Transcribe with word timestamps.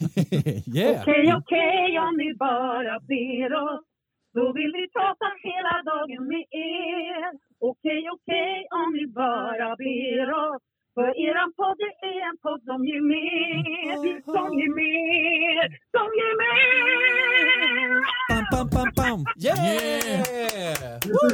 yeah! 0.66 1.02
Okej, 1.02 1.34
okej 1.34 1.98
om 1.98 2.16
ni 2.16 2.34
bara 2.34 3.00
ber 3.00 3.54
oss 3.54 3.84
då 4.34 4.52
vill 4.52 4.72
vi 4.72 4.88
prata 4.88 5.26
hela 5.42 5.82
dagen 5.82 6.28
med 6.28 6.44
er 6.50 7.32
Okej, 7.60 8.10
okej 8.10 8.66
om 8.70 8.92
ni 8.92 9.06
bara 9.06 9.76
ber 9.76 10.32
oss 10.32 10.62
för 10.94 11.08
eran 11.28 11.50
podd 11.60 11.80
är 12.12 12.20
en 12.30 12.36
podd 12.44 12.60
som 12.70 12.80
ger 12.88 13.04
mer 13.14 13.96
Som 14.36 14.46
ger 14.58 14.72
mer, 14.82 15.64
som 15.94 16.08
ger 16.18 16.34
mer 16.42 16.64
Bam, 18.28 18.44
bam, 18.52 18.68
bam, 18.74 18.90
bam! 18.96 19.20
Yeah! 19.38 19.54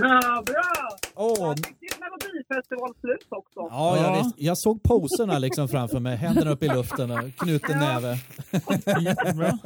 Ja, 0.01 0.43
bra! 0.47 0.73
Är 1.17 2.01
Melodifestivalslut 2.01 3.27
också. 3.29 3.61
Ja, 3.71 3.97
jag, 3.97 4.25
visst. 4.25 4.35
jag 4.39 4.59
såg 4.59 4.83
poserna 4.83 5.39
liksom 5.39 5.69
framför 5.69 6.01
mig, 6.01 6.17
händerna 6.17 6.51
upp 6.51 6.63
i 6.63 6.69
luften 6.69 7.11
och 7.11 7.35
knuten 7.37 7.79
näve. 7.79 8.17
Jättebra. 9.01 9.59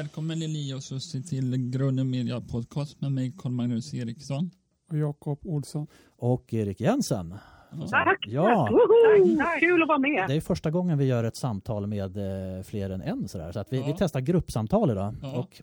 Välkommen 0.00 0.38
Lili 0.38 0.74
och 0.74 0.82
Susie 0.82 1.22
till 1.22 1.70
Grunden 1.70 2.10
Media 2.10 2.40
Podcast 2.40 3.00
med 3.00 3.12
mig 3.12 3.32
Carl-Magnus 3.38 3.94
Eriksson. 3.94 4.50
och 4.90 4.98
Jakob 4.98 5.38
Olsson. 5.44 5.86
Och 6.16 6.54
Erik 6.54 6.80
Jensen. 6.80 7.34
Tack! 7.90 8.24
Ja, 8.28 8.68
Woho! 8.70 9.42
Kul 9.60 9.82
att 9.82 9.88
vara 9.88 9.98
med. 9.98 10.24
det 10.28 10.34
är 10.34 10.40
första 10.40 10.70
gången 10.70 10.98
vi 10.98 11.04
gör 11.04 11.24
ett 11.24 11.36
samtal 11.36 11.86
med 11.86 12.16
eh, 12.16 12.62
fler 12.62 12.90
än 12.90 13.02
en 13.02 13.28
sådär. 13.28 13.52
Så 13.52 13.60
att 13.60 13.72
vi, 13.72 13.78
Ja. 13.78 13.86
vi 13.86 13.94
testar 13.98 14.20
gruppsamtal 14.20 14.90
idag. 14.90 15.14
Ja. 15.22 15.38
Och, 15.38 15.62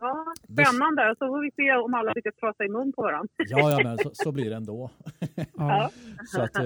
Ja, 0.00 0.24
spännande. 0.44 1.14
Så 1.18 1.26
får 1.26 1.42
vi 1.42 1.50
se 1.50 1.76
om 1.76 1.94
alla 1.94 2.12
lyckas 2.12 2.34
prata 2.40 2.64
i 2.64 2.68
mun 2.68 2.92
på 2.92 3.02
varandra. 3.02 3.28
ja, 3.38 3.70
ja, 3.70 3.80
men 3.84 3.98
så, 3.98 4.10
så 4.12 4.32
blir 4.32 4.50
det 4.50 4.56
ändå. 4.56 4.90
Ja. 5.56 5.90
Så 6.34 6.40
att, 6.42 6.56
eh, 6.56 6.64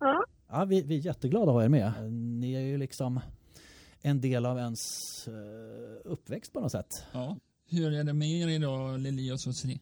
Ja. 0.00 0.24
ja, 0.50 0.64
vi, 0.64 0.82
vi 0.82 0.96
är 0.98 1.00
jätteglada 1.06 1.46
att 1.46 1.52
ha 1.54 1.64
er 1.64 1.68
med. 1.68 1.92
Ni 2.12 2.54
är 2.54 2.60
ju 2.60 2.78
liksom 2.78 3.20
en 4.10 4.20
del 4.20 4.46
av 4.46 4.56
ens 4.58 4.82
eh, 5.28 6.12
uppväxt 6.12 6.52
på 6.52 6.60
något 6.60 6.72
sätt. 6.72 6.92
Ja. 7.12 7.36
Hur 7.70 7.88
är 7.98 8.04
det 8.04 8.14
med 8.22 8.28
er 8.42 8.48
idag 8.58 8.98
Lili 9.04 9.32
och 9.34 9.40
Susie? 9.40 9.78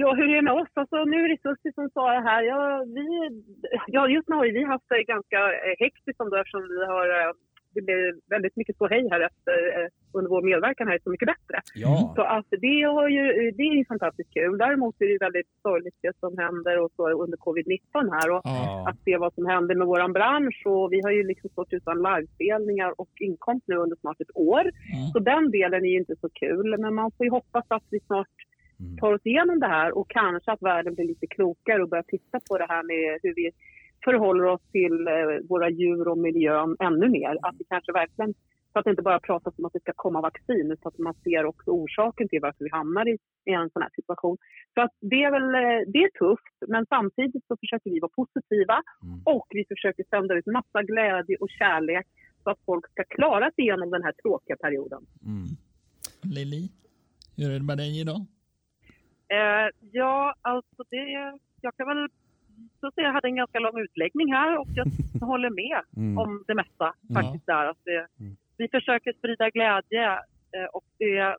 Ja, 0.00 0.08
hur 0.18 0.26
är 0.30 0.36
det 0.36 0.48
med 0.50 0.58
oss? 0.60 0.72
Alltså, 0.74 0.96
nu 1.04 1.16
är 1.24 1.28
det 1.28 1.42
Susie 1.42 1.72
som 1.72 1.90
sa 1.94 2.04
det 2.16 2.24
här. 2.30 2.42
Ja, 2.42 2.84
vi, 2.96 3.06
ja, 3.86 4.08
just 4.08 4.28
nu 4.28 4.34
har 4.36 4.44
vi 4.44 4.64
haft 4.64 4.88
det 4.88 5.02
ganska 5.14 5.38
eh, 5.64 5.74
hektiskt 5.84 6.20
ändå 6.20 6.36
eftersom 6.36 6.62
vi 6.74 6.80
har, 6.94 7.06
eh, 7.18 7.32
det 7.74 7.82
blev 7.82 8.14
väldigt 8.30 8.56
mycket 8.56 8.76
hej 8.90 9.08
här 9.10 9.20
efter, 9.20 9.56
eh, 9.82 9.88
under 10.12 10.28
vår 10.30 10.42
medverkan 10.42 10.88
här 10.88 10.96
i 10.96 11.00
Så 11.04 11.10
mycket 11.10 11.26
bättre. 11.26 11.56
Ja, 11.74 12.12
Så 12.16 12.22
att 12.22 12.46
det, 12.50 12.82
har 12.82 13.08
ju, 13.08 13.50
det 13.50 13.62
är 13.62 13.74
ju 13.74 13.84
fantastiskt 13.84 14.32
kul. 14.34 14.58
Däremot 14.58 14.94
är 15.00 15.06
det 15.06 15.12
ju 15.12 15.18
väldigt 15.18 15.48
sorgligt 15.62 15.94
det 16.02 16.16
som 16.20 16.38
händer 16.38 16.78
och 16.82 16.90
så 16.96 17.10
under 17.24 17.36
covid-19 17.38 18.10
här. 18.12 18.30
Och 18.30 18.40
Ja. 18.44 18.88
att 18.88 18.98
se 19.04 19.16
vad 19.16 19.34
som 19.34 19.46
händer 19.46 19.74
med 19.74 19.86
vår 19.86 20.12
bransch. 20.12 20.62
Och 20.66 20.92
vi 20.92 21.00
har 21.04 21.10
ju 21.10 21.22
liksom 21.26 21.50
stått 21.50 21.72
utan 21.72 21.96
livespelningar 22.02 23.00
och 23.00 23.10
inkomst 23.20 23.64
nu 23.68 23.76
under 23.76 23.96
snart 23.96 24.20
ett 24.20 24.36
år. 24.36 24.60
Mm. 24.60 25.06
Så 25.12 25.18
den 25.18 25.50
delen 25.50 25.84
är 25.84 25.88
ju 25.90 25.98
inte 25.98 26.16
så 26.20 26.28
kul. 26.28 26.76
Men 26.78 26.94
man 26.94 27.10
får 27.16 27.26
ju 27.26 27.30
hoppas 27.30 27.64
att 27.68 27.84
vi 27.90 28.00
snart 28.00 28.28
Mm. 28.80 28.98
tar 28.98 29.12
oss 29.12 29.20
igenom 29.26 29.60
det 29.60 29.66
här 29.66 29.98
och 29.98 30.10
kanske 30.10 30.52
att 30.52 30.62
världen 30.62 30.94
blir 30.94 31.04
lite 31.04 31.26
klokare 31.26 31.82
och 31.82 31.88
börjar 31.88 32.02
titta 32.02 32.40
på 32.48 32.58
det 32.58 32.66
här 32.68 32.82
med 32.82 33.18
hur 33.22 33.34
vi 33.34 33.50
förhåller 34.04 34.44
oss 34.44 34.62
till 34.72 35.06
eh, 35.06 35.48
våra 35.48 35.70
djur 35.70 36.08
och 36.08 36.18
miljön 36.18 36.76
ännu 36.80 37.08
mer. 37.08 37.38
Att 37.42 37.54
vi 37.58 37.64
kanske 37.64 37.92
verkligen, 37.92 38.34
så 38.72 38.78
att 38.78 38.84
det 38.84 38.90
inte 38.90 39.02
bara 39.02 39.20
pratas 39.20 39.54
om 39.58 39.64
att 39.64 39.72
det 39.72 39.80
ska 39.80 39.92
komma 39.96 40.20
vaccin 40.20 40.72
utan 40.72 40.88
att 40.92 40.98
man 40.98 41.14
ser 41.14 41.44
också 41.44 41.70
orsaken 41.70 42.28
till 42.28 42.40
varför 42.42 42.64
vi 42.64 42.70
hamnar 42.70 43.08
i, 43.08 43.18
i 43.44 43.52
en 43.52 43.70
sån 43.70 43.82
här 43.82 43.90
situation. 43.94 44.36
Så 44.74 44.80
att 44.80 44.90
det 45.00 45.22
är 45.24 45.30
väl, 45.30 45.54
eh, 45.54 45.92
det 45.92 45.98
är 45.98 46.10
tufft 46.18 46.56
men 46.68 46.86
samtidigt 46.86 47.46
så 47.48 47.56
försöker 47.56 47.90
vi 47.90 48.00
vara 48.00 48.12
positiva 48.16 48.82
Mm. 49.02 49.20
och 49.24 49.46
vi 49.50 49.64
försöker 49.68 50.04
sända 50.10 50.34
ut 50.34 50.46
massa 50.46 50.82
glädje 50.82 51.36
och 51.40 51.50
kärlek 51.50 52.06
så 52.42 52.50
att 52.50 52.58
folk 52.66 52.90
ska 52.90 53.04
klara 53.04 53.50
sig 53.50 53.64
igenom 53.64 53.90
den 53.90 54.02
här 54.02 54.12
tråkiga 54.12 54.56
perioden. 54.56 55.06
Mm. 55.24 55.48
Lili, 56.34 56.68
hur 57.36 57.50
är 57.50 57.58
det 57.58 57.64
med 57.64 57.78
dig 57.78 58.00
idag? 58.00 58.20
Eh, 59.28 59.68
ja, 59.92 60.34
alltså 60.40 60.84
det... 60.90 61.32
Jag 61.60 61.76
kan 61.76 61.86
väl 61.86 62.08
så 62.80 62.90
jag 62.94 63.12
hade 63.12 63.28
en 63.28 63.36
ganska 63.36 63.58
lång 63.58 63.78
utläggning 63.80 64.32
här 64.32 64.58
och 64.58 64.68
jag 64.74 64.86
håller 65.28 65.50
med 65.50 65.80
Mm. 65.96 66.18
om 66.18 66.44
det 66.46 66.54
mesta 66.54 66.94
faktiskt 67.14 67.46
där. 67.46 67.64
Att 67.66 67.84
det, 67.84 68.06
Mm. 68.20 68.36
Vi 68.56 68.68
försöker 68.68 69.12
sprida 69.12 69.50
glädje 69.50 70.12
eh, 70.56 70.64
och 70.72 70.84
det 70.98 71.36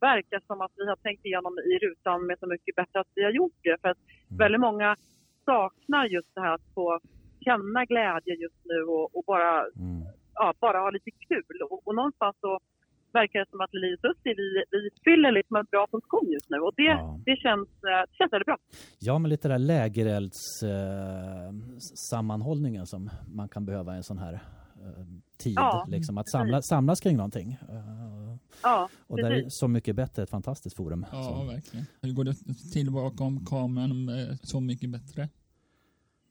verkar 0.00 0.40
som 0.46 0.60
att 0.60 0.72
vi 0.76 0.86
har 0.88 0.96
tänkt 0.96 1.24
igenom 1.24 1.58
i 1.58 1.78
rutan 1.78 2.26
med 2.26 2.38
så 2.38 2.46
mycket 2.46 2.74
bättre 2.76 3.00
att 3.00 3.12
vi 3.14 3.24
har 3.24 3.30
gjort 3.30 3.58
det. 3.62 3.80
För 3.80 3.88
att 3.88 3.98
Mm. 3.98 4.38
väldigt 4.38 4.60
många 4.60 4.96
saknar 5.44 6.04
just 6.06 6.34
det 6.34 6.40
här 6.40 6.54
att 6.54 6.74
få 6.74 7.00
känna 7.44 7.84
glädje 7.84 8.34
just 8.34 8.60
nu 8.64 8.82
och, 8.82 9.16
och 9.16 9.24
bara, 9.26 9.60
Mm. 9.60 10.02
ja, 10.34 10.54
bara 10.60 10.78
ha 10.78 10.90
lite 10.90 11.10
kul. 11.10 11.62
Och, 11.70 11.86
och 11.88 11.94
någonstans 11.94 12.36
så 12.40 12.58
verkar 13.12 13.38
det 13.40 13.50
som 13.50 13.60
att 13.60 13.74
Lili 13.74 13.94
och 13.96 14.00
Susie, 14.00 14.34
vi, 14.36 14.64
vi 14.70 14.90
fyller 15.04 15.32
liksom 15.32 15.56
en 15.56 15.66
bra 15.70 15.86
funktion 15.90 16.30
just 16.32 16.50
nu 16.50 16.58
och 16.58 16.72
det, 16.76 16.82
Ja. 16.82 17.20
det, 17.26 17.36
känns, 17.36 17.68
eh, 17.68 18.02
det 18.10 18.14
känns 18.18 18.32
väldigt 18.32 18.46
bra. 18.46 18.56
Ja, 18.98 19.18
men 19.18 19.28
lite 19.30 19.48
där 19.48 19.58
lägerelds 19.58 20.62
eh, 20.62 21.52
sammanhållningen 22.10 22.86
som 22.86 23.10
man 23.34 23.48
kan 23.48 23.64
behöva 23.66 23.94
i 23.94 23.96
en 23.96 24.02
sån 24.02 24.18
här 24.18 24.32
eh, 24.34 25.04
tid. 25.38 25.54
Ja, 25.56 25.86
liksom, 25.88 26.18
att 26.18 26.30
samla, 26.30 26.62
samlas 26.62 27.00
kring 27.00 27.16
någonting. 27.16 27.52
Eh, 27.52 28.36
Ja, 28.62 28.88
och 29.06 29.16
där 29.16 29.24
är 29.30 29.34
precis. 29.34 29.58
Så 29.58 29.68
mycket 29.68 29.96
bättre, 29.96 30.22
ett 30.22 30.30
fantastiskt 30.30 30.76
forum. 30.76 31.06
Ja, 31.12 31.22
Så. 31.22 31.44
verkligen. 31.54 31.86
Hur 32.02 32.12
går 32.12 32.24
det 32.24 32.34
till 32.72 32.90
bakom 32.92 33.46
kameran 33.46 34.04
med 34.04 34.38
Så 34.42 34.60
mycket 34.60 34.90
bättre? 34.90 35.28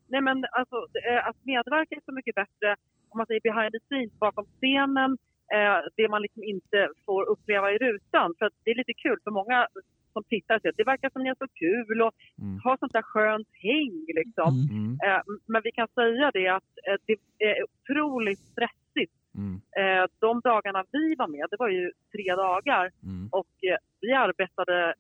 Nej 0.08 0.22
men 0.22 0.38
alltså 0.60 0.76
eh, 1.10 1.28
att 1.30 1.36
medverka 1.52 1.96
är 1.96 2.02
så 2.06 2.12
mycket 2.12 2.36
bättre 2.36 2.76
om 3.10 3.18
man 3.18 3.28
säger 3.28 3.42
behind 3.50 3.72
the 3.76 3.80
scenes, 3.88 4.20
bakom 4.20 4.46
scenen, 4.62 5.18
eh, 5.56 5.78
det 5.96 6.10
man 6.10 6.22
liksom 6.22 6.44
inte 6.44 6.90
får 7.06 7.30
uppleva 7.30 7.72
i 7.72 7.78
rutan. 7.78 8.34
För 8.38 8.46
att 8.46 8.54
det 8.64 8.72
är 8.72 8.76
lite 8.76 8.94
kul 8.94 9.18
för 9.24 9.32
många 9.32 9.68
som 10.14 10.24
tittar 10.24 10.60
säger 10.60 10.70
att 10.74 10.78
det 10.78 10.84
verkar 10.84 11.10
som 11.10 11.24
ni 11.24 11.30
har 11.30 11.36
så 11.36 11.48
kul 11.48 12.02
och 12.02 12.14
Mm. 12.42 12.60
har 12.64 12.78
sånt 12.78 12.94
där 12.94 13.02
skönt 13.02 13.48
häng 13.54 14.06
liksom. 14.20 14.54
Mm. 14.70 14.86
Mm. 14.86 14.98
Eh, 15.06 15.22
men 15.46 15.62
vi 15.64 15.72
kan 15.72 15.88
säga 15.88 16.32
det 16.34 16.48
att 16.48 16.72
eh, 16.88 16.96
det 17.06 17.18
är 17.50 17.56
otroligt 17.64 18.40
stressigt. 18.40 19.14
Mm. 19.38 19.56
Eh, 19.80 20.06
de 20.20 20.40
dagarna 20.40 20.84
vi 20.92 21.16
var 21.16 21.28
med, 21.28 21.48
det 21.52 21.58
var 21.60 21.70
ju 21.70 21.92
tre 22.12 22.36
dagar 22.36 22.92
Mm. 23.04 23.30
och 23.32 23.54
eh, 23.72 23.78
vi 24.02 24.14
arbetade 24.14 24.94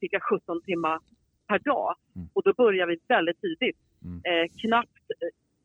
cirka 0.00 0.20
17 0.20 0.62
timmar 0.62 0.98
per 1.48 1.58
dag. 1.58 1.94
Mm. 2.16 2.28
Och 2.34 2.42
då 2.42 2.52
började 2.52 2.92
vi 2.92 2.98
väldigt 3.08 3.40
tidigt. 3.40 3.78
Mm. 4.04 4.20
Eh, 4.24 4.46
knappt 4.60 5.06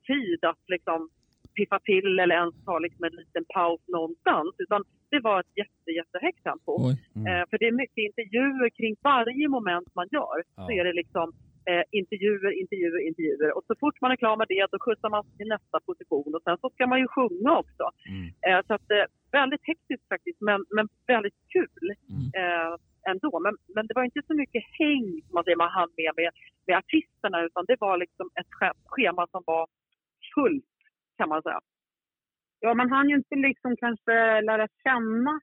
tid 0.07 0.45
att 0.45 0.63
liksom 0.67 1.09
piffa 1.57 1.79
till 1.89 2.19
eller 2.19 2.35
ens 2.35 2.55
ta 2.65 2.79
liksom 2.85 3.03
en 3.07 3.15
liten 3.21 3.45
paus 3.55 3.81
någonstans. 3.87 4.51
Utan 4.63 4.81
det 5.11 5.19
var 5.19 5.39
ett 5.39 5.53
jätte, 5.61 5.89
jättehögt 5.99 6.43
tempo. 6.43 6.73
Mm. 7.15 7.25
Eh, 7.27 7.43
för 7.49 7.55
det 7.59 7.67
är 7.71 7.81
mycket 7.83 7.97
intervjuer 8.09 8.69
kring 8.77 8.93
varje 9.03 9.47
moment 9.55 9.89
man 9.99 10.07
gör. 10.17 10.37
Så 10.55 10.61
Ja. 10.69 10.71
är 10.79 10.83
det 10.83 10.93
liksom 11.01 11.27
eh, 11.69 11.83
intervjuer, 11.99 12.51
intervjuer, 12.61 13.01
intervjuer. 13.09 13.49
Och 13.57 13.63
så 13.67 13.73
fort 13.81 14.01
man 14.01 14.11
är 14.11 14.15
klar 14.23 14.35
med 14.37 14.47
det 14.53 14.67
då 14.71 14.77
skjutsar 14.85 15.09
man 15.15 15.23
till 15.37 15.47
nästa 15.55 15.77
position 15.89 16.35
och 16.35 16.43
sen 16.43 16.57
så 16.61 16.69
ska 16.69 16.87
man 16.87 16.99
ju 17.03 17.07
sjunga 17.15 17.51
också. 17.63 17.85
Mm. 18.13 18.25
Eh, 18.47 18.59
så 18.67 18.71
att 18.77 18.87
eh, 18.97 19.05
väldigt 19.39 19.63
hektiskt 19.71 20.07
faktiskt 20.13 20.41
men, 20.49 20.59
men 20.75 20.85
väldigt 21.13 21.39
kul 21.55 21.85
Mm. 22.13 22.25
eh, 22.39 22.73
ändå. 23.11 23.39
Men, 23.45 23.53
men 23.75 23.87
det 23.87 23.93
var 23.95 24.03
inte 24.03 24.21
så 24.27 24.33
mycket 24.41 24.63
häng 24.79 25.05
som 25.25 25.33
man, 25.35 25.43
säger, 25.43 25.57
man 25.65 25.69
hann 25.77 25.91
med, 25.97 26.11
med 26.19 26.29
med 26.67 26.77
artisterna 26.77 27.37
utan 27.47 27.65
det 27.67 27.77
var 27.79 27.97
liksom 27.97 28.29
ett 28.39 28.51
sch- 28.59 28.79
schema 28.93 29.27
som 29.33 29.43
var 29.45 29.67
fullt 30.35 30.65
kan 31.17 31.29
man 31.29 31.41
säga. 31.41 31.59
Ja, 32.59 32.73
man 32.73 32.91
hann 32.91 33.09
ju 33.09 33.15
inte 33.15 33.35
liksom 33.35 33.77
kanske 33.77 34.41
lära 34.41 34.67
känna 34.83 35.39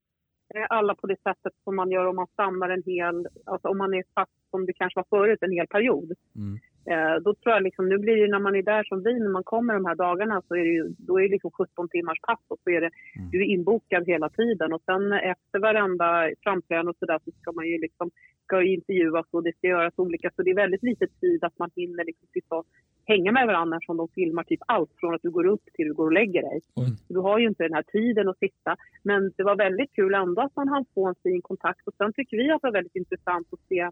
eh, 0.55 0.67
alla 0.69 0.95
på 0.95 1.07
det 1.07 1.23
sättet 1.23 1.53
som 1.65 1.77
man 1.77 1.91
gör 1.91 2.07
om 2.07 2.17
man 2.17 2.27
stannar 2.27 2.71
en 2.71 2.83
hel, 2.87 3.29
alltså 3.47 3.69
om 3.69 3.79
man 3.79 3.95
är 3.95 4.05
fast 4.15 4.51
som 4.51 4.67
det 4.67 4.73
kanske 4.73 5.01
var 5.01 5.19
förut 5.19 5.43
en 5.43 5.53
hel 5.53 5.67
period. 5.67 6.13
Mm. 6.37 6.59
Eh, 6.87 7.15
då 7.25 7.35
tror 7.35 7.55
jag 7.55 7.63
liksom, 7.63 7.89
nu 7.89 7.99
blir 7.99 8.17
det 8.17 8.29
när 8.31 8.39
man 8.39 8.55
är 8.57 8.63
där 8.63 8.85
som 8.85 9.03
vi, 9.03 9.21
när 9.21 9.31
man 9.31 9.45
kommer 9.45 9.75
de 9.75 9.85
här 9.87 9.95
dagarna 9.95 10.43
så 10.49 10.55
är 10.55 10.65
det 10.65 10.75
ju, 10.79 10.95
då 10.99 11.19
är 11.19 11.23
det 11.23 11.29
liksom 11.29 11.51
17 11.51 11.89
timmars 11.89 12.21
pass 12.21 12.41
och 12.49 12.59
så 12.65 12.71
är 12.71 12.81
det, 12.81 12.91
Mm. 13.17 13.31
du 13.31 13.41
är 13.41 13.45
inbokad 13.45 14.07
hela 14.07 14.29
tiden 14.29 14.73
och 14.73 14.83
sen 14.87 15.13
efter 15.13 15.59
varenda 15.59 16.31
framträdande 16.43 16.91
och 16.91 16.97
sådär 16.99 17.19
så 17.25 17.31
ska 17.31 17.53
man 17.53 17.67
ju 17.69 17.79
liksom, 17.79 18.11
ska 18.45 18.63
ju 18.63 18.75
intervjuas 18.75 19.27
och 19.31 19.43
det 19.43 19.57
ska 19.57 19.67
göras 19.69 19.95
olika, 19.97 20.31
så 20.37 20.43
det 20.43 20.51
är 20.51 20.55
väldigt 20.55 20.83
lite 20.83 21.07
tid 21.07 21.45
att 21.45 21.59
man 21.59 21.71
hinner 21.77 22.05
liksom 22.05 22.29
sitta 22.33 22.57
och 22.57 22.67
hänga 23.07 23.33
med 23.33 23.47
varandra 23.47 23.79
som 23.87 23.97
de 23.97 24.09
filmar 24.09 24.45
typ 24.45 24.61
allt 24.67 24.91
från 25.01 25.15
att 25.15 25.23
du 25.23 25.31
går 25.31 25.47
upp 25.47 25.65
till 25.75 25.89
du 25.89 25.95
går 25.95 26.07
och 26.07 26.13
lägger 26.13 26.43
dig. 26.43 26.61
Oj. 26.75 26.87
Du 27.09 27.19
har 27.19 27.39
ju 27.39 27.47
inte 27.49 27.63
den 27.63 27.75
här 27.75 27.83
tiden 27.83 28.29
att 28.29 28.39
sitta. 28.39 28.77
Men 29.03 29.33
det 29.37 29.43
var 29.43 29.57
väldigt 29.57 29.93
kul 29.93 30.15
ändå 30.15 30.43
att 30.43 30.57
man 30.57 30.69
hann 30.69 30.85
få 30.95 31.07
en 31.09 31.15
fin 31.23 31.43
kontakt. 31.43 31.89
Och 31.89 31.95
sen 31.99 32.13
tycker 32.13 32.37
vi 32.37 32.51
att 32.51 32.63
det 32.63 32.67
var 32.67 32.73
väldigt 32.73 32.97
intressant 32.97 33.53
att 33.53 33.61
se 33.69 33.91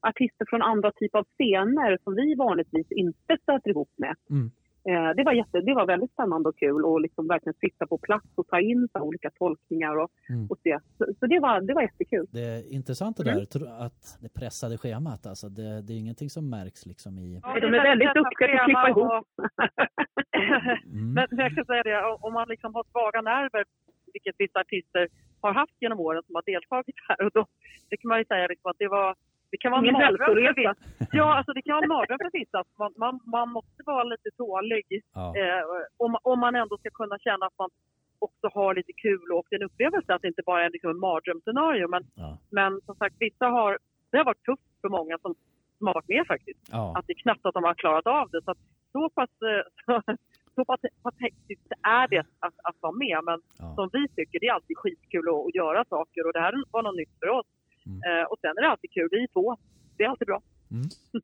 artister 0.00 0.46
från 0.50 0.62
andra 0.62 0.92
typer 0.92 1.18
av 1.18 1.24
scener 1.24 1.98
som 2.04 2.14
vi 2.14 2.34
vanligtvis 2.34 2.86
inte 2.92 3.36
stöter 3.42 3.70
ihop 3.70 3.90
med. 3.96 4.14
Mm. 4.30 4.50
Eh, 4.84 5.14
det, 5.16 5.24
var 5.24 5.32
jätte, 5.32 5.60
det 5.60 5.74
var 5.74 5.86
väldigt 5.86 6.12
spännande 6.12 6.48
och 6.48 6.58
kul 6.58 6.84
att 6.96 7.02
liksom 7.02 7.28
verkligen 7.28 7.54
sitta 7.54 7.86
på 7.86 7.98
plats 7.98 8.26
och 8.34 8.46
ta 8.48 8.60
in 8.60 8.88
så 8.92 9.00
olika 9.00 9.30
tolkningar 9.30 9.96
och, 9.96 10.10
Mm. 10.30 10.46
och 10.50 10.58
se. 10.62 10.78
Så, 10.98 11.06
så 11.20 11.26
det, 11.26 11.38
var, 11.40 11.60
det 11.60 11.74
var 11.74 11.82
jättekul. 11.82 12.26
Det 12.30 12.40
är 12.40 12.72
intressant 12.72 13.16
det 13.16 13.24
där 13.24 13.44
tro- 13.44 13.66
att 13.86 14.18
det 14.20 14.28
pressade 14.34 14.78
schemat. 14.78 15.26
Alltså 15.26 15.48
det, 15.48 15.82
det 15.82 15.92
är 15.92 15.98
ingenting 15.98 16.30
som 16.30 16.50
märks 16.50 16.86
liksom 16.86 17.18
i... 17.18 17.40
Ja, 17.42 17.60
De 17.60 17.66
är 17.66 17.82
väldigt 17.82 18.14
duktiga 18.14 18.48
på 18.48 18.54
att 18.60 18.64
klippa 18.64 18.88
ihop. 18.88 19.12
och- 19.12 19.24
Mm. 20.86 21.12
Men 21.14 21.26
men 21.30 21.38
jag 21.38 21.54
kan 21.54 21.64
säga 21.64 21.82
det, 21.82 22.16
om 22.20 22.32
man 22.32 22.48
liksom 22.48 22.74
har 22.74 22.84
svaga 22.90 23.20
nerver, 23.22 23.64
vilket 24.12 24.34
vissa 24.38 24.58
artister 24.60 25.08
har 25.40 25.52
haft 25.54 25.72
genom 25.80 26.00
åren 26.00 26.22
som 26.26 26.34
har 26.34 26.42
deltagit 26.46 26.96
här, 27.08 27.24
och 27.26 27.30
då, 27.34 27.46
det 27.90 27.96
kan 27.96 28.08
man 28.08 28.18
ju 28.18 28.24
säga 28.24 28.46
liksom 28.46 28.70
att 28.70 28.78
det 28.78 28.88
var 28.88 29.14
det 29.52 29.58
kan 29.62 29.70
vara 29.72 29.80
en 29.80 29.92
mardröm. 29.92 30.74
Ja, 31.12 31.26
alltså 31.36 31.52
det 31.52 31.62
kan 31.62 31.74
vara 31.76 31.82
en 31.84 31.88
mardröm 31.96 32.18
för 32.26 32.30
vissa. 32.40 32.58
Man, 32.78 32.92
man, 33.04 33.14
man 33.36 33.48
måste 33.56 33.80
vara 33.86 34.04
lite 34.04 34.30
tålig 34.36 34.86
Ja. 35.14 35.24
eh, 35.38 35.62
om, 36.04 36.16
om 36.22 36.38
man 36.40 36.54
ändå 36.62 36.74
ska 36.78 36.90
kunna 36.90 37.18
känna 37.18 37.46
att 37.46 37.58
man 37.58 37.70
också 38.26 38.46
har 38.54 38.74
lite 38.74 38.92
kul 38.92 39.32
och 39.32 39.46
en 39.50 39.62
upplevelse 39.62 40.14
att 40.14 40.22
det 40.22 40.28
inte 40.28 40.42
bara 40.46 40.64
är 40.64 40.70
liksom 40.70 40.90
en 40.90 40.98
mardrömsscenario. 41.06 41.88
Men, 41.88 42.02
Ja. 42.16 42.38
men 42.50 42.80
som 42.86 42.94
sagt, 42.96 43.16
vissa 43.18 43.46
har, 43.46 43.78
det 44.10 44.16
har 44.18 44.24
varit 44.24 44.44
tufft 44.44 44.80
för 44.80 44.88
många 44.88 45.18
som, 45.18 45.34
som 45.78 45.86
har 45.86 45.94
varit 45.94 46.08
med 46.08 46.24
faktiskt 46.26 46.60
Ja. 46.72 46.94
att 46.96 47.06
det 47.06 47.12
är 47.12 47.22
knappt 47.24 47.46
att 47.46 47.54
de 47.54 47.64
har 47.64 47.74
klarat 47.74 48.06
av 48.06 48.30
det. 48.30 48.42
Så, 48.44 48.50
att 48.50 48.58
så 48.92 49.08
pass, 49.10 49.30
eh, 49.50 49.62
så, 50.54 50.64
så 51.02 51.10
hektiskt 51.18 51.72
är 51.82 52.08
det 52.08 52.24
att, 52.46 52.54
att 52.68 52.76
vara 52.80 52.92
med. 52.92 53.18
Men 53.24 53.40
Ja. 53.58 53.74
som 53.74 53.88
vi 53.92 54.08
tycker, 54.08 54.40
det 54.40 54.46
är 54.46 54.52
alltid 54.52 54.76
skitkul 54.78 55.28
att, 55.28 55.46
att 55.46 55.54
göra 55.54 55.84
saker 55.84 56.26
och 56.26 56.32
det 56.32 56.40
här 56.40 56.54
var 56.70 56.82
något 56.82 56.96
nytt 56.96 57.18
för 57.20 57.28
oss. 57.28 57.46
Mm. 57.86 58.00
Eh, 58.20 58.24
och 58.30 58.38
sen 58.40 58.50
är 58.58 58.62
det 58.62 58.68
alltid 58.68 58.90
kul, 58.92 59.08
vi 59.10 59.22
är 59.22 59.26
två. 59.26 59.56
Det 59.96 60.04
är 60.04 60.08
alltid 60.08 60.26
bra. 60.26 60.40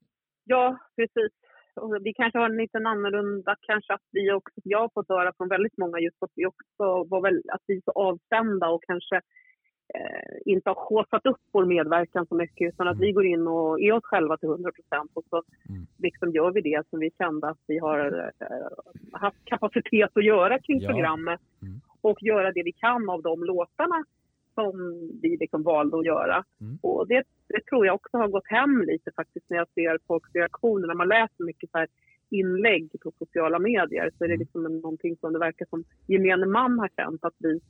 Ja, 0.50 0.76
precis. 0.96 1.32
Och 1.74 1.96
vi 2.06 2.12
kanske 2.14 2.38
har 2.38 2.50
en 2.50 2.56
liten 2.56 2.86
annorlunda 2.86 3.56
kanske 3.60 3.92
att 3.94 4.02
vi 4.12 4.32
också, 4.32 4.60
jag 4.64 4.78
har 4.80 4.88
fått 4.94 5.08
höra 5.08 5.32
från 5.36 5.48
väldigt 5.48 5.78
många 5.78 5.98
just 5.98 6.22
att 6.22 6.30
vi 6.34 6.46
också 6.46 7.04
var 7.04 7.20
väl, 7.20 7.42
att 7.48 7.62
vi 7.66 7.76
är 7.76 7.80
så 7.84 7.90
avstämda 7.90 8.68
och 8.68 8.82
kanske 8.86 9.16
eh, 9.94 10.36
inte 10.52 10.70
har 10.70 10.76
haussat 10.90 11.26
upp 11.26 11.40
vår 11.52 11.64
medverkan 11.64 12.26
så 12.26 12.34
mycket 12.34 12.68
utan 12.74 12.88
att 12.88 12.94
Mm. 12.96 13.06
vi 13.06 13.12
går 13.12 13.26
in 13.26 13.46
och 13.46 13.80
är 13.80 13.92
oss 13.92 14.04
själva 14.04 14.36
till 14.36 14.48
100 14.48 14.72
procent 14.72 15.10
och 15.14 15.24
så 15.30 15.36
Mm. 15.68 15.86
liksom 15.98 16.32
gör 16.32 16.50
vi 16.50 16.60
det 16.60 16.88
som 16.90 16.98
vi 17.00 17.10
kände 17.18 17.48
att 17.48 17.60
vi 17.66 17.78
har 17.78 18.32
eh, 18.40 18.68
haft 19.12 19.44
kapacitet 19.44 20.10
att 20.14 20.24
göra 20.24 20.58
kring 20.58 20.80
Ja. 20.80 20.88
programmet 20.88 21.40
Mm. 21.62 21.80
och 22.00 22.22
göra 22.22 22.52
det 22.52 22.62
vi 22.62 22.72
kan 22.72 23.08
av 23.10 23.22
de 23.22 23.44
låtarna 23.44 24.04
som 24.58 24.74
vi 25.22 25.36
liksom 25.40 25.62
valde 25.62 25.98
att 25.98 26.06
göra. 26.06 26.44
Mm. 26.60 26.78
Och 26.82 27.08
det, 27.08 27.22
det 27.48 27.64
tror 27.70 27.86
jag 27.86 27.94
också 27.94 28.16
har 28.16 28.28
gått 28.28 28.48
hem 28.48 28.82
lite 28.82 29.10
faktiskt 29.16 29.46
när 29.50 29.56
jag 29.56 29.68
ser 29.74 29.98
folks 30.06 30.34
reaktioner. 30.34 30.86
När 30.86 30.94
man 30.94 31.08
läser 31.08 31.44
mycket 31.44 31.70
så 31.70 31.78
här 31.78 31.88
inlägg 32.30 32.90
på 33.02 33.12
sociala 33.18 33.58
medier 33.58 34.10
så 34.18 34.24
är 34.24 34.28
det 34.28 34.34
Mm. 34.34 34.40
liksom 34.44 34.62
någonting 34.80 35.16
som 35.16 35.32
det 35.32 35.38
verkar 35.38 35.66
som 35.70 35.84
gemene 36.06 36.46
man 36.46 36.78
har 36.78 36.88
känt 36.96 37.24
att 37.24 37.34
vi 37.38 37.60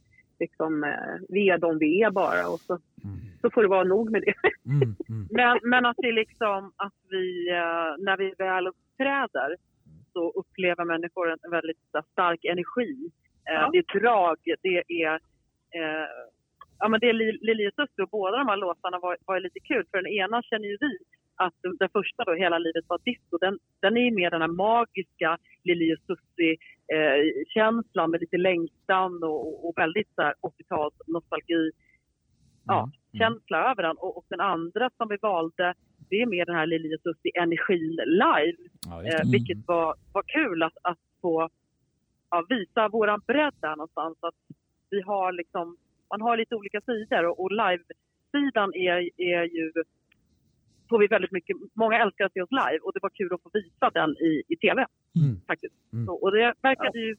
liksom, 0.41 0.85
eh, 0.85 1.17
vi 1.29 1.49
är 1.51 1.59
de 1.59 1.79
vi 1.79 2.03
är 2.03 2.11
bara 2.11 2.49
och 2.49 2.61
så, 2.61 2.73
Mm. 2.73 3.17
så 3.41 3.51
får 3.51 3.63
det 3.63 3.69
vara 3.69 3.85
nog 3.85 4.11
med 4.11 4.23
det. 4.23 4.35
Mm. 4.67 4.83
Mm. 5.09 5.27
Men, 5.31 5.59
men 5.63 5.87
att 5.87 5.97
det 5.97 6.09
är 6.09 6.13
liksom 6.13 6.73
att 6.77 6.95
vi, 7.11 7.51
eh, 7.51 7.91
när 8.07 8.17
vi 8.19 8.35
väl 8.39 8.67
uppträder 8.67 9.57
så 10.13 10.31
upplever 10.31 10.85
människor 10.85 11.31
en 11.45 11.51
väldigt 11.51 11.79
stark 12.13 12.45
energi. 12.45 13.11
Eh, 13.49 13.55
Ja. 13.55 13.71
Det 13.73 13.79
är 13.79 14.01
drag, 14.01 14.37
det 14.63 14.83
är 15.03 15.15
eh, 15.79 16.09
Ja 16.79 16.89
men 16.89 17.01
det 17.01 17.13
Lili 17.13 17.69
och 17.69 17.75
Susie 17.75 18.03
och 18.05 18.09
båda 18.11 18.37
de 18.39 18.49
här 18.49 18.57
låtarna 18.57 18.99
var, 18.99 19.17
var 19.27 19.41
lite 19.41 19.61
kul 19.61 19.85
för 19.91 19.99
den 20.03 20.13
ena 20.13 20.43
känner 20.43 20.69
ju 20.69 20.77
vi 20.81 20.99
att 21.37 21.55
den- 21.63 21.77
första 21.89 22.25
då, 22.25 22.33
Hela 22.35 22.59
livet 22.59 22.85
var 22.89 22.99
disco, 23.05 23.39
den, 23.41 23.59
den 23.81 23.97
är 23.97 24.01
ju 24.01 24.11
mer 24.11 24.31
den 24.31 24.41
här 24.41 24.49
magiska 24.49 25.39
Lili 25.65 25.95
och 25.95 25.99
Susie 26.07 26.57
eh, 26.95 28.07
med 28.09 28.21
lite 28.21 28.37
längtan 28.37 29.23
och, 29.23 29.69
och 29.69 29.73
väldigt 29.77 30.09
så 30.15 30.23
här 30.23 30.35
80-tals 30.43 30.95
nostalgi 31.07 31.71
ja, 32.67 32.91
Mm. 33.15 33.19
känsla 33.19 33.71
över 33.71 33.83
den. 33.83 33.97
Och, 33.97 34.17
och 34.17 34.25
den 34.29 34.41
andra 34.41 34.91
som 34.97 35.09
vi 35.09 35.17
valde, 35.23 35.75
det 36.11 36.17
är 36.23 36.27
mer 36.27 36.47
den 36.47 36.55
här 36.55 36.67
Lili 36.67 36.97
och 36.97 37.01
Susie 37.01 37.33
energin 37.43 37.97
live. 38.07 38.59
Ja, 38.87 39.03
Eh, 39.05 39.31
vilket 39.33 39.59
var, 39.67 39.95
var 40.13 40.23
kul 40.23 40.63
att, 40.63 40.77
att 40.83 40.99
få 41.21 41.49
ja, 42.31 42.45
visa 42.49 42.89
våran 42.89 43.21
bredd 43.27 43.55
där 43.61 43.77
någonstans. 43.77 44.19
Att 44.21 44.35
vi 44.91 45.01
har 45.01 45.33
liksom, 45.33 45.77
man 46.11 46.21
har 46.21 46.37
lite 46.37 46.55
olika 46.55 46.81
sidor 46.81 47.27
och, 47.27 47.41
och 47.41 47.51
live-sidan 47.51 48.75
är, 48.75 48.99
är 49.17 49.45
ju 49.57 49.73
får 50.89 50.99
vi 50.99 51.07
väldigt 51.07 51.33
mycket, 51.33 51.57
många 51.75 51.97
älskar 52.03 52.25
att 52.25 52.33
se 52.33 52.43
oss 52.43 52.51
live 52.51 52.79
och 52.83 52.93
det 52.95 53.03
var 53.03 53.11
kul 53.11 53.35
att 53.35 53.43
få 53.43 53.51
visa 53.53 53.91
den 53.95 54.11
i, 54.11 54.43
i 54.49 54.57
TV 54.57 54.87
Mm. 55.21 55.41
faktiskt. 55.47 55.75
Mm. 55.93 56.07
Så, 56.07 56.13
och 56.15 56.31
det 56.33 56.55
verkade 56.63 56.99
ju 56.99 57.17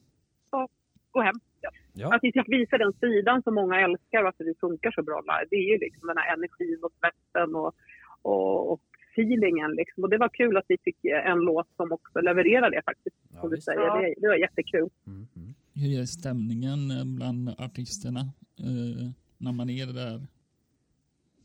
ja, 0.50 0.68
gå 1.10 1.20
hem. 1.22 1.34
Ja. 1.60 1.70
Ja. 1.92 2.14
Att 2.14 2.22
vi 2.22 2.32
fick 2.32 2.48
visa 2.48 2.78
den 2.78 2.92
sidan 2.92 3.42
som 3.42 3.54
många 3.54 3.80
älskar 3.80 4.22
och 4.22 4.28
att 4.28 4.38
det 4.38 4.60
funkar 4.60 4.90
så 4.90 5.02
bra 5.02 5.20
live. 5.20 5.46
Det 5.50 5.56
är 5.56 5.68
ju 5.72 5.78
liksom 5.78 6.06
den 6.08 6.16
här 6.16 6.34
energin 6.34 6.78
och 6.82 6.92
svetten 6.98 7.54
och, 7.54 7.74
och, 8.22 8.72
och 8.72 8.80
feelingen 9.12 9.70
liksom. 9.70 10.04
Och 10.04 10.10
det 10.10 10.18
var 10.18 10.28
kul 10.28 10.56
att 10.56 10.64
vi 10.68 10.78
fick 10.84 11.04
en 11.04 11.38
låt 11.38 11.68
som 11.76 11.92
också 11.92 12.20
levererar 12.20 12.70
det 12.70 12.82
faktiskt. 12.84 13.16
Ja, 13.34 13.40
som 13.40 13.50
du 13.50 13.60
säger. 13.60 13.80
Ja. 13.80 14.00
Det, 14.00 14.14
det 14.16 14.28
var 14.28 14.36
jättekul. 14.36 14.88
Mm. 15.06 15.26
Mm. 15.36 15.54
Hur 15.74 16.00
är 16.00 16.04
stämningen 16.04 16.90
eh, 16.90 17.04
bland 17.16 17.48
artisterna 17.48 18.20
eh, 18.68 19.10
när 19.38 19.52
man 19.52 19.70
är 19.70 19.86
där? 19.86 20.20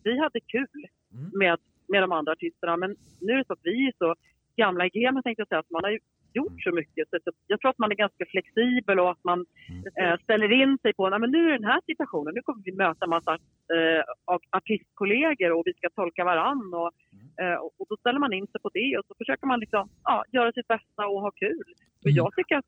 Vi 0.03 0.19
hade 0.19 0.39
kul 0.39 0.67
Mm. 1.13 1.31
med, 1.33 1.57
med 1.87 2.03
de 2.03 2.11
andra 2.11 2.31
artisterna 2.31 2.77
men 2.77 2.95
nu 3.21 3.31
är 3.33 3.37
det 3.37 3.45
så 3.47 3.53
att 3.53 3.59
vi 3.63 3.87
är 3.87 3.93
så 3.97 4.15
gamla 4.55 4.85
i 4.85 4.89
gamet 4.89 5.23
tänkte 5.23 5.41
jag 5.41 5.47
säga 5.47 5.59
att 5.59 5.69
man 5.69 5.83
har 5.83 5.91
ju 5.91 5.99
gjort 6.33 6.63
så 6.63 6.71
mycket. 6.71 7.09
Så 7.09 7.17
jag 7.47 7.59
tror 7.59 7.69
att 7.69 7.77
man 7.77 7.91
är 7.91 7.95
ganska 7.95 8.25
flexibel 8.25 8.99
och 8.99 9.11
att 9.11 9.23
man 9.23 9.45
Mm. 9.69 9.83
eh, 10.13 10.19
ställer 10.23 10.51
in 10.61 10.77
sig 10.81 10.93
på, 10.93 11.09
men 11.19 11.31
nu 11.31 11.47
är 11.49 11.51
den 11.59 11.63
här 11.73 11.81
situationen, 11.85 12.33
nu 12.35 12.41
kommer 12.41 12.63
vi 12.63 12.71
möta 12.71 13.07
massa 13.07 13.33
eh, 13.75 14.03
av 14.25 14.39
artistkollegor 14.49 15.51
och 15.51 15.63
vi 15.65 15.73
ska 15.73 15.89
tolka 15.89 16.23
varann 16.23 16.73
och, 16.73 16.91
Mm. 17.13 17.53
eh, 17.53 17.57
och 17.59 17.85
då 17.89 17.97
ställer 17.97 18.19
man 18.19 18.33
in 18.33 18.47
sig 18.47 18.61
på 18.61 18.69
det 18.73 18.97
och 18.97 19.05
så 19.07 19.13
försöker 19.17 19.47
man 19.47 19.59
liksom, 19.59 19.89
ja, 20.03 20.23
göra 20.31 20.51
sitt 20.51 20.67
bästa 20.67 21.07
och 21.07 21.21
ha 21.21 21.31
kul. 21.31 21.63
Och 21.99 22.05
Mm. 22.11 22.15
jag 22.15 22.35
tycker 22.35 22.55
att 22.57 22.65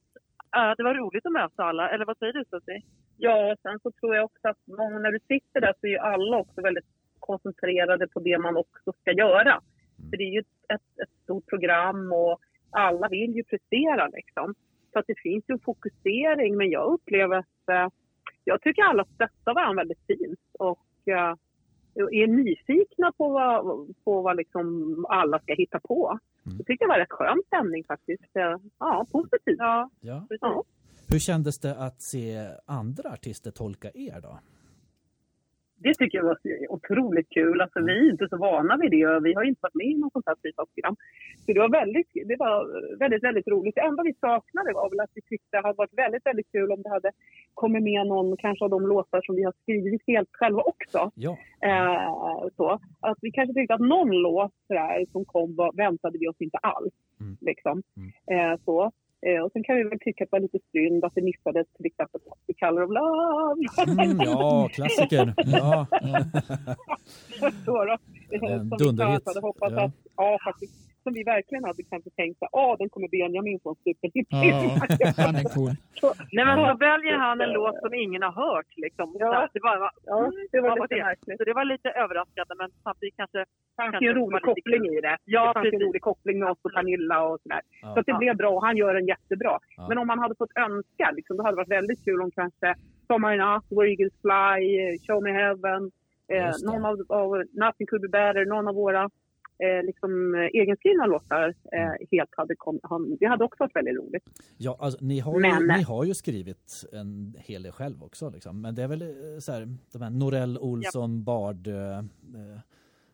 eh, 0.57 0.73
det 0.77 0.83
var 0.83 0.93
roligt 0.93 1.25
att 1.25 1.31
möta 1.31 1.63
alla, 1.63 1.89
eller 1.89 2.05
vad 2.05 2.17
säger 2.17 2.33
du 2.33 2.43
Susie? 2.49 2.81
Ja, 3.17 3.51
och 3.51 3.59
sen 3.61 3.79
så 3.79 3.91
tror 3.91 4.15
jag 4.15 4.25
också 4.25 4.47
att 4.47 4.67
många, 4.67 4.99
när 4.99 5.11
du 5.11 5.19
sitter 5.19 5.61
där 5.61 5.73
så 5.79 5.87
är 5.87 5.91
ju 5.91 5.97
alla 5.97 6.37
också 6.37 6.61
väldigt 6.61 6.85
koncentrerade 7.19 8.07
på 8.07 8.19
det 8.19 8.37
man 8.37 8.57
också 8.57 8.93
ska 9.01 9.11
göra. 9.11 9.61
För 10.09 10.17
det 10.17 10.23
är 10.23 10.33
ju 10.33 10.39
ett, 10.39 10.73
ett, 10.73 10.99
ett 11.03 11.23
stort 11.23 11.45
program 11.47 12.11
och 12.11 12.39
alla 12.71 13.07
vill 13.07 13.35
ju 13.35 13.43
prestera 13.43 14.07
liksom. 14.07 14.55
Så 14.93 14.99
att 14.99 15.07
det 15.07 15.19
finns 15.19 15.43
ju 15.47 15.53
en 15.53 15.59
fokusering 15.59 16.57
men 16.57 16.69
jag 16.69 16.93
upplever 16.93 17.37
att 17.37 17.69
eh, 17.71 17.87
jag 18.43 18.61
tycker 18.61 18.83
alla 18.83 19.05
stöttar 19.05 19.53
varandra 19.53 19.81
väldigt 19.81 20.05
fint 20.07 20.39
och 20.59 21.07
eh, 21.07 21.35
är 22.11 22.27
nyfikna 22.27 23.11
på 23.11 23.29
vad, 23.29 23.87
på 24.03 24.21
vad 24.21 24.37
liksom 24.37 25.05
alla 25.09 25.39
ska 25.39 25.53
hitta 25.53 25.79
på. 25.79 26.19
Mm. 26.47 26.57
Det 26.57 26.63
tycker 26.63 26.85
jag 26.85 26.89
var 26.89 26.99
rätt 26.99 27.11
skön 27.11 27.41
stämning 27.47 27.83
faktiskt. 27.83 28.35
Eh, 28.35 28.55
Ja, 28.79 29.05
positivt. 29.11 29.57
Ja, 29.57 29.89
Ja. 30.01 30.27
Ja. 30.41 30.63
Hur 31.09 31.19
kändes 31.19 31.59
det 31.59 31.75
att 31.75 32.01
se 32.01 32.47
andra 32.65 33.09
artister 33.09 33.51
tolka 33.51 33.89
er 33.93 34.21
då? 34.21 34.39
Det 35.79 35.93
tycker 35.93 36.17
jag 36.17 36.25
var 36.25 36.37
otroligt 36.69 37.29
kul. 37.29 37.61
Alltså, 37.61 37.79
vi 37.81 38.07
är 38.07 38.11
inte 38.11 38.27
så 38.29 38.37
vana 38.37 38.77
vid 38.77 38.91
det 38.91 39.07
och 39.07 39.25
vi 39.25 39.33
har 39.33 39.43
inte 39.43 39.59
varit 39.61 39.75
med 39.75 39.87
i 39.87 39.97
något 39.97 40.13
sånt 40.13 40.25
här 40.25 40.35
typ 40.35 40.59
av 40.59 40.65
program. 40.65 40.95
Så 41.45 41.53
det 41.53 41.59
var 41.59 41.69
väldigt, 41.69 42.11
det 42.13 42.35
var 42.35 42.57
väldigt, 42.99 43.23
väldigt 43.23 43.47
roligt. 43.47 43.75
Det 43.75 43.81
enda 43.81 44.03
vi 44.03 44.13
saknade 44.13 44.73
var 44.73 44.89
väl 44.89 44.99
att 44.99 45.11
vi 45.13 45.21
tyckte 45.21 45.47
det 45.51 45.61
hade 45.61 45.77
varit 45.77 45.97
väldigt, 45.97 46.25
väldigt 46.25 46.51
kul 46.51 46.71
om 46.71 46.81
det 46.81 46.89
hade 46.89 47.11
kommit 47.61 47.83
med 47.83 48.07
någon 48.07 48.37
kanske 48.37 48.65
av 48.65 48.69
de 48.69 48.87
låtar 48.87 49.21
som 49.25 49.35
vi 49.35 49.43
har 49.43 49.53
skrivit 49.61 50.01
helt 50.07 50.29
själva 50.31 50.61
också. 50.61 51.11
Ja. 51.15 51.37
Eh, 51.69 52.47
så. 52.57 52.79
Att 52.99 53.17
vi 53.21 53.31
kanske 53.31 53.53
tyckte 53.53 53.73
att 53.73 53.89
någon 53.95 54.09
låt 54.09 54.53
sådär, 54.67 55.05
som 55.11 55.25
kom 55.25 55.55
var, 55.55 55.71
väntade 55.73 56.17
vi 56.17 56.27
oss 56.27 56.41
inte 56.41 56.57
alls. 56.57 56.93
Mm. 57.19 57.37
Liksom. 57.41 57.83
Mm. 57.97 58.51
Eh, 58.51 58.59
så. 58.65 58.91
Eh, 59.25 59.41
och 59.43 59.51
sen 59.51 59.63
kan 59.63 59.75
vi 59.75 59.83
väl 59.83 59.99
tycka 59.99 60.23
att 60.23 60.31
det 60.31 60.35
var 60.35 60.39
lite 60.39 60.59
synd 60.71 61.05
att 61.05 61.15
det 61.15 61.21
missades 61.21 61.67
till 61.77 61.85
exempel 61.85 62.21
The 62.47 62.53
Color 62.53 62.83
of 62.83 62.91
Love. 62.99 63.59
Mm, 64.03 64.17
ja, 64.19 64.69
klassiker. 64.73 65.33
Ja. 65.45 65.87
så 67.65 67.85
då. 67.85 67.97
En 68.31 68.69
Som 68.79 68.95
vi 68.95 69.03
hade 69.03 69.41
hoppats 69.41 69.73
Ja. 69.73 69.83
att, 69.85 69.91
ja 70.15 70.37
faktiskt, 70.43 70.86
som 71.07 71.13
vi 71.19 71.23
verkligen 71.35 71.63
hade 71.69 71.83
kanske 71.93 72.09
tänkt 72.21 72.43
att 72.43 72.53
ah, 72.63 72.75
den 72.81 72.89
kommer 72.93 73.07
Benjamin 73.15 73.59
få 73.63 73.69
en 73.69 73.79
superhit. 73.85 74.27
Ja, 74.29 74.43
han 75.27 75.35
är 75.41 75.47
cool. 75.55 75.71
Nej 76.35 76.45
men 76.49 76.55
Ja. 76.59 76.63
så 76.71 76.77
väljer 76.87 77.17
han 77.25 77.41
en 77.41 77.51
låt 77.59 77.77
som 77.83 77.93
ingen 77.93 78.21
har 78.27 78.35
hört 78.43 78.71
liksom. 78.85 79.07
Ja. 79.19 79.49
Det 79.53 79.59
var, 79.67 79.75
ja, 80.05 80.31
det 80.51 80.61
var 80.61 80.73
lite 80.81 81.03
märkligt. 81.09 81.37
Så 81.39 81.43
det 81.49 81.53
var 81.59 81.65
lite 81.73 81.89
överraskande 82.03 82.53
men 82.61 82.69
samtidigt 82.83 83.15
kanske... 83.21 83.45
Kanske 83.81 84.09
en 84.09 84.15
rolig 84.21 84.41
koppling 84.49 84.83
i 84.97 85.01
det. 85.07 85.17
Ja, 85.25 85.47
det 85.47 85.53
fanns 85.53 85.73
en 85.73 85.81
rolig 85.87 86.01
koppling 86.01 86.39
med 86.39 86.49
oss 86.51 86.57
och 86.61 86.73
Pernilla 86.73 87.17
och 87.29 87.37
sådär. 87.43 87.61
Ja. 87.81 87.93
Så 87.93 87.99
att 87.99 88.05
det 88.05 88.13
blev 88.23 88.35
bra 88.41 88.49
och 88.57 88.63
han 88.67 88.77
gör 88.77 88.93
den 88.93 89.07
jättebra. 89.13 89.53
Ja. 89.77 89.85
Men 89.89 89.97
om 89.97 90.07
man 90.07 90.19
hade 90.19 90.35
fått 90.35 90.57
önska, 90.67 91.05
liksom, 91.17 91.37
då 91.37 91.43
hade 91.43 91.53
det 91.55 91.61
varit 91.63 91.77
väldigt 91.79 92.05
kul 92.05 92.21
om 92.21 92.31
kanske 92.31 92.75
Summer 93.07 93.31
Enough, 93.33 93.65
Where 93.75 93.89
Eagles 93.93 94.15
Fly, 94.23 94.61
Show 95.05 95.23
Me 95.23 95.31
Heaven, 95.31 95.91
eh, 96.33 96.51
någon 96.69 96.85
av, 96.85 96.95
av 97.09 97.29
Nothing 97.63 97.87
Could 97.87 98.01
Be 98.01 98.07
Better, 98.07 98.45
någon 98.45 98.67
av 98.67 98.75
våra 98.75 99.09
eh, 99.59 99.83
liksom, 99.85 100.35
eh, 100.35 100.61
egenskrivna 100.61 101.05
låtar 101.05 101.53
eh, 101.71 102.07
helt 102.11 102.29
hade 102.37 102.55
kommit. 102.55 103.19
Det 103.19 103.25
hade 103.25 103.43
också 103.43 103.63
varit 103.63 103.75
väldigt 103.75 103.97
roligt. 103.97 104.23
Ja, 104.57 104.77
alltså, 104.79 105.05
ni, 105.05 105.19
har 105.19 105.33
ju, 105.33 105.39
Men- 105.39 105.67
ni 105.77 105.83
har 105.83 106.03
ju 106.03 106.13
skrivit 106.13 106.83
en 106.93 107.35
hel 107.39 107.63
del 107.63 107.71
själv 107.71 108.03
också. 108.03 108.29
Liksom. 108.29 108.61
Men 108.61 108.75
det 108.75 108.83
är 108.83 108.87
väl 108.87 109.01
eh, 109.01 109.07
så 109.39 109.51
här, 109.51 109.67
de 109.93 110.01
här 110.01 110.09
Norell 110.09 110.57
Olsson 110.57 111.23
Bard 111.23 111.67
eh, 111.67 111.97
eh, 111.97 112.59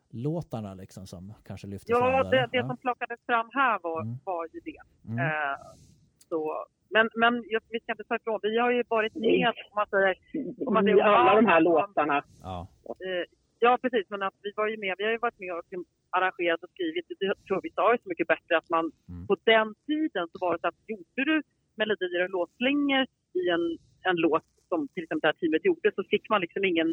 låtarna 0.10 0.74
liksom 0.74 1.08
som 1.08 1.34
kanske 1.48 1.68
lyfter 1.68 1.92
Ja, 1.94 2.00
fram 2.00 2.32
det, 2.32 2.38
där. 2.38 2.48
det 2.62 2.68
som 2.68 2.78
plockades 2.78 3.20
fram 3.26 3.50
här 3.54 3.80
var, 3.84 4.02
Mm. 4.02 4.16
var 4.24 4.48
ju 4.54 4.60
det. 4.60 4.82
Mm. 5.12 5.20
Eh, 5.20 5.58
så, 6.30 6.66
men 6.90 7.10
men 7.16 7.34
just, 7.54 7.66
vi 7.70 7.80
ska 7.80 7.92
inte 7.92 8.04
ta 8.04 8.16
ifrån, 8.16 8.40
vi 8.44 8.58
har 8.60 8.72
ju 8.72 8.84
varit 8.90 9.16
med, 9.16 9.48
om 9.48 9.76
man 9.76 9.88
säger, 9.90 10.16
om 10.68 10.74
man 10.74 10.84
säger 10.84 11.02
alla 11.04 11.36
de 11.36 11.46
här 11.46 11.62
låtarna. 11.62 12.24
Ja. 12.44 12.68
Eh, 12.90 13.26
ja, 13.66 13.72
precis. 13.84 14.06
Men 14.10 14.22
att 14.28 14.38
vi 14.46 14.52
var 14.60 14.68
ju 14.68 14.78
med. 14.78 14.94
Vi 14.98 15.04
har 15.06 15.12
ju 15.12 15.18
varit 15.28 15.40
med 15.44 15.52
och 15.54 15.64
liksom 15.64 15.86
arrangerat 16.18 16.64
och 16.64 16.70
skrivit. 16.76 17.06
Det 17.20 17.34
tror 17.48 17.60
vi 17.64 17.70
sa 17.78 17.86
ju 17.94 17.98
så 18.04 18.10
mycket 18.10 18.28
bättre 18.34 18.58
att 18.58 18.70
man 18.76 18.86
Mm. 19.10 19.28
på 19.28 19.36
den 19.54 19.68
tiden 19.88 20.26
så 20.32 20.38
var 20.44 20.52
det 20.54 20.60
så 20.62 20.68
att 20.68 20.80
gjorde 20.88 21.22
du 21.32 21.36
melodier 21.76 22.24
och 22.24 22.30
låtslingor 22.38 23.04
i 23.42 23.44
en, 23.56 23.64
en 24.10 24.16
låt 24.26 24.46
som 24.70 24.88
till 24.94 25.04
exempel 25.04 25.22
det 25.26 25.28
här 25.32 25.40
teamet 25.42 25.66
gjorde 25.66 25.92
så 25.96 26.04
fick 26.04 26.30
man 26.30 26.42
liksom 26.42 26.64
ingen... 26.66 26.90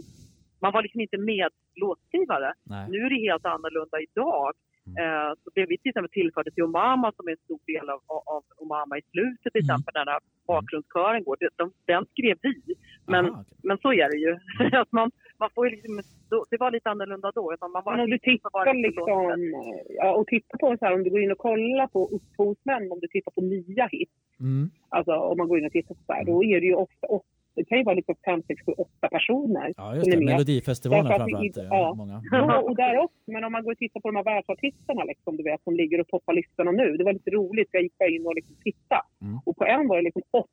Man 0.62 0.72
var 0.72 0.82
liksom 0.82 1.00
inte 1.00 1.18
med 1.18 1.48
låtskrivare. 1.74 2.52
Nej. 2.72 2.86
Nu 2.92 2.98
är 3.06 3.10
det 3.10 3.20
helt 3.30 3.46
annorlunda 3.54 3.96
idag. 4.08 4.52
Mm. 4.86 4.96
Eh, 5.02 5.30
så 5.44 5.50
det 5.54 5.66
vi 5.70 5.78
till 5.78 5.88
exempel 5.88 6.10
tillförde 6.10 6.50
till 6.50 6.62
Omama 6.64 7.12
som 7.16 7.28
är 7.28 7.32
en 7.32 7.44
stor 7.46 7.60
del 7.72 7.86
av, 7.94 8.00
av, 8.34 8.42
Omama 8.62 8.98
i 8.98 9.02
slutet 9.12 9.52
till 9.52 9.62
Mm. 9.64 9.64
exempel 9.64 9.92
när 9.94 10.04
den 10.04 10.12
här 10.14 10.20
bakgrundskören 10.46 11.24
går, 11.24 11.36
det, 11.40 11.48
de, 11.56 11.72
den 11.92 12.02
skrev 12.12 12.36
vi. 12.42 12.74
Men 13.06 13.24
Aha, 13.26 13.40
okej. 13.40 13.58
men 13.68 13.78
så 13.78 13.92
är 13.92 14.08
det 14.12 14.18
ju. 14.26 14.32
att 14.82 14.92
man, 14.92 15.10
man 15.38 15.50
får 15.54 15.68
ju 15.68 15.70
liksom, 15.76 15.94
då, 16.30 16.44
det 16.50 16.56
var 16.60 16.70
lite 16.70 16.90
annorlunda 16.90 17.32
då. 17.34 17.52
Utan 17.54 17.70
man 17.70 17.82
bara 17.84 17.96
Men 17.96 18.04
om 18.04 18.10
du 18.10 18.18
var 18.22 18.32
tittar 18.32 18.74
liksom, 18.74 19.54
ja, 19.88 20.14
och 20.18 20.26
tittar 20.26 20.58
på 20.58 20.76
så 20.78 20.84
här, 20.84 20.94
om 20.94 21.02
du 21.04 21.10
går 21.10 21.22
in 21.22 21.32
och 21.32 21.38
kollar 21.38 21.86
på 21.86 22.00
upphovsmän, 22.16 22.92
om 22.92 23.00
du 23.00 23.08
tittar 23.08 23.30
på 23.32 23.40
nya 23.40 23.86
hits, 23.92 24.12
Mm. 24.40 24.70
alltså 24.88 25.12
om 25.12 25.38
man 25.38 25.48
går 25.48 25.58
in 25.58 25.66
och 25.66 25.72
tittar 25.72 25.94
på 25.94 26.00
så 26.06 26.12
här, 26.12 26.24
då 26.24 26.44
är 26.44 26.60
det 26.60 26.66
ju 26.66 26.74
ofta, 26.74 27.06
ofta 27.06 27.28
det 27.54 27.64
kan 27.64 27.78
ju 27.78 27.84
vara 27.84 27.94
liksom 27.94 28.14
fem, 28.24 28.42
sex, 28.48 28.62
sju, 28.66 28.72
åtta 28.72 29.08
personer 29.16 29.74
Ja, 29.76 29.94
just 29.94 30.10
det. 30.10 30.16
med. 30.16 30.24
Melodifestivalen 30.26 31.06
framförallt. 31.06 31.56
är 31.56 31.64
ja. 31.64 31.94
Många. 31.96 32.22
Ja, 32.30 32.58
och 32.68 32.76
där 32.76 32.98
också. 33.04 33.16
Men 33.34 33.44
om 33.44 33.52
man 33.52 33.64
går 33.64 33.72
och 33.72 33.78
tittar 33.78 34.00
på 34.00 34.08
de 34.08 34.16
här 34.16 34.24
världsartisterna 34.24 35.04
liksom, 35.04 35.36
du 35.36 35.42
vet, 35.42 35.62
som 35.62 35.74
ligger 35.76 36.00
och 36.00 36.08
toppar 36.08 36.32
listorna 36.34 36.70
nu. 36.72 36.96
Det 36.96 37.04
var 37.04 37.12
lite 37.12 37.30
roligt. 37.30 37.68
Jag 37.72 37.82
gick 37.82 37.98
bara 37.98 38.08
in 38.08 38.26
och 38.26 38.34
liksom 38.34 38.54
tittade. 38.64 39.02
Mm. 39.22 39.38
Och 39.46 39.56
på 39.56 39.64
en 39.64 39.88
var 39.88 39.96
det 39.96 40.02
liksom 40.02 40.22
åtta 40.30 40.48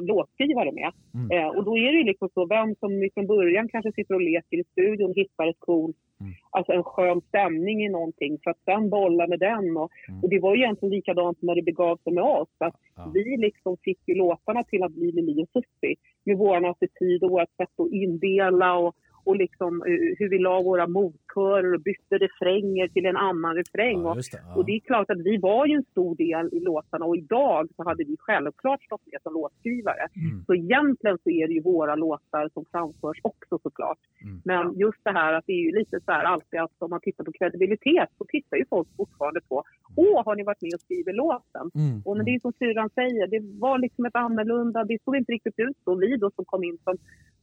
låtskrivare 0.00 0.72
med. 0.72 0.90
Mm. 1.14 1.30
Eh, 1.38 1.48
och 1.48 1.64
då 1.64 1.78
är 1.78 1.92
det 1.92 2.04
liksom 2.04 2.28
så, 2.34 2.46
vem 2.46 2.74
som 2.74 3.08
från 3.14 3.26
början 3.26 3.68
kanske 3.68 3.92
sitter 3.92 4.14
och 4.14 4.20
leker 4.20 4.56
i 4.58 4.64
studion, 4.64 5.12
hittar 5.16 5.46
ett 5.48 5.56
coolt, 5.58 5.96
Mm. 6.20 6.32
alltså 6.50 6.72
en 6.72 6.84
skön 6.84 7.20
stämning 7.28 7.84
i 7.84 7.88
någonting 7.88 8.38
för 8.44 8.50
att 8.50 8.60
sen 8.64 8.90
bolla 8.90 9.26
med 9.26 9.38
den. 9.38 9.76
Och, 9.76 9.90
Mm. 10.08 10.20
och 10.22 10.28
det 10.30 10.38
var 10.40 10.54
ju 10.54 10.62
egentligen 10.62 10.94
likadant 10.94 11.42
när 11.42 11.54
det 11.54 11.62
begav 11.62 11.96
sig 11.96 12.12
med 12.12 12.24
oss. 12.24 12.48
Att 12.58 12.74
Ja. 12.96 13.10
vi 13.14 13.36
liksom 13.36 13.76
fick 13.84 13.98
ju 14.08 14.14
låtarna 14.14 14.64
till 14.64 14.82
att 14.82 14.92
bli 14.92 15.12
Lili 15.12 15.42
och 15.42 15.48
Susie 15.48 15.96
med 16.24 16.38
vår 16.38 16.66
attityd 16.70 17.22
och 17.24 17.30
vårt 17.30 17.50
sätt 17.56 17.68
att 17.80 17.92
indela 17.92 18.76
och, 18.78 18.94
och 19.24 19.36
liksom, 19.36 19.82
eh, 19.82 20.16
hur 20.18 20.28
vi 20.28 20.38
la 20.38 20.62
våra 20.62 20.86
motkörer 20.86 21.74
och 21.74 21.80
bytte 21.80 22.18
refränger 22.18 22.88
till 22.88 23.06
en 23.06 23.16
annan 23.16 23.54
refräng. 23.56 24.02
Ja, 24.02 24.14
det. 24.14 24.22
Ja. 24.32 24.54
och 24.56 24.64
det 24.64 24.72
är 24.72 24.80
klart 24.80 25.10
att 25.10 25.20
vi 25.20 25.36
var 25.36 25.66
ju 25.66 25.74
en 25.74 25.84
stor 25.90 26.16
del 26.16 26.48
i 26.52 26.60
låtarna 26.60 27.04
och 27.04 27.16
idag 27.16 27.68
så 27.76 27.84
hade 27.84 28.04
vi 28.04 28.16
självklart 28.18 28.82
stått 28.82 29.06
med 29.06 29.22
som 29.22 29.32
låtskrivare. 29.32 30.04
Mm. 30.16 30.44
Så 30.46 30.54
egentligen 30.54 31.18
så 31.22 31.30
är 31.30 31.48
det 31.48 31.54
ju 31.54 31.60
våra 31.60 31.94
låtar 31.94 32.50
som 32.54 32.64
framförs 32.72 33.20
också 33.22 33.58
såklart. 33.62 33.98
Mm. 34.24 34.40
Men 34.44 34.78
just 34.78 35.00
det 35.02 35.10
här 35.10 35.32
att 35.32 35.44
det 35.46 35.52
är 35.52 35.64
ju 35.68 35.72
lite 35.78 36.00
så 36.00 36.12
här 36.12 36.24
alltid 36.24 36.60
att 36.60 36.72
om 36.78 36.90
man 36.90 37.00
tittar 37.00 37.24
på 37.24 37.32
kredibilitet 37.32 38.08
så 38.18 38.24
tittar 38.24 38.56
ju 38.56 38.64
folk 38.70 38.88
fortfarande 38.96 39.40
på 39.48 39.64
Åh, 39.96 40.24
har 40.24 40.36
ni 40.36 40.42
varit 40.42 40.62
med 40.62 40.74
och 40.74 40.80
skrivit 40.80 41.14
låten? 41.14 41.70
Mm. 41.74 42.02
Och 42.04 42.16
men 42.16 42.24
det 42.26 42.34
är 42.34 42.40
som 42.40 42.52
syrran 42.52 42.90
säger, 42.94 43.26
det 43.26 43.40
var 43.60 43.78
liksom 43.78 44.04
ett 44.04 44.16
annorlunda, 44.16 44.84
det 44.84 44.98
såg 45.04 45.16
inte 45.16 45.32
riktigt 45.32 45.58
ut 45.58 45.76
så. 45.84 45.94
Vi 45.94 46.16
då 46.16 46.30
som 46.30 46.44
kom 46.44 46.64
in 46.64 46.78
som 46.84 46.96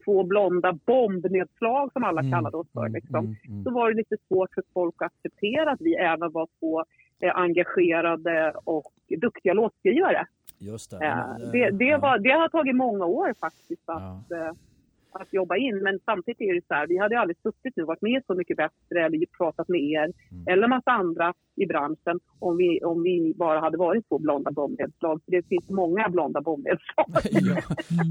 två 0.06 0.24
blonda 0.24 0.80
bombnedslag 0.86 1.67
som 1.94 2.04
alla 2.04 2.22
Mm, 2.22 2.32
kallade 2.32 2.58
oss 2.58 2.68
för. 2.74 2.80
mm, 2.82 2.94
Liksom. 2.94 3.36
mm. 3.48 3.64
Så 3.64 3.70
var 3.72 3.90
det 3.92 3.98
lite 3.98 4.16
svårt 4.28 4.54
för 4.54 4.64
folk 4.74 4.96
att 5.02 5.06
acceptera 5.06 5.72
att 5.72 5.82
vi 5.82 5.96
även 5.96 6.32
var 6.32 6.48
två 6.60 6.84
eh, 7.22 7.32
engagerade 7.38 8.54
och 8.64 8.92
duktiga 9.22 9.54
låtskrivare. 9.54 10.26
Just 10.60 10.92
det. 10.92 11.06
Eh, 11.06 11.38
det, 11.52 11.70
det, 11.72 11.86
ja. 11.86 11.98
var, 11.98 12.20
det 12.20 12.30
har 12.32 12.50
tagit 12.50 12.76
många 12.76 13.06
år 13.06 13.34
faktiskt 13.40 13.84
Ja. 13.88 13.94
att, 13.94 14.32
eh, 14.32 14.52
att 15.22 15.34
jobba 15.34 15.56
in. 15.58 15.78
Men 15.84 16.00
samtidigt 16.06 16.42
är 16.42 16.54
det 16.56 16.62
så 16.68 16.74
här, 16.74 16.88
vi 16.88 16.98
hade 16.98 17.20
aldrig 17.20 17.38
suttit 17.44 17.74
nu 17.76 17.84
och 17.84 17.88
varit 17.88 18.02
med 18.02 18.22
Så 18.28 18.36
mycket 18.36 18.58
bättre 18.58 19.06
eller 19.06 19.26
pratat 19.38 19.68
med 19.68 19.82
er 19.82 20.08
Mm. 20.32 20.44
eller 20.48 20.68
massa 20.68 20.92
andra 20.92 21.34
i 21.56 21.66
branschen 21.66 22.20
om 22.40 22.58
vi, 22.58 22.84
om 22.84 23.04
vi 23.04 23.34
bara 23.38 23.60
hade 23.60 23.78
varit 23.78 24.08
två 24.10 24.20
blonda 24.20 24.52
bombnedslag. 24.52 25.22
För 25.26 25.32
det 25.32 25.48
finns 25.48 25.70
många 25.70 26.10
blonda 26.10 26.42
bombnedslag. 26.42 27.06
ja. 27.32 27.62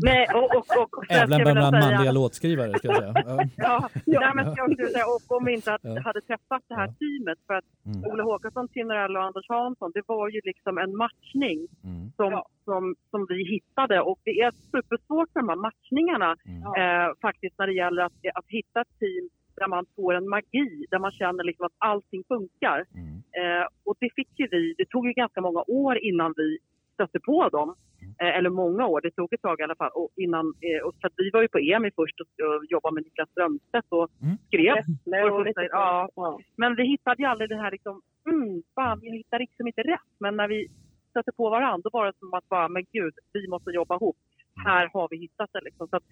Nej, 0.04 0.26
och, 0.34 0.44
och, 0.56 0.66
och, 0.82 0.98
och 0.98 1.04
Även 1.10 1.28
bland 1.42 1.58
säga- 1.58 1.70
manliga 1.70 2.12
låtskrivare 2.12 2.78
ska 2.78 2.88
jag 2.88 2.96
säga. 2.96 3.14
Ja. 3.56 3.88
Ja, 4.04 4.32
men 4.34 4.46
jag 4.56 4.72
skulle 4.72 4.88
säga, 4.88 5.04
och 5.06 5.36
om 5.36 5.44
vi 5.44 5.52
inte 5.54 5.70
hade, 6.04 6.20
träffat 6.20 6.62
det 6.68 6.74
här 6.74 6.86
Ja. 6.86 6.94
teamet. 7.00 7.38
För 7.46 7.54
att 7.54 7.64
Mm. 7.86 8.04
Olle 8.10 8.22
Håkansson, 8.22 8.68
Tinnerell 8.68 9.16
och 9.16 9.22
Anders 9.24 9.48
Hansson, 9.48 9.90
det 9.94 10.02
var 10.06 10.28
ju 10.28 10.40
liksom 10.44 10.78
en 10.78 10.96
matchning 10.96 11.58
Mm. 11.84 12.10
som, 12.16 12.30
Ja. 12.32 12.46
Som, 12.68 12.82
som 13.10 13.20
vi 13.28 13.38
hittade. 13.54 13.96
Och 14.00 14.18
det 14.24 14.36
är 14.46 14.50
supersvårt 14.74 15.30
med 15.34 15.42
de 15.44 15.48
här 15.48 15.62
matchningarna 15.68 16.30
Mm. 16.46 16.62
eh, 16.80 17.08
faktiskt 17.26 17.58
när 17.58 17.66
det 17.66 17.72
gäller 17.82 18.02
att, 18.02 18.12
att 18.34 18.48
hitta 18.58 18.80
ett 18.80 18.98
team 19.00 19.24
där 19.60 19.68
man 19.68 19.84
får 19.96 20.14
en 20.14 20.28
magi, 20.28 20.86
där 20.90 20.98
man 20.98 21.12
känner 21.20 21.44
liksom 21.44 21.66
att 21.66 21.72
allting 21.90 22.22
funkar. 22.28 22.78
Mm. 22.94 23.16
Eh, 23.40 23.66
och 23.84 23.96
det 24.00 24.10
fick 24.16 24.28
ju 24.40 24.46
vi, 24.50 24.74
det 24.78 24.88
tog 24.88 25.06
ju 25.06 25.12
ganska 25.12 25.40
många 25.40 25.62
år 25.84 25.94
innan 25.98 26.34
vi 26.36 26.58
stötte 26.94 27.20
på 27.20 27.48
dem. 27.48 27.74
Eh, 28.20 28.36
eller 28.38 28.50
många 28.50 28.86
år, 28.86 29.00
det 29.00 29.10
tog 29.10 29.32
ett 29.34 29.42
tag 29.42 29.60
i 29.60 29.62
alla 29.62 29.74
fall. 29.82 29.90
Och 29.94 30.10
innan, 30.16 30.46
eh, 30.46 30.80
och 30.86 30.94
så 31.00 31.06
att 31.06 31.12
vi 31.16 31.30
var 31.30 31.42
ju 31.42 31.48
på 31.48 31.58
EMI 31.58 31.90
först 31.96 32.20
och, 32.20 32.26
och 32.46 32.64
jobbade 32.70 32.94
med 32.94 33.04
Niklas 33.04 33.30
Strömstedt 33.30 33.86
och 33.98 34.08
Mm. 34.22 34.36
skrev. 34.46 34.74
Nej, 35.06 35.24
och 35.24 35.40
Och 35.40 35.46
ja. 35.70 36.08
Ja. 36.16 36.38
Men 36.56 36.76
vi 36.76 36.84
hittade 36.86 37.22
ju 37.22 37.28
aldrig 37.28 37.48
det 37.50 37.56
här 37.64 37.70
liksom, 37.70 38.00
mm, 38.30 38.62
fan, 38.74 39.00
vi 39.00 39.10
hittar 39.10 39.38
liksom 39.38 39.66
inte 39.66 39.82
rätt. 39.82 40.10
Men 40.20 40.36
när 40.36 40.48
vi 40.48 40.68
stötte 41.16 41.32
på 41.36 41.50
varandra, 41.50 41.82
då 41.84 41.90
var 41.92 42.06
det 42.06 42.18
som 42.18 42.34
att 42.34 42.48
bara, 42.48 42.68
men 42.68 42.84
gud, 42.92 43.14
vi 43.32 43.48
måste 43.48 43.70
jobba 43.70 43.96
ihop. 43.96 44.16
Här 44.64 44.90
har 44.92 45.08
vi 45.10 45.16
hittat 45.16 45.50
det 45.52 45.60
liksom. 45.60 45.88
Så 45.88 45.96
att, 45.96 46.02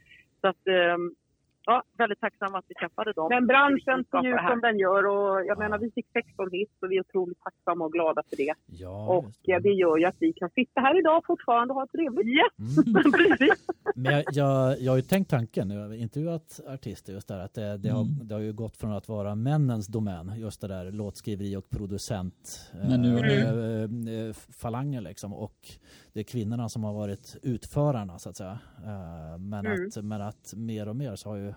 så 0.40 0.48
att 0.48 0.66
ehm, 0.66 1.14
ja, 1.66 1.82
väldigt 1.98 2.20
tacksamma 2.20 2.58
att 2.58 2.64
vi 2.68 2.74
träffade 2.74 3.12
dem. 3.12 3.28
Men 3.30 3.46
branschen 3.46 4.04
ser 4.10 4.26
ut 4.34 4.40
som 4.50 4.60
den 4.60 4.78
gör 4.78 5.06
och 5.06 5.40
jag 5.40 5.46
Ja. 5.46 5.58
menar 5.58 5.78
vi 5.78 5.90
fick 5.90 6.06
16 6.12 6.50
hits 6.50 6.72
och 6.82 6.90
vi 6.90 6.96
är 6.96 7.00
otroligt 7.00 7.40
tacksamma 7.40 7.84
och 7.84 7.92
glada 7.92 8.22
för 8.28 8.36
det. 8.36 8.54
Ja, 8.66 9.08
och 9.16 9.24
det. 9.44 9.58
det 9.58 9.68
gör 9.72 9.96
ju 9.98 10.04
att 10.04 10.16
vi 10.18 10.32
kan 10.32 10.50
sitta 10.50 10.80
här 10.80 10.98
idag 10.98 11.22
fortfarande 11.26 11.74
och 11.74 11.80
ha 11.80 11.86
trevligt. 11.86 12.26
Yes, 12.26 12.52
Mm. 13.94 14.02
Men 14.04 14.12
jag, 14.12 14.24
jag, 14.32 14.80
jag 14.80 14.92
har 14.92 14.96
ju 14.96 15.02
tänkt 15.02 15.30
tanken, 15.30 15.70
jag 15.70 15.80
har 15.88 15.94
intervjuat 15.94 16.60
artister 16.68 17.12
just 17.12 17.28
där, 17.28 17.38
att 17.38 17.54
det, 17.54 17.76
det, 17.78 17.88
har, 17.88 18.00
Mm. 18.02 18.28
det 18.28 18.34
har 18.34 18.40
ju 18.42 18.52
gått 18.52 18.76
från 18.76 18.92
att 18.92 19.08
vara 19.08 19.34
männens 19.34 19.86
domän, 19.86 20.32
just 20.36 20.60
det 20.60 20.68
där 20.68 20.92
låtskriveri 20.92 21.56
och 21.56 21.70
producent 21.70 22.70
Men 22.88 23.02
nu 23.02 23.18
är 23.18 23.52
eh, 23.54 24.28
eh, 24.28 24.32
falangen 24.34 25.02
liksom 25.04 25.34
och 25.34 25.56
det 26.12 26.20
är 26.20 26.24
kvinnorna 26.24 26.68
som 26.68 26.84
har 26.84 26.92
varit 26.94 27.36
utförarna 27.42 28.18
så 28.18 28.28
att 28.28 28.36
säga. 28.36 28.58
Men, 29.38 29.66
Mm. 29.66 29.86
att, 29.96 30.04
men 30.04 30.20
att 30.22 30.52
mer 30.56 30.88
och 30.88 30.96
mer 30.96 31.16
så 31.16 31.28
har 31.28 31.36
ju 31.36 31.53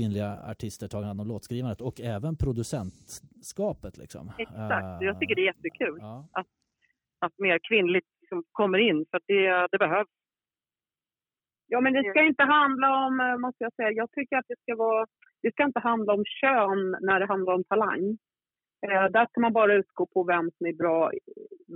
kvinnliga 0.00 0.30
artister 0.52 0.86
tagit 0.88 1.06
hand 1.06 1.20
om 1.20 1.28
låtskrivandet 1.28 1.80
och 1.80 2.00
även 2.00 2.36
producentskapet 2.44 3.94
liksom. 4.02 4.24
Exakt, 4.38 5.02
Eh, 5.02 5.06
jag 5.08 5.14
tycker 5.20 5.34
det 5.34 5.42
är 5.42 5.52
jättekul 5.54 5.98
Ja, 6.00 6.28
att 7.24 7.38
mer 7.38 7.58
kvinnligt 7.68 8.08
liksom 8.20 8.42
kommer 8.52 8.78
in. 8.78 9.06
För 9.10 9.16
att 9.16 9.26
det, 9.26 9.68
det 9.72 9.78
behövs. 9.78 10.14
Ja, 11.66 11.80
men 11.80 11.92
det 11.92 12.10
ska 12.10 12.22
inte 12.22 12.42
handla 12.42 12.88
om, 13.06 13.20
eh, 13.20 13.36
måste 13.44 13.64
jag 13.64 13.72
säga, 13.74 13.90
jag 13.90 14.10
tycker 14.12 14.36
att 14.36 14.48
det 14.48 14.60
ska 14.62 14.76
vara, 14.76 15.06
det 15.42 15.52
ska 15.52 15.64
inte 15.64 15.80
handla 15.80 16.12
om 16.12 16.24
kön 16.40 16.96
när 17.00 17.20
det 17.20 17.26
handlar 17.26 17.52
om 17.54 17.64
talang. 17.64 18.18
Eh, 18.86 19.06
där 19.16 19.26
ska 19.26 19.40
man 19.40 19.52
bara 19.52 19.74
utgå 19.74 20.06
på 20.06 20.24
vem 20.24 20.50
som 20.56 20.66
är 20.66 20.72
bra, 20.72 21.10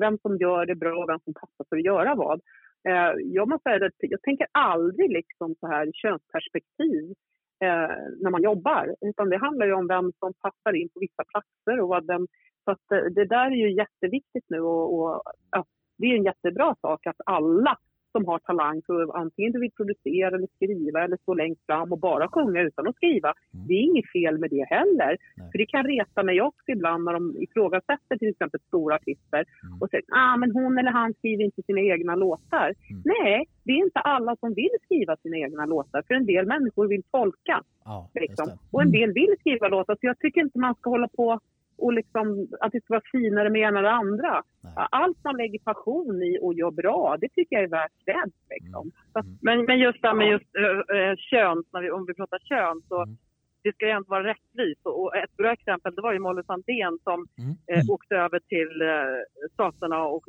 vem 0.00 0.18
som 0.18 0.36
gör 0.36 0.66
det 0.66 0.74
bra 0.74 1.02
och 1.02 1.08
vem 1.08 1.20
som 1.24 1.34
passar 1.34 1.64
för 1.68 1.76
att 1.76 1.90
göra 1.92 2.14
vad. 2.14 2.40
Eh, 2.88 3.12
jag 3.38 3.48
måste 3.48 3.70
säga 3.70 3.86
att 3.86 3.92
jag 3.98 4.22
tänker 4.22 4.46
aldrig 4.52 5.10
liksom 5.10 5.54
så 5.60 5.66
här 5.66 5.90
könsperspektiv 5.94 7.14
eh, 7.60 7.96
när 8.20 8.30
man 8.30 8.42
jobbar, 8.42 8.96
utan 9.00 9.28
det 9.28 9.36
handlar 9.36 9.66
ju 9.66 9.72
om 9.72 9.86
vem 9.86 10.12
som 10.18 10.32
passar 10.34 10.72
in 10.72 10.88
på 10.88 11.00
vissa 11.00 11.24
platser 11.24 11.80
och 11.80 11.88
vad 11.88 12.06
den, 12.06 12.26
så 12.64 12.70
att 12.70 12.92
eh, 12.92 13.04
det 13.10 13.24
där 13.24 13.46
är 13.46 13.56
ju 13.56 13.76
jätteviktigt 13.76 14.44
nu 14.48 14.60
och, 14.60 14.98
och 14.98 15.22
ja, 15.50 15.64
det 15.98 16.06
är 16.06 16.16
en 16.16 16.24
jättebra 16.24 16.74
sak 16.80 17.06
att 17.06 17.20
alla 17.26 17.78
som 18.14 18.24
har 18.30 18.38
talang 18.38 18.82
för 18.86 19.16
antingen 19.22 19.52
du 19.52 19.60
vill 19.60 19.76
producera 19.80 20.36
eller 20.36 20.48
skriva 20.56 21.04
eller 21.04 21.16
stå 21.22 21.34
längst 21.34 21.66
fram 21.66 21.92
och 21.92 21.98
bara 21.98 22.28
sjunga 22.28 22.60
utan 22.68 22.88
att 22.88 22.96
skriva. 22.96 23.30
Mm. 23.54 23.66
Det 23.68 23.74
är 23.74 23.82
inget 23.90 24.12
fel 24.16 24.38
med 24.38 24.50
det 24.50 24.64
heller. 24.76 25.12
Nej. 25.36 25.48
För 25.50 25.58
det 25.58 25.66
kan 25.66 25.84
reta 25.94 26.22
mig 26.22 26.36
också 26.48 26.68
ibland 26.76 27.04
när 27.04 27.12
de 27.12 27.22
ifrågasätter 27.44 28.16
till 28.18 28.28
exempel 28.28 28.60
stora 28.68 28.94
artister 28.94 29.44
Mm. 29.64 29.82
och 29.82 29.90
säger 29.90 30.04
ah, 30.08 30.36
men 30.36 30.50
hon 30.50 30.78
eller 30.78 30.90
han 30.90 31.14
skriver 31.14 31.44
inte 31.44 31.62
sina 31.62 31.80
egna 31.80 32.14
låtar. 32.14 32.68
Mm. 32.90 33.02
Nej, 33.04 33.44
det 33.64 33.72
är 33.72 33.76
inte 33.88 34.00
alla 34.00 34.36
som 34.36 34.54
vill 34.54 34.74
skriva 34.84 35.16
sina 35.16 35.36
egna 35.36 35.66
låtar 35.66 36.02
för 36.06 36.14
en 36.14 36.26
del 36.26 36.46
människor 36.46 36.88
vill 36.88 37.02
tolka. 37.02 37.62
ja 37.84 38.10
Liksom. 38.14 38.46
Och 38.72 38.82
en 38.82 38.92
del 38.92 39.12
vill 39.12 39.34
skriva 39.40 39.68
låtar 39.68 39.94
så 39.94 40.06
jag 40.06 40.18
tycker 40.18 40.40
inte 40.40 40.58
man 40.58 40.74
ska 40.74 40.90
hålla 40.90 41.08
på 41.08 41.40
och 41.78 41.92
liksom 41.92 42.48
att 42.60 42.72
det 42.72 42.84
ska 42.84 42.94
vara 42.94 43.02
finare 43.12 43.50
med 43.50 43.60
ena 43.60 43.78
eller 43.78 43.88
andra. 43.88 44.42
Nej. 44.62 44.72
Allt 44.90 45.24
man 45.24 45.36
lägger 45.36 45.58
passion 45.58 46.22
i 46.22 46.38
och 46.42 46.54
gör 46.54 46.70
bra, 46.70 47.16
det 47.20 47.28
tycker 47.28 47.56
jag 47.56 47.64
är 47.64 47.68
värt 47.68 47.92
cred. 48.04 48.32
Liksom. 48.50 48.90
Så 49.12 49.18
att, 49.18 49.26
Men, 49.42 49.64
men 49.64 49.78
just 49.78 50.02
det 50.02 50.08
här 50.08 50.14
med 50.14 50.28
just 50.30 50.50
äh, 50.56 50.96
äh, 50.98 51.16
kön, 51.16 51.64
när 51.72 51.80
vi, 51.82 51.90
om 51.90 52.06
vi 52.06 52.14
pratar 52.14 52.38
kön, 52.38 52.82
så 52.88 53.02
Mm. 53.02 53.16
det 53.62 53.72
ska 53.74 53.86
ju 53.86 53.90
ändå 53.92 54.08
vara 54.08 54.24
rättvist. 54.24 54.80
Och, 54.86 55.16
ett 55.16 55.36
bra 55.36 55.52
exempel 55.52 55.94
det 55.94 56.02
var 56.02 56.12
ju 56.12 56.18
Molly 56.18 56.42
Sandén 56.42 56.98
som 57.04 57.26
Mm. 57.38 57.54
eh, 57.66 57.90
åkte 57.90 58.14
över 58.16 58.38
till 58.38 58.82
eh, 58.82 59.48
Staterna 59.52 60.04
och, 60.04 60.24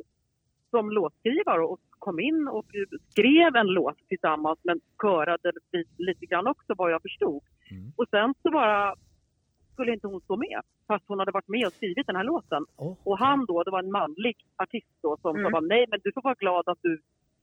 som 0.70 0.90
låtskrivare 0.90 1.60
och 1.60 1.80
kom 1.98 2.20
in 2.20 2.48
och 2.48 2.66
skrev 3.10 3.56
en 3.56 3.66
låt 3.66 3.98
tillsammans 4.08 4.58
men 4.62 4.80
körade 5.02 5.52
lite, 5.72 5.90
lite 5.98 6.26
grann 6.26 6.46
också 6.46 6.74
vad 6.76 6.92
jag 6.92 7.02
förstod. 7.02 7.42
Mm. 7.70 7.92
Och 7.96 8.08
sen 8.10 8.34
så 8.42 8.50
bara 8.50 8.94
skulle 9.76 9.92
inte 9.96 10.06
hon 10.12 10.20
stå 10.26 10.34
med 10.46 10.58
fast 10.88 11.04
hon 11.08 11.18
hade 11.18 11.32
varit 11.38 11.48
med 11.56 11.64
och 11.66 11.72
skrivit 11.78 12.06
den 12.06 12.16
här 12.20 12.24
låten. 12.32 12.62
Oh, 12.76 12.94
Och 13.08 13.18
han 13.24 13.38
då, 13.50 13.56
det 13.62 13.70
var 13.70 13.82
en 13.86 13.90
manlig 14.00 14.36
artist 14.64 14.92
då 15.02 15.16
som 15.22 15.36
Mm. 15.36 15.52
sa 15.52 15.60
nej 15.60 15.84
men 15.90 15.98
du 16.04 16.08
får 16.14 16.22
vara 16.30 16.34
glad 16.44 16.64
att 16.72 16.78
du, 16.82 16.92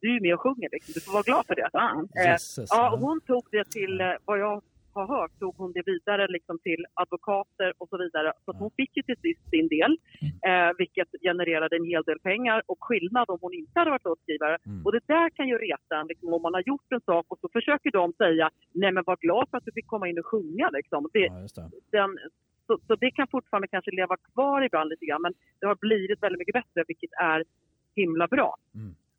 du 0.02 0.08
är 0.18 0.22
med 0.22 0.34
och 0.34 0.42
sjunger 0.42 0.70
liksom. 0.76 0.92
Du 0.96 1.00
får 1.06 1.14
vara 1.14 1.24
glad 1.30 1.44
för 1.50 1.56
det. 1.56 1.70
fan. 1.72 2.04
Eh, 2.26 2.38
Ja, 2.70 2.98
hon 3.06 3.22
tog 3.22 3.44
det 3.52 3.66
till, 3.78 4.02
eh, 4.02 4.08
vad 4.26 4.40
jag 4.40 4.62
har 4.96 5.08
hört, 5.08 5.40
tog 5.40 5.56
hon 5.58 5.72
det 5.72 5.84
vidare 5.86 6.28
liksom 6.28 6.60
till 6.60 6.86
advokater 6.94 7.74
och 7.78 7.90
så 7.90 7.98
vidare. 7.98 8.34
Så 8.46 8.52
hon 8.52 8.72
fick 8.72 8.98
ju 8.98 9.04
till 9.04 9.20
sist 9.22 9.50
sin 9.50 9.68
del, 9.68 9.98
eh, 10.22 10.72
vilket 10.78 11.08
genererade 11.22 11.76
en 11.76 11.86
hel 11.86 12.04
del 12.04 12.20
pengar 12.20 12.62
och 12.66 12.78
skillnad 12.80 13.30
om 13.30 13.38
hon 13.42 13.54
inte 13.54 13.80
hade 13.80 13.92
varit 13.92 14.06
låtskrivare. 14.06 14.58
Mm. 14.66 14.86
Och 14.86 14.92
det 14.92 15.04
där 15.08 15.30
kan 15.30 15.48
ju 15.48 15.58
reta 15.58 15.94
en, 16.00 16.08
liksom, 16.08 16.34
om 16.34 16.42
man 16.42 16.54
har 16.54 16.64
gjort 16.66 16.92
en 16.96 17.02
sak 17.02 17.26
och 17.30 17.40
så 17.42 17.50
försöker 17.54 17.92
de 17.92 18.14
säga, 18.14 18.50
nej 18.72 18.92
men 18.92 19.04
var 19.06 19.18
glad 19.18 19.48
för 19.50 19.58
att 19.58 19.66
du 19.66 19.72
fick 19.72 19.88
komma 19.88 20.10
in 20.10 20.20
och 20.20 20.26
sjunga 20.26 20.70
liksom. 20.70 21.10
Det, 21.14 21.20
Ja, 21.20 21.48
det. 21.56 21.98
den, 21.98 22.18
så, 22.68 22.80
så 22.88 22.96
det 22.96 23.12
kan 23.12 23.28
fortfarande 23.28 23.68
kanske 23.68 23.92
leva 23.92 24.18
kvar 24.18 24.62
ibland 24.62 24.90
lite 24.90 25.06
grann, 25.06 25.22
men 25.22 25.34
det 25.60 25.66
har 25.68 25.76
blivit 25.76 26.24
väldigt 26.24 26.40
mycket 26.40 26.54
bättre, 26.54 26.84
vilket 26.88 27.14
är 27.22 27.44
himla 27.96 28.28
bra. 28.28 28.56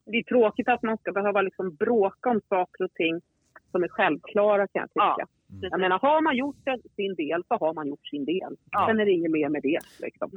Det 0.06 0.16
är 0.18 0.22
tråkigt 0.22 0.68
att 0.68 0.82
man 0.82 0.98
ska 0.98 1.12
behöva 1.12 1.42
liksom 1.42 1.74
bråka 1.74 2.30
om 2.30 2.40
saker 2.48 2.84
och 2.84 2.94
ting 2.94 3.20
som 3.74 3.82
är 3.86 3.88
självklara 3.96 4.62
kan 4.72 4.80
jag 4.84 4.88
tycka. 4.90 5.16
Ja, 5.22 5.26
Mm. 5.50 5.68
Jag 5.70 5.80
menar, 5.80 5.98
har 6.08 6.20
man 6.22 6.36
gjort 6.36 6.56
sin 6.96 7.14
del 7.14 7.40
så 7.48 7.54
har 7.62 7.72
man 7.78 7.86
gjort 7.88 8.06
sin 8.12 8.24
del. 8.24 8.52
Ja. 8.70 8.86
Sen 8.88 9.00
är 9.00 9.04
det 9.04 9.12
inget 9.18 9.30
mer 9.30 9.48
med 9.48 9.62
det. 9.62 9.78
Liksom. 10.04 10.28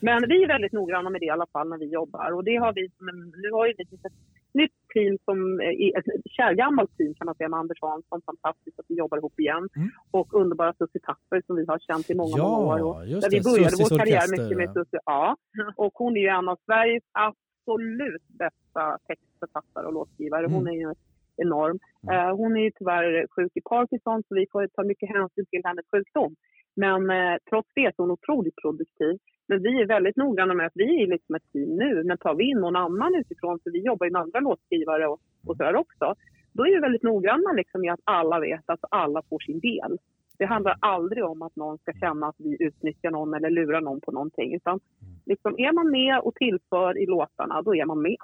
Men 0.00 0.18
vi 0.28 0.36
är 0.44 0.48
väldigt 0.48 0.72
noggranna 0.72 1.10
med 1.10 1.20
det 1.20 1.24
i 1.26 1.30
alla 1.30 1.46
fall 1.52 1.68
när 1.68 1.78
vi 1.78 1.86
jobbar. 2.00 2.30
Och 2.36 2.44
det 2.44 2.56
har 2.56 2.72
vi, 2.72 2.82
men 3.06 3.16
nu 3.42 3.50
har 3.52 3.66
ju 3.66 3.74
vi 3.78 3.82
ett 3.82 4.12
nytt 4.60 4.72
team 4.94 5.18
som, 5.24 5.60
eh, 5.60 5.68
ett 5.98 6.04
kärgammalt 6.38 6.96
team 6.96 7.14
kan 7.14 7.24
man 7.26 7.34
säga 7.34 7.48
med 7.48 7.58
Anders 7.60 7.78
Hansson. 7.80 8.20
Fantastiskt 8.26 8.78
att 8.80 8.86
vi 8.88 8.94
jobbar 8.94 9.18
ihop 9.18 9.40
igen. 9.40 9.68
Mm. 9.76 9.88
Och 10.10 10.34
underbara 10.40 10.72
Susie 10.78 11.00
Tapper 11.08 11.42
som 11.46 11.56
vi 11.56 11.64
har 11.68 11.78
känt 11.78 12.10
i 12.10 12.14
många, 12.14 12.36
Ja, 12.36 12.48
många 12.60 12.84
år. 12.84 12.96
Och 13.00 13.06
just 13.06 13.22
där 13.22 13.30
vi 13.30 13.38
det. 13.38 13.44
började 13.50 13.70
Susies 13.70 13.90
vår 13.92 13.98
karriär 13.98 14.16
orkester. 14.18 14.42
mycket 14.44 14.58
med 14.58 14.68
Susie. 14.76 15.00
Ja. 15.04 15.36
Och 15.84 15.92
hon 15.94 16.16
är 16.16 16.20
ju 16.20 16.28
en 16.38 16.48
av 16.48 16.58
Sveriges 16.66 17.04
absolut 17.26 18.22
bästa 18.42 18.98
textförfattare 19.08 19.86
och 19.86 19.92
låtskrivare. 19.92 20.46
Hon 20.46 20.62
Mm. 20.66 20.74
är 20.74 20.78
ju 20.88 20.94
enorm. 21.38 21.78
Mm. 22.02 22.14
Eh, 22.14 22.36
hon 22.36 22.56
är 22.56 22.60
ju 22.60 22.70
tyvärr 22.70 23.26
sjuk 23.30 23.52
i 23.54 23.60
Parkinson 23.60 24.22
så 24.28 24.34
vi 24.34 24.46
får 24.52 24.66
ta 24.66 24.84
mycket 24.84 25.08
hänsyn 25.08 25.46
till 25.46 25.62
hennes 25.64 25.86
sjukdom. 25.90 26.34
Men 26.76 27.10
eh, 27.10 27.36
trots 27.50 27.68
det 27.74 27.84
är 27.84 27.92
hon 27.96 28.10
otroligt 28.10 28.56
produktiv. 28.62 29.18
Men 29.48 29.62
vi 29.62 29.80
är 29.82 29.86
väldigt 29.86 30.16
noggranna 30.16 30.54
med 30.54 30.66
att 30.66 30.76
vi 30.82 31.02
är 31.02 31.06
liksom 31.06 31.34
ett 31.34 31.52
team 31.52 31.76
nu. 31.76 32.04
Men 32.04 32.18
tar 32.18 32.34
vi 32.34 32.50
in 32.50 32.60
någon 32.60 32.76
annan 32.76 33.14
utifrån, 33.14 33.58
för 33.62 33.70
vi 33.70 33.78
jobbar 33.78 34.06
ju 34.06 34.12
med 34.12 34.22
andra 34.22 34.40
låtskrivare 34.40 35.06
och, 35.06 35.20
och 35.46 35.56
sådär 35.56 35.76
också. 35.76 36.14
Då 36.52 36.66
är 36.66 36.74
vi 36.74 36.80
väldigt 36.80 37.02
noggranna 37.02 37.52
liksom 37.52 37.80
med 37.80 37.92
att 37.92 38.00
alla 38.04 38.40
vet 38.40 38.64
att 38.66 38.84
alla 38.90 39.22
får 39.28 39.38
sin 39.38 39.60
del. 39.60 39.98
Det 40.38 40.46
handlar 40.46 40.76
aldrig 40.80 41.24
om 41.24 41.42
att 41.42 41.56
någon 41.56 41.78
ska 41.78 41.92
känna 41.92 42.26
att 42.26 42.36
vi 42.38 42.56
utnyttjar 42.60 43.10
någon 43.10 43.34
eller 43.34 43.50
lurar 43.50 43.80
någon 43.80 44.00
på 44.00 44.12
någonting. 44.12 44.54
Utan 44.54 44.80
liksom, 45.26 45.58
är 45.58 45.72
man 45.72 45.90
med 45.90 46.20
och 46.20 46.34
tillför 46.34 46.98
i 46.98 47.06
låtarna, 47.06 47.62
då 47.62 47.74
är 47.74 47.84
man 47.84 48.02
med. 48.02 48.16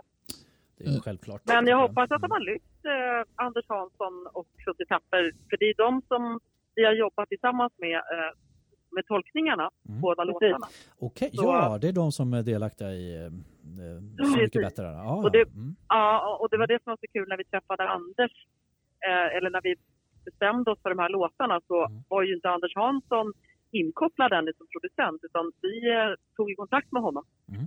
Det 0.76 0.84
är 0.84 0.92
ju 0.92 1.00
självklart. 1.00 1.40
Men 1.44 1.66
jag 1.66 1.78
hoppas 1.88 2.10
att 2.10 2.20
de 2.22 2.30
har 2.30 2.40
lyft 2.40 2.84
eh, 2.84 3.44
Anders 3.46 3.64
Hansson 3.68 4.26
och 4.32 4.46
Susie 4.64 4.86
Tapper, 4.86 5.32
för 5.50 5.56
det 5.56 5.64
är 5.64 5.74
de 5.76 6.02
som 6.08 6.40
vi 6.74 6.84
har 6.84 6.92
jobbat 6.92 7.28
tillsammans 7.28 7.72
med, 7.76 7.96
eh, 7.96 8.32
med 8.90 9.06
tolkningarna, 9.06 9.70
Mm. 9.88 10.00
båda 10.00 10.22
Precis. 10.22 10.32
låtarna. 10.42 10.66
Okej, 10.98 11.30
Så- 11.32 11.44
ja, 11.44 11.78
det 11.80 11.88
är 11.88 11.92
de 11.92 12.12
som 12.12 12.34
är 12.34 12.42
delaktiga 12.42 12.90
i 12.90 13.16
eh, 13.16 13.24
eh, 13.24 13.30
Så 14.32 14.36
mycket 14.38 14.62
bättre. 14.62 14.84
Ja, 14.84 15.16
Och 15.24 15.30
det- 15.32 15.38
ja. 15.38 15.44
Mm. 15.54 15.76
Ja, 15.88 16.36
och 16.40 16.48
det 16.50 16.56
var 16.58 16.66
det 16.66 16.82
som 16.82 16.90
var 16.90 16.96
så 16.96 17.06
kul 17.12 17.28
när 17.28 17.36
vi 17.36 17.44
träffade 17.44 17.88
Anders, 17.88 18.32
eh, 19.08 19.36
eller 19.36 19.50
när 19.50 19.60
vi 19.62 19.74
bestämde 20.24 20.70
oss 20.70 20.78
för 20.82 20.88
de 20.90 20.98
här 20.98 21.08
låtarna 21.08 21.60
så 21.66 21.86
Mm. 21.86 22.02
var 22.08 22.22
ju 22.22 22.34
inte 22.34 22.50
Anders 22.50 22.74
Hansson 22.74 23.32
inkopplad 23.70 24.32
ännu 24.32 24.52
som 24.58 24.66
producent 24.72 25.20
utan 25.24 25.52
vi 25.62 25.74
eh, 25.94 26.10
tog 26.36 26.50
i 26.50 26.54
kontakt 26.54 26.92
med 26.92 27.02
honom. 27.02 27.24
Mm. 27.48 27.66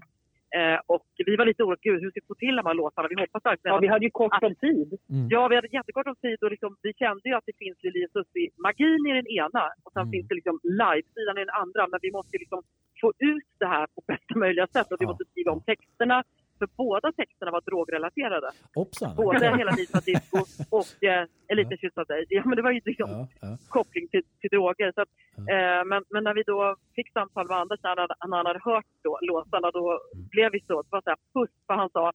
Eh, 0.55 0.79
och 0.86 1.05
vi 1.25 1.36
var 1.36 1.45
lite 1.45 1.63
oroliga, 1.63 1.79
gud 1.88 2.01
hur 2.01 2.10
ska 2.12 2.19
vi 2.19 2.27
få 2.27 2.36
till 2.36 2.55
de 2.55 2.65
här 2.65 2.73
låtarna? 2.73 3.07
Vi 3.12 3.15
hoppas 3.23 3.45
verkligen 3.45 3.71
Ja, 3.73 3.77
att 3.77 3.83
vi 3.83 3.88
hade 3.88 4.05
ju 4.05 4.12
kort 4.12 4.43
om 4.43 4.55
tid. 4.55 4.89
Mm. 5.10 5.27
Ja, 5.29 5.47
vi 5.47 5.55
hade 5.55 5.67
jättekort 5.77 6.07
om 6.07 6.15
tid 6.15 6.38
och 6.43 6.51
liksom, 6.51 6.71
vi 6.81 6.93
kände 6.93 7.29
ju 7.29 7.33
att 7.36 7.45
det 7.49 7.57
finns 7.63 7.77
Lili 7.83 8.07
Susie. 8.13 8.49
Magin 8.67 9.07
i 9.10 9.13
den 9.19 9.27
ena 9.27 9.63
och 9.83 9.91
sen 9.93 10.01
Mm. 10.01 10.12
finns 10.12 10.27
det 10.27 10.36
liksom 10.36 10.60
live-sidan 10.63 11.38
i 11.38 11.43
den 11.45 11.55
andra. 11.63 11.88
Men 11.91 11.99
vi 12.01 12.12
måste 12.12 12.38
liksom 12.43 12.62
få 13.01 13.07
ut 13.33 13.49
det 13.60 13.65
här 13.75 13.86
på 13.95 13.99
bästa 14.07 14.33
möjliga 14.43 14.67
sätt 14.67 14.88
och 14.91 14.97
vi 15.01 15.05
Ja. 15.05 15.10
måste 15.10 15.25
skriva 15.31 15.51
om 15.51 15.62
texterna. 15.71 16.23
För 16.60 16.67
båda 16.78 17.12
texterna 17.12 17.52
var 17.52 17.62
drogrelaterade. 17.62 18.50
Hoppsan. 18.76 19.15
Både. 19.15 19.58
Hela 19.58 19.72
livet 19.72 20.06
disco 20.06 20.38
och 20.78 21.04
eh, 21.04 21.26
En 21.48 21.58
liten 21.58 21.78
kyss 21.78 21.98
av 21.98 22.06
dig. 22.06 22.26
Ja, 22.30 22.41
men 22.46 22.56
det 22.56 22.62
var 22.62 22.72
ju 22.72 22.82
liksom 22.86 23.10
Ja, 23.10 23.28
ja. 23.41 23.58
koppling 23.70 24.08
till, 24.08 24.24
till 24.41 24.50
droger. 24.50 24.91
Så 24.96 25.02
att, 25.02 25.10
eh, 25.54 25.86
men, 25.86 26.04
men 26.10 26.24
när 26.24 26.34
vi 26.34 26.43
då 26.43 26.76
fick 26.96 27.12
samtal 27.12 27.48
med 27.48 27.58
Anders 27.58 27.80
när 27.84 27.89
han 27.98 28.08
när 28.30 28.38
han 28.38 28.46
hade 28.46 28.60
hört 28.63 28.86
då, 29.04 29.20
låtarna, 29.22 29.72
då 29.72 29.86
Mm. 30.15 30.28
blev 30.32 30.52
vi 30.52 30.60
så. 30.67 30.82
Det 30.82 30.88
var 30.91 31.02
så 31.02 31.10
här, 31.10 31.17
puss, 31.34 31.50
för 31.67 31.74
han 31.74 31.89
sa 31.89 32.12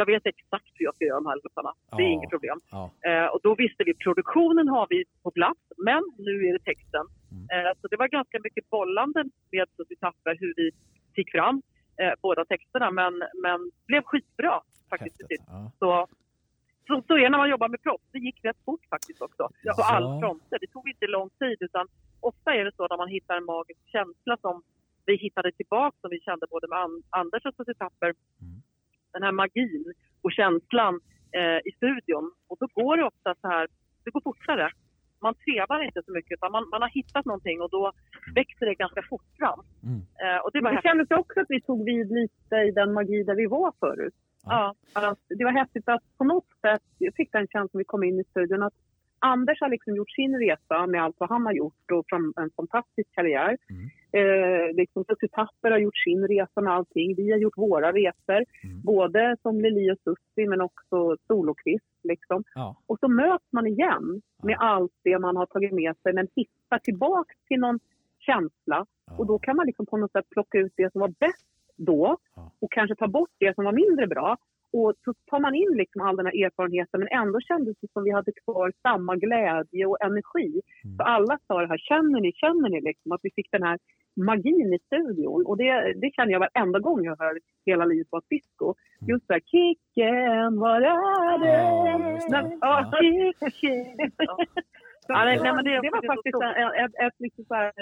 jag 0.00 0.06
vet 0.06 0.26
exakt 0.26 0.70
hur 0.74 0.84
jag 0.84 0.94
ska 0.94 1.04
göra 1.04 1.20
de 1.20 1.26
här 1.26 1.40
låtarna. 1.44 1.72
Det 1.96 2.02
är 2.02 2.06
Ja. 2.06 2.12
inget 2.16 2.30
problem. 2.30 2.58
Ja. 2.70 2.90
Eh, 3.08 3.26
och 3.26 3.40
då 3.42 3.54
visste 3.54 3.84
vi 3.84 3.94
produktionen 3.94 4.68
har 4.68 4.86
vi 4.90 5.04
på 5.22 5.30
plats, 5.30 5.60
men 5.76 6.02
nu 6.18 6.32
är 6.48 6.52
det 6.52 6.64
texten. 6.64 7.06
Mm. 7.32 7.66
Eh, 7.66 7.72
så 7.80 7.88
det 7.88 7.96
var 7.96 8.08
ganska 8.08 8.38
mycket 8.46 8.70
bollande 8.70 9.24
med 9.52 9.66
Susie 9.76 9.96
Tapper 10.00 10.36
hur 10.40 10.52
vi 10.56 10.70
fick 11.16 11.30
fram 11.30 11.62
eh, 11.96 12.12
båda 12.22 12.44
texterna, 12.44 12.90
men, 12.90 13.14
men 13.42 13.70
blev 13.86 14.02
skitbra 14.02 14.60
faktiskt. 14.90 15.20
Ja. 15.46 15.70
Så, 15.78 16.06
så, 16.86 17.02
så 17.06 17.14
är 17.14 17.20
det 17.20 17.28
när 17.28 17.38
man 17.38 17.50
jobbar 17.50 17.68
med 17.68 17.82
proffs. 17.82 18.04
Det 18.12 18.18
gick 18.18 18.44
rätt 18.44 18.64
fort 18.64 18.86
faktiskt 18.90 19.20
också. 19.22 19.42
På 19.48 19.52
Ja. 19.62 19.94
alla 19.96 20.20
fronter. 20.20 20.58
Det 20.60 20.66
tog 20.66 20.88
inte 20.88 21.06
lång 21.06 21.30
tid 21.30 21.56
utan 21.60 21.86
ofta 22.20 22.54
är 22.54 22.64
det 22.64 22.72
så 22.76 22.86
när 22.90 22.96
man 22.96 23.08
hittar 23.08 23.36
en 23.36 23.44
magisk 23.44 23.80
känsla 23.86 24.36
som 24.40 24.62
vi 25.06 25.16
hittade 25.16 25.52
tillbaka 25.52 25.96
som 26.00 26.10
vi 26.10 26.20
kände 26.20 26.46
både 26.50 26.68
med 26.68 26.78
An- 26.78 27.02
Anders 27.10 27.44
och 27.46 27.54
Susie 27.56 27.74
Tapper. 27.74 28.06
Mm. 28.06 28.62
Den 29.12 29.22
här 29.22 29.32
magin 29.32 29.84
och 30.22 30.32
känslan 30.32 31.00
eh, 31.32 31.58
i 31.68 31.70
studion. 31.76 32.32
Och 32.48 32.56
då 32.60 32.66
går 32.74 32.96
det 32.96 33.04
ofta 33.04 33.34
så 33.40 33.48
här, 33.48 33.68
det 34.04 34.10
går 34.10 34.20
fortare. 34.20 34.70
Man 35.26 35.34
trevar 35.44 35.78
inte 35.88 36.00
så 36.06 36.12
mycket 36.12 36.32
utan 36.36 36.52
man, 36.56 36.64
man 36.74 36.82
har 36.86 36.88
hittat 36.98 37.24
någonting 37.30 37.56
och 37.64 37.70
då 37.76 37.82
växer 38.34 38.66
det 38.66 38.74
ganska 38.84 39.02
fort 39.10 39.28
fram. 39.38 39.60
Mm. 39.88 40.00
Eh, 40.22 40.38
och 40.42 40.50
det 40.52 40.60
var 40.60 40.70
Det 40.70 40.76
häftigt. 40.76 40.88
kändes 40.90 41.10
också 41.20 41.36
att 41.40 41.50
vi 41.54 41.60
tog 41.68 41.84
vid 41.84 42.08
lite 42.20 42.56
i 42.68 42.70
den 42.80 42.92
magi 42.98 43.22
där 43.28 43.34
vi 43.42 43.46
var 43.46 43.72
förut. 43.80 44.14
Ja. 44.46 44.74
Att 44.92 45.18
det 45.38 45.44
var 45.44 45.52
häftigt 45.52 45.88
att 45.88 46.02
på 46.18 46.24
något 46.24 46.50
sätt, 46.60 46.82
jag 46.98 47.14
fick 47.14 47.32
den 47.32 47.46
känslan 47.46 47.68
när 47.72 47.78
vi 47.78 47.84
kom 47.84 48.04
in 48.04 48.20
i 48.20 48.24
studion, 48.24 48.62
att 48.62 48.74
Anders 49.32 49.60
har 49.60 49.68
liksom 49.68 49.96
gjort 49.96 50.10
sin 50.10 50.38
resa 50.38 50.86
med 50.86 51.02
allt 51.02 51.16
vad 51.18 51.28
han 51.28 51.46
har 51.46 51.52
gjort 51.52 51.90
och 51.92 52.04
från 52.08 52.32
en 52.36 52.50
fantastisk 52.56 53.08
karriär. 53.14 53.56
Mm. 53.70 53.84
Eh, 54.18 54.74
liksom 54.74 55.04
Susie 55.04 55.28
Tapper 55.28 55.70
har 55.70 55.78
gjort 55.78 55.96
sin 55.96 56.28
resa 56.28 56.60
med 56.60 56.72
allting. 56.72 57.14
Vi 57.16 57.30
har 57.30 57.38
gjort 57.38 57.58
våra 57.58 57.92
resor, 57.92 58.44
Mm. 58.64 58.82
både 58.82 59.36
som 59.42 59.60
Lili 59.60 59.90
och 59.92 59.98
Susie 60.04 60.48
men 60.48 60.60
också 60.60 61.16
solokvist. 61.26 61.84
Liksom. 62.02 62.44
Ja. 62.54 62.76
Och 62.86 62.98
så 62.98 63.08
möts 63.08 63.44
man 63.52 63.66
igen 63.66 64.22
med 64.42 64.56
allt 64.60 64.92
det 65.04 65.18
man 65.18 65.36
har 65.36 65.46
tagit 65.46 65.72
med 65.72 65.94
sig 66.02 66.12
men 66.12 66.28
hittar 66.36 66.78
tillbaka 66.78 67.34
till 67.48 67.60
någon 67.60 67.78
känsla. 68.18 68.86
Ja. 69.06 69.16
Och 69.18 69.26
då 69.26 69.38
kan 69.38 69.56
man 69.56 69.66
liksom 69.66 69.86
på 69.86 69.96
något 69.96 70.12
sätt 70.12 70.30
plocka 70.30 70.58
ut 70.58 70.72
det 70.76 70.92
som 70.92 71.00
var 71.00 71.08
bäst 71.20 71.46
då 71.76 72.16
Ja. 72.36 72.52
och 72.60 72.72
kanske 72.72 72.94
ta 72.96 73.08
bort 73.08 73.30
det 73.38 73.54
som 73.54 73.64
var 73.64 73.72
mindre 73.72 74.06
bra. 74.06 74.36
Och 74.78 74.92
så 75.04 75.14
tar 75.30 75.40
man 75.40 75.54
in 75.54 75.72
liksom 75.76 76.00
all 76.00 76.16
den 76.16 76.26
här 76.26 76.44
erfarenheten 76.44 77.00
men 77.00 77.08
ändå 77.20 77.40
kändes 77.40 77.76
det 77.80 77.92
som 77.92 78.04
vi 78.04 78.10
hade 78.10 78.32
kvar 78.44 78.72
samma 78.82 79.16
glädje 79.16 79.86
och 79.86 80.02
energi. 80.04 80.48
Mm. 80.84 80.96
Så 80.96 81.02
alla 81.02 81.38
sa 81.46 81.60
det 81.60 81.66
här, 81.66 81.78
känner 81.78 82.20
ni, 82.20 82.32
känner 82.32 82.68
ni 82.68 82.80
liksom 82.80 83.12
att 83.12 83.20
vi 83.22 83.30
fick 83.36 83.50
den 83.50 83.62
här 83.62 83.78
magin 84.16 84.74
i 84.74 84.78
studion? 84.86 85.46
Och 85.46 85.56
det, 85.56 85.92
det 86.02 86.10
känner 86.16 86.32
jag 86.32 86.40
varenda 86.40 86.78
gång 86.78 87.04
jag 87.04 87.16
hör 87.18 87.38
Hela 87.66 87.84
livet 87.84 88.06
var 88.10 88.22
disco. 88.30 88.74
Just 89.08 89.28
det 89.28 89.34
här, 89.34 89.40
kicken, 89.40 90.60
var 90.60 90.80
är 90.80 91.38
det? 91.44 91.58
Ja, 92.28 92.50
Ja, 92.60 92.90
Ja. 92.92 93.00
kick, 93.00 93.54
kick. 93.54 94.12
Ja, 95.08 95.24
nej, 95.24 95.38
nej, 95.42 95.52
men 95.54 95.64
det, 95.64 95.74
var 95.74 95.82
det 95.82 95.88
är 95.88 96.00
så 96.00 96.12
faktiskt 96.14 96.36
stort. 96.36 96.56
ett, 96.56 96.74
ett, 96.84 96.94
ett 97.06 97.18
liksom 97.18 97.44
så 97.44 97.54
här, 97.54 97.72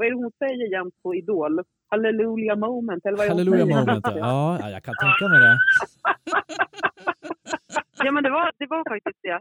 vad 0.00 0.06
är 0.06 0.10
det 0.10 0.16
hon 0.24 0.32
säger 0.44 0.66
jämt 0.76 0.94
på 1.02 1.08
Idol? 1.14 1.54
Hallelujah 1.92 2.58
moment, 2.58 3.06
eller 3.06 3.16
vad 3.18 3.26
är 3.26 3.30
det 3.30 3.34
hon 3.34 3.38
Halleluja 3.48 3.64
säger? 3.66 3.86
moment. 3.86 4.04
Ja, 4.06 4.58
ja, 4.60 4.66
jag 4.76 4.82
kan 4.86 4.94
tänka 5.04 5.24
mig 5.32 5.38
det. 5.46 5.54
Ja, 8.04 8.10
men 8.12 8.22
det 8.24 8.30
var, 8.30 8.52
det 8.58 8.66
var 8.66 8.82
faktiskt 8.94 9.18
det. 9.22 9.38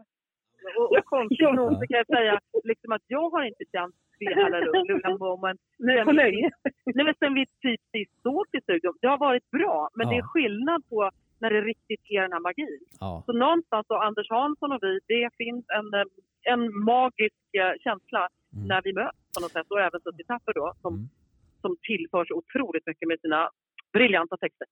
Och, 0.80 0.88
och 0.98 1.06
konstigt 1.06 1.54
nog 1.60 1.70
så 1.80 1.84
kan 1.90 1.98
jag 2.04 2.08
säga 2.18 2.40
liksom 2.64 2.92
att 2.92 3.02
jag 3.08 3.30
har 3.30 3.44
inte 3.44 3.64
känt 3.74 3.96
det 4.20 4.34
här 4.36 4.52
lugna 4.90 5.18
moment 5.18 5.62
Nej, 5.88 6.06
på 6.06 6.12
länge. 6.12 6.50
Nej, 6.96 7.06
men 7.06 7.14
sen 7.20 7.34
vi 7.34 7.46
typ 7.66 7.82
sist 7.92 8.14
såg 8.24 8.44
till 8.52 8.62
studion. 8.62 8.94
Det 9.02 9.08
har 9.08 9.18
varit 9.18 9.52
bra, 9.52 9.90
men 9.96 10.08
Ja. 10.08 10.12
det 10.14 10.18
är 10.20 10.24
skillnad 10.34 10.82
på 10.90 11.10
när 11.42 11.50
det 11.50 11.62
riktigt 11.62 12.02
är 12.10 12.22
den 12.22 12.32
här 12.34 12.40
magin. 12.50 12.80
Ja. 13.00 13.24
Så 13.26 13.32
någonstans 13.34 13.86
då, 13.90 13.96
Anders 13.96 14.30
Hansson 14.30 14.72
och 14.72 14.80
vi, 14.82 15.00
det 15.08 15.30
finns 15.38 15.66
en, 15.78 15.88
eh, 16.00 16.08
en 16.54 16.62
magisk 16.94 17.44
eh, 17.62 17.74
känsla 17.86 18.22
Mm. 18.56 18.68
när 18.68 18.82
vi 18.84 18.94
möts 18.94 19.18
på 19.36 19.40
något 19.42 19.52
sätt. 19.52 19.68
Och 19.72 19.80
även 19.88 20.00
Susie 20.02 20.26
Tapper 20.26 20.54
då, 20.54 20.74
som, 20.82 20.94
Mm. 20.96 21.10
som 21.62 21.76
tillför 21.90 22.26
så 22.26 22.34
otroligt 22.42 22.86
mycket 22.88 23.08
med 23.08 23.20
sina 23.20 23.50
briljanta 23.94 24.38
texter. 24.38 24.68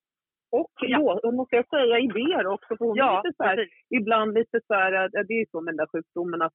Och 0.51 0.71
ja. 0.81 1.19
då 1.23 1.31
måste 1.31 1.55
jag 1.55 1.67
säga 1.69 1.99
idéer 1.99 2.47
också. 2.47 2.77
För 2.77 2.85
hon 2.85 2.97
är 2.97 3.01
Ja, 3.03 3.21
lite 3.25 3.37
så 3.37 3.43
här, 3.43 3.67
ibland 3.89 4.33
lite 4.33 4.59
så 4.67 4.73
här, 4.73 4.93
eh, 4.93 5.23
det 5.27 5.33
är 5.33 5.39
ju 5.39 5.45
så 5.51 5.61
med 5.61 5.71
den 5.73 5.77
där 5.77 5.87
sjukdomen 5.91 6.41
att 6.41 6.53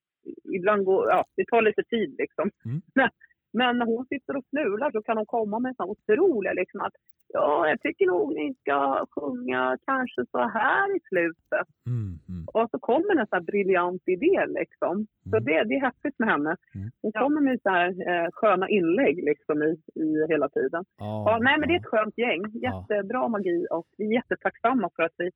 ibland 0.55 0.85
går, 0.85 1.09
ja, 1.09 1.25
det 1.37 1.45
tar 1.47 1.63
lite 1.63 1.83
tid 1.83 2.15
liksom. 2.19 2.51
Mm. 2.65 2.81
Men 3.53 3.79
när 3.79 3.87
hon 3.87 4.05
sitter 4.07 4.37
och 4.37 4.45
fnular 4.51 4.91
så 4.91 5.03
kan 5.03 5.17
hon 5.17 5.27
komma 5.27 5.59
med 5.59 5.77
sådana 5.77 5.93
otroliga 5.93 6.53
liksom 6.53 6.81
att 6.81 6.93
ja, 7.35 7.69
jag 7.69 7.81
tycker 7.81 8.07
nog 8.07 8.35
ni 8.35 8.55
ska 8.55 9.07
sjunga 9.11 9.79
kanske 9.87 10.25
så 10.31 10.39
här 10.39 10.97
i 10.97 11.01
slutet. 11.09 11.69
Mm, 11.87 12.19
mm. 12.29 12.45
Och 12.55 12.71
så 12.71 12.79
kommer 12.79 13.11
en 13.21 13.27
sån 13.27 13.37
här 13.39 13.41
briljant 13.53 14.03
idé 14.07 14.47
liksom. 14.47 15.07
Så 15.31 15.37
Mm. 15.37 15.45
det, 15.45 15.65
det 15.65 15.75
är 15.75 15.81
häftigt 15.81 16.19
med 16.19 16.29
henne. 16.29 16.57
Mm. 16.75 16.91
Hon 17.03 17.13
kommer 17.13 17.41
med 17.41 17.61
så 17.63 17.71
här 17.71 17.89
eh, 18.11 18.29
sköna 18.33 18.69
inlägg 18.69 19.17
liksom 19.25 19.63
i, 19.63 19.73
i 20.05 20.27
hela 20.29 20.49
tiden. 20.49 20.85
Ja, 20.99 21.25
Ja, 21.27 21.39
nej, 21.43 21.59
men 21.59 21.69
det 21.69 21.75
är 21.75 21.81
ett 21.81 21.87
skönt 21.95 22.19
gäng. 22.19 22.43
Jättebra 22.67 23.29
magi 23.29 23.67
och 23.71 23.87
vi 23.99 24.05
är 24.07 24.13
jättetacksamma 24.13 24.91
för 24.97 25.03
att 25.03 25.15
vi 25.19 25.31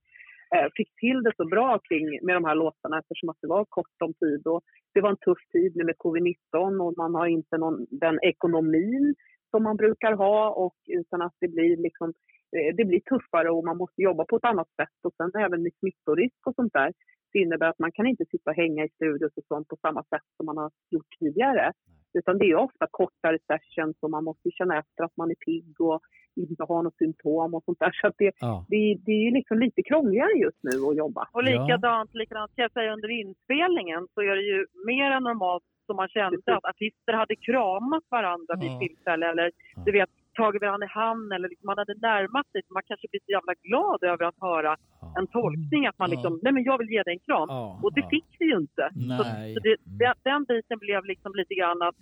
Eh, 0.55 0.69
fick 0.77 0.91
till 1.01 1.23
det 1.23 1.33
så 1.37 1.45
bra 1.45 1.79
kring 1.79 2.19
med 2.23 2.37
de 2.37 2.45
här 2.45 2.55
låtarna 2.55 2.99
eftersom 2.99 3.29
att 3.29 3.41
det 3.41 3.49
var 3.49 3.65
kort 3.65 4.03
om 4.05 4.15
tid 4.15 4.47
och 4.47 4.63
det 4.95 5.01
var 5.01 5.11
en 5.11 5.17
tuff 5.17 5.39
tid 5.53 5.77
nu 5.77 5.85
med 5.85 5.95
covid-19 5.97 6.81
och 6.83 6.95
man 6.97 7.15
har 7.15 7.27
inte 7.27 7.59
någon, 7.59 7.87
den 7.91 8.19
ekonomin 8.23 9.15
som 9.51 9.63
man 9.63 9.77
brukar 9.77 10.13
ha 10.13 10.51
och 10.51 10.77
utan 10.87 11.23
att 11.23 11.35
det 11.41 11.49
blir 11.49 11.77
liksom 11.77 12.09
eh, 12.57 12.75
det 12.77 12.85
blir 12.85 13.01
tuffare 13.01 13.51
och 13.51 13.65
man 13.65 13.77
måste 13.77 14.03
jobba 14.03 14.25
på 14.25 14.37
ett 14.37 14.45
annat 14.45 14.69
sätt 14.81 14.99
och 15.03 15.15
sen 15.17 15.43
även 15.43 15.63
med 15.63 15.73
smittorisk 15.81 16.47
och 16.47 16.55
sånt 16.55 16.73
där 16.73 16.93
det 17.33 17.39
innebär 17.39 17.69
att 17.69 17.79
man 17.79 17.93
kan 17.93 18.07
inte 18.07 18.25
sitta 18.31 18.51
och 18.51 18.57
hänga 18.57 18.85
i 18.85 18.89
studios 18.89 19.33
och 19.37 19.45
sånt 19.49 19.69
på 19.69 19.77
samma 19.77 20.03
sätt 20.03 20.27
som 20.37 20.47
man 20.47 20.57
har 20.57 20.71
gjort 20.91 21.19
tidigare. 21.19 21.73
Utan 22.15 22.39
det 22.39 22.45
är 22.51 22.57
ofta 22.57 22.87
kortare 22.91 23.39
sessions 23.47 23.97
och 24.01 24.11
man 24.11 24.25
måste 24.25 24.51
känna 24.51 24.79
efter 24.79 25.05
att 25.05 25.17
man 25.17 25.31
är 25.31 25.35
pigg 25.35 25.81
och 25.81 26.01
inte 26.37 26.65
har 26.69 26.83
något 26.83 26.97
symptom 26.97 27.55
och 27.55 27.65
sånt 27.65 27.79
där. 27.79 27.91
Så 28.01 28.07
att 28.07 28.15
det, 28.19 28.33
Ja. 28.41 28.65
det, 28.69 28.99
det 29.07 29.13
är 29.13 29.23
ju 29.25 29.31
liksom 29.31 29.59
lite 29.59 29.83
krångligare 29.83 30.33
just 30.33 30.59
nu 30.63 30.71
att 30.89 30.97
jobba. 30.97 31.29
Och 31.33 31.45
likadant, 31.45 32.15
likadant 32.15 32.53
kan 32.57 32.63
jag 32.63 32.73
säga 32.73 32.93
under 32.93 33.09
inspelningen 33.11 34.09
så 34.15 34.21
är 34.21 34.37
det 34.37 34.43
ju 34.43 34.67
mer 34.87 35.11
än 35.11 35.23
normalt 35.23 35.63
som 35.87 35.97
man 35.97 36.09
kände 36.09 36.57
att 36.57 36.65
artister 36.65 37.13
hade 37.13 37.37
kramat 37.37 38.05
varandra 38.11 38.55
vid 38.61 38.71
Ja. 38.71 38.79
tillfälle 38.79 39.31
eller 39.31 39.51
Ja. 39.77 39.83
du 39.87 39.93
vet 39.93 40.11
tagit 40.43 40.63
varandra 40.63 40.87
i 40.91 40.91
hand 41.03 41.27
eller 41.35 41.49
liksom 41.53 41.67
man 41.71 41.79
hade 41.83 41.95
närmat 42.11 42.47
sig. 42.53 42.61
Man 42.79 42.83
kanske 42.91 43.07
blir 43.11 43.21
så 43.27 43.33
jävla 43.37 43.55
glad 43.67 44.01
över 44.13 44.25
att 44.31 44.39
höra 44.49 44.73
Ja. 45.01 45.15
en 45.21 45.27
tolkning 45.39 45.83
att 45.87 45.99
man 45.99 46.09
Ja. 46.11 46.15
liksom, 46.15 46.33
nej 46.45 46.53
men 46.57 46.63
jag 46.71 46.77
vill 46.81 46.91
ge 46.95 47.03
dig 47.03 47.13
en 47.17 47.25
kram. 47.29 47.49
Ja, 47.57 47.81
Och 47.85 47.93
det 47.97 48.01
ja. 48.07 48.09
fick 48.15 48.29
vi 48.41 48.45
ju 48.53 48.57
inte. 48.65 48.85
Nej. 48.95 49.55
Så 49.55 49.59
det, 49.67 49.75
Mm. 49.87 49.99
den, 50.03 50.15
den 50.31 50.41
biten 50.51 50.79
blev 50.87 51.01
liksom 51.13 51.31
lite 51.41 51.55
grann 51.61 51.83
att 51.89 51.99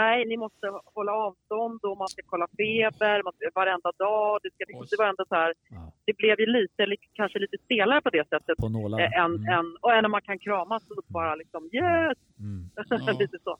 nej, 0.00 0.18
ni 0.30 0.36
måste 0.44 0.66
hålla 0.96 1.12
avstånd 1.26 1.80
och 1.88 1.96
man 2.02 2.08
ska 2.08 2.20
kolla 2.32 2.46
feber 2.58 3.16
man 3.26 3.32
ska, 3.36 3.44
varenda 3.60 3.90
dag. 4.04 4.38
Det, 4.42 4.50
ska, 4.54 4.60
liksom, 4.68 4.86
det 4.90 4.96
var 5.02 5.08
ändå 5.12 5.24
så 5.28 5.34
här, 5.42 5.50
Ja. 5.76 5.92
det 6.06 6.14
blev 6.20 6.36
ju 6.42 6.46
lite, 6.58 6.86
li- 6.86 7.10
kanske 7.20 7.38
lite 7.38 7.56
stelare 7.64 8.00
på 8.06 8.10
det 8.10 8.24
sättet. 8.28 8.56
På 8.64 8.68
nålar. 8.68 8.98
Än, 9.00 9.32
Mm. 9.34 9.48
än, 9.58 9.66
och 9.82 9.92
än 9.94 10.02
när 10.02 10.08
man 10.16 10.22
kan 10.28 10.38
kramas 10.38 10.82
och 10.90 11.04
bara 11.18 11.34
liksom 11.34 11.62
yes! 11.72 12.18
Mm. 12.46 12.62
Ja. 13.06 13.12
lite 13.22 13.38
så. 13.44 13.56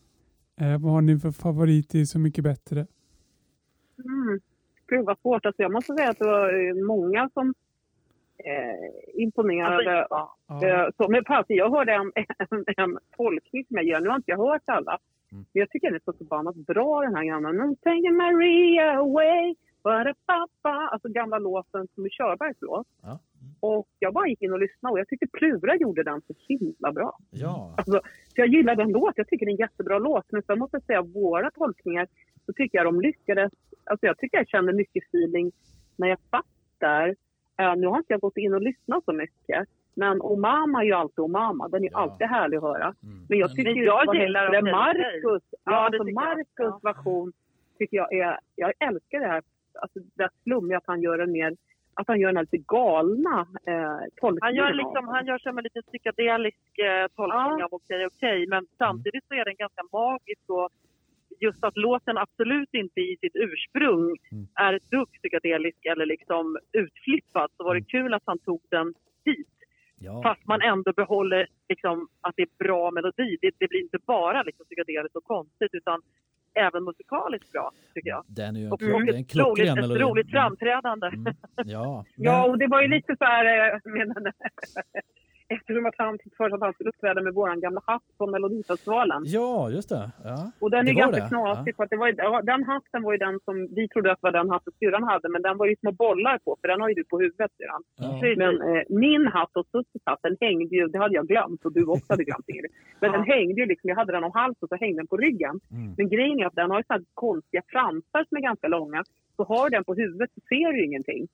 Eh, 0.61 0.77
vad 0.83 0.93
har 0.93 1.03
ni 1.03 1.19
för 1.19 1.31
favorit 1.31 1.95
i 1.95 2.07
Så 2.07 2.19
mycket 2.19 2.45
bättre? 2.45 2.87
Mm. 4.05 4.41
Gud 4.87 5.05
vad 5.05 5.19
svårt. 5.19 5.47
Alltså 5.47 5.63
jag 5.63 5.73
måste 5.73 5.95
säga 5.95 6.11
att 6.11 6.19
det 6.19 6.27
var 6.27 6.69
eh, 6.69 6.75
många 6.75 7.31
som 7.35 7.55
eh, 8.39 9.23
imponerade. 9.23 10.05
Alltså, 10.05 10.37
Ja. 10.49 10.67
Eh, 10.67 10.89
så, 10.97 11.09
men 11.09 11.25
Patti, 11.25 11.55
jag 11.55 11.71
hörde 11.71 11.93
en, 11.93 12.13
en, 12.15 12.65
en 12.77 12.99
tolkning 13.17 13.65
som 13.65 13.77
jag 13.77 13.85
gör. 13.85 14.01
Nu 14.01 14.09
har 14.09 14.17
inte 14.17 14.31
jag 14.31 14.39
hört 14.39 14.63
alla. 14.65 14.99
Mm. 15.33 15.45
Men 15.53 15.61
jag 15.61 15.71
tycker 15.71 15.87
den 15.89 15.95
är 15.95 16.01
så 16.05 16.13
förbannat 16.13 16.57
bra 16.57 17.01
den 17.01 17.15
här 17.15 17.25
gamla. 17.25 17.53
Nu 17.53 17.77
taking 17.77 18.17
Maria 18.17 18.99
away. 18.99 19.55
Bara 19.83 20.15
pappa. 20.27 20.89
Alltså 20.93 21.09
gamla 21.09 21.39
låten 21.39 21.89
som 21.95 22.05
är 22.05 22.09
Körbergs 22.09 22.57
låt. 22.61 22.87
Ja. 23.03 23.19
Och 23.61 23.89
jag 23.99 24.15
bara 24.15 24.29
gick 24.29 24.43
in 24.43 24.53
och 24.53 24.59
lyssnade 24.59 24.93
och 24.93 24.99
jag 24.99 25.09
tyckte 25.09 25.27
Plura 25.27 25.77
gjorde 25.77 26.03
den 26.03 26.21
så 26.21 26.35
himla 26.49 26.93
bra. 26.93 27.19
Ja. 27.31 27.75
Alltså, 27.77 28.01
så 28.29 28.41
jag 28.41 28.49
gillar 28.49 28.77
den 28.77 28.89
låt. 28.89 29.13
Jag 29.17 29.29
tycker 29.29 29.47
det 29.47 29.51
är 29.51 29.53
en 29.53 29.59
jättebra 29.59 29.99
låt. 29.99 30.33
Men 30.33 30.43
sen 30.43 30.59
måste 30.59 30.77
jag 30.77 30.85
säga 30.85 31.03
våra 31.03 31.51
tolkningar 31.51 32.07
så 32.47 32.53
tycker 32.53 32.79
jag 32.79 32.87
de 32.87 33.01
lyckades. 33.01 33.53
Alltså 33.87 34.07
jag 34.07 34.19
tycker 34.19 34.37
jag 34.39 34.49
kände 34.49 34.73
mycket 34.73 35.05
feeling 35.05 35.53
när 35.97 36.09
jag 36.09 36.19
satt 36.31 36.47
där. 36.79 37.15
Eh, 37.59 37.77
nu 37.77 37.87
har 37.87 37.97
inte 37.99 38.13
jag 38.13 38.21
gått 38.21 38.37
in 38.37 38.55
och 38.55 38.63
lyssnat 38.63 39.05
så 39.05 39.13
mycket. 39.13 39.69
Men 39.95 40.21
Omama 40.21 40.81
är 40.81 40.85
ju 40.87 40.93
alltid 40.93 41.19
Omama. 41.19 41.69
Den 41.69 41.85
är 41.85 41.89
Ja. 41.93 41.99
alltid 41.99 42.27
härlig 42.27 42.57
att 42.57 42.63
höra. 42.63 42.85
Mm. 42.85 43.27
Men 43.29 43.39
jag 43.39 43.49
Men 43.49 43.57
tycker 43.57 43.83
jag 43.83 44.15
ju 44.15 44.21
gillar 44.23 44.51
det, 44.51 44.63
Marcus. 44.73 45.43
Ja, 45.65 45.71
det 45.91 45.99
alltså 45.99 46.09
jag. 46.09 46.15
Marcus 46.15 46.47
Ja. 46.57 46.81
version 46.83 47.33
tycker 47.79 47.97
jag 47.97 48.13
är... 48.13 48.39
Jag 48.55 48.73
älskar 48.79 49.21
det 49.21 49.27
här. 49.27 49.43
Alltså 49.83 49.99
det 50.15 50.29
flummiga 50.45 50.79
att 50.79 50.87
han 50.87 51.03
gör 51.03 51.19
en 51.19 51.33
mer... 51.33 51.57
Att 51.95 52.09
han 52.09 52.21
gör 52.21 52.29
den 52.29 52.37
här 52.37 52.45
lite 52.53 52.65
galna 52.69 53.41
eh, 53.67 53.99
tolkningen. 54.17 54.39
Han 54.41 54.55
gör, 54.55 54.73
liksom, 54.73 55.09
han 55.09 55.27
gör 55.27 55.39
som 55.39 55.59
en 55.59 55.65
lite 55.65 55.83
psykedelisk 55.83 56.79
eh, 56.79 57.07
tolkning 57.17 57.59
Ja. 57.59 57.65
av 57.65 57.75
Okej 57.75 58.07
okej 58.07 58.47
men 58.47 58.67
samtidigt 58.79 59.25
så 59.29 59.35
är 59.35 59.45
den 59.45 59.55
ganska 59.57 59.83
magisk 59.93 60.41
och 60.47 60.69
just 61.41 61.65
att 61.65 61.77
låten 61.77 62.19
absolut 62.19 62.75
inte 62.75 63.01
i 63.01 63.17
sitt 63.21 63.37
ursprung 63.37 64.17
Mm. 64.33 64.47
är 64.55 64.73
ett 64.73 64.91
dugg 64.91 65.09
psykedelisk 65.13 65.85
eller 65.85 66.07
liksom 66.07 66.59
utflippad 66.73 67.51
så 67.57 67.65
var 67.65 67.75
det 67.75 67.83
kul 67.83 68.15
att 68.15 68.23
han 68.27 68.39
tog 68.39 68.61
den 68.71 68.95
dit. 69.25 69.49
Ja. 70.01 70.23
Fast 70.23 70.47
man 70.47 70.63
ändå 70.63 70.93
behåller 70.93 71.47
liksom, 71.69 72.09
att 72.21 72.35
det 72.37 72.43
är 72.43 72.65
bra 72.65 72.91
melodi. 72.91 73.39
Det, 73.41 73.51
det 73.59 73.69
blir 73.69 73.81
inte 73.81 73.99
bara 74.07 74.43
liksom, 74.43 74.65
psykedeliskt 74.67 75.17
och 75.17 75.25
konstigt 75.25 75.71
utan 75.73 76.03
även 76.55 76.85
musikaliskt 76.85 77.53
bra 77.53 77.73
tycker 77.95 78.11
jag. 78.11 78.25
Den 78.27 78.57
är 78.57 78.61
ju 78.61 78.67
en, 78.67 78.73
Och 78.73 78.83
är 78.83 79.15
en 79.15 79.25
klockren 79.25 79.77
roligt, 79.77 79.91
ett 79.91 80.01
roligt 80.01 80.31
framträdande. 80.31 81.07
Mm. 81.07 81.35
Ja. 81.65 82.05
Ja, 82.17 82.49
och 82.49 82.59
det 82.59 82.67
var 82.67 82.83
ju 82.83 82.89
lite 82.89 83.17
så 83.19 83.25
här... 83.25 83.47
eftersom 85.49 85.87
att 85.87 85.95
han 85.99 86.19
fick 86.23 86.37
för 86.37 86.49
sig 86.49 86.55
att 86.57 86.61
han 86.63 86.73
skulle 86.73 86.91
uppträda 86.91 87.23
med 87.23 87.35
vår 87.35 87.57
gamla 87.65 87.81
hatt 87.87 88.03
på 88.19 88.27
Melodifestivalen. 88.27 89.23
ja, 89.27 89.71
just 89.71 89.89
det. 89.89 90.11
Ja. 90.25 90.51
Och 90.61 90.71
den 90.71 90.85
Det 90.85 90.91
är 90.91 90.95
ganska 90.95 91.23
det, 91.23 91.29
knasig. 91.29 91.77
För 91.77 91.85
att 91.85 91.91
det 91.91 91.97
var, 91.97 92.15
ja, 92.17 92.43
den 92.43 92.63
hatten 92.65 93.03
var 93.03 93.13
ju 93.13 93.19
den 93.19 93.41
som 93.45 93.55
vi 93.79 93.89
trodde 93.89 94.13
att 94.13 94.23
var 94.23 94.33
den 94.33 94.51
hatten 94.51 94.73
syrran 94.79 95.03
hade. 95.03 95.29
Men 95.29 95.43
den 95.43 95.57
var 95.59 95.67
ju 95.67 95.77
små 95.77 95.93
bollar 95.93 96.39
på, 96.45 96.57
för 96.61 96.69
den 96.69 96.81
har 96.81 96.89
ju 96.89 96.95
du 96.95 97.05
på 97.05 97.19
huvudet 97.21 97.51
syrran. 97.59 97.83
Ja. 98.01 98.21
Men 98.45 98.55
eh, 98.77 98.83
min 98.89 99.27
hatt 99.27 99.57
och 99.57 99.67
Sussis 99.73 100.03
hatt, 100.05 100.19
den 100.23 100.37
hängde 100.41 100.77
ju, 100.77 100.87
det 100.89 100.99
hade 100.99 101.15
jag 101.15 101.27
glömt 101.29 101.65
och 101.65 101.73
du 101.73 101.85
också 101.85 102.07
hade 102.13 102.25
glömt 102.25 102.49
Ingrid. 102.49 102.71
Men 103.01 103.11
Ja. 103.13 103.17
den 103.17 103.27
hängde 103.27 103.61
ju 103.61 103.67
liksom, 103.67 103.89
jag 103.91 103.97
hade 103.97 104.13
den 104.13 104.25
om 104.25 104.33
halsen 104.35 104.69
så 104.69 104.77
hängde 104.77 104.99
den 104.99 105.07
på 105.07 105.17
ryggen. 105.17 105.61
Mm. 105.73 105.95
Men 105.97 106.09
grejen 106.09 106.41
är 106.41 106.47
att 106.47 106.55
den 106.55 106.71
har 106.71 106.79
ju 106.79 106.85
sådana 106.87 106.99
här 107.01 107.07
konstiga 107.15 107.63
fransar 107.73 108.25
som 108.29 108.37
är 108.37 108.43
ganska 108.43 108.69
långa. 108.69 109.05
Så 109.37 109.45
har 109.45 109.71
du 109.71 109.77
den 109.77 109.85
på 109.85 109.95
huvudet 109.95 110.31
så 110.35 110.41
ser 110.49 110.73
du 110.73 110.79
ju 110.79 110.85
ingenting. 110.85 111.29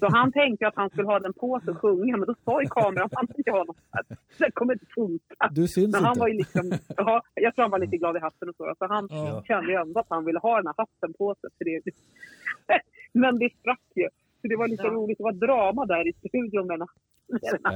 Så 0.00 0.06
han 0.12 0.32
tänkte 0.32 0.68
att 0.68 0.76
han 0.76 0.90
skulle 0.90 1.06
ha 1.06 1.18
den 1.18 1.32
på 1.32 1.60
sig 1.64 1.70
och 1.74 1.80
sjunga, 1.80 2.16
men 2.16 2.26
då 2.26 2.34
sa 2.44 2.62
ju 2.62 2.68
kameran 2.68 3.04
att 3.06 3.14
han 3.14 3.26
inte 3.38 3.50
ha 3.50 3.64
något 3.64 3.76
här. 3.92 4.04
Det 4.38 4.50
kommer 4.54 4.72
inte 4.72 4.86
funka. 4.94 5.48
Du 5.50 5.68
syns 5.68 5.92
Men 5.92 6.04
han 6.04 6.10
inte. 6.12 6.20
var 6.20 6.28
ju 6.28 6.34
liksom, 6.34 6.72
ja, 6.96 7.22
jag 7.34 7.54
tror 7.54 7.62
han 7.62 7.70
var 7.70 7.78
lite 7.78 7.96
glad 7.96 8.16
i 8.16 8.20
hatten 8.20 8.48
och 8.48 8.56
så. 8.56 8.74
Så 8.78 8.86
han 8.86 9.08
Ja. 9.10 9.42
kände 9.46 9.72
ju 9.72 9.78
ändå 9.78 10.00
att 10.00 10.06
han 10.10 10.24
ville 10.24 10.38
ha 10.38 10.56
den 10.56 10.66
här 10.66 10.74
hatten 10.78 11.12
på 11.18 11.34
sig. 11.40 11.50
För 11.58 11.64
det. 11.64 11.82
Men 13.12 13.38
det 13.38 13.50
sprack 13.60 13.82
ju. 13.94 14.08
Så 14.40 14.44
det 14.48 14.56
var 14.62 14.68
lite 14.68 14.86
Ja. 14.86 14.90
roligt. 14.98 15.18
Det 15.18 15.24
var 15.30 15.32
drama 15.46 15.82
där 15.86 16.04
i 16.08 16.12
studion. 16.12 16.66
Men, 16.72 16.80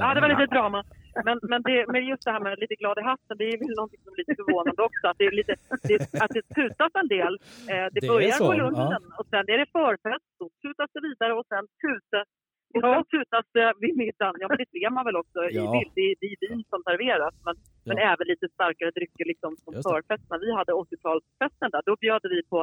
Ja, 0.03 0.07
det 0.15 0.21
var 0.21 0.29
lite 0.35 0.45
drama. 0.55 0.79
Men, 1.27 1.37
men, 1.51 1.59
det, 1.67 1.77
men 1.93 2.01
just 2.11 2.23
det 2.25 2.31
här 2.35 2.43
med 2.47 2.59
lite 2.63 2.75
glad 2.81 2.95
i 3.01 3.03
hatten, 3.11 3.35
det 3.41 3.45
är 3.53 3.57
väl 3.61 3.75
någonting 3.81 4.01
som 4.03 4.11
är 4.13 4.17
lite 4.21 4.35
förvånande 4.39 4.81
också. 4.89 5.03
Att 5.09 5.17
det, 5.21 5.25
är 5.29 5.35
lite, 5.41 5.53
det, 5.89 5.97
att 6.23 6.31
det 6.37 6.43
tutas 6.59 6.91
en 7.01 7.07
del. 7.17 7.33
Eh, 7.71 7.85
det, 7.93 7.99
Det 8.01 8.07
börjar 8.13 8.37
på 8.49 8.53
lunchen 8.63 9.01
och 9.19 9.27
sen 9.31 9.45
är 9.53 9.57
det 9.61 9.69
förfest. 9.79 10.25
Då 10.39 10.45
tutas 10.63 10.89
det 10.95 11.01
vidare 11.09 11.33
och 11.39 11.45
sen 11.53 11.65
tutas 11.85 12.27
och 12.75 12.81
sen 12.93 13.03
tutas 13.15 13.45
det 13.57 13.67
vid 13.83 13.93
middagen. 14.03 14.35
Ja, 14.41 14.47
men 14.51 14.57
det 14.61 14.69
ser 14.75 14.89
man 14.97 15.03
väl 15.09 15.17
också 15.23 15.39
i 15.49 15.55
Ja. 15.59 15.71
bild. 15.75 15.91
Det, 15.99 16.07
det 16.21 16.27
är 16.33 16.37
vin 16.45 16.61
som 16.71 16.79
serveras. 16.87 17.35
Men, 17.45 17.55
men 17.87 17.97
Ja. 17.97 18.03
även 18.11 18.25
lite 18.33 18.47
starkare 18.57 18.91
drycker 18.97 19.25
liksom 19.31 19.51
som 19.63 19.71
förfest. 19.87 20.23
När 20.31 20.39
vi 20.45 20.49
hade 20.59 20.71
80-talsfesten 20.83 21.69
där, 21.75 21.81
då 21.89 21.93
bjöd 22.05 22.23
vi 22.35 22.39
på 22.53 22.59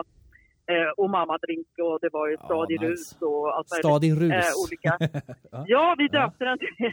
eh, 0.67 0.91
och 0.97 1.11
mammadrink 1.11 1.67
och 1.83 1.99
det 2.01 2.09
var 2.13 2.29
ju 2.29 2.37
Ja, 2.41 2.45
stadig 2.45 2.81
nice. 2.81 2.91
rus 2.93 3.17
och 3.23 3.57
allt 3.57 3.71
möjligt. 3.71 3.87
Stad 3.87 4.05
i 4.05 4.13
rus. 4.15 4.33
Eh, 4.33 4.53
olika. 4.65 4.93
Ja. 5.53 5.65
Ja, 5.67 5.95
vi 5.99 6.09
döpte 6.09 6.45
den 6.45 6.59
till 6.59 6.93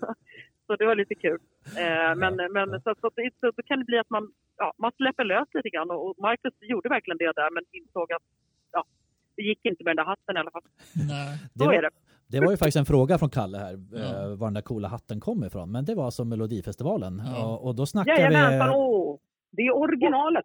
så, 0.00 0.06
så 0.66 0.76
det 0.76 0.86
var 0.86 0.94
lite 0.94 1.14
kul. 1.14 1.38
Eh, 1.76 2.14
men 2.22 2.32
men 2.52 2.68
så, 2.84 2.94
så, 3.00 3.10
det- 3.16 3.34
så, 3.40 3.46
då 3.56 3.62
kan 3.62 3.78
det 3.78 3.84
bli 3.84 3.98
att 3.98 4.10
man, 4.10 4.32
ja, 4.56 4.72
man 4.78 4.92
släpper 4.96 5.24
lös 5.24 5.48
lite 5.54 5.68
grann 5.68 5.90
och, 5.90 6.06
och 6.10 6.14
Marcus 6.18 6.54
gjorde 6.60 6.88
verkligen 6.88 7.18
det 7.18 7.32
där 7.40 7.50
men 7.50 7.62
insåg 7.72 8.12
att 8.12 8.22
ja, 8.72 8.84
det 9.36 9.42
gick 9.42 9.64
inte 9.64 9.84
med 9.84 9.90
den 9.96 9.96
där 9.96 10.10
hatten 10.12 10.36
i 10.36 10.40
alla 10.40 10.50
fall. 10.50 10.62
Nej. 11.08 11.38
Det 11.54 11.58
Så 11.58 11.64
var- 11.64 11.72
är 11.74 11.82
det. 11.82 11.90
Det 12.30 12.40
var 12.40 12.50
ju 12.50 12.56
faktiskt 12.56 12.76
en 12.76 12.84
fråga 12.84 13.18
från 13.18 13.30
Kalle 13.30 13.58
här, 13.58 13.72
Ja. 13.92 14.36
var 14.36 14.46
den 14.46 14.54
där 14.54 14.60
coola 14.62 14.88
hatten 14.88 15.20
kom 15.20 15.44
ifrån. 15.44 15.72
Men 15.72 15.84
det 15.84 15.94
var 15.94 16.04
alltså 16.04 16.24
Melodifestivalen. 16.24 17.22
Ja. 17.26 17.46
Och, 17.46 17.66
och 17.66 17.74
då 17.74 17.86
snackade 17.86 18.20
Jajamensan, 18.20 18.68
vi... 18.68 18.74
åh! 18.76 19.18
Det 19.50 19.62
är 19.62 19.76
originalet. 19.76 20.44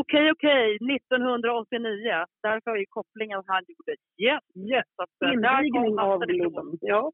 Okej, 0.00 0.26
okej, 0.34 0.66
1989. 0.76 2.24
Därför 2.42 2.70
har 2.70 2.78
ju 2.78 2.86
kopplingen 2.88 3.42
han 3.46 3.62
gjorde 3.70 3.92
yes, 4.26 4.44
yes. 4.72 4.86
Så 4.96 5.02
att, 5.02 5.14
eh, 5.22 5.40
där 5.40 5.58
Invigning 5.64 5.98
av. 5.98 6.20
Globen. 6.20 6.78
Ja. 6.80 7.12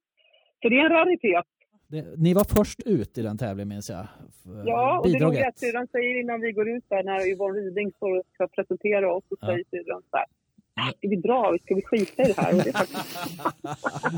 Så 0.63 0.69
det 0.69 0.77
är 0.81 0.85
en 0.85 0.93
raritet. 0.99 1.45
Det, 1.93 2.05
ni 2.25 2.35
var 2.35 2.45
först 2.59 2.81
ut 2.87 3.19
i 3.19 3.23
den 3.23 3.39
tävlingen 3.39 3.69
minns 3.69 3.91
jag. 3.91 4.01
F- 4.01 4.63
Ja, 4.73 4.99
och 4.99 5.07
det 5.07 5.13
Bidrag 5.13 5.29
roliga 5.29 5.45
är 5.45 5.49
att 5.49 5.59
syrran 5.59 5.87
säger 5.95 6.21
innan 6.21 6.41
vi 6.41 6.53
går 6.53 6.69
ut 6.77 6.85
där, 6.89 7.03
när 7.03 7.21
Yvonne 7.33 7.59
Ryding 7.61 7.93
står 7.93 8.19
och 8.19 8.25
ska 8.35 8.47
presentera 8.57 9.15
oss, 9.15 9.25
så 9.29 9.37
Ja. 9.41 9.47
säger 9.47 9.65
syrran 9.71 10.03
så 10.11 10.17
här. 10.17 10.27
"Äh, 10.79 10.91
Ska 10.97 11.09
vi 11.09 11.17
dra? 11.17 11.57
Ska 11.65 11.75
vi 11.75 11.83
skita 11.83 12.23
i 12.23 12.27
det 12.33 12.41
här? 12.43 12.53
Det. 12.53 12.73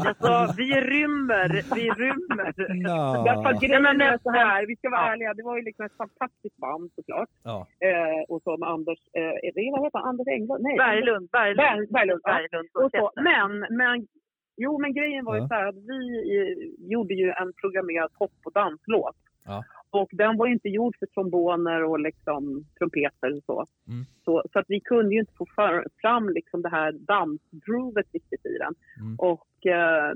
Alltså, 0.08 0.54
vi 0.56 0.68
rymmer, 0.80 1.48
vi 1.74 1.84
rymmer. 1.90 2.52
Ja. 2.88 3.22
Därför 3.26 3.60
grejen 3.66 3.82
men- 3.82 4.00
är 4.00 4.18
så 4.22 4.30
här, 4.30 4.66
vi 4.66 4.76
ska 4.76 4.90
vara 4.90 5.00
Ja. 5.06 5.12
ärliga, 5.12 5.34
det 5.34 5.42
var 5.42 5.56
ju 5.56 5.62
liksom 5.62 5.84
ett 5.86 5.96
fantastiskt 5.96 6.56
band 6.56 6.90
såklart. 6.94 7.28
Ja. 7.42 7.66
Eh, 7.88 8.20
och 8.28 8.42
så 8.42 8.56
med 8.56 8.68
Anders, 8.68 8.98
eh, 9.18 9.72
vad 9.72 9.84
heter 9.84 9.98
han? 9.98 10.08
Anders 10.08 10.26
Englund? 10.28 10.62
Nej. 10.62 10.76
Berglund, 10.76 11.28
Berglund. 11.30 11.58
Berg- 11.60 11.92
Berglund, 11.92 12.20
ja. 12.24 12.32
Berglund 12.32 12.68
Och 12.84 12.90
så. 12.90 13.10
Men, 13.28 13.50
men, 13.80 14.06
jo 14.56 14.78
men 14.78 14.94
grejen 14.94 15.24
var 15.24 15.34
ju 15.36 15.48
så 15.48 15.54
här 15.54 15.66
att 15.68 15.76
vi 15.92 16.00
eh, 16.36 16.90
gjorde 16.92 17.14
ju 17.14 17.28
en 17.30 17.52
programmerad 17.60 18.10
pop 18.18 18.32
och 18.44 18.52
danslåt. 18.52 19.16
Ja. 19.44 19.64
Och 19.92 20.08
den 20.12 20.36
var 20.36 20.46
inte 20.46 20.68
gjord 20.68 20.96
för 20.98 21.06
tromboner 21.06 21.84
och 21.84 22.00
liksom 22.00 22.64
trumpeter 22.78 23.36
och 23.36 23.42
så. 23.46 23.66
Mm. 23.88 24.04
så. 24.24 24.42
Så 24.52 24.58
att 24.58 24.64
vi 24.68 24.80
kunde 24.80 25.14
ju 25.14 25.20
inte 25.20 25.32
få 25.32 25.46
för, 25.54 25.86
fram 26.00 26.28
liksom 26.28 26.62
det 26.62 26.68
här 26.68 26.92
dansgroovet 26.92 28.06
riktigt 28.12 28.46
i 28.46 28.58
den. 28.58 28.74
Mm. 29.00 29.16
Och 29.18 29.66
eh, 29.66 30.12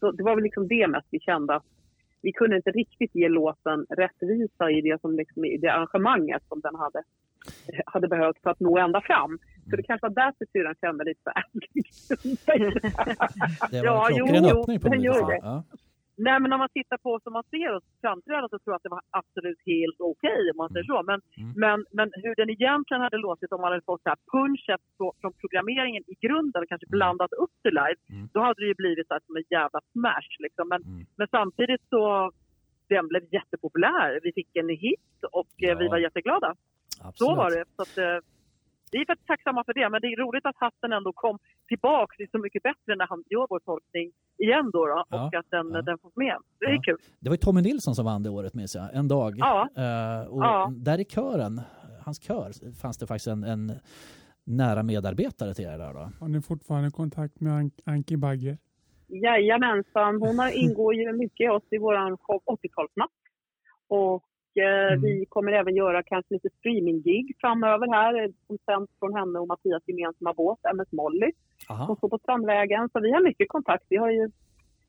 så 0.00 0.12
det 0.12 0.22
var 0.22 0.34
väl 0.34 0.44
liksom 0.44 0.68
det 0.68 0.88
mest 0.88 1.06
vi 1.10 1.20
kände 1.20 1.54
att 1.54 1.64
vi 2.22 2.32
kunde 2.32 2.56
inte 2.56 2.70
riktigt 2.70 3.14
ge 3.14 3.28
låten 3.28 3.86
rättvisa 3.88 4.70
i 4.70 4.80
det, 4.80 5.00
som 5.00 5.16
liksom, 5.16 5.44
i 5.44 5.56
det 5.56 5.68
arrangemanget 5.68 6.42
som 6.48 6.60
den 6.60 6.74
hade, 6.74 7.02
hade 7.86 8.08
behövt 8.08 8.42
för 8.42 8.50
att 8.50 8.60
nå 8.60 8.78
ända 8.78 9.00
fram. 9.00 9.38
Så 9.70 9.76
det 9.76 9.82
kanske 9.82 10.06
var 10.06 10.14
därför 10.14 10.46
syrran 10.52 10.74
kände 10.80 11.04
lite 11.04 11.20
så 11.22 11.30
här. 11.34 11.44
Det 13.70 13.80
var 13.80 13.84
Ja, 13.84 14.10
en 14.10 14.16
jo, 14.16 14.26
klockren 14.26 14.44
jo, 14.50 14.60
öppning 14.60 14.80
på 14.80 14.88
den 14.88 15.00
gör 15.00 15.26
det. 15.26 15.38
Ja. 15.42 15.64
Nej, 16.26 16.36
men 16.42 16.52
om 16.54 16.58
man 16.64 16.68
tittar 16.78 16.98
på 17.06 17.12
som 17.24 17.32
man 17.38 17.44
ser 17.54 17.70
oss 17.76 17.84
framträda 18.02 18.46
så 18.48 18.56
tror 18.58 18.72
jag 18.72 18.76
att 18.80 18.82
det 18.88 18.96
var 18.98 19.02
absolut 19.20 19.60
helt 19.72 20.00
okej 20.12 20.40
om 20.52 20.56
man 20.62 20.68
säger 20.72 20.86
så. 20.92 20.98
Men, 21.10 21.20
Mm. 21.40 21.52
men, 21.62 21.78
men 21.98 22.08
hur 22.22 22.34
den 22.40 22.50
egentligen 22.56 23.00
hade 23.06 23.16
låtit 23.28 23.52
om 23.52 23.60
man 23.60 23.70
hade 23.72 23.84
fått 23.90 24.02
så 24.02 24.08
här 24.12 24.18
punchet 24.34 24.80
från 25.20 25.32
programmeringen 25.42 26.02
i 26.12 26.14
grunden 26.26 26.62
och 26.62 26.68
kanske 26.68 26.86
blandat 26.96 27.32
upp 27.32 27.54
det 27.64 27.70
live, 27.80 27.98
Mm. 28.12 28.28
då 28.34 28.40
hade 28.46 28.60
det 28.62 28.66
ju 28.72 28.74
blivit 28.84 29.06
så 29.08 29.14
här 29.14 29.22
som 29.26 29.36
en 29.36 29.48
jävla 29.58 29.80
smash. 29.92 30.30
Liksom. 30.44 30.64
Men, 30.72 30.80
Mm. 30.82 31.06
men 31.18 31.26
samtidigt 31.36 31.82
så 31.94 32.02
den 32.88 33.08
blev 33.08 33.22
jättepopulär. 33.36 34.20
Vi 34.22 34.30
fick 34.32 34.56
en 34.56 34.68
hit 34.68 35.16
och 35.32 35.52
eh, 35.68 35.78
vi 35.78 35.84
Ja. 35.84 35.90
var 35.90 35.98
jätteglada. 35.98 36.50
Absolut. 37.08 37.16
Så 37.30 37.34
var 37.34 37.50
det. 37.56 37.64
Så 37.76 37.82
att, 37.82 37.98
eh, 37.98 38.18
vi 38.90 38.98
är 39.00 39.06
för 39.06 39.16
tacksamma 39.26 39.64
för 39.64 39.74
det. 39.74 39.88
Men 39.90 40.00
det 40.00 40.06
är 40.06 40.16
roligt 40.24 40.46
att 40.46 40.56
hatten 40.56 40.92
ändå 40.92 41.12
kom 41.12 41.38
tillbaka. 41.68 42.14
Det 42.18 42.22
är 42.24 42.28
så 42.30 42.38
mycket 42.38 42.62
bättre 42.62 42.96
när 42.96 43.06
han 43.06 43.24
gör 43.30 43.46
vår 43.50 43.60
tolkning 43.60 44.12
igen 44.38 44.70
då. 44.72 44.86
då 44.86 45.04
Ja, 45.10 45.26
och 45.26 45.34
att 45.34 45.50
den, 45.50 45.70
ja. 45.74 45.82
den 45.82 45.98
får 45.98 46.12
med. 46.14 46.36
Det 46.60 46.66
är 46.66 46.74
Ja. 46.74 46.82
kul. 46.84 46.96
Det 47.20 47.28
var 47.28 47.34
ju 47.34 47.38
Tommy 47.46 47.60
Nilsson 47.62 47.94
som 47.94 48.04
vann 48.04 48.22
det 48.22 48.30
året 48.30 48.54
minns 48.54 48.74
jag, 48.74 48.94
en 48.94 49.08
dag. 49.08 49.34
Ja. 49.38 49.68
Eh, 49.76 50.28
och 50.34 50.42
Ja. 50.44 50.72
där 50.76 50.98
i 51.00 51.04
kören, 51.04 51.60
hans 52.04 52.22
kör, 52.22 52.72
fanns 52.82 52.98
det 52.98 53.06
faktiskt 53.06 53.26
en, 53.26 53.44
en 53.44 53.72
nära 54.44 54.82
medarbetare 54.82 55.54
till 55.54 55.64
er 55.64 55.78
där 55.78 55.92
då. 55.94 56.10
Har 56.20 56.28
ni 56.28 56.42
fortfarande 56.42 56.90
kontakt 56.90 57.40
med 57.40 57.52
An- 57.52 57.70
Anki 57.86 58.16
Bagger? 58.16 58.58
Jajamensan, 59.08 60.20
hon 60.20 60.38
har, 60.38 60.50
ingår 60.64 60.94
ju 60.94 61.12
mycket 61.12 61.44
i 61.44 61.48
oss 61.48 61.62
i 61.70 61.78
vår 61.78 62.16
show 62.16 62.40
80-talsnatt. 62.46 63.10
Och 63.88 64.24
Mm. 64.56 65.00
vi 65.02 65.26
kommer 65.28 65.52
även 65.52 65.74
göra 65.74 66.02
kanske 66.02 66.34
lite 66.34 66.48
streaminggig 66.58 67.36
framöver 67.40 67.86
här 67.86 68.22
eh, 68.22 68.30
som 68.46 68.58
sänds 68.66 68.92
från 68.98 69.14
henne 69.14 69.38
och 69.38 69.48
Mattias 69.48 69.82
gemensamma 69.86 70.32
båt, 70.32 70.58
MS 70.72 70.92
Molly, 70.92 71.32
som 71.66 71.76
Aha. 71.76 71.96
står 71.96 72.08
på 72.08 72.18
Strandvägen. 72.18 72.88
Så 72.92 73.00
vi 73.00 73.12
har 73.12 73.22
mycket 73.22 73.48
kontakt. 73.48 73.84
Vi 73.88 73.96
har 73.96 74.10
ju 74.10 74.30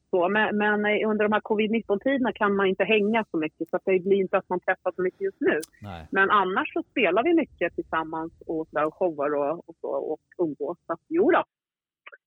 så, 0.10 0.30
men, 0.30 0.58
men 0.58 0.86
eh, 0.86 1.10
under 1.10 1.24
de 1.26 1.32
här 1.34 1.42
covid-19-tiderna 1.42 2.32
kan 2.34 2.56
man 2.56 2.68
inte 2.68 2.84
hänga 2.84 3.26
så 3.32 3.38
mycket 3.38 3.70
så 3.70 3.80
det 3.86 4.00
blir 4.00 4.18
inte 4.18 4.38
att 4.38 4.50
man 4.50 4.60
träffas 4.60 4.96
så 4.96 5.02
mycket 5.02 5.22
just 5.22 5.42
nu. 5.42 5.60
Nej. 5.82 6.08
Men 6.12 6.30
annars 6.30 6.74
så 6.74 6.84
spelar 6.92 7.24
vi 7.24 7.34
mycket 7.34 7.76
tillsammans 7.76 8.34
och, 8.48 8.68
så 8.68 8.78
där, 8.78 8.86
och 8.86 8.96
showar 8.96 9.36
och, 9.36 9.70
och, 9.70 9.76
så, 9.82 9.88
och 9.88 10.22
umgås. 10.38 10.78
Så 10.88 10.94
att, 10.94 11.00
jo 11.08 11.32
då. 11.32 11.44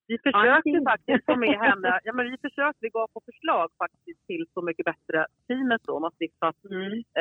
Vi 0.06 0.18
försökte 0.18 0.80
faktiskt 0.90 1.24
få 1.26 1.36
med 1.36 1.58
henne. 1.68 2.00
Ja, 2.04 2.12
men 2.12 2.30
vi 2.30 2.36
försökte, 2.36 2.78
vi 2.80 2.88
gav 2.88 3.06
på 3.14 3.20
förslag 3.24 3.70
faktiskt 3.78 4.26
till 4.26 4.46
Så 4.54 4.62
mycket 4.62 4.84
bättre-teamet 4.84 5.82
då. 5.86 5.92
Om 5.96 6.04
att, 6.04 6.16
slippa, 6.16 6.46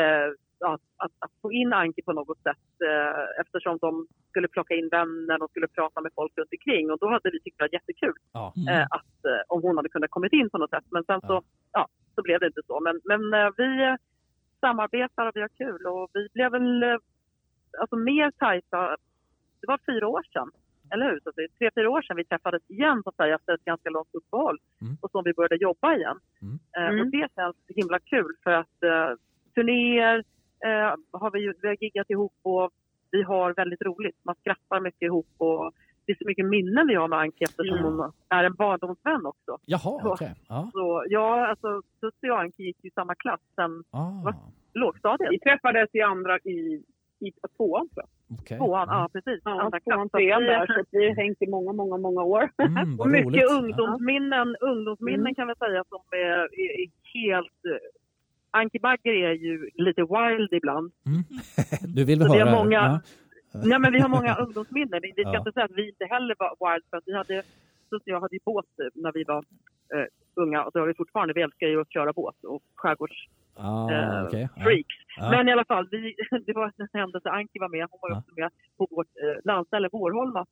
eh, 0.01 0.27
att, 0.73 0.81
att, 0.97 1.11
att 1.19 1.31
få 1.41 1.51
in 1.51 1.73
Anki 1.73 2.01
på 2.01 2.13
något 2.13 2.37
sätt 2.47 2.67
eh, 2.89 3.41
eftersom 3.41 3.77
de 3.77 4.07
skulle 4.29 4.47
plocka 4.47 4.73
in 4.75 4.89
vänner 4.89 5.43
och 5.43 5.49
skulle 5.49 5.67
prata 5.67 6.01
med 6.01 6.11
folk 6.15 6.37
runt 6.37 6.49
omkring. 6.51 6.91
Och 6.91 6.99
då 6.99 7.07
hade 7.09 7.29
vi 7.31 7.39
tyckt 7.39 7.57
det 7.57 7.63
var 7.63 7.73
jättekul 7.73 8.13
Ja. 8.33 8.53
Mm. 8.57 8.67
eh, 8.73 8.87
att, 8.89 9.17
eh, 9.31 9.41
om 9.47 9.61
hon 9.61 9.77
hade 9.77 9.89
kunnat 9.89 10.11
kommit 10.11 10.33
in 10.33 10.49
på 10.49 10.57
något 10.57 10.69
sätt. 10.69 10.85
Men 10.89 11.03
sen 11.03 11.21
så, 11.21 11.33
Ja. 11.33 11.41
ja, 11.71 11.87
så 12.15 12.21
blev 12.21 12.39
det 12.39 12.47
inte 12.47 12.61
så. 12.67 12.79
Men, 12.79 13.01
men 13.03 13.33
eh, 13.33 13.49
vi 13.57 13.83
eh, 13.83 13.95
samarbetar 14.59 15.25
och 15.27 15.35
vi 15.35 15.41
har 15.41 15.49
kul 15.49 15.85
och 15.85 16.09
vi 16.13 16.27
blev 16.33 16.51
väl 16.51 16.83
alltså, 17.79 17.95
mer 17.95 18.31
tajta. 18.31 18.97
Det 19.61 19.67
var 19.67 19.79
fyra 19.85 20.07
år 20.07 20.23
sedan, 20.33 20.51
eller 20.93 21.05
hur? 21.11 21.19
Så 21.23 21.31
det 21.35 21.41
är 21.43 21.47
tre, 21.47 21.69
fyra 21.75 21.89
år 21.89 22.01
sedan 22.01 22.17
vi 22.17 22.25
träffades 22.25 22.69
igen 22.69 23.01
så 23.03 23.09
att 23.09 23.15
säga, 23.15 23.35
efter 23.35 23.53
ett 23.53 23.65
ganska 23.65 23.89
långt 23.89 24.15
uppehåll 24.19 24.57
Mm. 24.81 24.97
och 25.01 25.11
som 25.11 25.23
vi 25.23 25.33
började 25.33 25.55
jobba 25.55 25.95
igen. 25.95 26.17
Mm. 26.41 26.59
Eh, 26.77 26.89
Mm. 26.93 26.99
och 27.05 27.07
det 27.11 27.27
känns 27.35 27.55
himla 27.67 27.99
kul 27.99 28.33
för 28.43 28.51
att 28.51 28.83
eh, 28.83 29.09
turnéer 29.55 30.23
eh, 30.65 30.95
har 31.11 31.31
vi, 31.31 31.39
ju- 31.39 31.53
vi 31.61 31.67
har 31.67 31.77
giggat 31.81 32.09
ihop 32.09 32.33
och 32.41 32.71
vi 33.11 33.23
har 33.23 33.53
väldigt 33.53 33.81
roligt. 33.81 34.17
Man 34.25 34.35
skrattar 34.35 34.79
mycket 34.79 35.01
ihop 35.01 35.27
och 35.37 35.71
det 36.05 36.11
är 36.11 36.15
så 36.15 36.27
mycket 36.27 36.45
minnen 36.45 36.87
vi 36.87 36.95
har 36.95 37.07
med 37.07 37.19
Anki 37.19 37.43
eftersom 37.43 37.77
Mm. 37.77 37.93
hon 37.93 38.11
är 38.29 38.43
en 38.43 38.53
barndomsvän 38.53 39.25
också. 39.25 39.57
Jaha, 39.65 39.79
Så. 40.01 40.13
okej. 40.13 40.33
Ja. 40.49 40.69
Så 40.73 41.03
ja, 41.09 41.47
alltså 41.47 41.81
Susie 41.99 42.31
och 42.31 42.39
Anki 42.39 42.63
gick 42.63 42.85
i 42.85 42.89
samma 42.91 43.15
klass 43.15 43.41
sen 43.55 43.83
Ah, 43.91 44.33
lågstadiet. 44.73 45.31
Vi 45.31 45.39
träffades 45.39 45.89
i 45.93 46.01
andra 46.01 46.37
i, 46.37 46.83
i 47.27 47.31
tvåan 47.57 47.89
tror 47.89 48.03
jag. 48.05 48.39
okej. 48.39 48.57
Tvåan, 48.57 48.87
ja 48.91 49.09
precis. 49.13 49.41
Ja, 49.45 49.61
Andra 49.61 49.79
tvåan, 49.79 50.09
trean 50.09 50.41
vi- 50.41 50.47
där. 50.47 50.65
Så 50.67 50.79
att 50.79 50.87
vi 50.91 51.07
har 51.09 51.15
hängt 51.15 51.41
i 51.41 51.47
många, 51.47 51.73
många, 51.73 51.97
många 51.97 52.23
år. 52.23 52.49
Mm, 52.57 53.11
mycket 53.11 53.25
roligt. 53.25 53.51
ungdomsminnen, 53.51 54.55
ungdomsminnen 54.61 55.19
Mm. 55.19 55.35
kan 55.35 55.47
vi 55.47 55.55
säga 55.55 55.83
som 55.89 56.01
är, 56.11 56.17
är, 56.63 56.71
är 56.81 56.87
helt... 57.13 57.65
eh, 57.65 57.89
Anki 58.51 58.79
Bagger 58.79 59.13
är 59.13 59.33
ju 59.33 59.69
lite 59.73 60.01
wild 60.01 60.53
ibland. 60.53 60.91
Mm. 61.05 61.23
Du 61.95 62.05
vill 62.05 62.21
Så 62.21 62.33
vi 62.33 62.39
höra? 62.39 62.49
har 62.49 62.63
många- 62.63 63.01
Ja. 63.53 63.59
Nej 63.65 63.79
men 63.79 63.93
vi 63.93 63.99
har 63.99 64.09
många 64.09 64.35
ungdomsminnen. 64.35 64.99
Vi 65.01 65.11
ska 65.11 65.21
Ja. 65.21 65.37
inte 65.37 65.51
säga 65.51 65.65
att 65.65 65.71
vi 65.71 65.89
inte 65.89 66.05
heller 66.05 66.35
var 66.39 66.49
wild 66.73 66.83
för 66.89 66.97
att 66.97 67.03
vi 67.05 67.13
hade, 67.13 67.43
så 67.89 67.99
jag 68.05 68.19
hade 68.21 68.35
ju 68.35 68.39
båt 68.45 68.65
när 68.93 69.11
vi 69.11 69.23
var 69.23 69.37
eh, 69.93 70.05
unga 70.35 70.63
och 70.63 70.71
det 70.73 70.79
har 70.79 70.87
vi 70.87 70.93
fortfarande. 70.93 71.33
Vi 71.33 71.41
älskar 71.41 71.67
ju 71.67 71.81
att 71.81 71.93
köra 71.93 72.13
båt 72.13 72.43
och 72.43 72.61
skärgårdsfreaks. 72.75 73.33
Ah, 73.55 73.91
Eh. 73.91 74.27
Ja. 74.31 74.47
freaks. 74.63 74.95
Ja. 75.17 75.29
Men 75.31 75.47
i 75.49 75.51
alla 75.51 75.65
fall, 75.65 75.87
vi, 75.91 76.15
det 76.45 76.53
var 76.53 76.71
en 76.77 76.87
händelse. 76.93 77.29
Anki 77.29 77.59
var 77.59 77.69
med. 77.69 77.87
Hon 77.91 77.99
var 78.01 78.09
Ja. 78.09 78.17
också 78.17 78.31
med 78.35 78.49
på 78.77 78.87
vårt 78.91 79.07
eh, 79.07 79.39
landställe 79.45 79.89
Vårholma. 79.91 80.45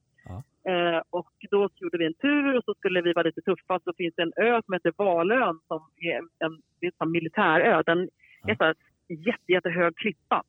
Eh, 0.69 1.01
och 1.09 1.29
då 1.51 1.69
gjorde 1.75 1.97
vi 1.97 2.05
en 2.05 2.13
tur 2.13 2.57
och 2.57 2.63
så 2.63 2.73
skulle 2.73 3.01
vi 3.01 3.13
vara 3.13 3.23
lite 3.27 3.41
tuffa. 3.41 3.79
Så 3.83 3.93
finns 3.97 4.15
det 4.15 4.21
en 4.21 4.33
ö 4.35 4.61
som 4.65 4.73
heter 4.73 4.93
Valön 4.97 5.59
som 5.67 5.81
är 5.97 6.17
en, 6.17 6.29
en, 6.39 6.61
en 6.99 7.11
militärö. 7.11 7.83
Den 7.85 8.09
är 8.47 8.55
så 8.55 8.63
här 8.63 8.75
jätte, 9.07 9.51
jättehög 9.51 9.95
klippa. 9.95 10.43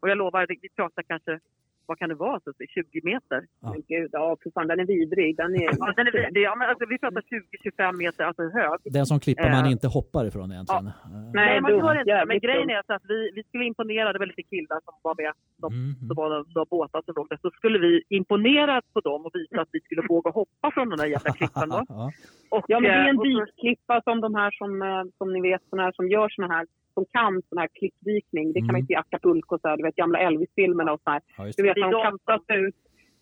Och 0.00 0.08
jag 0.10 0.18
lovar, 0.18 0.46
vi 0.48 0.68
pratar 0.76 1.02
kanske, 1.02 1.40
vad 1.86 1.98
kan 1.98 2.08
det 2.08 2.14
vara, 2.14 2.40
så 2.40 2.52
20 2.68 3.00
meter? 3.10 3.38
Ja. 3.62 3.70
Men 3.70 3.82
gud, 3.88 4.08
ja 4.12 4.36
för 4.42 4.50
fan 4.50 4.66
den 4.68 4.80
är 4.80 4.86
vidrig. 4.86 5.36
Den 5.36 5.54
är, 5.54 5.70
Ja, 5.78 5.92
den 5.96 6.06
är, 6.06 6.30
det, 6.36 6.40
ja, 6.40 6.54
men 6.58 6.68
alltså, 6.68 6.84
vi 6.88 6.98
pratar 6.98 7.20
20-25 7.20 7.96
meter, 7.98 8.24
alltså 8.24 8.42
hög. 8.42 8.78
Den 8.84 9.06
som 9.06 9.20
klipper 9.20 9.50
man 9.50 9.64
Eh. 9.64 9.70
inte 9.72 9.88
hoppar 9.88 10.24
ifrån 10.26 10.52
egentligen. 10.52 10.86
Eh, 10.86 10.92
Nej, 11.12 11.30
Nej, 11.34 11.60
man 11.60 11.70
gör 11.70 11.98
inte 12.00 12.14
det. 12.14 12.24
Men 12.26 12.38
grejen 12.40 12.70
är 12.70 12.82
så 12.86 12.92
att 12.92 13.02
vi, 13.08 13.30
vi 13.34 13.42
skulle 13.48 13.64
imponera, 13.64 14.12
det 14.12 14.18
var 14.18 14.26
lite 14.26 14.42
killar 14.42 14.78
som 14.84 14.94
var 15.02 15.14
med 15.22 15.32
som 15.60 15.72
Mm, 15.76 16.08
så 16.08 16.14
var 16.20 16.30
det 16.30 16.36
några 16.54 16.66
båtar 16.70 17.02
som 17.04 17.14
låg 17.16 17.26
där. 17.28 17.38
Så 17.42 17.50
skulle 17.50 17.78
vi 17.78 18.02
imponera 18.08 18.82
på 18.92 19.00
dem 19.00 19.26
och 19.26 19.30
visa 19.34 19.60
att 19.60 19.68
vi 19.72 19.80
skulle 19.80 20.02
våga 20.08 20.30
hoppa 20.30 20.70
från 20.74 20.88
den 20.88 20.98
där 20.98 21.06
jävla 21.06 21.32
klippan. 21.32 21.68
Då. 21.68 21.84
ja. 21.88 22.10
Och, 22.50 22.64
Ja, 22.68 22.80
men 22.80 22.90
det 22.90 22.96
är 22.96 23.08
en 23.08 23.16
eh, 23.16 23.22
dykklippa 23.22 24.00
som 24.04 24.20
de 24.20 24.34
här 24.34 24.50
som, 24.50 24.82
eh, 24.82 25.02
som 25.18 25.32
ni 25.32 25.40
vet, 25.40 25.62
såna 25.70 25.82
här 25.82 25.92
som 25.92 26.08
gör 26.08 26.28
såna 26.28 26.48
här, 26.54 26.66
som 26.96 27.04
kan 27.16 27.42
sån 27.48 27.58
här 27.58 27.68
klippdykning. 27.78 28.46
Det 28.52 28.60
kan 28.60 28.66
man 28.66 28.74
Mm. 28.76 28.82
ju 28.82 28.86
se 28.86 28.92
i 28.92 29.02
Acapulco, 29.04 29.58
så 29.58 29.68
här, 29.68 29.76
du 29.76 29.82
vet 29.82 29.96
gamla 30.02 30.18
Elvis-filmerna 30.18 30.92
och 30.92 31.00
så 31.04 31.10
här. 31.10 31.20
Ja, 31.38 31.44
Du 31.56 31.62
vet, 31.62 31.76
man 31.76 31.92
kastas 32.02 32.42
ut, 32.64 32.74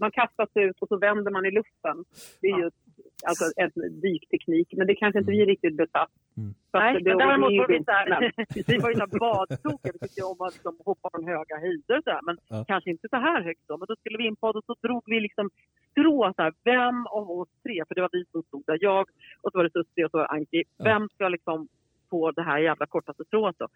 man 0.02 0.10
kastas 0.10 0.50
ut 0.54 0.76
och 0.82 0.88
så 0.88 0.96
vänder 1.06 1.30
man 1.36 1.46
i 1.46 1.50
luften. 1.50 1.96
Det 2.40 2.46
är 2.52 2.58
ju 2.62 2.70
alltså, 3.28 3.44
en 3.56 3.70
dykteknik, 4.00 4.68
men 4.76 4.86
det 4.86 4.94
kanske 4.94 5.18
inte 5.18 5.30
vi 5.30 5.42
är 5.42 5.46
riktigt 5.54 5.76
besatt. 5.76 6.10
Mm. 6.36 6.54
Nej, 6.72 6.92
det, 7.02 7.10
men 7.10 7.18
däremot 7.18 7.52
var 7.60 7.68
vi 7.68 7.74
ju 7.78 7.84
så 7.84 7.90
här, 7.92 8.32
vi 8.72 8.76
var 8.84 8.90
ju 8.92 8.96
så 9.02 9.06
badtokiga. 9.18 9.92
Vi 9.94 9.98
tyckte 9.98 10.22
om 10.32 10.40
att 10.46 10.54
liksom 10.56 10.74
hoppa 10.84 11.06
från 11.12 11.24
höga 11.32 11.56
höjder 11.64 11.96
och 11.98 12.04
så 12.04 12.10
här, 12.10 12.22
men 12.28 12.36
Ja. 12.48 12.64
kanske 12.68 12.90
inte 12.90 13.06
så 13.14 13.16
här 13.16 13.42
högt 13.48 13.64
då. 13.68 13.76
Men 13.78 13.86
då 13.90 13.96
skulle 13.96 14.18
vi 14.18 14.26
in 14.26 14.36
på 14.36 14.52
det 14.52 14.58
och 14.58 14.64
så 14.70 14.74
drog 14.86 15.02
vi 15.06 15.20
liksom 15.20 15.46
strå 15.90 16.32
så 16.36 16.42
här, 16.42 16.52
vem 16.64 17.06
av 17.06 17.30
oss 17.30 17.48
tre, 17.64 17.76
för 17.88 17.94
det 17.94 18.00
var 18.00 18.10
vi 18.12 18.24
som 18.32 18.42
stod 18.42 18.62
där, 18.66 18.78
jag 18.80 19.06
och 19.42 19.50
så 19.52 19.58
var 19.58 19.64
det 19.64 19.70
Susie 19.76 20.04
och 20.04 20.10
så 20.10 20.16
var 20.18 20.24
det 20.24 20.30
Anki, 20.36 20.62
Ja. 20.76 20.84
vem 20.84 21.08
ska 21.08 21.28
liksom 21.28 21.68
få 22.10 22.30
det 22.30 22.42
här 22.42 22.58
jävla 22.58 22.86
kortaste 22.86 23.24
strået 23.24 23.56
då? 23.58 23.68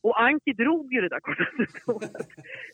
Och 0.00 0.20
Anki 0.22 0.52
drog 0.52 0.92
ju 0.92 1.00
det 1.00 1.08
där 1.08 1.20
kortaste 1.20 1.66
strået. 1.78 2.16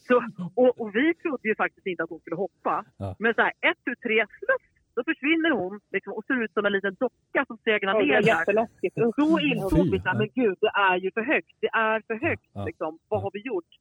Så, 0.08 0.14
och, 0.54 0.80
och 0.80 0.96
vi 0.96 1.14
trodde 1.14 1.48
ju 1.48 1.54
faktiskt 1.54 1.86
inte 1.86 2.02
att 2.02 2.10
hon 2.10 2.20
skulle 2.20 2.36
hoppa. 2.36 2.84
Ja. 2.96 3.16
Men 3.18 3.34
så 3.34 3.40
här, 3.40 3.52
ett, 3.70 3.78
tu, 3.84 3.94
tre, 3.94 4.26
sluff, 4.38 4.64
då 4.96 5.04
försvinner 5.04 5.50
hon 5.50 5.80
liksom, 5.92 6.12
och 6.12 6.24
ser 6.24 6.42
ut 6.44 6.52
som 6.52 6.66
en 6.66 6.72
liten 6.72 6.94
docka 6.94 7.44
som 7.46 7.56
segnar 7.64 7.92
Ja, 7.94 8.00
det 8.00 8.06
ner 8.06 8.22
där. 8.22 9.12
Då 9.16 9.40
insåg 9.40 9.90
vi 9.90 9.98
att 9.98 10.04
ja. 10.04 10.14
men 10.18 10.28
gud, 10.34 10.56
det 10.60 10.72
är 10.74 10.96
ju 10.96 11.10
för 11.10 11.22
högt. 11.22 11.56
Det 11.60 11.70
är 11.72 12.02
för 12.06 12.14
högt. 12.26 12.50
Ja. 12.52 12.64
Liksom. 12.64 12.98
Vad 13.08 13.22
har 13.22 13.30
vi 13.32 13.40
gjort? 13.40 13.72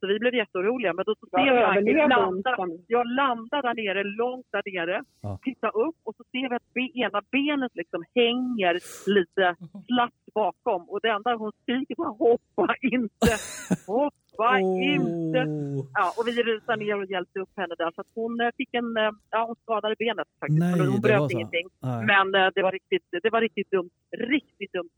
Så 0.00 0.06
vi 0.06 0.18
blev 0.18 0.34
jätteoroliga. 0.34 0.92
Men 0.92 1.04
då 1.04 1.14
så 1.14 1.26
ser 1.26 1.46
Ja, 1.46 1.54
vi 1.54 1.78
Anki 1.78 1.92
landa. 2.08 2.56
Jag 2.86 3.06
landar 3.06 3.62
där 3.62 3.74
nere, 3.74 4.04
långt 4.04 4.46
där 4.52 4.62
nere. 4.72 5.02
Ja. 5.20 5.38
Tittar 5.42 5.76
upp 5.86 5.96
och 6.04 6.14
så 6.16 6.24
ser 6.32 6.48
vi 6.48 6.54
att 6.56 6.96
ena 7.06 7.22
benet 7.32 7.72
liksom 7.74 8.04
hänger 8.14 8.74
lite 9.16 9.56
slappt 9.86 10.34
bakom. 10.34 10.82
Och 10.90 11.00
det 11.02 11.08
enda 11.08 11.34
hon 11.34 11.52
skriker 11.62 11.94
på 11.94 12.02
är 12.04 12.16
hoppa 12.18 12.74
inte! 12.82 13.32
Hoppa 13.86 14.58
inte! 14.60 15.40
Åh. 15.48 15.86
Ja, 15.94 16.06
och 16.18 16.24
vi 16.28 16.42
rusade 16.42 16.84
ner 16.84 16.96
och 17.02 17.06
hjälpte 17.10 17.40
upp 17.40 17.52
henne 17.56 17.74
där. 17.78 17.90
Så 17.94 18.00
att 18.00 18.06
hon 18.14 18.40
eh, 18.40 18.50
fick 18.56 18.74
en... 18.74 18.96
eh, 18.96 19.10
Ja, 19.30 19.44
hon 19.46 19.56
skadade 19.62 19.94
benet 19.98 20.28
faktiskt. 20.40 20.60
Nej, 20.60 20.78
Men 20.78 20.88
hon 20.88 21.00
bröt 21.00 21.30
ingenting. 21.32 21.66
Nej. 21.82 22.04
Men 22.06 22.26
eh, 22.34 22.48
det 22.54 22.62
var, 22.62 22.72
riktigt, 22.72 23.04
det 23.22 23.30
var 23.30 23.40
riktigt 23.40 23.70
dumt. 23.70 23.90
Riktigt 24.18 24.72
dumt. 24.72 24.88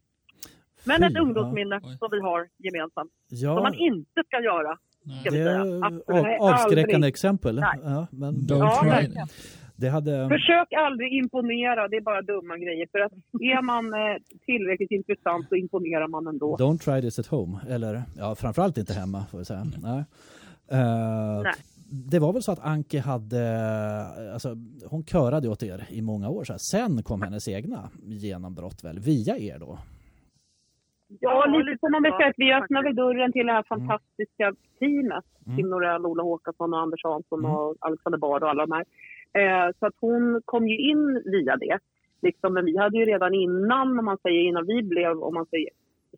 Men 0.88 1.02
ett 1.02 1.18
ungdomsminne 1.18 1.80
Oj. 1.82 1.96
som 1.98 2.08
vi 2.10 2.20
har 2.20 2.48
gemensamt. 2.58 3.12
Ja, 3.28 3.54
Som 3.54 3.62
man 3.62 3.74
inte 3.74 4.22
ska 4.26 4.40
göra. 4.40 4.78
Ska 5.20 5.30
det 5.30 5.38
är 5.40 5.84
Absolut. 5.84 6.40
avskräckande 6.40 6.94
aldrig. 6.94 7.08
exempel. 7.14 7.54
Nej. 7.60 7.78
Ja, 7.84 8.06
men 8.10 8.34
Don't 8.34 9.12
Ja, 9.14 9.26
det 9.76 9.88
hade... 9.88 10.28
Försök 10.28 10.68
aldrig 10.72 11.12
imponera, 11.12 11.88
det 11.88 11.96
är 11.96 12.00
bara 12.00 12.22
dumma 12.22 12.56
grejer. 12.56 12.86
För 12.92 12.98
att 12.98 13.12
är 13.40 13.62
man 13.62 13.84
eh, 13.94 14.16
tillräckligt 14.46 14.90
intressant 14.90 15.48
så 15.48 15.54
imponerar 15.54 16.08
man 16.08 16.26
ändå. 16.26 16.56
Don't 16.56 16.78
try 16.78 17.00
this 17.00 17.18
at 17.18 17.26
home. 17.26 17.58
Eller 17.68 18.02
ja, 18.16 18.34
framförallt 18.34 18.78
inte 18.78 18.92
hemma 18.94 19.24
får 19.30 19.38
vi 19.38 19.44
säga. 19.44 19.66
Nej. 19.82 20.04
Eh, 20.70 21.42
Nej. 21.42 21.52
Det 21.90 22.18
var 22.18 22.32
väl 22.32 22.42
så 22.42 22.52
att 22.52 22.58
Anke 22.64 23.00
hade, 23.00 23.42
alltså, 24.32 24.56
hon 24.86 25.04
körade 25.04 25.48
åt 25.48 25.62
er 25.62 25.86
i 25.90 26.02
många 26.02 26.28
år. 26.28 26.44
Så 26.44 26.52
här. 26.52 26.58
Sen 26.70 27.02
kom 27.02 27.22
hennes 27.22 27.48
egna 27.48 27.90
genombrott 28.06 28.84
väl, 28.84 28.98
via 28.98 29.38
er 29.38 29.58
då? 29.58 29.78
Ja, 31.08 31.44
Ja, 31.46 31.58
lite 31.58 31.78
får 31.80 31.88
man 31.90 32.06
att 32.06 32.34
vi 32.36 32.52
öppnade 32.54 32.84
väl 32.88 32.94
durren 32.96 33.32
till 33.32 33.46
det 33.46 33.52
här 33.52 33.62
fantastiska 33.62 34.54
teamet. 34.78 35.24
Mm. 35.46 35.56
Till 35.56 35.66
Norell, 35.68 36.06
Ola 36.06 36.22
Håkansson 36.22 36.72
och 36.74 36.80
Anders 36.80 37.04
Hansson 37.04 37.38
Mm. 37.38 37.50
och 37.50 37.76
Alexander 37.80 38.18
Bard 38.18 38.42
och 38.42 38.50
alla 38.50 38.66
de 38.66 38.72
här. 38.72 38.84
Eh, 39.40 39.72
så 39.78 39.86
att 39.86 39.94
hon 40.00 40.42
kom 40.44 40.68
ju 40.68 40.76
in 40.90 41.22
via 41.24 41.56
det. 41.56 41.78
Liksom, 42.22 42.54
men 42.54 42.64
vi 42.64 42.76
hade 42.76 42.98
ju 42.98 43.04
redan 43.04 43.34
innan, 43.34 43.98
om 43.98 44.04
man 44.04 44.18
säger 44.18 44.40
innan 44.40 44.66
vi 44.66 44.82
blev, 44.82 45.18
om 45.22 45.34
man 45.34 45.46
säger 45.46 45.68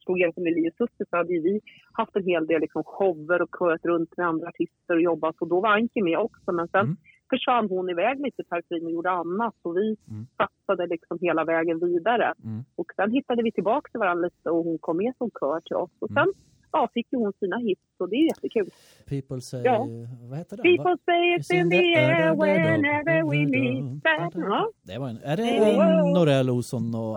slog 0.04 0.20
er 0.20 0.32
som 0.32 0.46
Elias 0.46 0.76
Susse 0.76 1.04
så 1.10 1.16
hade 1.16 1.32
ju 1.32 1.40
vi 1.40 1.60
haft 1.92 2.16
en 2.16 2.24
hel 2.24 2.46
del 2.46 2.60
liksom, 2.60 2.82
shower 2.84 3.42
och 3.42 3.50
kört 3.58 3.84
runt 3.84 4.16
med 4.16 4.26
andra 4.26 4.48
artister 4.48 4.94
och 4.94 5.00
jobbat. 5.02 5.36
Och 5.40 5.48
då 5.48 5.60
var 5.60 5.68
Anki 5.70 6.02
med 6.02 6.18
också. 6.18 6.52
Men 6.52 6.68
sen 6.68 6.80
Mm. 6.80 6.96
Försvann 7.30 7.68
hon 7.68 7.90
iväg 7.90 8.20
lite 8.20 8.44
Perfin 8.44 8.84
och 8.86 8.92
gjorde 8.92 9.10
annat. 9.10 9.54
Och 9.62 9.76
vi 9.76 9.96
Mm. 10.10 10.26
satsade 10.36 10.86
liksom 10.86 11.18
hela 11.20 11.44
vägen 11.44 11.78
vidare. 11.78 12.34
Mm. 12.44 12.64
Och 12.76 12.86
sen 12.96 13.10
hittade 13.10 13.42
vi 13.42 13.52
tillbaka 13.52 13.90
till 13.90 14.00
varandra 14.00 14.24
lite 14.24 14.50
och 14.50 14.64
hon 14.64 14.78
kom 14.78 14.96
med 14.96 15.12
som 15.18 15.30
kör 15.40 15.60
till 15.60 15.76
oss. 15.76 15.90
Och 15.98 16.08
sen 16.08 16.18
Mm. 16.18 16.34
Ja, 16.72 16.88
fick 16.94 17.06
hon 17.10 17.32
sina 17.40 17.56
hits 17.58 17.80
och 17.98 18.08
det 18.08 18.16
är 18.16 18.24
jättekul. 18.26 18.70
People 19.08 19.40
say, 19.40 19.62
Ja. 19.64 19.86
vad 20.30 20.38
heter 20.38 20.56
den? 20.56 20.62
People 20.76 20.96
say 21.04 21.36
it's 21.36 21.54
in 21.60 21.70
the 21.70 21.76
air 21.96 22.34
whenever 22.42 23.22
we 23.30 23.38
meet. 23.46 24.00
Ja, 24.34 24.70
Det 24.82 24.98
var 24.98 25.08
en, 25.08 25.18
är 25.24 25.36
det 25.36 25.42
Wow. 25.76 26.12
Norell, 26.14 26.50
Olsson 26.50 26.94
och 26.94 27.16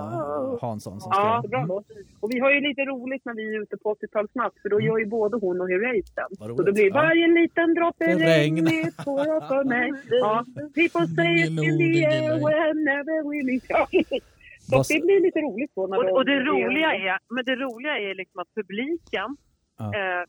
Hansson 0.62 1.02
som 1.02 1.12
ja 1.16 1.40
skrev? 1.40 1.50
bra 1.52 1.60
Mm. 1.60 1.68
låt. 1.68 1.86
Och 2.20 2.30
vi 2.34 2.40
har 2.40 2.52
ju 2.52 2.62
lite 2.62 2.82
roligt 2.82 3.26
när 3.26 3.34
vi 3.36 3.56
är 3.56 3.62
ute 3.62 3.78
på 3.78 3.90
80-talsnatt 3.96 4.54
för 4.62 4.70
då 4.70 4.82
gör 4.82 4.98
ju 4.98 5.06
både 5.06 5.38
hon 5.38 5.62
och 5.62 5.70
Herreys 5.70 6.12
den. 6.16 6.48
Så 6.58 6.64
det 6.64 6.72
blir 6.72 6.88
Ja. 6.88 6.94
varje 6.94 7.28
liten 7.28 7.74
droppe 7.74 8.06
regn 8.06 8.68
är 8.68 9.04
tårar 9.04 9.48
för 9.48 9.64
mig. 9.64 9.92
Ja. 10.10 10.46
People 10.56 11.08
say 11.16 11.34
it's 11.44 11.64
in 11.68 11.78
the 11.78 12.06
air 12.06 12.32
whenever 12.48 13.18
we 13.30 13.38
meet. 13.50 14.24
Så 14.70 14.94
det 14.94 15.00
blir 15.06 15.20
lite 15.22 15.40
roligt 15.40 15.72
då 15.76 15.88
när 15.88 15.98
Och, 15.98 16.18
och 16.18 16.26
det 16.26 16.40
roliga 16.40 16.94
är, 16.96 17.18
men 17.36 17.46
det 17.46 17.56
roliga 17.56 17.98
är 18.00 18.16
liksom 18.16 18.40
att 18.42 18.48
publiken, 18.56 19.38
Ja. 19.80 19.86
eh, 19.86 20.24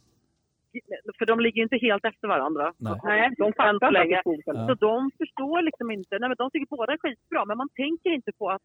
för 1.19 1.27
de 1.27 1.41
ligger 1.41 1.57
ju 1.57 1.63
inte 1.63 1.77
helt 1.77 2.05
efter 2.05 2.29
varandra. 2.29 2.73
Nej. 2.79 3.01
Nej, 3.05 3.31
de 3.39 3.53
fattar 3.53 3.91
länge. 3.91 4.23
Ja. 4.47 4.67
Så 4.69 4.75
de 4.75 5.11
förstår 5.19 5.63
liksom 5.63 5.91
inte, 5.91 6.19
nej 6.19 6.29
men 6.29 6.37
de 6.39 6.51
tycker 6.51 6.77
båda 6.77 6.93
är 6.93 6.99
skitbra, 6.99 7.45
men 7.45 7.57
man 7.59 7.69
tänker 7.69 8.11
inte 8.11 8.33
på 8.39 8.51
att, 8.51 8.63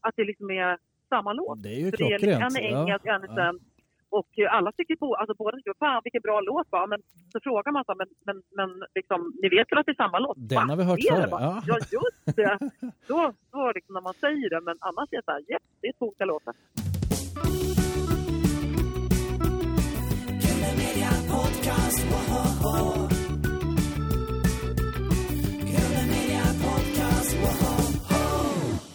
att 0.00 0.14
det 0.16 0.24
liksom 0.24 0.50
är 0.50 0.78
samma 1.08 1.32
låt. 1.32 1.62
Det 1.62 1.68
är 1.68 1.80
ju 1.80 1.90
För 1.90 1.96
det 1.96 2.04
är 2.12 2.18
klockrent. 2.18 2.56
en 2.58 2.64
engelsk, 2.64 3.06
en 3.06 3.22
Ja. 3.28 3.34
svensk. 3.34 3.64
Och 4.10 4.38
eh, 4.38 4.54
alla 4.56 4.72
tycker 4.72 4.96
på, 4.96 5.14
alltså 5.14 5.34
båda 5.38 5.56
tycker, 5.56 5.74
fan 5.78 6.00
vilken 6.04 6.22
bra 6.22 6.40
låt 6.40 6.66
va? 6.70 6.86
Men 6.86 7.00
så 7.32 7.40
frågar 7.42 7.72
man 7.72 7.84
så 7.84 7.94
men, 8.00 8.08
men, 8.26 8.42
men 8.58 8.68
liksom, 8.94 9.32
ni 9.42 9.48
vet 9.48 9.72
väl 9.72 9.78
att 9.78 9.86
det 9.86 9.92
är 9.92 10.04
samma 10.04 10.18
låt? 10.18 10.36
Den 10.36 10.56
Va? 10.56 10.62
har 10.72 10.76
vi 10.76 10.84
hört 10.84 11.00
förr. 11.10 11.28
Ja. 11.30 11.62
Ja, 11.66 11.76
just 11.98 12.36
det. 12.36 12.58
Då, 13.08 13.32
då 13.52 13.72
liksom 13.74 13.92
när 13.94 14.00
man 14.00 14.14
säger 14.14 14.50
det, 14.50 14.60
men 14.60 14.76
annars 14.80 15.08
är 15.12 15.16
det 15.16 15.24
så 15.24 15.30
här, 15.30 15.42
japp, 15.48 15.62
det 15.80 15.86
är 15.88 15.92
två 15.98 16.06
olika 16.06 16.24
låtar. 16.24 16.54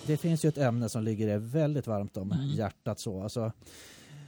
Det 0.07 0.17
finns 0.17 0.45
ju 0.45 0.49
ett 0.49 0.57
ämne 0.57 0.89
som 0.89 1.03
ligger 1.03 1.27
er 1.27 1.37
väldigt 1.37 1.87
varmt 1.87 2.17
om 2.17 2.31
Mm. 2.31 2.45
hjärtat 2.47 2.99
så. 2.99 3.23
Alltså, 3.23 3.51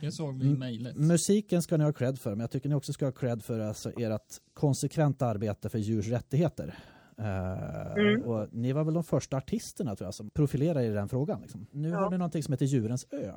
Det 0.05 0.11
såg 0.11 0.43
i 0.43 0.57
mejlet. 0.57 0.95
musiken 0.97 1.61
ska 1.61 1.77
ni 1.77 1.83
ha 1.83 1.93
cred 1.93 2.19
för, 2.19 2.29
men 2.29 2.39
jag 2.39 2.51
tycker 2.51 2.69
ni 2.69 2.75
också 2.75 2.93
ska 2.93 3.05
ha 3.05 3.11
cred 3.11 3.43
för 3.43 3.59
alltså, 3.59 3.89
ert 3.89 4.31
konsekventa 4.53 5.25
arbete 5.25 5.69
för 5.69 5.77
djurs 5.79 6.07
rättigheter. 6.11 6.73
Eh, 7.17 7.93
Mm. 8.03 8.21
och 8.21 8.47
ni 8.51 8.73
var 8.73 8.83
väl 8.83 8.93
de 8.93 9.03
första 9.03 9.37
artisterna 9.37 9.95
tror 9.95 10.07
jag 10.07 10.13
som 10.13 10.29
profilerade 10.29 10.85
i 10.85 10.89
den 10.89 11.09
frågan. 11.09 11.41
Liksom. 11.41 11.65
Nu 11.71 11.89
Ja. 11.89 11.97
har 11.97 12.09
ni 12.11 12.17
någonting 12.17 12.43
som 12.43 12.51
heter 12.53 12.65
Djurens 12.65 13.07
ö. 13.11 13.31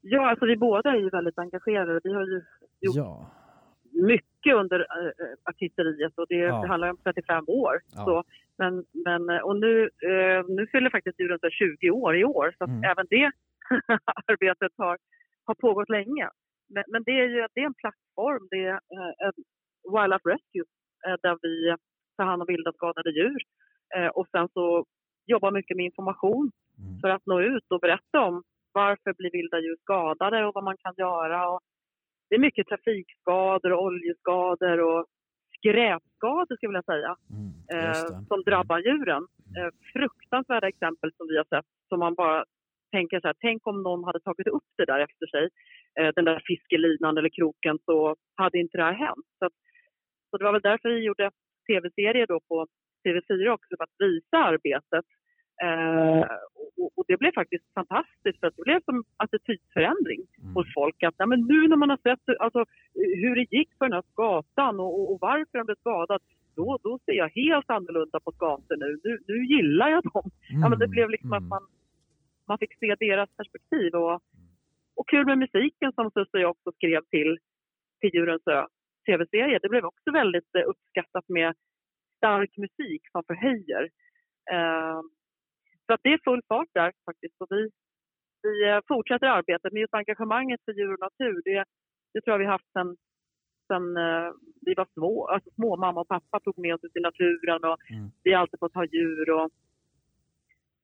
Ja, 0.00 0.30
alltså 0.30 0.46
vi 0.46 0.56
båda 0.56 0.90
är 0.90 0.96
ju 0.96 1.08
väldigt 1.10 1.38
engagerade. 1.38 2.00
Vi 2.04 2.12
har 2.14 2.26
ju 2.26 2.42
gjort 2.80 2.96
Ja. 2.96 3.30
mycket 3.92 4.54
under 4.54 4.80
äh, 4.80 5.12
artisteriet 5.42 6.12
och 6.18 6.26
det, 6.28 6.34
Ja. 6.34 6.60
det 6.62 6.68
handlar 6.68 6.90
om 6.90 6.96
35 7.04 7.44
år. 7.48 7.74
Ja. 7.94 8.04
Så, 8.04 8.24
men, 8.56 8.84
men, 9.06 9.42
och 9.42 9.56
nu, 9.60 9.82
eh, 9.82 10.40
nu 10.48 10.66
fyller 10.72 10.90
faktiskt 10.90 11.20
djuren 11.20 11.38
så 11.38 11.46
här 11.46 11.50
20 11.50 11.90
år 11.90 12.16
i 12.16 12.24
år 12.24 12.54
så 12.58 12.64
Mm. 12.64 12.84
även 12.84 13.06
det 13.10 13.30
arbetet 14.30 14.72
har, 14.78 14.98
har 15.46 15.54
pågått 15.54 15.88
länge. 15.88 16.28
Men, 16.68 16.84
men 16.88 17.02
det 17.06 17.12
är 17.20 17.28
ju 17.28 17.46
det 17.54 17.60
är 17.60 17.66
en 17.66 17.74
plattform, 17.74 18.48
det 18.50 18.64
är 18.64 18.72
eh, 18.74 19.26
en 19.26 19.32
Wildlife 19.92 20.28
Rescue 20.28 20.64
eh, 21.06 21.16
där 21.22 21.38
vi 21.42 21.76
tar 22.16 22.24
hand 22.24 22.42
om 22.42 22.46
vilda 22.46 22.72
skadade 22.72 23.10
djur. 23.10 23.40
Eh, 23.96 24.06
och 24.08 24.28
sen 24.30 24.48
så 24.52 24.84
jobbar 25.26 25.50
mycket 25.50 25.76
med 25.76 25.84
information 25.86 26.50
Mm. 26.78 27.00
för 27.00 27.08
att 27.08 27.26
nå 27.26 27.40
ut 27.40 27.64
och 27.70 27.80
berätta 27.80 28.20
om 28.20 28.42
varför 28.72 29.12
blir 29.18 29.30
vilda 29.32 29.60
djur 29.60 29.76
skadade 29.82 30.46
och 30.46 30.54
vad 30.54 30.64
man 30.64 30.76
kan 30.76 30.94
göra. 30.96 31.48
Och 31.48 31.60
det 32.28 32.34
är 32.34 32.38
mycket 32.40 32.66
trafikskador 32.66 33.72
och 33.72 33.82
oljeskador 33.82 34.80
och 34.80 35.06
skräpskador 35.58 36.56
skulle 36.56 36.58
jag 36.60 36.68
vilja 36.68 36.82
säga 36.82 37.16
Mm. 37.30 37.90
eh, 37.90 38.26
som 38.28 38.42
drabbar 38.42 38.78
djuren. 38.78 39.26
Eh, 39.58 39.70
fruktansvärda 39.92 40.68
exempel 40.68 41.12
som 41.16 41.26
vi 41.28 41.36
har 41.36 41.44
sett 41.44 41.66
som 41.88 41.98
man 41.98 42.14
bara 42.14 42.44
tänker 42.96 43.20
så 43.20 43.26
här, 43.28 43.36
tänk 43.46 43.60
om 43.70 43.76
någon 43.82 44.04
hade 44.08 44.20
tagit 44.20 44.46
upp 44.56 44.68
det 44.78 44.84
där 44.90 45.00
efter 45.06 45.26
sig, 45.34 45.44
eh, 45.98 46.10
den 46.16 46.24
där 46.24 46.38
fiskelinan 46.48 47.18
eller 47.18 47.32
kroken, 47.38 47.76
så 47.86 48.16
hade 48.42 48.58
inte 48.58 48.78
det 48.78 48.84
här 48.90 48.92
hänt. 49.06 49.26
Så, 49.38 49.46
så 50.30 50.32
det 50.38 50.44
var 50.44 50.52
väl 50.56 50.68
därför 50.70 50.88
vi 50.88 51.00
gjorde 51.08 51.30
tv-serier 51.68 52.26
då 52.26 52.38
på 52.50 52.56
TV4 53.04 53.48
också, 53.56 53.72
för 53.76 53.84
att 53.84 53.98
visa 54.06 54.36
arbetet. 54.52 55.06
Eh, 55.66 56.20
och, 56.80 56.90
och 56.96 57.04
det 57.08 57.16
blev 57.22 57.32
faktiskt 57.40 57.64
fantastiskt, 57.74 58.40
för 58.40 58.46
att 58.46 58.56
det 58.56 58.62
blev 58.68 58.80
som 58.84 59.04
attitydförändring 59.24 60.20
Mm. 60.42 60.54
hos 60.56 60.74
folk. 60.74 61.02
Att 61.02 61.18
nej, 61.18 61.28
men 61.28 61.40
nu 61.40 61.68
när 61.68 61.76
man 61.76 61.90
har 61.90 62.00
sett 62.08 62.24
alltså, 62.44 62.64
hur 63.22 63.34
det 63.36 63.46
gick 63.56 63.70
för 63.78 63.84
den 63.84 63.92
här 63.98 64.04
skatan 64.12 64.80
och, 64.80 64.92
och, 65.00 65.06
och 65.12 65.18
varför 65.20 65.58
den 65.58 65.66
blev 65.66 65.76
skadad, 65.84 66.20
då, 66.56 66.78
då 66.82 66.98
ser 67.04 67.12
jag 67.12 67.28
helt 67.42 67.70
annorlunda 67.70 68.20
på 68.20 68.32
skator 68.32 68.76
nu. 68.76 68.90
nu. 69.04 69.18
Nu 69.28 69.36
gillar 69.54 69.88
jag 69.88 70.02
dem. 70.12 70.30
Ja, 70.62 70.68
men 70.68 70.78
det 70.78 70.88
blev 70.88 71.10
liksom 71.10 71.32
Mm. 71.32 71.42
att 71.42 71.48
man, 71.54 71.62
man 72.48 72.58
fick 72.58 72.78
se 72.78 72.94
deras 72.94 73.30
perspektiv. 73.36 73.94
Och, 73.94 74.20
och 74.96 75.08
kul 75.08 75.26
med 75.26 75.38
musiken 75.38 75.92
som 75.92 76.10
Susse 76.10 76.30
och 76.36 76.40
jag 76.40 76.50
också 76.50 76.72
skrev 76.72 77.00
till, 77.10 77.38
till 78.00 78.10
Djurens 78.14 78.46
Ö 78.46 78.66
tv-serie. 79.06 79.58
Det 79.62 79.68
blev 79.68 79.84
också 79.84 80.10
väldigt 80.12 80.54
eh, 80.54 80.62
uppskattat 80.66 81.28
med 81.28 81.54
stark 82.16 82.56
musik 82.56 83.02
som 83.12 83.22
förhöjer. 83.26 83.82
Eh, 84.52 85.00
så 85.86 85.92
att 85.94 86.00
det 86.02 86.12
är 86.12 86.20
full 86.24 86.42
fart 86.48 86.68
där 86.74 86.92
faktiskt. 87.04 87.34
Och 87.40 87.46
vi, 87.50 87.70
vi 88.42 88.68
eh, 88.68 88.80
fortsätter 88.88 89.26
arbetet 89.26 89.72
med 89.72 89.80
just 89.80 89.94
engagemanget 89.94 90.60
för 90.64 90.72
djur 90.72 90.92
och 90.92 91.00
natur. 91.00 91.42
Det, 91.44 91.64
det 92.12 92.20
tror 92.20 92.32
jag 92.34 92.38
vi 92.38 92.44
har 92.44 92.52
haft 92.52 92.72
sen 93.68 93.96
eh, 93.96 94.30
vi 94.66 94.74
var 94.74 94.86
små. 94.92 95.26
Alltså 95.26 95.50
små. 95.50 95.76
Mamma 95.76 96.00
och 96.00 96.08
pappa 96.08 96.40
tog 96.40 96.58
med 96.58 96.74
oss 96.74 96.84
ut 96.84 96.96
i 96.96 97.00
naturen 97.00 97.64
och 97.64 97.78
Mm. 97.90 98.10
vi 98.22 98.32
har 98.32 98.40
alltid 98.40 98.60
fått 98.60 98.74
ha 98.74 98.84
djur. 98.84 99.30
Och, 99.30 99.50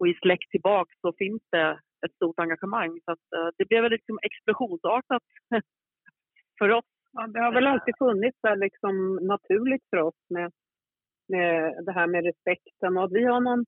och 0.01 0.09
i 0.09 0.15
släkt 0.15 0.51
tillbaka 0.51 0.93
så 1.01 1.13
finns 1.13 1.43
det 1.51 1.79
ett 2.07 2.15
stort 2.15 2.39
engagemang. 2.39 3.01
Så 3.05 3.13
att, 3.13 3.27
eh, 3.37 3.49
det 3.59 3.69
blev 3.69 3.83
väl 3.83 3.93
liksom 3.93 4.19
explosionsartat 4.23 5.23
för 6.59 6.69
oss. 6.71 6.85
Ja, 7.13 7.27
det 7.27 7.41
har 7.41 7.53
väl 7.53 7.67
alltid 7.67 7.95
funnits 7.99 8.39
där 8.43 8.57
liksom 8.57 9.17
naturligt 9.17 9.85
för 9.91 9.97
oss 9.97 10.21
med, 10.29 10.53
med 11.29 11.85
det 11.87 11.93
här 11.93 12.07
med 12.07 12.25
respekten 12.25 12.97
och 12.97 13.05
att 13.05 13.13
vi 13.13 13.25
har 13.25 13.41
någon 13.41 13.65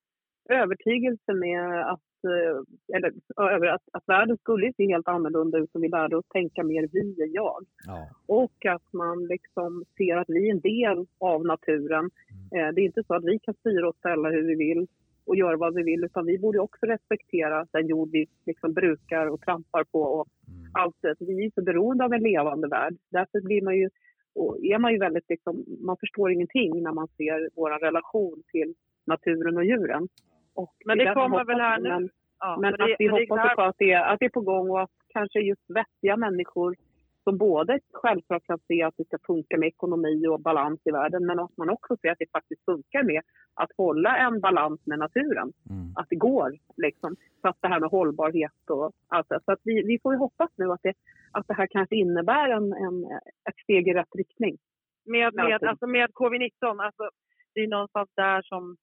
övertygelse 0.51 1.33
med 1.33 1.91
att, 1.93 2.25
eh, 2.25 2.97
eller, 2.97 3.13
över 3.55 3.67
att, 3.67 3.83
att 3.93 4.05
världen 4.07 4.37
skulle 4.37 4.73
se 4.77 4.87
helt 4.87 5.09
annorlunda 5.09 5.59
ut 5.59 5.75
om 5.75 5.83
vi 5.83 5.89
lärde 5.89 6.17
oss 6.17 6.29
tänka 6.29 6.65
mer 6.65 6.89
vi 6.93 7.23
än 7.23 7.33
jag. 7.33 7.65
Ja. 7.87 8.09
Och 8.27 8.67
att 8.67 8.93
man 8.93 9.27
liksom 9.27 9.85
ser 9.97 10.17
att 10.17 10.29
vi 10.31 10.49
är 10.49 10.55
en 10.55 10.61
del 10.61 11.07
av 11.21 11.45
naturen. 11.47 12.11
Eh, 12.55 12.69
Det 12.75 12.81
är 12.81 12.85
inte 12.85 13.05
så 13.05 13.15
att 13.15 13.25
vi 13.25 13.39
kan 13.39 13.55
styra 13.55 13.89
och 13.89 13.97
ställa 13.97 14.31
hur 14.31 14.47
vi 14.47 14.55
vill 14.55 14.87
och 15.27 15.37
göra 15.37 15.57
vad 15.57 15.75
vi 15.75 15.83
vill 15.83 16.05
utan 16.05 16.27
vi 16.27 16.39
borde 16.39 16.59
också 16.59 16.87
respektera 16.87 17.67
den 17.73 17.87
jord 17.87 18.09
vi 18.13 18.27
liksom 18.47 18.73
brukar 18.73 19.27
och 19.27 19.41
trampar 19.41 19.85
på 19.85 20.01
och 20.03 20.27
Mm. 20.49 20.71
allt 20.75 20.97
det. 21.03 21.15
Vi 21.21 21.45
är 21.47 21.51
så 21.55 21.63
beroende 21.63 22.05
av 22.05 22.13
en 22.13 22.23
levande 22.23 22.69
värld. 22.69 22.95
Därför 23.11 23.41
blir 23.41 23.63
man 23.63 23.77
ju, 23.77 23.89
och 24.35 24.59
är 24.65 24.79
man 24.79 24.93
ju 24.93 24.99
väldigt 24.99 25.29
liksom, 25.29 25.65
man 25.81 25.97
förstår 25.97 26.33
ingenting 26.33 26.83
när 26.83 26.93
man 26.93 27.09
ser 27.09 27.49
vår 27.57 27.71
relation 27.71 28.43
till 28.53 28.75
naturen 29.07 29.57
och 29.57 29.65
djuren. 29.65 30.09
Och 30.55 30.75
Men 30.87 30.99
det 30.99 31.15
kommer 31.15 31.45
väl 31.45 31.61
här 31.61 31.77
vi, 31.81 31.83
nu. 31.83 31.89
Men, 31.89 32.09
Ja, 32.41 32.59
men 32.61 32.73
det, 32.73 32.85
att 32.85 32.91
vi 32.99 33.09
men 33.09 33.17
det 33.17 33.23
är 33.23 33.27
så 33.27 33.35
hoppas 33.35 33.49
här- 33.49 33.55
på 33.57 33.63
att 33.63 33.77
det, 33.79 33.95
att 33.95 34.19
det 34.19 34.25
är 34.25 34.31
på 34.31 34.41
gång 34.41 34.71
och 34.71 34.81
att 34.83 34.91
kanske 35.09 35.41
just 35.41 35.71
vettiga 35.71 36.17
människor 36.17 36.77
som 37.25 37.39
både 37.39 37.81
självklart 37.93 38.45
kan 38.47 38.59
se 38.69 38.83
att 38.83 38.95
det 38.97 39.05
ska 39.05 39.19
funka 39.27 39.59
med 39.59 39.67
ekonomi 39.69 40.27
och 40.27 40.41
balans 40.41 40.81
i 40.85 40.91
världen 40.91 41.27
men 41.27 41.41
att 41.41 41.57
man 41.57 41.71
också 41.71 41.97
ser 41.97 42.11
att 42.11 42.19
det 42.19 42.31
faktiskt 42.33 42.65
funkar 42.65 43.03
med 43.03 43.23
att 43.55 43.71
hålla 43.77 44.17
en 44.17 44.41
balans 44.41 44.81
med 44.87 44.99
naturen. 44.99 45.53
Mm. 45.71 45.93
Att 45.97 46.07
det 46.11 46.17
går 46.17 46.51
liksom. 46.77 47.17
Så 47.41 47.49
att 47.49 47.57
det 47.61 47.69
här 47.69 47.81
med 47.81 47.91
hållbarhet 47.91 48.71
och 48.71 48.93
allt 49.09 49.29
det. 49.29 49.41
Så 49.45 49.53
att 49.53 49.61
vi, 49.65 49.83
vi 49.83 49.99
får 50.03 50.13
ju 50.15 50.19
hoppas 50.19 50.51
nu 50.57 50.73
att 50.73 50.83
det, 50.83 50.95
att 51.33 51.47
det 51.49 51.55
här 51.55 51.67
kanske 51.71 51.97
innebär 51.97 52.49
en, 52.49 52.73
en, 52.73 53.05
ett 53.49 53.59
steg 53.63 53.89
i 53.89 53.95
rätt 53.95 54.15
riktning. 54.15 54.57
med, 55.05 55.35
med, 55.35 55.45
Alltid. 55.45 55.69
alltså 55.69 55.87
med 55.87 56.11
covid-19, 56.11 56.85
alltså, 56.85 57.11
det 57.55 57.61
är 57.61 57.69
någonstans 57.69 58.11
där 58.17 58.43
som, 58.43 58.77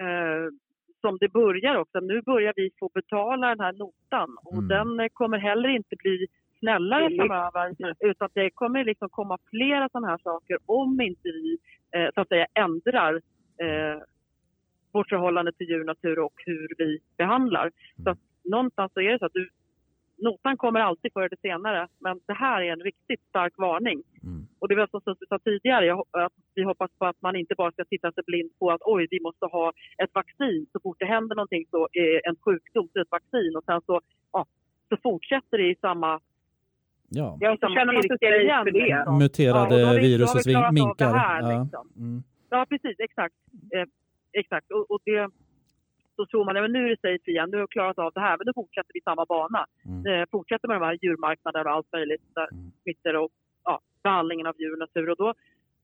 eh, 0.00 0.46
som 1.00 1.18
det 1.20 1.28
börjar 1.28 1.76
också. 1.76 2.00
Nu 2.00 2.22
börjar 2.22 2.52
vi 2.56 2.70
få 2.78 2.90
betala 2.94 3.48
den 3.48 3.60
här 3.60 3.72
notan 3.72 4.36
och 4.44 4.52
Mm. 4.62 4.68
den 4.68 5.00
eh, 5.00 5.08
kommer 5.12 5.38
heller 5.38 5.68
inte 5.68 5.96
bli 5.98 6.26
snällare 6.66 7.08
Billigt. 7.08 7.26
framöver 7.26 7.74
utan 8.00 8.28
det 8.34 8.50
kommer 8.50 8.84
liksom 8.84 9.08
komma 9.08 9.38
flera 9.50 9.88
sådana 9.88 10.08
här 10.08 10.18
saker 10.18 10.58
om 10.66 11.00
inte 11.00 11.28
vi 11.28 11.58
eh, 11.94 12.08
så 12.14 12.20
att 12.20 12.28
säga 12.28 12.46
ändrar 12.54 13.14
eh, 13.64 14.02
vårt 14.92 15.08
förhållande 15.08 15.52
till 15.52 15.68
djur, 15.68 15.84
natur 15.84 16.18
och 16.18 16.34
hur 16.46 16.68
vi 16.78 16.98
behandlar. 17.16 17.70
Så 18.04 18.10
att 18.10 18.18
någonstans 18.44 18.92
så 18.92 19.00
är 19.00 19.12
det 19.12 19.18
så 19.18 19.26
att 19.26 19.32
du, 19.32 19.48
notan 20.18 20.56
kommer 20.56 20.80
alltid 20.80 21.12
förr 21.12 21.22
eller 21.22 21.36
senare 21.42 21.88
men 21.98 22.20
det 22.26 22.32
här 22.32 22.62
är 22.62 22.72
en 22.72 22.80
riktigt 22.80 23.22
stark 23.28 23.52
varning. 23.58 24.02
Mm. 24.22 24.46
Och 24.58 24.68
det 24.68 24.74
var 24.74 24.86
som 24.86 25.00
Sussie 25.00 25.26
sa 25.28 25.38
tidigare, 25.38 25.92
att 26.10 26.32
vi 26.54 26.62
hoppas 26.62 26.90
på 26.98 27.06
att 27.06 27.22
man 27.22 27.36
inte 27.36 27.54
bara 27.54 27.72
ska 27.72 27.84
titta 27.84 28.12
sig 28.12 28.22
blind 28.26 28.50
på 28.58 28.70
att 28.70 28.80
oj, 28.84 29.06
vi 29.10 29.20
måste 29.20 29.46
ha 29.46 29.72
ett 30.02 30.14
vaccin. 30.14 30.66
Så 30.72 30.80
fort 30.80 30.96
det 30.98 31.06
händer 31.06 31.36
någonting 31.36 31.64
så 31.70 31.88
är 31.92 32.28
en 32.28 32.36
sjukdom 32.44 32.88
så 32.92 32.98
är 32.98 33.02
ett 33.02 33.10
vaccin 33.10 33.56
och 33.56 33.64
sen 33.64 33.80
så, 33.86 34.00
ja, 34.32 34.46
så 34.88 34.96
fortsätter 35.02 35.58
det 35.58 35.70
i 35.70 35.76
samma, 35.80 36.20
Ja. 37.08 37.36
Jag 37.40 37.58
känner 37.60 37.86
mig 37.86 37.96
inte 37.96 38.08
safe 38.08 38.64
för 38.64 38.64
det. 38.64 38.72
liksom. 38.72 39.02
Ja, 39.06 39.18
Muterade 39.18 39.68
då 39.68 39.74
har 39.74 39.76
vi- 39.76 39.82
då 39.82 39.86
har 39.86 39.94
vi 39.94 40.08
virusets 40.08 40.46
klarat 40.46 40.66
av 40.68 40.74
minkar. 40.74 41.12
det 41.12 41.18
här, 41.18 41.40
ja. 41.42 41.62
liksom. 41.62 41.86
Mm. 41.96 42.22
Ja, 42.50 42.66
precis. 42.68 42.96
Exakt. 43.00 43.34
Eh, 43.74 43.86
exakt. 44.32 44.70
Och, 44.70 44.90
och 44.90 45.00
det, 45.04 45.28
så 46.16 46.26
tror 46.26 46.44
man, 46.44 46.56
ja, 46.56 46.62
men 46.62 46.72
nu 46.72 46.84
är 46.84 46.90
det 46.90 47.00
safe 47.00 47.30
igen, 47.30 47.48
nu 47.50 47.56
har 47.56 47.62
vi 47.68 47.68
klarat 47.76 47.98
av 47.98 48.12
det 48.14 48.20
här, 48.20 48.36
men 48.38 48.44
nu 48.46 48.52
fortsätter 48.54 48.90
vi 48.94 49.00
samma 49.00 49.24
bana. 49.34 49.66
Mm. 49.84 50.02
Eh, 50.12 50.24
fortsätter 50.30 50.68
med 50.68 50.76
de 50.80 50.84
här 50.86 50.98
djurmarknaderna 51.02 51.70
och 51.70 51.76
allt 51.76 51.92
möjligt, 51.92 52.22
Mm. 52.52 52.72
smittor 52.82 53.14
och 53.16 53.30
ja, 53.64 53.80
behandlingen 54.02 54.46
av 54.46 54.54
djur 54.60 54.72
och 54.72 54.78
natur. 54.78 55.10
Och 55.10 55.16
då, 55.16 55.34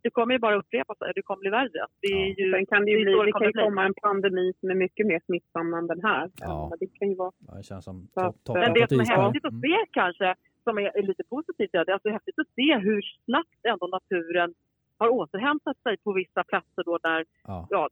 det 0.03 0.11
kommer 0.11 0.33
ju 0.35 0.39
bara 0.39 0.57
upprepa 0.57 0.95
sig, 0.95 1.13
det 1.15 1.23
kommer 1.23 1.41
bli 1.41 1.51
värre. 1.51 1.83
Det, 2.01 2.07
är 2.07 2.27
Ja. 2.29 2.35
ju, 2.39 2.53
Sen 2.53 2.67
kan 2.67 2.85
det 2.85 2.91
ju 2.91 2.97
bli, 3.05 3.13
det 3.13 3.33
kommer 3.33 3.33
kan 3.53 3.61
ju 3.63 3.67
komma 3.67 3.85
en 3.85 3.95
pandemi 4.03 4.53
som 4.61 4.71
är 4.71 4.75
mycket 4.75 5.07
mer 5.07 5.21
smittsam 5.27 5.75
än 5.75 5.87
den 5.87 6.01
här. 6.03 6.31
Ja. 6.41 6.67
Men 6.71 6.79
Det 6.81 6.87
kan 6.99 7.09
ju 7.09 7.15
vara 7.15 7.33
Ja, 7.49 7.55
det 7.57 7.63
känns 7.63 7.85
som 7.85 7.97
Så 8.15 8.21
topp, 8.21 8.29
att, 8.29 8.45
toppen 8.45 8.61
Men 8.63 8.73
det 8.75 8.89
som 8.89 9.01
är 9.01 9.23
häftigt 9.25 9.45
att 9.45 9.53
Mm. 9.53 9.63
se 9.63 9.77
kanske, 9.93 10.35
som 10.65 10.79
är, 10.79 10.97
är 10.99 11.03
lite 11.03 11.25
positivt, 11.25 11.75
är 11.75 11.79
att 11.79 11.87
det 11.87 11.93
är 11.93 11.95
alltså 11.95 12.09
häftigt 12.11 12.39
att 12.39 12.55
se 12.55 12.79
hur 12.79 13.03
snabbt 13.25 13.61
ändå 13.69 13.87
naturen 13.87 14.55
har 14.99 15.09
återhämtat 15.09 15.79
sig 15.83 15.97
på 15.97 16.13
vissa 16.13 16.45
platser 16.45 16.83
då 16.85 16.99
där 16.99 17.25
Ja. 17.45 17.67
ja, 17.71 17.89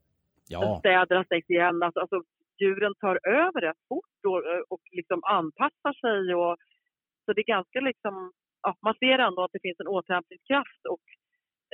Ja. 0.49 0.79
städerna 0.79 1.23
stängs 1.23 1.49
igen. 1.49 1.83
Alltså, 1.83 1.99
alltså, 1.99 2.23
djuren 2.61 2.93
tar 2.95 3.19
över 3.27 3.61
rätt 3.61 3.87
fort 3.89 4.13
då, 4.23 4.37
eh, 4.37 4.61
och 4.69 4.81
liksom 4.91 5.23
anpassar 5.23 5.93
sig. 5.93 6.35
Och, 6.35 6.57
så 7.25 7.33
det 7.33 7.41
är 7.41 7.55
ganska 7.57 7.79
liksom, 7.79 8.31
ja, 8.61 8.75
man 8.81 8.95
ser 8.99 9.19
ändå 9.19 9.43
att 9.43 9.51
det 9.53 9.61
finns 9.61 9.79
en 9.79 9.87
återhämtningskraft 9.87 10.85
och, 10.93 11.05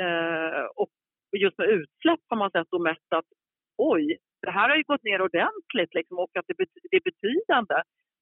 eh, 0.05 0.65
och 0.75 0.89
just 1.37 1.57
med 1.57 1.69
utsläpp 1.69 2.19
har 2.27 2.37
man 2.37 2.51
sett 2.51 2.73
och 2.73 2.81
mätt 2.81 3.09
att 3.15 3.25
oj, 3.77 4.17
det 4.41 4.51
här 4.51 4.69
har 4.69 4.75
ju 4.77 4.83
gått 4.83 5.03
ner 5.03 5.21
ordentligt 5.21 5.93
liksom, 5.93 6.19
och 6.19 6.37
att 6.37 6.45
det, 6.47 6.53
det 6.91 6.97
är 6.97 7.11
betydande. 7.11 7.75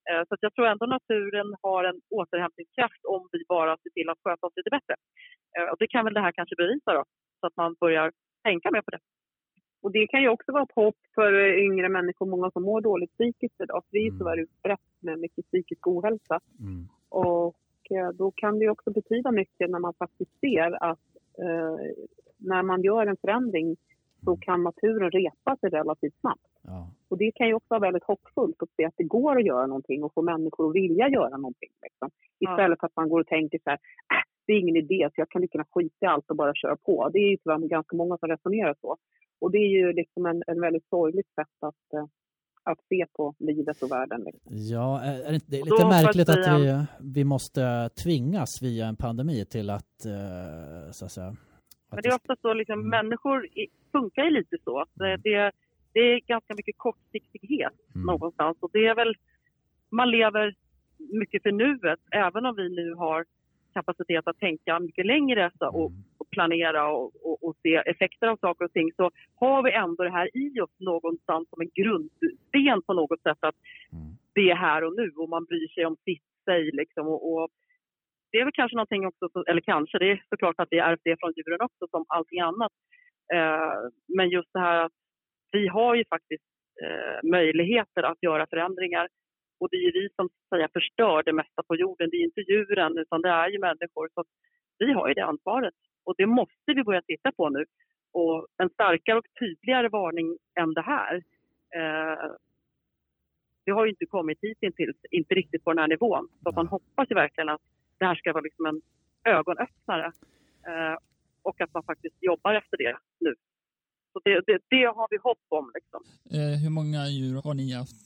Eh, 0.10 0.22
så 0.28 0.34
att 0.34 0.44
jag 0.46 0.54
tror 0.54 0.68
ändå 0.68 0.86
naturen 0.86 1.56
har 1.62 1.84
en 1.84 2.02
återhämtningskraft 2.10 3.02
om 3.14 3.30
vi 3.32 3.40
bara 3.48 3.78
ser 3.78 3.90
till 3.90 4.10
att 4.10 4.24
sköta 4.24 4.48
oss 4.48 4.54
lite 4.56 4.70
bättre. 4.70 4.96
Eh, 5.58 5.68
och 5.72 5.78
det 5.80 5.88
kan 5.88 6.06
väl 6.06 6.14
det 6.14 6.26
här 6.26 6.32
kanske 6.32 6.56
bevisa 6.56 6.94
då, 6.94 7.04
så 7.40 7.48
att 7.48 7.58
man 7.58 7.76
börjar 7.80 8.12
tänka 8.44 8.72
mer 8.72 8.82
på 8.82 8.92
det. 8.92 9.00
Och 9.84 9.92
det 9.92 10.08
kan 10.08 10.22
ju 10.22 10.30
också 10.30 10.52
vara 10.52 10.64
ett 10.64 10.76
hopp 10.76 11.02
för 11.16 11.34
eh, 11.34 11.64
yngre 11.66 11.90
människor, 11.90 12.26
många 12.26 12.52
som 12.52 12.64
mår 12.64 12.82
dåligt 12.82 13.14
psykiskt 13.18 13.62
idag. 13.62 13.84
För 13.84 13.92
det 13.92 13.98
är 13.98 14.10
ju 14.10 14.10
Mm. 14.10 14.20
tyvärr 14.20 14.38
utbrett 14.38 14.88
med 15.00 15.20
mycket 15.20 15.46
psykisk 15.46 15.88
ohälsa. 15.88 16.40
Mm. 16.60 16.88
Och 17.10 17.56
då 18.14 18.32
kan 18.32 18.60
det 18.60 18.66
ju 18.66 18.70
också 18.72 18.92
betyda 18.92 19.32
mycket 19.32 19.70
när 19.70 19.80
man 19.80 19.94
faktiskt 19.94 20.40
ser 20.40 20.84
att 20.84 21.00
eh, 21.40 21.78
när 22.38 22.64
man 22.64 22.82
gör 22.82 23.08
en 23.08 23.18
förändring 23.18 23.78
så 24.26 24.38
kan 24.38 24.64
naturen 24.64 25.12
repa 25.12 25.58
sig 25.58 25.70
relativt 25.70 26.20
snabbt. 26.20 26.55
Ja. 26.68 26.90
Och 27.10 27.18
det 27.18 27.32
kan 27.32 27.48
ju 27.48 27.54
också 27.54 27.68
vara 27.70 27.80
väldigt 27.80 28.04
hoppfullt 28.04 28.62
att 28.64 28.70
se 28.78 28.86
att 28.86 28.94
det 28.98 29.04
går 29.04 29.38
att 29.40 29.46
göra 29.46 29.68
någonting 29.68 30.04
och 30.04 30.14
få 30.14 30.22
människor 30.22 30.70
att 30.70 30.76
vilja 30.76 31.10
göra 31.10 31.38
någonting. 31.38 31.70
Liksom. 31.82 32.10
Istället 32.40 32.80
för 32.80 32.88
att 32.88 32.96
man 32.96 33.10
går 33.10 33.20
och 33.20 33.28
tänker 33.28 33.60
så 33.64 33.70
här, 33.70 33.80
äh, 34.14 34.24
det 34.48 34.54
är 34.54 34.60
ingen 34.60 34.76
idé 34.76 35.10
så 35.16 35.22
jag 35.22 35.30
kan 35.30 35.42
lika 35.42 35.58
gärna 35.58 35.68
skita 35.72 36.06
i 36.06 36.08
allt 36.08 36.30
och 36.30 36.36
bara 36.36 36.54
köra 36.56 36.76
på. 36.76 37.10
Det 37.14 37.20
är 37.20 37.30
ju 37.30 37.38
tyvärr 37.38 37.58
ganska 37.68 37.96
många 37.96 38.18
som 38.18 38.30
resonerar 38.30 38.76
så. 38.82 38.98
Och 39.42 39.52
det 39.52 39.58
är 39.58 39.70
ju 39.70 39.94
liksom 39.94 40.26
en, 40.26 40.44
en 40.48 40.62
väldigt 40.62 40.88
sorgligt 40.90 41.28
sätt 41.36 41.58
att, 41.62 41.94
eh, 41.94 42.06
att 42.64 42.80
se 42.90 43.06
på 43.14 43.34
livet 43.40 43.82
och 43.82 43.92
världen. 43.92 44.22
Liksom. 44.26 44.42
Ja, 44.52 45.02
är 45.02 45.30
det, 45.30 45.36
inte- 45.36 45.52
det 45.52 45.58
är 45.60 45.64
lite 45.66 45.86
märkligt 45.86 46.30
att 46.30 46.60
vi, 46.62 46.86
vi 47.14 47.24
måste 47.24 47.90
tvingas 48.04 48.62
via 48.62 48.86
en 48.88 48.96
pandemi 48.96 49.46
till 49.46 49.70
att, 49.70 50.06
eh, 50.06 50.92
så 50.92 51.06
att 51.06 51.12
säga... 51.12 51.28
att 51.28 51.36
Men 51.92 52.00
det 52.04 52.10
är 52.10 52.16
ofta 52.16 52.36
så, 52.42 52.54
liksom, 52.54 52.80
Mm. 52.80 52.90
människor 52.90 53.48
funkar 53.92 54.24
ju 54.24 54.30
lite 54.30 54.58
så. 54.64 54.80
Att 54.82 54.90
det, 55.24 55.52
det 55.96 56.00
är 56.00 56.20
ganska 56.20 56.54
mycket 56.56 56.78
kortsiktighet 56.78 57.74
Mm. 57.96 58.06
någonstans. 58.06 58.58
Och 58.62 58.70
det 58.74 58.86
är 58.88 58.96
väl, 58.96 59.14
man 59.92 60.12
lever 60.12 60.56
mycket 61.22 61.44
för 61.44 61.52
nuet, 61.52 62.00
även 62.12 62.46
om 62.46 62.56
vi 62.56 62.70
nu 62.70 62.94
har 62.94 63.26
kapacitet 63.74 64.28
att 64.28 64.40
tänka 64.40 64.80
mycket 64.80 65.06
längre 65.06 65.52
så, 65.60 65.68
och, 65.68 65.90
Mm. 65.92 66.04
och 66.18 66.30
planera 66.30 66.88
och, 66.92 67.12
och, 67.28 67.44
och 67.44 67.56
se 67.64 67.76
effekter 67.76 68.28
av 68.28 68.38
saker 68.38 68.66
och 68.66 68.72
ting. 68.74 68.92
Så 68.96 69.12
har 69.36 69.64
vi 69.64 69.72
ändå 69.72 70.04
det 70.04 70.10
här 70.20 70.30
i 70.38 70.60
oss 70.62 70.76
någonstans 70.80 71.50
som 71.50 71.62
en 71.62 71.70
grundsten 71.84 72.82
på 72.88 72.94
något 72.94 73.22
sätt 73.22 73.38
att 73.50 73.56
Mm. 73.94 74.06
det 74.36 74.50
är 74.52 74.56
här 74.56 74.84
och 74.84 74.96
nu 74.96 75.12
och 75.16 75.30
man 75.30 75.46
bryr 75.46 75.68
sig 75.68 75.86
om 75.86 75.96
sitt 76.06 76.24
sig 76.46 76.72
liksom. 76.72 77.08
Och, 77.08 77.50
det 78.32 78.38
är 78.40 78.44
väl 78.46 78.54
kanske 78.54 78.76
någonting 78.78 79.06
också, 79.08 79.30
eller 79.48 79.62
kanske, 79.62 80.00
det 80.00 80.12
är 80.12 80.24
såklart 80.30 80.60
att 80.60 80.68
vi 80.72 80.78
ärvt 80.80 81.02
det 81.04 81.20
från 81.20 81.34
djuren 81.36 81.62
också 81.62 81.88
som 81.92 82.06
allting 82.08 82.40
annat. 82.40 82.72
Eh, 83.34 83.74
men 84.18 84.30
just 84.30 84.54
det 84.54 84.60
här 84.60 84.86
att 84.86 84.92
vi 85.56 85.68
har 85.68 85.96
ju 85.96 86.04
faktiskt 86.16 86.44
eh, 86.84 87.30
möjligheter 87.30 88.04
att 88.04 88.24
göra 88.24 88.48
förändringar 88.48 89.08
och 89.60 89.68
det 89.72 89.78
är 89.78 89.82
ju 89.82 89.92
vi 89.92 90.10
som 90.16 90.30
så 90.30 90.56
att 90.56 90.60
säga, 90.60 90.70
förstör 90.74 91.24
det 91.24 91.34
mesta 91.34 91.64
på 91.68 91.76
jorden. 91.76 92.10
Det 92.10 92.18
är 92.18 92.24
inte 92.24 92.42
djuren 92.42 92.98
utan 92.98 93.22
det 93.22 93.30
är 93.30 93.50
ju 93.50 93.60
människor. 93.60 94.10
Så 94.14 94.24
vi 94.80 94.94
har 94.94 95.08
ju 95.08 95.14
det 95.14 95.26
ansvaret 95.26 95.74
och 96.04 96.16
det 96.18 96.26
måste 96.26 96.74
vi 96.76 96.84
börja 96.84 97.02
titta 97.02 97.32
på 97.32 97.50
nu. 97.50 97.66
Och 98.12 98.48
en 98.58 98.70
starkare 98.70 99.18
och 99.18 99.26
tydligare 99.40 99.90
varning 99.90 100.38
än 100.60 100.74
det 100.74 100.82
här. 100.82 101.16
Eh, 101.76 102.32
vi 103.66 103.72
har 103.72 103.86
ju 103.86 103.90
inte 103.90 104.06
kommit 104.06 104.40
hittills, 104.42 104.98
inte 105.12 105.36
riktigt 105.36 105.64
på 105.64 105.72
den 105.72 105.80
här 105.80 105.88
nivån. 105.88 106.30
Så 106.44 106.50
att 106.50 106.56
man 106.56 106.68
hoppas 106.68 107.12
ju 107.12 107.16
verkligen 107.16 107.50
att 107.50 107.62
det 108.00 108.06
här 108.06 108.16
ska 108.16 108.34
vara 108.34 108.42
liksom 108.42 108.66
en 108.66 108.82
ögonöppnare 109.24 110.12
eh, 110.68 110.98
och 111.42 111.62
att 111.62 111.74
man 111.74 111.84
faktiskt 111.84 112.16
jobbar 112.20 112.54
efter 112.54 112.78
det 112.78 112.98
nu. 113.20 113.36
Så 114.16 114.22
det, 114.28 114.42
det, 114.48 114.58
det 114.70 114.86
har 114.98 115.08
vi 115.14 115.18
hopp 115.28 115.46
om. 115.60 115.66
Liksom. 115.78 116.02
Eh, 116.38 116.56
hur 116.64 116.70
många 116.80 117.02
djur 117.18 117.36
har 117.46 117.54
ni 117.54 117.68
haft 117.74 118.02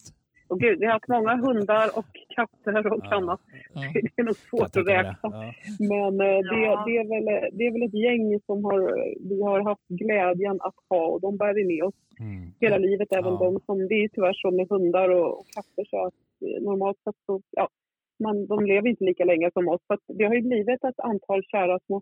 Och 0.51 0.60
gud, 0.60 0.80
vi 0.80 0.86
har 0.86 0.93
haft 0.93 1.07
många 1.18 1.36
hundar 1.45 1.88
och 1.99 2.05
katter 2.36 2.82
och 2.93 2.99
Ja. 3.03 3.16
annat. 3.18 3.41
Ja. 3.74 3.82
Det 4.16 4.22
är 4.22 4.24
nog 4.24 4.36
svårt 4.49 4.76
att 4.80 4.88
räkna. 4.88 5.18
Ja. 5.22 5.53
Men 5.93 6.12
eh, 6.30 6.38
det, 6.51 6.60
Ja. 6.68 6.84
det, 6.88 6.97
är 7.01 7.05
väl, 7.14 7.26
det 7.57 7.64
är 7.68 7.72
väl 7.76 7.84
ett 7.89 7.93
gäng 8.07 8.39
som 8.45 8.57
har, 8.66 8.80
vi 9.30 9.38
har 9.43 9.60
haft 9.70 9.88
glädjen 9.88 10.57
att 10.62 10.76
ha 10.89 11.01
och 11.07 11.22
de 11.22 11.38
bär 11.38 11.53
vi 11.53 11.66
med 11.66 11.84
oss 11.84 11.95
Mm. 12.20 12.51
hela 12.60 12.78
livet. 12.78 13.07
Även 13.12 13.34
Ja. 13.34 13.39
de 13.45 13.60
som, 13.66 13.88
det 13.88 13.95
är 14.03 14.07
tyvärr 14.07 14.34
så 14.34 14.51
med 14.51 14.68
hundar 14.70 15.10
och, 15.10 15.39
och 15.39 15.45
katter 15.55 15.84
så 15.89 16.05
att 16.05 16.14
eh, 16.45 16.62
normalt 16.64 16.97
sett 17.03 17.16
så, 17.26 17.41
ja, 17.51 17.68
man, 18.24 18.47
de 18.47 18.66
lever 18.66 18.88
inte 18.89 19.03
lika 19.03 19.26
länge 19.26 19.49
som 19.53 19.68
oss. 19.68 19.82
Så 19.88 19.93
att 19.93 19.99
det 20.07 20.24
har 20.26 20.36
ju 20.36 20.41
blivit 20.41 20.84
ett 20.84 20.99
antal 20.99 21.43
kära 21.43 21.80
små 21.86 22.01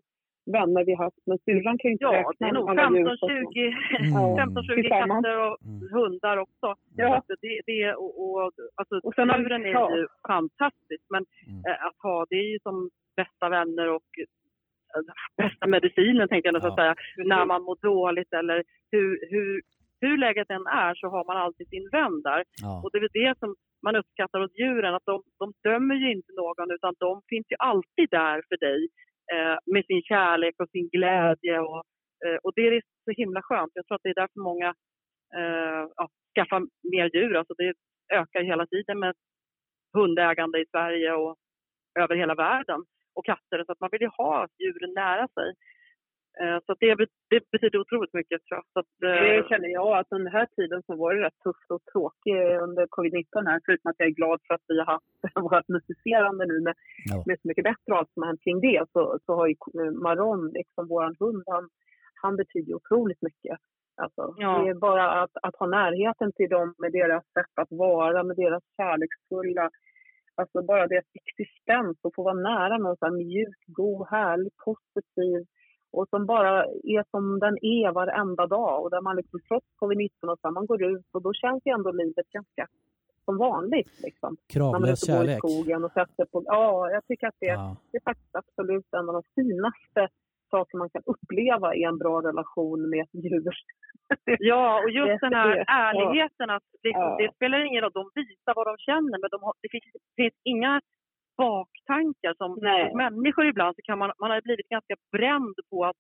vänner 0.56 0.84
vi 0.86 0.94
haft. 0.96 1.18
Men 1.26 1.38
syrran 1.46 1.78
kan 1.78 1.90
ju 1.90 1.94
inte 1.94 2.04
Ja, 2.06 2.14
räkna 2.14 2.34
det 2.40 2.46
är 2.46 2.54
nog 2.54 2.70
alla 2.70 2.98
djur. 2.98 3.06
så 3.06 3.26
att- 3.26 3.32
15-20 3.32 3.74
Mm. 4.00 4.36
15-20 4.38 4.76
Tillsammans. 4.76 5.26
katter 5.26 5.38
och 5.46 5.58
Mm. 5.66 5.90
hundar 5.94 6.38
också. 6.38 6.68
Ja. 6.96 7.08
Så 7.08 7.14
att 7.34 7.40
det, 7.42 7.62
det, 7.66 7.94
och, 7.94 8.14
och, 8.24 8.52
alltså, 8.80 8.96
Och 9.08 9.14
sen 9.16 9.28
djuren 9.40 9.66
är 9.66 9.70
ja. 9.70 9.96
ju 9.98 10.08
fantastiskt, 10.28 11.08
men 11.14 11.24
Mm. 11.48 11.60
eh, 11.68 11.86
att 11.88 11.98
ha 12.04 12.26
det 12.30 12.36
är 12.36 12.50
ju 12.54 12.60
som 12.60 12.90
bästa 13.16 13.50
vänner 13.50 13.88
och 13.98 14.10
eh, 14.22 15.02
bästa 15.44 15.68
medicinen 15.68 16.28
tänkte 16.28 16.50
jag 16.50 16.64
Ja. 16.64 16.76
säga, 16.76 16.96
när 17.18 17.46
man 17.46 17.62
mår 17.64 17.78
dåligt 17.82 18.34
eller 18.34 18.64
hur, 18.92 19.10
hur, 19.32 19.62
hur 20.02 20.18
läget 20.18 20.50
än 20.50 20.68
är 20.68 20.96
så 20.96 21.08
har 21.10 21.26
man 21.26 21.38
alltid 21.38 21.68
sin 21.70 21.90
vän 21.92 22.22
där. 22.22 22.44
Ja. 22.62 22.82
Och 22.84 22.90
det 22.92 22.98
är 22.98 23.10
det 23.28 23.40
som 23.40 23.56
man 23.84 23.96
uppskattar 23.96 24.40
hos 24.40 24.52
djuren, 24.60 24.96
att 24.96 25.06
de, 25.06 25.24
de 25.40 25.54
dömer 25.64 25.96
ju 25.96 26.12
inte 26.12 26.32
någon 26.34 26.72
utan 26.72 26.94
de 27.00 27.22
finns 27.30 27.48
ju 27.52 27.56
alltid 27.60 28.08
där 28.10 28.42
för 28.50 28.58
dig 28.68 28.88
eh, 29.34 29.58
med 29.74 29.86
sin 29.86 30.02
kärlek 30.02 30.56
och 30.60 30.70
sin 30.70 30.90
glädje. 30.90 31.60
Och, 31.60 31.84
eh, 32.26 32.38
och 32.44 32.52
det 32.56 32.62
är 32.68 32.82
så 33.06 33.12
himla 33.12 33.42
skönt. 33.42 33.72
Jag 33.74 33.86
tror 33.86 33.96
att 33.96 34.04
det 34.04 34.10
är 34.10 34.22
därför 34.22 34.40
många 34.40 34.70
eh, 35.36 35.84
ja, 35.96 36.10
skaffar 36.36 36.60
mer 36.94 37.16
djur. 37.16 37.36
Alltså 37.36 37.54
det 37.54 37.74
ökar 38.14 38.44
hela 38.44 38.66
tiden 38.68 39.00
med 39.00 39.14
hundägande 39.94 40.60
i 40.60 40.66
Sverige 40.72 41.14
och 41.14 41.36
över 42.00 42.16
hela 42.16 42.36
världen. 42.36 42.82
Och 43.16 43.26
katter. 43.26 43.64
Så 43.66 43.72
att 43.72 43.80
man 43.80 43.90
vill 43.92 44.02
ju 44.02 44.10
ha 44.18 44.48
djuren 44.60 44.94
nära 44.94 45.28
sig. 45.28 45.54
Eh, 46.42 46.60
så 46.66 46.76
det, 46.80 46.96
det 47.30 47.42
betyder 47.52 47.80
otroligt 47.80 48.14
mycket 48.14 48.42
tror 48.46 48.58
jag. 48.58 48.66
Så 48.74 48.80
att, 48.80 48.94
eh, 49.04 49.24
Det 49.24 49.46
känner 49.50 49.70
jag 49.70 49.98
att 49.98 50.10
den 50.10 50.28
här 50.28 50.48
tiden 50.56 50.84
så 50.86 50.96
var 50.96 51.14
det 51.16 51.22
rätt 51.26 51.40
tufft 51.44 51.72
och 51.72 51.84
tråkig 51.92 52.36
under 52.66 52.84
covid-19 52.88 53.46
här. 53.50 53.60
Förutom 53.66 53.90
att 53.90 53.96
jag 54.00 54.08
är 54.08 54.20
glad 54.22 54.40
för 54.48 54.54
att 54.54 54.66
vi 54.68 54.78
har 54.80 54.86
haft 54.86 55.06
vårt 55.52 55.68
musicerande 55.68 56.46
nu 56.46 56.60
med, 56.62 56.76
Ja. 57.06 57.24
med 57.26 57.38
så 57.42 57.48
mycket 57.48 57.64
bättre 57.64 57.90
och 57.92 57.98
allt 57.98 58.14
som 58.14 58.24
har 58.24 58.28
hänt 58.28 58.44
kring 58.44 58.60
det. 58.62 58.86
Så, 58.94 59.20
så 59.26 59.36
har 59.36 59.48
ju 59.48 59.56
eh, 59.82 59.92
Maron, 59.92 60.52
liksom 60.60 60.88
våran 60.88 61.16
hund, 61.20 61.44
han, 61.48 61.70
han 62.24 62.36
betyder 62.36 62.74
otroligt 62.76 63.22
mycket. 63.22 63.58
Alltså, 64.02 64.34
Ja. 64.38 64.52
Det 64.64 64.70
är 64.70 64.74
bara 64.90 65.22
att, 65.22 65.36
att 65.42 65.56
ha 65.56 65.68
närheten 65.68 66.32
till 66.32 66.50
dem 66.50 66.74
med 66.78 66.92
deras 66.92 67.24
sätt 67.34 67.54
att 67.56 67.72
vara, 67.72 68.24
med 68.24 68.36
deras 68.36 68.64
kärleksfulla 68.78 69.70
Alltså 70.42 70.62
bara 70.62 70.88
deras 70.88 71.06
existens 71.14 71.98
och 72.04 72.16
få 72.16 72.24
vara 72.24 72.34
nära 72.34 72.78
någon 72.78 72.98
så 72.98 73.06
här 73.06 73.12
mjuk, 73.14 73.64
god, 73.68 74.08
härlig, 74.08 74.52
positiv 74.66 75.46
och 75.92 76.10
som 76.10 76.26
bara 76.26 76.64
är 76.66 77.04
som 77.12 77.40
den 77.40 77.58
är 77.62 77.92
varenda 77.92 78.48
dag 78.48 78.84
och 78.84 78.90
där 78.90 79.02
man 79.02 79.16
liksom 79.16 79.40
trots 79.48 79.66
covid-19 79.82 80.10
och 80.32 80.40
så 80.42 80.52
man 80.52 80.66
går 80.66 80.84
ut 80.84 81.06
och 81.14 81.22
då 81.22 81.34
känns 81.34 81.62
ju 81.66 81.72
ändå 81.72 81.92
livet 81.92 82.30
ganska 82.30 82.68
som 83.26 83.38
vanligt 83.38 84.00
liksom. 84.04 84.38
Kravlös 84.54 85.08
går 85.08 85.16
i 85.16 85.18
kärlek. 85.18 85.38
skogen 85.38 85.84
och 85.84 85.92
sätter 85.92 86.26
på... 86.26 86.44
Ja, 86.46 86.90
jag 86.92 87.06
tycker 87.08 87.28
att 87.28 87.36
det, 87.40 87.46
Ja. 87.46 87.76
det 87.92 87.98
är 87.98 88.02
faktiskt 88.02 88.36
absolut 88.36 88.94
en 88.94 89.10
av 89.10 89.14
de 89.14 89.24
finaste 89.36 90.08
saker 90.52 90.78
man 90.78 90.90
kan 90.90 91.02
uppleva 91.06 91.76
i 91.76 91.84
en 91.84 91.98
bra 91.98 92.22
relation 92.22 92.90
med 92.90 93.00
ett 93.04 93.24
djur. 93.24 93.54
Ja, 94.40 94.82
och 94.84 94.90
just 94.90 95.08
Det- 95.22 95.26
den 95.30 95.34
här 95.34 95.50
det- 95.56 95.66
ärligheten 95.68 96.50
att 96.50 96.64
liksom, 96.84 97.02
Ja. 97.04 97.18
det 97.20 97.36
spelar 97.36 97.66
ingen 97.66 97.82
roll, 97.82 97.92
de 97.94 98.10
visar 98.16 98.54
vad 98.56 98.68
de 98.68 98.78
känner 98.78 99.18
men 99.22 99.30
de 99.32 99.44
har, 99.44 99.54
det 99.62 99.70
finns, 99.72 99.84
finns 100.16 100.34
inga 100.44 100.82
baktankar 101.38 102.34
som 102.38 102.58
Nej. 102.62 102.96
människor 102.96 103.46
ibland 103.46 103.76
så 103.76 103.82
kan 103.82 104.00
man, 104.00 104.12
man 104.20 104.32
har 104.32 104.42
blivit 104.42 104.70
ganska 104.70 104.96
bränd 105.12 105.56
på 105.70 105.86
att 105.86 105.96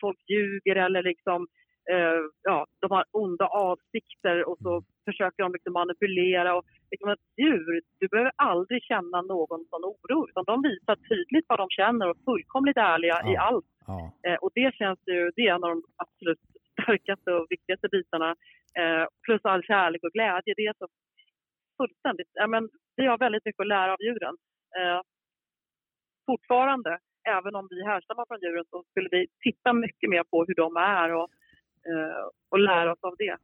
folk 0.00 0.18
ljuger 0.30 0.76
eller 0.76 1.02
liksom 1.02 1.46
eh, 1.90 2.20
ja, 2.42 2.66
de 2.80 2.90
har 2.90 3.04
onda 3.10 3.46
avsikter 3.46 4.48
och 4.48 4.58
så 4.58 4.82
försöker 5.04 5.42
de 5.42 5.52
liksom 5.52 5.72
manipulera. 5.72 6.56
Och, 6.56 6.64
liksom 6.90 7.08
ett 7.10 7.26
djur, 7.42 7.80
du 8.00 8.08
behöver 8.08 8.32
aldrig 8.36 8.82
känna 8.82 9.22
någon 9.22 9.64
sån 9.70 9.84
oro 9.84 10.28
utan 10.28 10.44
de 10.44 10.62
visar 10.62 10.96
tydligt 10.96 11.44
vad 11.48 11.58
de 11.58 11.68
känner 11.70 12.08
och 12.08 12.16
är 12.16 12.24
fullkomligt 12.24 12.76
ärliga 12.76 13.16
i 13.30 13.32
Ja. 13.34 13.40
allt. 13.40 13.66
Ja. 13.86 14.12
Eh, 14.26 14.34
och 14.42 14.50
det 14.54 14.74
känns 14.74 14.98
ju, 15.06 15.30
det 15.36 15.42
är 15.42 15.54
en 15.54 15.64
av 15.64 15.70
de 15.70 15.82
absolut 15.96 16.40
starkaste 16.72 17.32
och 17.32 17.46
viktigaste 17.50 17.88
bitarna. 17.88 18.30
Eh, 18.80 19.04
plus 19.26 19.40
all 19.44 19.62
kärlek 19.62 20.02
och 20.04 20.12
glädje. 20.12 20.54
Det 20.56 20.66
är 20.66 20.74
så 20.78 20.86
fullständigt, 21.76 22.30
ja, 22.32 22.46
men 22.46 22.68
vi 22.96 23.06
har 23.06 23.18
väldigt 23.18 23.44
mycket 23.44 23.60
att 23.60 23.66
lära 23.76 23.92
av 23.92 24.02
djuren. 24.02 24.36
Eh, 24.78 25.00
fortfarande, 26.26 26.98
även 27.38 27.54
om 27.54 27.66
vi 27.70 27.84
härstammar 27.84 28.24
från 28.28 28.38
djuren 28.42 28.64
så 28.70 28.82
skulle 28.90 29.08
vi 29.12 29.26
titta 29.40 29.72
mycket 29.72 30.10
mer 30.10 30.22
på 30.30 30.44
hur 30.48 30.54
de 30.54 30.76
är 30.76 31.14
och, 31.14 31.28
eh, 31.90 32.24
och 32.50 32.58
lära 32.58 32.92
oss 32.92 32.98
av 33.02 33.14
det. 33.18 33.36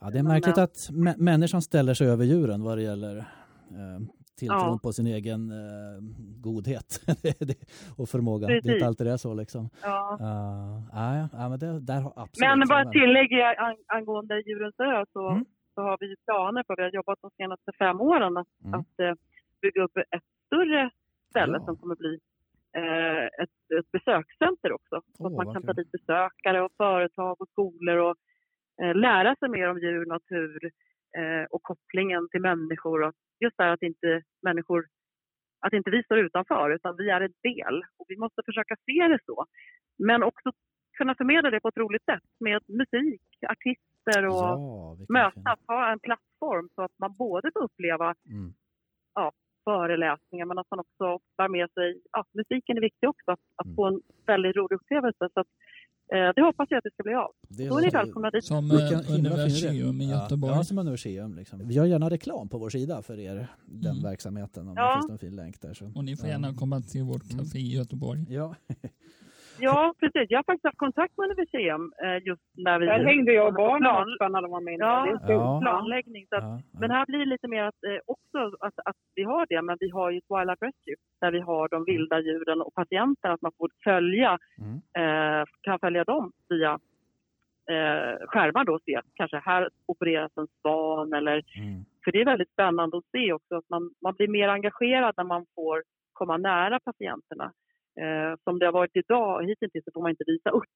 Ja, 0.00 0.10
det 0.10 0.18
är 0.18 0.22
Men, 0.22 0.32
märkligt 0.32 0.58
eh, 0.58 0.64
att 0.64 0.76
mä- 0.90 1.18
människan 1.18 1.62
ställer 1.62 1.94
sig 1.94 2.08
över 2.08 2.24
djuren 2.24 2.62
vad 2.64 2.78
det 2.78 2.82
gäller 2.82 3.16
eh, 3.18 3.98
tilltron 4.38 4.60
Ja. 4.76 4.80
på 4.82 4.92
sin 4.92 5.06
egen 5.06 5.50
eh, 5.50 5.98
godhet 6.46 6.90
och 7.98 8.08
förmåga. 8.08 8.46
Det 8.46 8.52
är 8.52 8.56
Precis. 8.60 8.74
inte 8.74 8.86
alltid 8.86 9.06
det 9.06 9.12
är 9.12 9.16
så 9.16 9.34
liksom. 9.34 9.68
Ja. 9.82 10.18
Uh, 10.20 11.26
ja, 11.40 11.48
men 11.48 11.58
det, 11.58 11.80
där 11.80 12.00
har 12.00 12.12
absolut. 12.16 12.48
Men 12.58 12.68
bara 12.68 13.64
an, 13.66 13.76
angående 13.86 14.40
Djurens 14.46 14.74
ö 14.80 15.04
så, 15.12 15.28
Mm. 15.30 15.44
så 15.74 15.80
har 15.82 15.96
vi 16.00 16.16
planer 16.26 16.62
på, 16.62 16.74
vi 16.76 16.82
har 16.82 16.90
jobbat 16.90 17.18
de 17.22 17.30
senaste 17.36 17.72
fem 17.78 18.00
åren, 18.00 18.36
att, 18.36 18.46
Mm. 18.64 18.80
att 18.80 19.00
eh, 19.00 19.14
bygga 19.62 19.82
upp 19.82 19.96
ett 19.96 20.22
större 20.54 20.90
ställe 21.30 21.58
Ja. 21.58 21.64
som 21.64 21.76
kommer 21.76 21.96
bli 21.96 22.18
eh, 22.76 23.24
ett, 23.42 23.78
ett 23.78 23.90
besökscenter 23.92 24.72
också. 24.72 25.02
Så 25.16 25.26
att 25.26 25.32
man 25.32 25.52
kan 25.54 25.62
ta 25.62 25.72
dit 25.72 25.92
besökare 25.92 26.62
och 26.62 26.72
företag 26.76 27.40
och 27.40 27.48
skolor 27.48 27.96
och 27.96 28.16
eh, 28.82 28.94
lära 28.94 29.36
sig 29.36 29.48
mer 29.48 29.70
om 29.70 29.78
djur, 29.78 30.06
natur 30.06 30.64
eh, 31.18 31.44
och 31.50 31.62
kopplingen 31.62 32.28
till 32.30 32.40
människor. 32.40 33.02
Och 33.02 33.12
just 33.40 33.56
det 33.56 33.64
här 33.64 33.72
att 33.72 33.82
inte 33.82 34.22
människor 34.42 34.86
att 35.60 35.72
inte 35.72 35.90
vi 35.90 36.02
står 36.02 36.18
utanför 36.18 36.70
utan 36.70 36.96
vi 36.96 37.10
är 37.10 37.20
en 37.20 37.32
del 37.42 37.84
och 37.98 38.06
vi 38.08 38.16
måste 38.16 38.42
försöka 38.46 38.76
se 38.86 39.08
det 39.08 39.18
så. 39.26 39.46
Men 39.98 40.22
också 40.22 40.52
kunna 40.98 41.14
förmedla 41.14 41.50
det 41.50 41.60
på 41.60 41.68
ett 41.68 41.76
roligt 41.76 42.04
sätt 42.04 42.22
med 42.40 42.62
musik, 42.68 43.22
artister 43.48 44.26
och 44.26 44.32
Ja, 44.34 44.96
mötas, 45.08 45.58
ha 45.66 45.92
en 45.92 45.98
plattform 46.00 46.68
så 46.74 46.82
att 46.82 46.92
man 46.98 47.16
både 47.16 47.50
får 47.52 47.62
uppleva 47.62 48.14
Mm. 48.30 48.52
Föreläsningar 49.64 50.46
men 50.46 50.58
att 50.58 50.70
man 50.70 50.80
också 50.84 51.06
bär 51.38 51.48
med 51.48 51.66
sig, 51.76 51.88
ja, 52.12 52.20
musiken 52.40 52.76
är 52.76 52.80
viktig 52.80 53.08
också, 53.08 53.30
att, 53.34 53.44
att 53.60 53.66
Mm. 53.66 53.76
få 53.76 53.86
en 53.86 54.00
väldigt 54.26 54.56
rolig 54.56 54.76
upplevelse. 54.76 55.24
Så 55.34 55.40
att, 55.40 55.50
eh, 56.14 56.28
det 56.36 56.42
hoppas 56.48 56.66
jag 56.70 56.78
att 56.78 56.84
det 56.84 56.94
ska 56.96 57.02
bli 57.02 57.14
av. 57.14 57.32
Det 57.48 57.68
Då 57.68 57.78
är 57.78 57.82
ni 57.82 57.90
välkomna 57.90 58.30
dit. 58.30 58.44
Som 58.44 58.70
eh. 58.70 59.14
Universium 59.18 60.00
i 60.00 60.06
Göteborg. 60.10 60.54
Ja, 60.56 60.64
som 60.64 60.78
Universium. 60.78 61.34
Liksom. 61.34 61.68
Vi 61.68 61.74
gör 61.74 61.84
gärna 61.84 62.10
reklam 62.10 62.48
på 62.48 62.58
vår 62.58 62.70
sida 62.76 63.02
för 63.02 63.18
er, 63.18 63.46
den 63.66 63.90
Mm. 63.96 64.02
verksamheten. 64.10 64.68
Om 64.68 64.74
Ja. 64.76 64.86
det 64.88 64.94
finns 65.00 65.08
någon 65.08 65.18
fin 65.18 65.36
länk 65.36 65.60
där. 65.60 65.74
Så. 65.74 65.84
Och 65.96 66.04
ni 66.04 66.16
får 66.16 66.28
gärna 66.28 66.54
komma 66.54 66.80
till 66.80 67.02
vårt 67.02 67.32
Mm. 67.32 67.38
café 67.44 67.58
i 67.58 67.72
Göteborg. 67.78 68.20
Ja, 68.28 68.54
Ja, 69.60 69.94
precis. 70.00 70.26
Jag 70.30 70.38
har 70.38 70.42
faktiskt 70.44 70.64
haft 70.64 70.78
kontakt 70.78 71.18
med 71.18 71.24
Universium 71.30 71.92
eh, 72.04 72.26
just 72.26 72.42
när 72.56 72.78
vi... 72.78 72.86
Där 72.86 73.04
hängde 73.04 73.32
jag 73.32 73.46
och 73.46 73.54
barnen 73.54 73.90
också 74.02 74.28
när 74.28 74.42
de 74.42 74.50
var 74.50 74.60
med. 74.60 74.76
Ja. 74.78 75.18
Det 75.26 75.32
är. 75.32 75.36
Ja. 75.36 75.60
planläggning. 75.62 76.26
Så 76.28 76.36
att, 76.36 76.42
ja, 76.42 76.60
Men 76.80 76.90
här 76.90 77.06
blir 77.06 77.18
det 77.18 77.24
lite 77.24 77.48
mer 77.48 77.64
att, 77.64 77.84
eh, 77.84 77.98
också 78.06 78.56
att, 78.60 78.74
att 78.84 78.96
vi 79.14 79.22
har 79.22 79.46
det, 79.48 79.62
men 79.62 79.76
vi 79.80 79.90
har 79.90 80.10
ju 80.10 80.20
Twilight 80.20 80.62
Rescue 80.62 80.94
där 81.20 81.30
vi 81.30 81.40
har 81.40 81.68
de 81.68 81.84
vilda 81.84 82.20
djuren 82.20 82.60
och 82.60 82.74
patienterna, 82.74 83.34
att 83.34 83.42
man 83.42 83.52
får 83.58 83.70
följa, 83.84 84.38
Mm. 84.58 84.74
eh, 85.40 85.44
kan 85.60 85.78
följa 85.78 86.04
dem 86.04 86.32
via 86.48 86.78
eh, 87.70 88.26
skärmar 88.26 88.64
då 88.64 88.78
se, 88.84 89.00
kanske 89.14 89.38
här 89.44 89.68
opereras 89.86 90.32
en 90.36 90.46
svan 90.60 91.12
eller, 91.12 91.32
Mm. 91.58 91.84
för 92.04 92.12
det 92.12 92.20
är 92.20 92.24
väldigt 92.24 92.52
spännande 92.52 92.96
att 92.98 93.04
se 93.12 93.32
också 93.32 93.54
att 93.56 93.68
man, 93.68 93.90
man 94.02 94.14
blir 94.14 94.28
mer 94.28 94.48
engagerad 94.48 95.14
när 95.16 95.24
man 95.24 95.46
får 95.54 95.82
komma 96.12 96.36
nära 96.36 96.80
patienterna. 96.80 97.52
Eh, 98.02 98.34
som 98.44 98.58
det 98.58 98.66
har 98.66 98.72
varit 98.72 98.96
idag, 98.96 99.44
hittills 99.48 99.84
så 99.84 99.90
får 99.94 100.02
man 100.02 100.10
inte 100.10 100.24
visa 100.26 100.50
upp 100.50 100.74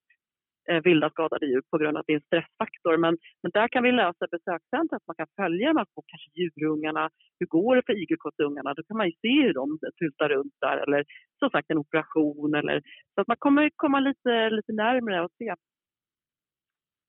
eh, 0.68 0.82
vilda 0.82 1.10
skadade 1.10 1.46
djur 1.46 1.62
på 1.70 1.78
grund 1.78 1.96
av 1.96 2.00
att 2.00 2.06
det 2.06 2.12
är 2.12 2.22
en 2.22 2.30
stressfaktor. 2.30 2.96
Men, 2.96 3.18
men 3.42 3.50
där 3.54 3.68
kan 3.68 3.82
vi 3.82 3.92
lösa 3.92 4.26
besökscentret, 4.30 5.02
man 5.06 5.16
kan 5.20 5.26
följa 5.36 5.68
de 5.68 5.76
här 5.76 5.86
små 5.92 6.02
kanske 6.06 6.30
djurungarna. 6.38 7.10
Hur 7.38 7.46
går 7.46 7.76
det 7.76 7.82
för 7.86 8.02
igelkottungarna? 8.02 8.74
Då 8.74 8.82
kan 8.82 8.96
man 8.96 9.06
ju 9.06 9.12
se 9.24 9.34
hur 9.46 9.54
de 9.54 9.78
tutar 10.00 10.28
runt 10.28 10.54
där 10.60 10.76
eller 10.76 11.04
som 11.38 11.50
sagt 11.50 11.70
en 11.70 11.78
operation. 11.78 12.54
Eller, 12.54 12.82
så 13.14 13.20
att 13.20 13.28
man 13.28 13.36
kommer 13.36 13.70
komma 13.76 14.00
lite, 14.00 14.50
lite 14.50 14.72
närmare 14.72 15.24
och 15.24 15.32
se. 15.38 15.54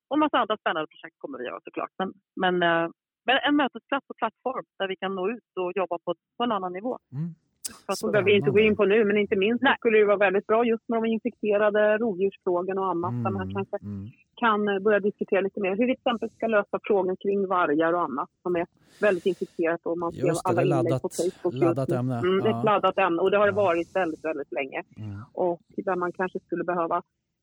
Och 0.08 0.16
en 0.16 0.20
massa 0.20 0.38
andra 0.38 0.58
spännande 0.58 0.88
projekt 0.88 1.16
kommer 1.18 1.38
vi 1.38 1.46
göra 1.46 1.60
såklart. 1.64 1.94
Men, 2.00 2.14
men, 2.44 2.56
eh, 2.64 2.90
men 3.26 3.38
en 3.48 3.56
mötesplats 3.56 4.10
och 4.10 4.18
plattform 4.18 4.66
där 4.80 4.88
vi 4.88 4.96
kan 4.96 5.16
nå 5.16 5.30
ut 5.30 5.52
och 5.60 5.72
jobba 5.76 5.98
på, 6.06 6.16
på 6.38 6.44
en 6.44 6.52
annan 6.52 6.74
nivå. 6.74 7.00
Mm. 7.14 7.36
För 7.86 7.94
att 7.94 7.98
Så 8.00 8.12
behöver 8.12 8.26
vi 8.32 8.36
inte 8.38 8.52
gå 8.52 8.60
in 8.60 8.76
på 8.76 8.86
nu, 8.86 9.06
men 9.06 9.18
inte 9.18 9.36
minst 9.36 9.64
Nej. 9.64 9.76
skulle 9.80 9.98
det 9.98 10.06
vara 10.06 10.18
väldigt 10.18 10.48
bra 10.48 10.66
just 10.66 10.90
med 10.90 10.98
de 11.04 11.06
infekterade 11.10 11.98
rovdjursfrågorna 11.98 12.82
och 12.82 12.88
annat. 12.88 13.12
Där 13.24 13.32
man 13.32 13.42
Mm. 13.42 13.54
kanske 13.56 13.78
Mm. 13.82 14.08
kan 14.36 14.68
eh, 14.68 14.80
börja 14.80 15.00
diskutera 15.00 15.42
lite 15.42 15.60
mer 15.62 15.70
hur 15.70 15.78
vi 15.78 15.86
till 15.86 15.92
exempel 15.94 16.30
ska 16.30 16.48
lösa 16.48 16.80
frågan 16.84 17.16
kring 17.18 17.48
vargar 17.48 17.94
och 17.94 18.02
annat 18.02 18.30
som 18.42 18.56
är 18.56 18.66
väldigt 19.02 19.26
infekterat 19.26 19.82
och 19.84 19.98
man 19.98 20.12
ser 20.12 20.24
det, 20.26 20.34
alla 20.44 20.62
det 20.62 20.62
är 20.62 20.66
inlägg 20.66 20.92
laddat- 20.92 21.02
på 21.02 21.10
Facebook. 21.10 21.54
laddat 21.54 21.92
ämne. 21.92 22.18
Mm, 22.20 22.38
det 22.44 22.50
är 22.50 22.52
Ja. 22.52 22.60
ett 22.60 22.66
laddat 22.66 22.98
ämne 22.98 23.22
och 23.22 23.32
det 23.32 23.38
har 23.38 23.46
det 23.46 23.52
Ja. 23.58 23.64
varit 23.66 23.96
väldigt, 23.96 24.26
väldigt 24.26 24.52
länge. 24.52 24.84
Mm. 24.98 25.18
Och 25.34 25.62
där 25.78 25.96
man 25.96 26.12
kanske 26.12 26.40
skulle 26.40 26.64
behöva 26.64 26.98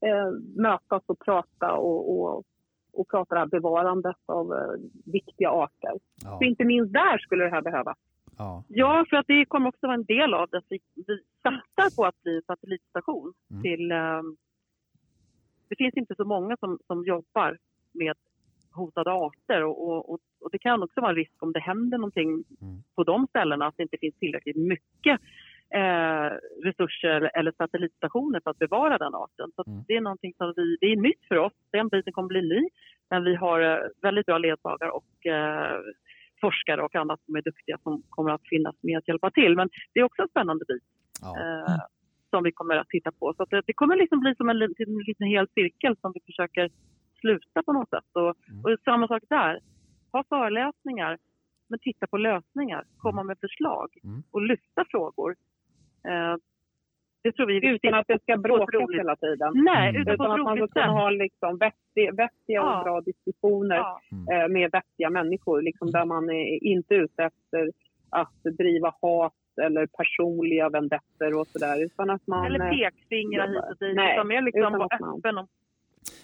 eh, 0.07 0.31
mötas 0.63 1.03
och 1.07 1.19
prata 1.19 1.73
och, 1.73 2.01
och, 2.21 2.45
och 2.93 3.09
prata 3.09 3.35
det 3.35 3.39
här 3.41 3.47
bevarandet 3.47 4.17
av 4.27 4.53
eh, 4.53 4.59
viktiga 5.05 5.51
arter. 5.51 5.93
Ja. 6.25 6.39
Så 6.39 6.45
inte 6.45 6.65
minst 6.65 6.93
där 6.93 7.19
skulle 7.19 7.45
det 7.45 7.51
här 7.51 7.63
behövas. 7.63 7.97
Ja. 8.39 8.65
Ja, 8.69 9.05
för 9.11 9.17
att 9.17 9.27
det 9.27 9.45
kommer 9.45 9.69
också 9.69 9.87
vara 9.87 9.95
en 9.95 10.05
del 10.05 10.35
av 10.35 10.49
det. 10.51 10.63
Vi, 10.69 10.79
vi 11.07 11.19
satsar 11.43 11.97
på 11.97 12.05
att 12.07 12.23
bli 12.23 12.41
satellitstation 12.47 13.33
Mm. 13.51 13.63
till... 13.63 13.91
ehm, 13.93 14.37
det 15.69 15.77
finns 15.77 15.95
inte 15.97 16.15
så 16.17 16.25
många 16.25 16.57
som, 16.57 16.79
som 16.87 17.05
jobbar 17.05 17.59
med 17.93 18.17
hotade 18.73 19.13
arter 19.13 19.65
och, 19.65 19.89
och, 19.89 20.11
och, 20.13 20.21
och 20.41 20.51
det 20.53 20.59
kan 20.59 20.83
också 20.83 21.01
vara 21.01 21.11
en 21.11 21.17
risk 21.17 21.43
om 21.43 21.53
det 21.53 21.61
händer 21.61 21.99
någonting 21.99 22.45
Mm. 22.63 22.83
på 22.95 23.05
de 23.05 23.27
ställena 23.27 23.67
att 23.67 23.77
det 23.77 23.83
inte 23.83 23.99
finns 24.01 24.15
tillräckligt 24.19 24.57
mycket 24.57 25.21
eh, 25.71 26.31
resurser 26.65 27.31
eller 27.35 27.53
satellitstationer 27.53 28.41
för 28.41 28.51
att 28.51 28.59
bevara 28.59 28.99
den 28.99 29.15
arten. 29.15 29.51
Så 29.57 29.65
Mm. 29.67 29.85
det 29.89 29.97
är 29.97 30.01
någonting 30.01 30.35
som 30.37 30.53
vi, 30.57 30.77
det 30.81 30.87
är 30.87 30.97
nytt 30.97 31.25
för 31.29 31.37
oss. 31.37 31.53
Den 31.71 31.89
biten 31.89 32.13
kommer 32.13 32.29
bli 32.29 32.43
ny. 32.43 32.69
Men 33.11 33.25
vi 33.25 33.35
har 33.35 33.61
eh, 33.61 33.79
väldigt 34.03 34.27
bra 34.27 34.39
ledsagare 34.39 34.91
och 34.91 35.27
eh, 35.27 35.81
forskare 36.41 36.83
och 36.83 36.95
annat 36.95 37.21
som 37.25 37.37
är 37.37 37.43
duktiga 37.43 37.79
som 37.83 38.03
kommer 38.11 38.31
att 38.31 38.49
finnas 38.49 38.77
med 38.81 38.99
att 38.99 39.09
hjälpa 39.09 39.31
till. 39.31 39.57
Men 39.57 39.69
det 39.93 40.01
är 40.01 40.05
också 40.05 40.23
en 40.23 40.29
spännande 40.29 40.65
bit 40.69 40.83
Ja. 41.23 41.37
eh, 41.41 41.77
som 42.31 42.45
vi 42.45 42.53
kommer 42.53 42.77
att 42.77 42.89
titta 42.89 43.13
på. 43.13 43.35
Så 43.37 43.45
det, 43.45 43.63
det 43.67 43.73
kommer 43.73 43.97
liksom 43.97 44.21
bli 44.21 44.35
som 44.35 44.49
en 44.49 44.59
liten, 44.59 44.89
en 44.89 44.99
liten 45.07 45.27
hel 45.27 45.49
cirkel 45.55 45.97
som 46.01 46.13
vi 46.15 46.21
försöker 46.27 46.71
sluta 47.21 47.63
på 47.63 47.73
något 47.73 47.91
sätt. 47.91 48.11
Och, 48.13 48.35
Mm. 48.51 48.65
och 48.65 48.81
samma 48.85 49.09
sak 49.09 49.23
där. 49.29 49.61
Ha 50.13 50.25
föreläsningar, 50.29 51.19
men 51.69 51.79
titta 51.79 52.07
på 52.07 52.17
lösningar. 52.17 52.85
Komma 52.99 53.23
med 53.23 53.39
förslag 53.41 53.89
Mm. 54.05 54.23
och 54.31 54.43
lyfta 54.43 54.85
frågor. 54.91 55.37
Eh, 56.09 56.37
det 57.27 57.33
tror 57.33 57.47
vi. 57.47 57.67
Utan 57.75 57.95
att 57.95 58.07
det 58.09 58.23
ska 58.23 58.37
bråkas 58.37 58.91
hela 59.01 59.17
tiden. 59.17 59.53
Nej, 59.55 59.89
Mm. 59.89 60.03
utan 60.03 60.15
Utan 60.15 60.31
att 60.31 60.41
man 60.45 60.57
ska 60.57 60.67
kunna 60.67 60.93
ha 61.01 61.11
liksom 61.11 61.59
vettiga, 61.59 62.11
vettiga 62.23 62.61
Ja. 62.63 62.79
och 62.79 62.85
bra 62.85 63.01
diskussioner 63.01 63.77
Ja. 63.77 64.01
eh, 64.33 64.49
med 64.49 64.71
vettiga 64.73 65.11
människor. 65.11 65.63
Liksom, 65.63 65.91
där 65.91 66.05
man 66.05 66.31
är 66.31 66.65
inte 66.65 66.95
ute 66.95 67.23
efter 67.31 67.71
att 68.11 68.43
driva 68.59 68.93
hat 69.03 69.33
eller 69.63 69.87
personliga 69.87 70.69
vendettor 70.69 71.31
och 71.41 71.47
sådär. 71.47 71.85
Utan 71.85 72.11
att 72.11 72.27
man... 72.27 72.47
Eller 72.47 72.61
eh, 72.65 72.71
pekfingrar 72.71 73.49
hit 73.49 73.57
och 73.71 73.77
dit. 73.81 73.97
Nej, 73.97 74.15
utan 74.15 74.29
mer 74.29 74.43
liksom 74.43 74.61
utan 74.63 74.73
vara 74.79 74.89
öppen 75.17 75.39
och 75.39 75.49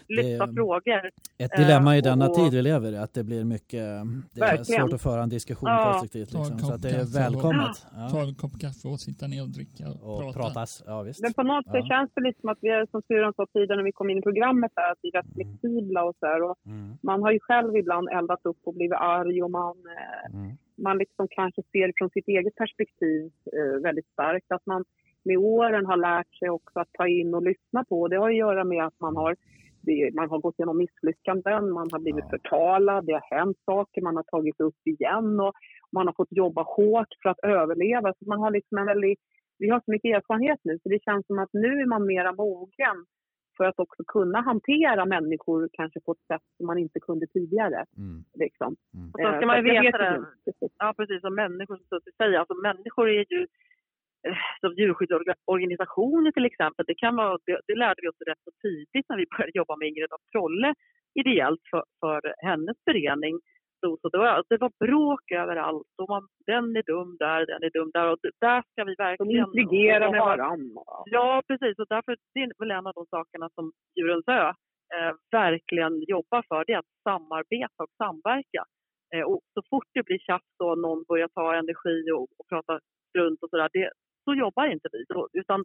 lyfta 0.09 0.53
frågor. 0.53 1.11
Ett 1.39 1.51
dilemma 1.57 1.95
i 1.97 1.99
Eh, 1.99 2.03
denna 2.05 2.29
och- 2.29 2.35
tid 2.35 2.53
vi 2.53 2.63
lever 2.63 2.93
i, 2.93 2.97
att 2.97 3.15
det 3.15 3.25
blir 3.25 3.45
mycket, 3.45 3.85
det 4.35 4.41
är 4.45 4.65
svårt 4.65 4.93
att 4.93 5.03
föra 5.03 5.23
en 5.23 5.29
diskussion 5.29 5.69
Ja. 5.71 5.85
konstruktivt. 5.93 6.31
Ta 6.33 6.39
Liksom, 6.39 6.59
så 6.59 6.73
att 6.75 6.83
det 6.83 6.91
är 6.91 7.05
välkommet. 7.23 7.77
Ta 8.13 8.19
Ja. 8.19 8.29
en 8.29 8.35
kopp 8.35 8.55
kaffe 8.61 8.89
och 8.89 9.01
sitta 9.01 9.27
ner 9.27 9.43
och 9.43 9.49
dricka 9.59 9.85
och, 9.89 10.13
Och 10.15 10.21
prata. 10.23 10.39
pratas, 10.39 10.83
ja 10.87 11.03
visst. 11.03 11.23
Men 11.23 11.33
på 11.33 11.43
något 11.43 11.65
sätt 11.65 11.75
Ja. 11.75 11.87
känns 11.93 12.11
det 12.15 12.21
lite 12.27 12.41
som 12.41 12.49
att 12.49 12.59
vi 12.61 12.69
är, 12.69 12.87
som 12.91 13.03
Sturan 13.03 13.33
sa 13.37 13.47
tidigare 13.53 13.77
när 13.77 13.85
vi 13.85 13.93
kom 13.93 14.11
in 14.11 14.19
i 14.19 14.23
programmet, 14.23 14.73
där, 14.75 14.93
att 14.93 14.99
vi 15.03 15.09
är 15.09 15.13
rätt 15.23 15.33
flexibla 15.35 16.05
och 16.05 16.15
så 16.21 16.27
här. 16.27 16.43
Och 16.43 16.57
Mm. 16.67 16.97
man 17.03 17.23
har 17.23 17.31
ju 17.33 17.39
själv 17.41 17.77
ibland 17.77 18.09
eldat 18.09 18.41
upp 18.51 18.61
och 18.65 18.75
blivit 18.75 18.99
arg 19.19 19.43
och 19.43 19.51
man, 19.51 19.77
eh, 19.97 20.35
Mm. 20.39 20.51
man 20.77 20.99
liksom 20.99 21.27
kanske 21.31 21.63
ser 21.73 21.93
från 21.99 22.11
sitt 22.11 22.29
eget 22.29 22.55
perspektiv 22.55 23.31
eh, 23.57 23.83
väldigt 23.83 24.07
starkt. 24.13 24.53
Att 24.53 24.67
man 24.67 24.85
med 25.25 25.37
åren 25.39 25.87
har 25.87 25.97
lärt 25.97 26.35
sig 26.39 26.51
också 26.51 26.79
att 26.81 26.93
ta 26.93 27.07
in 27.09 27.35
och 27.35 27.43
lyssna 27.43 27.85
på. 27.85 28.09
Det 28.09 28.17
har 28.17 28.31
att 28.31 28.37
göra 28.37 28.65
med 28.65 28.85
att 28.87 29.01
man 29.01 29.17
har, 29.17 29.37
det, 29.83 30.15
man 30.15 30.31
har 30.31 30.39
gått 30.39 30.59
igenom 30.59 30.79
misslyckanden, 30.79 31.71
man 31.73 31.89
har 31.93 31.99
blivit 31.99 32.25
Ja. 32.25 32.31
förtalad, 32.31 33.07
det 33.07 33.13
har 33.13 33.37
hänt 33.39 33.59
saker, 33.65 34.03
man 34.03 34.17
har 34.17 34.23
tagit 34.23 34.61
upp 34.61 34.81
igen 34.85 35.41
och 35.41 35.53
man 35.93 36.07
har 36.07 36.15
fått 36.15 36.33
jobba 36.33 36.63
hårt 36.63 37.09
för 37.23 37.29
att 37.31 37.41
överleva. 37.43 38.13
Så 38.19 38.29
man 38.29 38.41
har 38.41 38.51
liksom 38.51 38.79
en 38.79 38.87
väldigt, 38.87 39.21
vi 39.59 39.69
har 39.69 39.81
så 39.85 39.91
mycket 39.91 40.17
erfarenhet 40.17 40.61
nu 40.65 40.79
så 40.83 40.89
det 40.89 41.03
känns 41.03 41.27
som 41.27 41.39
att 41.39 41.53
nu 41.53 41.69
är 41.81 41.87
man 41.87 42.07
mera 42.07 42.33
mogen 42.33 42.99
för 43.57 43.65
att 43.65 43.79
också 43.79 44.03
kunna 44.07 44.41
hantera 44.41 45.05
människor 45.05 45.69
kanske 45.73 46.01
på 46.01 46.13
ett 46.13 46.27
sätt 46.33 46.43
som 46.57 46.67
man 46.67 46.79
inte 46.79 47.01
kunde 47.01 47.27
tidigare. 47.27 47.85
Mm. 47.99 48.25
Liksom. 48.35 48.77
Mm. 48.95 49.07
Och 49.13 49.21
så 49.21 49.27
ska 49.29 49.41
Eh, 49.43 49.47
man 49.47 49.57
ju 49.57 49.63
veta 49.63 49.83
vet 49.83 49.93
det. 50.61 50.69
Ja, 50.79 50.95
precis. 50.97 51.21
Som 51.21 51.35
människor 51.35 51.77
som 51.77 51.87
Susie 51.91 52.13
säger. 52.17 52.39
Alltså, 52.39 52.55
människor 52.55 53.09
är 53.09 53.25
ju 53.33 53.47
som 54.61 54.73
djurskyddsorganisationer 54.75 56.33
till 56.33 56.45
exempel. 56.45 56.85
Det, 56.89 56.95
kan 56.95 57.17
vara, 57.17 57.39
det, 57.47 57.61
det 57.67 57.75
lärde 57.75 58.01
vi 58.03 58.09
oss 58.09 58.27
rätt 58.29 58.45
så 58.45 58.51
tidigt 58.63 59.07
när 59.09 59.17
vi 59.17 59.27
började 59.33 59.59
jobba 59.59 59.77
med 59.77 59.89
Ingrid 59.89 60.13
af 60.13 60.25
Trolle 60.33 60.75
ideellt 61.21 61.61
för, 61.71 61.85
för 62.01 62.35
hennes 62.39 62.77
förening. 62.85 63.41
Så, 63.81 63.99
så 64.03 64.09
det, 64.09 64.19
var, 64.19 64.45
det 64.49 64.57
var 64.57 64.73
bråk 64.87 65.31
överallt. 65.31 65.93
Och 66.03 66.09
man, 66.09 66.29
den 66.47 66.77
är 66.77 66.83
dum 66.83 67.17
där, 67.19 67.47
den 67.47 67.63
är 67.63 67.71
dum 67.71 67.91
där. 67.95 68.07
Och 68.13 68.19
där 68.41 68.63
ska 68.71 68.85
vi 68.85 68.95
De 68.95 69.03
verkligen... 69.05 69.47
intrigerar 69.47 70.11
med 70.11 70.21
varandra. 70.21 70.83
Ja, 71.05 71.43
precis. 71.49 71.79
Och 71.79 71.87
därför 71.89 72.17
det 72.35 72.41
är 72.41 72.53
väl 72.59 72.71
en 72.71 72.87
av 72.87 72.93
de 72.95 73.07
sakerna 73.07 73.49
som 73.55 73.73
Djurens 73.97 74.29
Ö 74.29 74.49
eh, 74.95 75.13
verkligen 75.31 76.03
jobbar 76.03 76.43
för. 76.49 76.65
Det 76.67 76.73
är 76.73 76.79
att 76.79 76.95
samarbeta 77.09 77.83
och 77.85 77.95
samverka. 78.03 78.63
Eh, 79.15 79.25
och 79.31 79.41
så 79.55 79.63
fort 79.71 79.89
det 79.95 80.03
blir 80.07 80.19
tjafs 80.19 80.57
och 80.65 80.79
någon 80.79 81.05
börjar 81.09 81.29
ta 81.29 81.55
energi 81.55 82.11
och, 82.11 82.23
och 82.39 82.47
prata 82.49 82.81
strunt 83.11 83.43
och 83.43 83.51
sådär, 83.51 83.69
det, 83.73 83.91
så 84.25 84.35
jobbar 84.35 84.67
inte 84.67 84.89
vi. 84.93 85.05
Så, 85.07 85.29
utan 85.33 85.65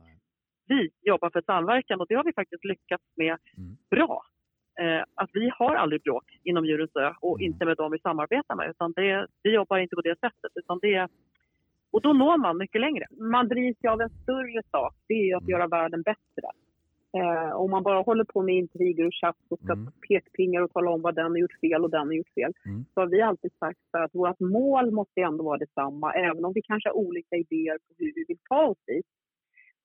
vi 0.67 0.89
jobbar 1.01 1.29
för 1.29 1.41
samverkan 1.41 1.99
och 2.01 2.05
det 2.09 2.15
har 2.15 2.23
vi 2.23 2.33
faktiskt 2.33 2.65
lyckats 2.65 3.03
med 3.15 3.37
Mm. 3.57 3.77
bra. 3.89 4.23
Eh, 4.79 5.03
att 5.15 5.29
vi 5.33 5.49
har 5.59 5.75
aldrig 5.75 6.01
bråk 6.03 6.39
inom 6.43 6.65
Djurens 6.65 6.95
Ö 6.95 7.13
och 7.21 7.39
Mm. 7.39 7.51
inte 7.53 7.65
med 7.65 7.77
dem 7.77 7.91
vi 7.91 7.99
samarbetar 7.99 8.55
med. 8.55 8.69
Utan 8.69 8.91
det, 8.91 9.27
vi 9.43 9.53
jobbar 9.53 9.77
inte 9.77 9.95
på 9.95 10.01
det 10.01 10.19
sättet. 10.19 10.51
Utan 10.55 10.79
det, 10.81 11.07
och 11.91 12.01
då 12.01 12.13
når 12.13 12.37
man 12.37 12.57
mycket 12.57 12.81
längre. 12.81 13.05
Man 13.11 13.47
drivs 13.47 13.77
ju 13.83 13.89
av 13.89 14.01
en 14.01 14.09
större 14.09 14.61
sak, 14.71 14.93
det 15.07 15.13
är 15.31 15.35
att 15.35 15.41
Mm. 15.43 15.51
göra 15.51 15.67
världen 15.67 16.01
bättre. 16.01 16.47
Eh, 17.17 17.51
om 17.61 17.71
man 17.71 17.83
bara 17.83 18.01
håller 18.01 18.23
på 18.23 18.41
med 18.41 18.55
intriger 18.55 19.05
och 19.05 19.13
tjafs 19.13 19.45
och 19.49 19.59
ska 19.59 19.73
Mm. 19.73 19.91
pekpingar 20.07 20.61
och 20.61 20.71
tala 20.71 20.91
om 20.91 21.01
vad 21.01 21.15
den 21.15 21.31
har 21.31 21.37
gjort 21.37 21.59
fel 21.61 21.83
och 21.83 21.89
den 21.89 22.07
har 22.07 22.13
gjort 22.13 22.33
fel. 22.33 22.53
Mm. 22.65 22.85
Så 22.93 23.01
har 23.01 23.07
vi 23.07 23.21
alltid 23.21 23.51
sagt 23.59 23.79
så 23.91 23.97
att 23.97 24.15
vårt 24.15 24.39
mål 24.39 24.91
måste 24.91 25.21
ändå 25.21 25.43
vara 25.43 25.57
detsamma. 25.57 26.13
Även 26.13 26.45
om 26.45 26.53
vi 26.53 26.61
kanske 26.61 26.89
har 26.89 26.97
olika 26.97 27.35
idéer 27.35 27.77
på 27.77 27.93
hur 27.97 28.11
vi 28.15 28.25
vill 28.27 28.37
ta 28.49 28.65
oss 28.65 28.77
dit. 28.87 29.05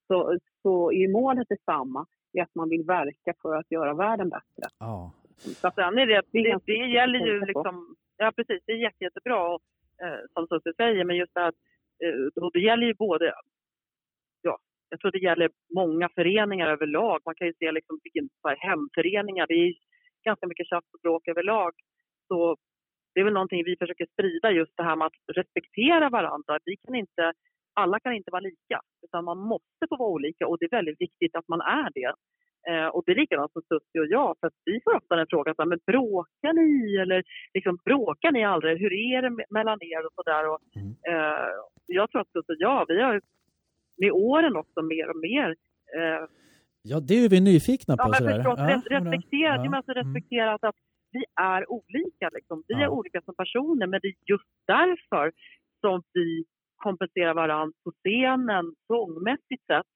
Så, 0.06 0.38
så 0.62 0.92
är 0.92 1.08
målet 1.12 1.48
detsamma. 1.48 2.06
i 2.34 2.40
att 2.40 2.54
man 2.54 2.68
vill 2.68 2.82
verka 2.84 3.34
för 3.42 3.54
att 3.56 3.70
göra 3.70 3.94
världen 3.94 4.28
bättre. 4.28 4.64
Ja. 4.78 5.12
Så 5.36 5.70
Sen 5.74 5.98
är 5.98 6.06
det, 6.06 6.22
Det 6.30 6.56
det, 6.66 6.72
gäller 6.72 7.18
ju 7.18 7.40
liksom, 7.44 7.96
ja 8.16 8.32
precis, 8.36 8.62
det 8.66 8.72
är 8.72 8.76
jätte, 8.76 9.04
jättebra 9.04 9.58
eh, 10.02 10.20
som 10.34 10.46
Susie 10.46 10.72
säger, 10.76 11.04
men 11.04 11.16
just 11.16 11.34
det 11.34 11.40
här, 11.40 11.52
eh, 12.04 12.48
det 12.52 12.60
gäller 12.60 12.86
ju 12.86 12.94
både, 12.94 13.32
jag 14.92 15.00
tror 15.00 15.10
det 15.10 15.18
gäller 15.28 15.50
många 15.74 16.08
föreningar 16.18 16.68
överlag. 16.76 17.18
Man 17.26 17.34
kan 17.34 17.46
ju 17.46 17.52
se 17.58 17.72
liksom 17.72 17.98
så 18.42 18.48
hemföreningar, 18.48 19.46
det 19.46 19.54
är 19.54 19.74
ganska 20.28 20.46
mycket 20.46 20.66
tjafs 20.66 20.94
och 20.94 21.00
bråk 21.02 21.28
överlag. 21.28 21.72
Så 22.28 22.56
det 23.14 23.20
är 23.20 23.24
väl 23.24 23.32
någonting 23.34 23.64
vi 23.64 23.76
försöker 23.76 24.06
sprida, 24.12 24.50
just 24.50 24.76
det 24.76 24.82
här 24.82 24.96
med 24.96 25.06
att 25.06 25.36
respektera 25.38 26.08
varandra. 26.10 26.58
Vi 26.64 26.76
kan 26.76 26.94
inte, 26.94 27.32
alla 27.74 28.00
kan 28.00 28.12
inte 28.14 28.30
vara 28.30 28.40
lika, 28.50 28.80
utan 29.04 29.24
man 29.24 29.38
måste 29.38 29.82
få 29.88 29.96
vara 29.96 30.10
olika 30.10 30.46
och 30.46 30.56
det 30.60 30.64
är 30.66 30.76
väldigt 30.80 31.00
viktigt 31.00 31.36
att 31.36 31.48
man 31.48 31.60
är 31.60 31.88
det. 31.94 32.12
Eh, 32.70 32.86
och 32.86 33.02
det 33.06 33.12
är 33.12 33.16
likadant 33.16 33.52
som 33.52 33.62
Susie 33.62 34.00
och 34.00 34.06
jag, 34.06 34.36
för 34.40 34.46
att 34.46 34.58
vi 34.64 34.80
får 34.84 34.94
ofta 34.96 35.16
den 35.16 35.26
frågan, 35.30 35.54
så 35.54 35.62
här, 35.62 35.68
men 35.68 35.80
bråkar 35.86 36.52
ni? 36.52 36.96
Eller 37.02 37.22
liksom, 37.54 37.78
bråkar 37.84 38.32
ni 38.32 38.44
aldrig? 38.44 38.78
Hur 38.78 38.92
är 38.92 39.22
det 39.22 39.28
me- 39.28 39.50
mellan 39.50 39.78
er? 39.82 40.06
Och 40.06 40.12
sådär. 40.14 40.48
Och, 40.50 40.58
Mm. 40.76 40.88
eh, 41.10 41.48
jag 41.86 42.10
tror 42.10 42.20
att 42.20 42.32
Susie 42.32 42.54
och 42.54 42.62
jag, 42.62 42.84
vi 42.88 43.02
har 43.02 43.20
med 43.96 44.12
åren 44.12 44.56
också 44.56 44.82
mer 44.82 45.10
och 45.10 45.16
mer 45.28 45.48
eh, 45.96 46.26
ja, 46.82 47.00
det 47.00 47.14
är 47.14 47.28
vi 47.28 47.40
nyfikna 47.40 47.96
på. 47.96 48.02
Ja, 48.02 48.08
men 48.08 48.34
förstås, 48.34 48.58
Ja, 48.58 48.70
ja, 48.70 49.00
respektera, 49.00 49.54
ja. 49.56 49.64
ja. 49.64 49.76
alltså 49.76 49.92
Mm. 49.92 50.04
respektera 50.04 50.52
att, 50.54 50.64
att 50.64 50.76
vi 51.12 51.24
är 51.40 51.70
olika. 51.72 52.28
Liksom. 52.32 52.62
Vi 52.68 52.74
Ja. 52.74 52.80
är 52.82 52.88
olika 52.88 53.20
som 53.22 53.34
personer, 53.34 53.86
men 53.86 54.00
det 54.02 54.08
är 54.08 54.14
just 54.32 54.50
därför 54.66 55.32
som 55.80 56.02
vi 56.12 56.44
kompenserar 56.76 57.34
varandra 57.34 57.74
på 57.84 57.90
scenen, 57.90 58.74
sångmässigt 58.86 59.64
sett. 59.66 59.86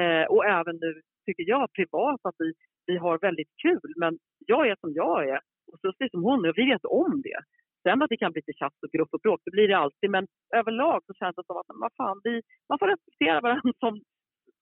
Eh, 0.00 0.24
och 0.32 0.44
även 0.44 0.76
nu, 0.76 1.00
tycker 1.26 1.44
jag, 1.48 1.72
privat, 1.72 2.20
att 2.22 2.34
vi, 2.38 2.52
vi 2.86 2.96
har 2.96 3.18
väldigt 3.18 3.52
kul. 3.62 3.92
Men 3.96 4.18
jag 4.46 4.68
är 4.68 4.76
som 4.80 4.92
jag 4.94 5.28
är 5.28 5.40
och 5.72 5.78
Susie 5.80 6.08
som 6.10 6.22
hon 6.22 6.44
är 6.44 6.48
och 6.48 6.58
vi 6.58 6.64
vet 6.66 6.84
om 6.84 7.22
det. 7.24 7.40
Sen 7.82 8.02
att 8.02 8.08
det 8.10 8.16
kan 8.16 8.32
bli 8.32 8.42
lite 8.46 8.58
tjafs 8.58 8.82
och 8.82 8.90
grupp 8.94 9.08
och 9.14 9.20
bråk, 9.20 9.40
det 9.44 9.50
blir 9.50 9.68
det 9.68 9.78
alltid. 9.78 10.10
Men 10.10 10.26
överlag 10.56 11.00
så 11.06 11.12
känns 11.14 11.36
det 11.36 11.44
som 11.46 11.56
att 11.56 11.66
vad 11.68 11.92
fan, 11.96 12.20
vi, 12.24 12.42
man 12.68 12.78
får 12.78 12.86
respektera 12.86 13.40
varandra 13.40 13.72
som, 13.84 14.00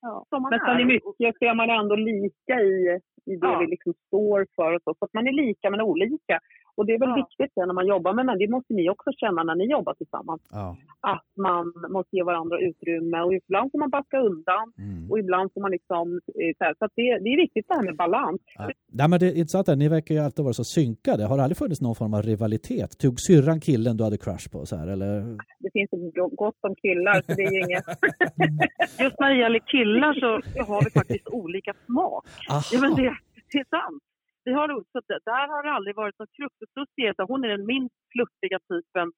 Ja. 0.02 0.24
som 0.28 0.42
man 0.42 0.50
Men 0.50 0.60
är. 0.60 0.66
sen 0.66 0.80
i 0.80 0.84
mycket 0.84 1.38
så 1.38 1.44
är 1.44 1.54
man 1.54 1.70
ändå 1.70 1.96
lika 1.96 2.54
i, 2.60 2.98
i 3.30 3.36
det 3.36 3.46
Ja. 3.46 3.58
vi 3.58 3.66
liksom 3.66 3.92
står 4.06 4.46
för 4.56 4.72
och 4.74 4.82
så. 4.84 4.94
Så 4.98 5.04
att 5.04 5.14
man 5.14 5.26
är 5.26 5.32
lika 5.32 5.70
men 5.70 5.80
olika. 5.80 6.36
Och 6.80 6.86
det 6.86 6.92
är 6.94 6.98
väl 6.98 7.08
Ja. 7.16 7.20
viktigt 7.22 7.52
när 7.56 7.72
man 7.80 7.86
jobbar 7.94 8.12
med 8.12 8.26
män, 8.26 8.38
det 8.38 8.48
måste 8.56 8.72
ni 8.74 8.90
också 8.90 9.10
känna 9.22 9.40
när 9.44 9.54
ni 9.54 9.64
jobbar 9.76 9.94
tillsammans, 9.94 10.42
Ja. 10.52 10.76
att 11.14 11.26
man 11.48 11.64
måste 11.96 12.16
ge 12.16 12.22
varandra 12.22 12.56
utrymme 12.68 13.18
och 13.26 13.32
ibland 13.34 13.70
får 13.72 13.78
man 13.78 13.90
backa 13.90 14.18
undan 14.30 14.66
Mm. 14.78 15.10
och 15.10 15.18
ibland 15.18 15.46
får 15.52 15.60
man 15.60 15.70
liksom, 15.70 16.04
eh, 16.40 16.50
så, 16.58 16.64
här, 16.64 16.74
så 16.78 16.84
att 16.84 16.92
det, 16.94 17.02
det 17.24 17.28
är 17.34 17.36
viktigt 17.44 17.64
det 17.68 17.74
här 17.74 17.82
med 17.82 17.96
balans. 17.96 18.40
Ja. 18.58 18.70
Nej, 18.98 19.08
men 19.08 19.18
det 19.20 19.26
är 19.26 19.34
intressant, 19.40 19.68
här, 19.68 19.76
ni 19.76 19.88
verkar 19.88 20.14
ju 20.14 20.20
alltid 20.20 20.44
vara 20.44 20.54
så 20.62 20.64
synkade. 20.64 21.24
Har 21.24 21.36
det 21.36 21.42
aldrig 21.42 21.56
funnits 21.64 21.80
någon 21.80 21.94
form 22.02 22.14
av 22.14 22.22
rivalitet? 22.22 22.90
Tog 22.98 23.20
syrran 23.20 23.60
killen 23.60 23.96
du 23.96 24.04
hade 24.04 24.18
crush 24.24 24.46
på? 24.52 24.66
Så 24.66 24.76
här, 24.76 24.86
eller? 24.94 25.12
Det 25.64 25.70
finns 25.72 25.90
gott 26.44 26.58
om 26.68 26.74
killar 26.84 27.14
så 27.26 27.30
det 27.38 27.42
är 27.48 27.52
ju 27.56 27.60
inget... 27.66 27.84
Just 29.04 29.16
när 29.20 29.28
det 29.30 29.38
gäller 29.44 29.58
killar 29.74 30.12
så, 30.22 30.30
så 30.52 30.62
har 30.72 30.80
vi 30.84 30.90
faktiskt 30.90 31.28
olika 31.28 31.72
smak. 31.86 32.24
Aha. 32.50 32.62
Ja, 32.72 32.80
men 32.80 32.94
det, 32.94 33.02
det 33.52 33.58
är 33.58 33.64
sant. 33.78 34.02
Vi 34.44 34.52
har, 34.52 34.68
så 34.92 35.00
där 35.24 35.48
har 35.48 35.62
det 35.62 35.70
aldrig 35.70 35.96
varit 35.96 36.18
något 36.18 36.32
krux. 36.36 36.54
Hon 37.28 37.44
är 37.44 37.48
den 37.48 37.66
minst 37.66 37.94
flörtiga 38.12 38.58
typen 38.72 39.12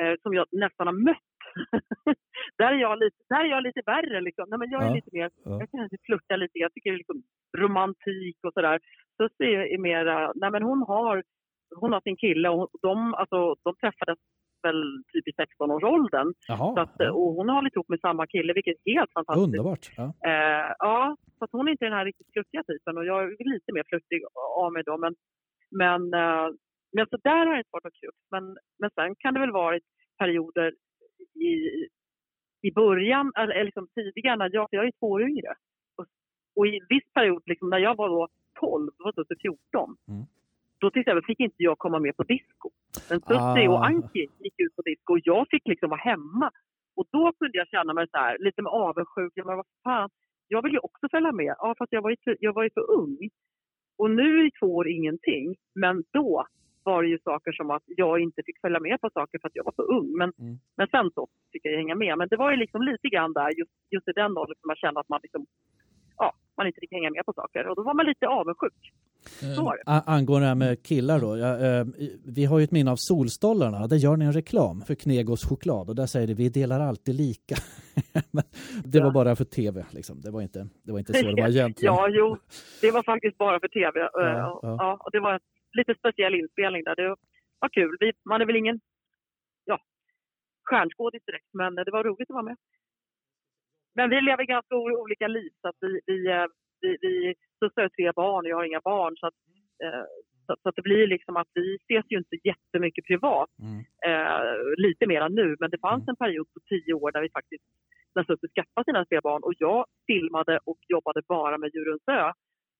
eh, 0.00 0.14
som 0.22 0.34
jag 0.34 0.46
nästan 0.52 0.86
har 0.86 0.94
mött. 0.94 1.16
där, 2.58 2.72
är 2.72 2.78
jag 2.80 2.98
lite, 2.98 3.16
där 3.28 3.40
är 3.44 3.48
jag 3.48 3.62
lite 3.62 3.82
värre. 3.86 4.20
Liksom. 4.20 4.44
Nej, 4.48 4.58
men 4.58 4.70
jag 4.70 4.82
är 4.82 4.88
Ja. 4.88 4.94
lite 4.94 5.10
mer, 5.12 5.30
Ja. 5.44 5.58
jag 5.60 5.70
kan 5.70 5.82
inte 5.84 5.96
flirta 6.06 6.36
lite. 6.36 6.58
Jag 6.58 6.72
tycker 6.72 6.90
det 6.90 6.94
är 6.94 6.98
liksom 7.04 7.22
romantik 7.58 8.36
och 8.46 8.52
sådär. 8.52 8.80
Så 9.16 9.28
ser 9.36 9.44
jag 9.58 9.70
är 9.70 9.78
mera, 9.78 10.32
nej 10.34 10.50
men 10.50 10.62
hon 10.62 10.82
har, 10.82 11.22
hon 11.76 11.92
har 11.92 12.00
sin 12.00 12.16
kille 12.16 12.48
och 12.48 12.68
de, 12.82 13.14
alltså, 13.14 13.54
de 13.64 13.74
träffades 13.80 14.18
väl 14.62 15.02
typ 15.12 15.28
i 15.28 15.32
16-årsåldern. 15.32 16.34
Så 16.74 16.80
att, 16.80 17.00
och 17.00 17.30
hon 17.36 17.48
har 17.48 17.56
hållit 17.56 17.76
ihop 17.76 17.88
med 17.88 18.00
samma 18.00 18.26
kille, 18.26 18.52
vilket 18.52 18.76
är 18.84 18.94
helt 18.98 19.12
fantastiskt. 19.12 19.44
underbart. 19.46 19.84
Ja. 19.96 20.06
Eh, 20.30 20.74
ja, 20.78 21.16
så 21.38 21.44
att 21.44 21.52
hon 21.52 21.68
är 21.68 21.72
inte 21.72 21.84
den 21.84 21.98
här 21.98 22.04
riktigt 22.04 22.32
flörtiga 22.32 22.62
typen 22.62 22.98
och 22.98 23.04
jag 23.04 23.22
är 23.24 23.52
lite 23.54 23.72
mer 23.72 23.84
flörtig 23.88 24.22
av 24.62 24.72
mig 24.72 24.82
då. 24.86 24.98
Men, 24.98 25.14
men, 25.70 26.14
eh, 26.14 26.48
men 26.92 27.06
så 27.10 27.16
där 27.22 27.46
har 27.46 27.52
det 27.52 27.58
inte 27.58 27.76
varit 27.76 27.84
något 27.84 28.00
krux. 28.00 28.16
Men, 28.30 28.44
men 28.78 28.90
sen 28.94 29.14
kan 29.18 29.34
det 29.34 29.40
väl 29.40 29.52
varit 29.52 29.84
perioder 30.18 30.74
i, 31.34 31.52
i 32.68 32.72
början, 32.74 33.32
eller 33.36 33.64
liksom 33.64 33.88
tidigare, 33.94 34.36
när 34.36 34.50
jag, 34.52 34.70
för 34.70 34.76
jag 34.76 34.86
är 34.86 34.92
två 35.00 35.06
år 35.10 35.22
yngre. 35.22 35.54
Och, 35.96 36.06
och 36.56 36.66
i 36.66 36.80
viss 36.88 37.12
period, 37.14 37.42
liksom, 37.46 37.70
när 37.70 37.78
jag 37.78 37.96
var 37.96 38.08
då 38.08 38.28
12, 38.60 38.90
det 38.98 39.04
var 39.04 39.24
till 39.24 39.36
14, 39.42 39.96
Mm. 40.08 40.24
Då 40.80 40.90
till 40.90 41.00
exempel 41.00 41.24
fick 41.24 41.40
inte 41.40 41.54
jag 41.62 41.78
komma 41.78 41.98
med 41.98 42.16
på 42.16 42.22
disco. 42.22 42.70
Men 43.10 43.20
Susie 43.20 43.68
Ah. 43.68 43.72
och 43.72 43.86
Anki 43.86 44.26
gick 44.38 44.54
ut 44.58 44.76
på 44.76 44.82
disco 44.82 45.12
och 45.12 45.20
jag 45.24 45.46
fick 45.50 45.68
liksom 45.68 45.90
vara 45.90 46.00
hemma. 46.00 46.50
Och 46.96 47.06
då 47.12 47.32
kunde 47.38 47.58
jag 47.58 47.68
känna 47.68 47.92
mig 47.94 48.06
så 48.10 48.18
här, 48.18 48.36
lite 48.38 48.62
med 48.62 48.72
avundsjuka, 48.72 49.44
men 49.44 49.56
vad 49.56 49.66
fan, 49.84 50.10
jag 50.48 50.62
vill 50.62 50.72
ju 50.72 50.78
också 50.78 51.08
följa 51.10 51.32
med. 51.32 51.54
Ja, 51.58 51.74
fast 51.78 51.92
jag 51.92 52.02
var 52.02 52.10
ju 52.10 52.16
för, 52.24 52.36
jag 52.40 52.52
var 52.52 52.62
ju 52.62 52.70
för 52.70 52.90
ung. 52.90 53.18
Och 53.98 54.10
nu 54.10 54.46
i 54.46 54.50
två 54.60 54.76
år 54.76 54.88
ingenting, 54.88 55.54
men 55.74 56.04
då 56.12 56.46
var 56.82 57.02
det 57.02 57.08
ju 57.08 57.18
saker 57.18 57.52
som 57.52 57.70
att 57.70 57.82
jag 57.86 58.20
inte 58.20 58.42
fick 58.46 58.60
följa 58.60 58.80
med 58.80 59.00
på 59.00 59.10
saker 59.10 59.38
för 59.38 59.48
att 59.48 59.56
jag 59.56 59.64
var 59.64 59.72
för 59.76 59.90
ung. 59.92 60.16
Men, 60.16 60.32
Mm. 60.38 60.58
men 60.76 60.86
sen 60.88 61.10
så 61.14 61.28
fick 61.52 61.64
jag 61.66 61.76
hänga 61.76 61.94
med. 61.94 62.18
Men 62.18 62.28
det 62.28 62.36
var 62.36 62.50
ju 62.50 62.56
liksom 62.56 62.82
lite 62.82 63.08
grann 63.08 63.32
där, 63.32 63.58
just, 63.58 63.72
just 63.90 64.08
i 64.08 64.12
den 64.12 64.36
åldern, 64.38 64.56
som 64.60 64.68
man 64.68 64.76
kände 64.76 65.00
att 65.00 65.08
man 65.08 65.20
liksom, 65.22 65.46
man 66.58 66.66
inte 66.66 66.80
fick 66.80 66.92
hänga 66.92 67.10
med 67.10 67.26
på 67.26 67.32
saker. 67.32 67.68
Och 67.68 67.76
då 67.76 67.82
var 67.82 67.94
man 67.94 68.06
lite 68.06 68.26
avundsjuk. 68.28 68.92
Så 69.56 69.62
var. 69.64 69.78
A- 69.86 70.02
Angående 70.06 70.44
det 70.44 70.48
här 70.48 70.54
med 70.54 70.82
killar 70.82 71.20
då. 71.20 71.36
Ja, 71.38 71.58
eh, 71.66 71.84
vi 72.36 72.44
har 72.44 72.58
ju 72.58 72.64
ett 72.64 72.70
minne 72.70 72.90
av 72.90 72.96
Solstollarna. 72.96 73.86
Där 73.86 73.96
gör 73.96 74.16
ni 74.16 74.24
en 74.24 74.32
reklam 74.32 74.80
för 74.86 74.94
Knegos 74.94 75.44
choklad 75.48 75.88
och 75.88 75.94
där 75.94 76.06
säger 76.06 76.26
det 76.26 76.34
vi 76.34 76.48
delar 76.48 76.80
alltid 76.80 77.14
lika. 77.14 77.54
Det 78.84 78.98
var 79.00 79.06
Ja. 79.06 79.12
bara 79.12 79.36
för 79.36 79.44
tv 79.44 79.84
liksom. 79.90 80.20
Det 80.20 80.30
var 80.30 80.42
inte, 80.42 80.68
det 80.82 80.92
var 80.92 80.98
inte 80.98 81.12
så 81.12 81.26
det 81.26 81.42
var 81.42 81.48
egentligen. 81.56 81.94
Ja, 81.94 82.08
jo, 82.10 82.36
det 82.80 82.90
var 82.90 83.02
faktiskt 83.02 83.38
bara 83.38 83.60
för 83.60 83.68
tv. 83.68 84.00
eh, 84.00 84.08
Ja, 84.14 84.50
och- 84.52 84.68
ja. 84.68 84.76
ja, 84.78 84.96
och 85.04 85.10
det 85.12 85.20
var 85.20 85.32
en 85.34 85.40
lite 85.72 85.94
speciell 85.98 86.34
inspelning 86.34 86.84
där. 86.84 86.96
Det 86.96 87.08
var 87.58 87.68
kul. 87.68 87.96
Vi, 88.00 88.12
man 88.24 88.40
är 88.40 88.46
väl 88.46 88.56
ingen 88.56 88.80
ja, 89.64 89.78
stjärnskådis 90.64 91.22
direkt, 91.26 91.46
men 91.52 91.74
det 91.74 91.90
var 91.90 92.04
roligt 92.04 92.30
att 92.30 92.34
vara 92.34 92.42
med. 92.42 92.56
Men 93.98 94.10
vi 94.10 94.18
lever 94.20 94.44
ganska 94.44 94.74
olika 95.04 95.28
liv. 95.28 95.50
Så 95.60 95.68
att 95.68 95.78
vi, 95.84 95.92
vi, 96.10 96.18
eh, 96.36 96.46
vi, 96.82 96.90
vi 97.04 97.34
Susse 97.58 97.80
har 97.80 97.88
tre 97.88 98.12
barn 98.22 98.44
och 98.44 98.50
jag 98.50 98.56
har 98.56 98.70
inga 98.70 98.86
barn. 98.92 99.16
Så 99.20 99.26
att, 99.26 99.38
eh, 99.84 100.04
så, 100.46 100.56
så 100.62 100.68
att 100.68 100.76
det 100.78 100.88
blir 100.90 101.06
liksom 101.14 101.36
att 101.36 101.50
vi 101.54 101.66
ses 101.74 102.06
ju 102.12 102.16
inte 102.18 102.36
jättemycket 102.50 103.04
privat. 103.10 103.50
Mm. 103.66 103.78
Eh, 104.08 104.42
lite 104.86 105.04
mer 105.06 105.20
än 105.26 105.34
nu. 105.34 105.56
Men 105.60 105.70
det 105.70 105.80
fanns 105.86 106.04
Mm. 106.04 106.12
en 106.12 106.16
period 106.24 106.46
på 106.54 106.60
tio 106.72 106.92
år 107.02 107.12
där 107.12 107.22
vi 107.22 107.30
faktiskt 107.38 107.64
när 108.14 108.24
Susse 108.24 108.48
skaffade 108.54 108.84
sina 108.84 109.04
tre 109.04 109.20
barn 109.28 109.42
och 109.42 109.56
jag 109.58 109.84
filmade 110.06 110.54
och 110.70 110.80
jobbade 110.94 111.20
bara 111.28 111.58
med 111.58 111.70
Djurens 111.74 112.08
ö 112.18 112.24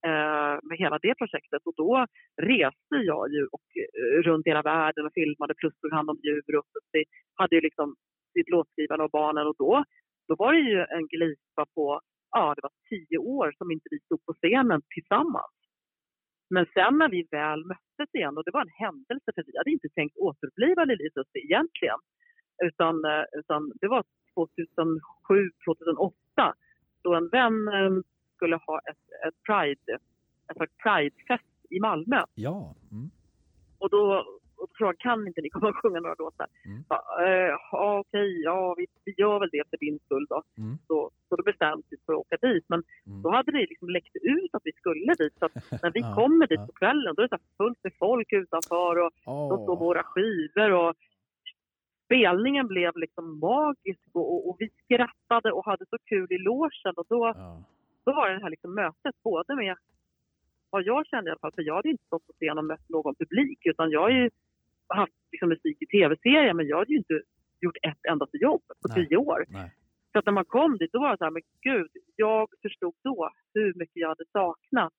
eh, 0.08 0.54
med 0.68 0.76
hela 0.78 0.98
det 0.98 1.14
projektet. 1.20 1.62
Och 1.68 1.76
då 1.76 2.06
reste 2.52 2.96
jag 3.10 3.24
ju 3.34 3.42
och, 3.56 3.68
eh, 3.82 4.22
runt 4.28 4.46
hela 4.46 4.62
världen 4.62 5.06
och 5.06 5.12
filmade 5.20 5.54
plus 5.54 5.74
tog 5.80 5.92
hand 5.92 6.10
om 6.10 6.18
djur 6.24 6.56
och 6.58 6.66
Susie 6.72 7.04
hade 7.40 7.54
ju 7.56 7.60
liksom 7.60 7.94
sitt 8.34 8.48
låtskrivande 8.54 9.04
och 9.04 9.10
barnen 9.10 9.46
och 9.46 9.56
då, 9.58 9.84
då 10.28 10.34
var 10.38 10.52
det 10.52 10.64
ju 10.72 10.80
en 10.96 11.06
glipa 11.06 11.64
på, 11.74 12.00
ja 12.30 12.54
det 12.54 12.62
var 12.62 12.72
tio 12.88 13.18
år 13.18 13.54
som 13.58 13.70
inte 13.70 13.88
vi 13.90 13.98
stod 14.00 14.24
på 14.24 14.32
scenen 14.32 14.82
tillsammans. 14.94 15.54
Men 16.50 16.66
sen 16.74 16.98
när 16.98 17.08
vi 17.08 17.22
väl 17.30 17.64
möttes 17.64 18.14
igen, 18.14 18.36
och 18.36 18.44
det 18.44 18.50
var 18.50 18.60
en 18.60 18.78
händelse 18.84 19.28
för 19.34 19.42
vi 19.46 19.58
hade 19.58 19.70
inte 19.70 19.88
tänkt 19.88 20.16
återuppliva 20.16 20.84
Lili 20.84 21.10
Susie 21.14 21.42
egentligen. 21.48 22.00
Utan, 22.64 23.04
eh, 23.04 23.24
utan 23.40 23.72
det 23.80 23.88
var 23.88 24.04
2007, 24.34 25.50
2008 25.64 26.54
då 27.02 27.14
en 27.14 27.28
vän 27.28 27.68
eh, 27.68 27.90
skulle 28.36 28.56
ha 28.56 28.78
ett, 28.90 29.04
ett 29.26 29.42
Pride, 29.46 29.98
ett 30.50 30.76
Pride-fest 30.82 31.58
i 31.70 31.80
Malmö. 31.80 32.22
Ja. 32.34 32.74
Mm. 32.92 33.10
Och 33.78 33.90
då, 33.90 34.24
och 34.62 34.68
frågade 34.78 34.96
kan 34.98 35.26
inte 35.26 35.40
ni 35.40 35.50
komma 35.50 35.68
och 35.68 35.76
sjunga 35.76 36.00
några 36.00 36.14
låtar? 36.18 36.46
Mm. 36.64 36.84
Ja, 36.88 36.98
eh, 37.26 37.54
ja, 37.72 37.98
okej, 37.98 38.40
ja 38.42 38.74
vi, 38.78 38.86
vi 39.04 39.14
gör 39.16 39.38
väl 39.40 39.48
det 39.52 39.62
för 39.70 39.76
din 39.76 39.98
skull 40.04 40.26
då. 40.28 40.42
Mm. 40.58 40.78
Så, 40.86 41.10
så 41.28 41.36
då 41.36 41.42
bestämde 41.42 41.82
vi 41.90 41.96
för 42.06 42.12
att 42.12 42.18
åka 42.18 42.36
dit. 42.46 42.64
Men 42.68 42.82
Mm. 43.06 43.22
då 43.22 43.30
hade 43.30 43.52
det 43.52 43.58
liksom 43.58 43.88
läckt 43.90 44.16
ut 44.22 44.54
att 44.54 44.62
vi 44.64 44.72
skulle 44.72 45.14
dit. 45.14 45.34
Så 45.38 45.48
när 45.82 45.90
vi 45.90 46.00
Ja, 46.00 46.14
kommer 46.14 46.46
dit 46.46 46.66
på 46.66 46.72
kvällen 46.72 47.14
då 47.14 47.22
är 47.22 47.28
det 47.28 47.38
så 47.38 47.44
fullt 47.56 47.78
med 47.84 47.92
folk 47.98 48.32
utanför 48.32 48.96
och 49.04 49.10
de 49.50 49.62
står 49.64 49.76
våra 49.76 50.02
skivor 50.02 50.70
och 50.72 50.94
spelningen 52.04 52.66
blev 52.66 52.96
liksom 52.96 53.38
magisk 53.38 54.00
och, 54.12 54.32
och, 54.34 54.48
och 54.48 54.56
vi 54.58 54.68
skrattade 54.84 55.52
och 55.52 55.64
hade 55.64 55.84
så 55.90 55.96
kul 56.04 56.26
i 56.32 56.38
logen 56.38 56.94
och 56.96 57.06
då, 57.08 57.32
Ja. 57.36 57.62
då 58.04 58.12
var 58.12 58.30
det 58.30 58.42
här 58.42 58.50
liksom 58.50 58.74
mötet 58.74 59.14
både 59.24 59.54
med 59.56 59.76
vad 60.70 60.82
jag 60.82 61.06
kände 61.06 61.28
i 61.28 61.32
alla 61.32 61.38
fall, 61.38 61.52
för 61.54 61.62
jag 61.62 61.74
hade 61.74 61.88
inte 61.88 62.04
stått 62.04 62.26
på 62.26 62.32
scen 62.32 62.58
och 62.58 62.64
mött 62.64 62.88
någon 62.88 63.14
publik 63.14 63.58
utan 63.66 63.90
jag 63.90 64.00
har 64.00 64.10
ju 64.10 64.30
haft 64.88 65.12
liksom 65.32 65.48
musik 65.48 65.82
i 65.82 65.86
tv-serier 65.86 66.54
men 66.54 66.66
jag 66.66 66.78
hade 66.78 66.92
ju 66.92 66.98
inte 66.98 67.20
gjort 67.60 67.76
ett 67.82 68.02
endaste 68.10 68.36
jobb 68.36 68.62
på 68.82 68.88
Nej. 68.88 69.06
tio 69.06 69.16
år. 69.16 69.44
Nej. 69.48 69.74
Så 70.12 70.18
att 70.18 70.26
när 70.26 70.32
man 70.32 70.44
kom 70.44 70.78
dit 70.78 70.92
då 70.92 71.00
var 71.00 71.10
det 71.10 71.18
så 71.18 71.24
här, 71.24 71.30
men 71.30 71.42
gud, 71.62 71.90
jag 72.16 72.48
förstod 72.62 72.94
då 73.04 73.30
hur 73.54 73.74
mycket 73.74 73.96
jag 73.96 74.08
hade 74.08 74.24
saknat 74.32 74.92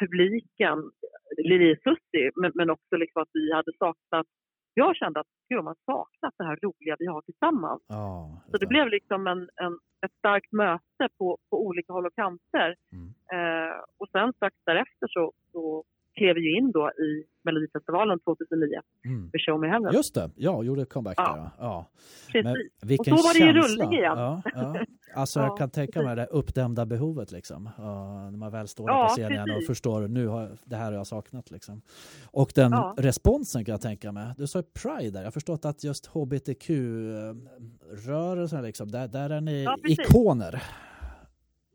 publiken, 0.00 0.90
Lili 1.36 1.76
Susi, 1.76 2.30
men, 2.34 2.52
men 2.54 2.70
också 2.70 2.96
liksom 2.96 3.22
att 3.22 3.28
vi 3.32 3.52
hade 3.52 3.72
saknat, 3.78 4.26
jag 4.74 4.96
kände 4.96 5.20
att 5.20 5.26
gud, 5.48 5.64
man 5.64 5.74
saknat 5.86 6.34
det 6.38 6.44
här 6.44 6.58
roliga 6.62 6.96
vi 6.98 7.06
har 7.06 7.22
tillsammans. 7.22 7.82
Ja, 7.88 8.42
Så 8.50 8.56
det 8.56 8.66
blev 8.66 8.88
liksom 8.88 9.26
en, 9.26 9.48
en, 9.64 9.78
ett 10.06 10.12
starkt 10.18 10.52
möte 10.52 11.08
på, 11.18 11.38
på 11.50 11.66
olika 11.66 11.92
håll 11.92 12.06
och 12.06 12.14
kanter. 12.14 12.76
Mm. 12.92 13.08
Eh, 13.34 13.76
och 13.98 14.08
sen 14.12 14.32
strax 14.32 14.56
därefter 14.66 15.06
så, 15.08 15.32
så 15.52 15.84
klev 16.16 16.34
vi 16.34 16.56
in 16.58 16.72
då 16.72 16.90
i 16.90 17.24
Melodifestivalen 17.44 18.18
2009 18.20 18.80
Mm. 19.04 19.22
med 19.32 19.40
Show 19.46 19.60
Me 19.60 19.68
Heaven. 19.68 19.94
Just 19.94 20.14
det, 20.14 20.30
ja, 20.36 20.62
gjorde 20.62 20.84
comeback 20.84 21.14
Ja. 21.18 21.36
där. 21.36 21.50
Ja. 21.66 21.86
Precis. 22.32 22.44
Men 22.44 22.56
Och 22.98 23.06
så 23.06 23.14
var 23.14 23.38
det 23.38 23.44
ju 23.46 23.52
rullning 23.52 23.92
igen. 23.98 24.18
Ja, 24.18 24.42
ja. 24.54 24.76
Alltså 25.14 25.40
Ja, 25.44 25.46
jag 25.46 25.58
kan 25.58 25.70
tänka 25.70 26.02
mig 26.02 26.16
det 26.16 26.26
uppdämda 26.26 26.86
behovet 26.86 27.32
liksom. 27.32 27.70
Ja, 27.78 28.30
när 28.30 28.38
man 28.38 28.52
väl 28.52 28.68
står 28.68 28.86
där 28.88 29.02
på 29.02 29.08
scenen 29.08 29.32
igen 29.32 29.42
och 29.42 29.48
precis. 29.48 29.66
förstår 29.66 30.08
nu 30.08 30.26
har 30.26 30.50
det 30.64 30.76
här 30.76 30.84
har 30.84 30.92
jag 30.92 31.06
saknat 31.06 31.50
liksom. 31.50 31.82
Och 32.30 32.52
den 32.54 32.72
responsen 32.96 33.64
kan 33.64 33.72
jag 33.72 33.80
tänka 33.80 34.12
mig. 34.12 34.34
Du 34.38 34.46
sa 34.46 34.58
ju 34.58 34.62
Pride 34.82 35.10
där. 35.10 35.20
Jag 35.20 35.26
har 35.26 35.30
förstått 35.30 35.64
att 35.64 35.84
just 35.84 36.06
hbtq-rörelsen 36.06 38.62
liksom, 38.64 38.90
där, 38.90 39.08
där 39.08 39.30
är 39.30 39.40
ni 39.40 39.66
precis. 39.82 39.98
ikoner. 39.98 40.62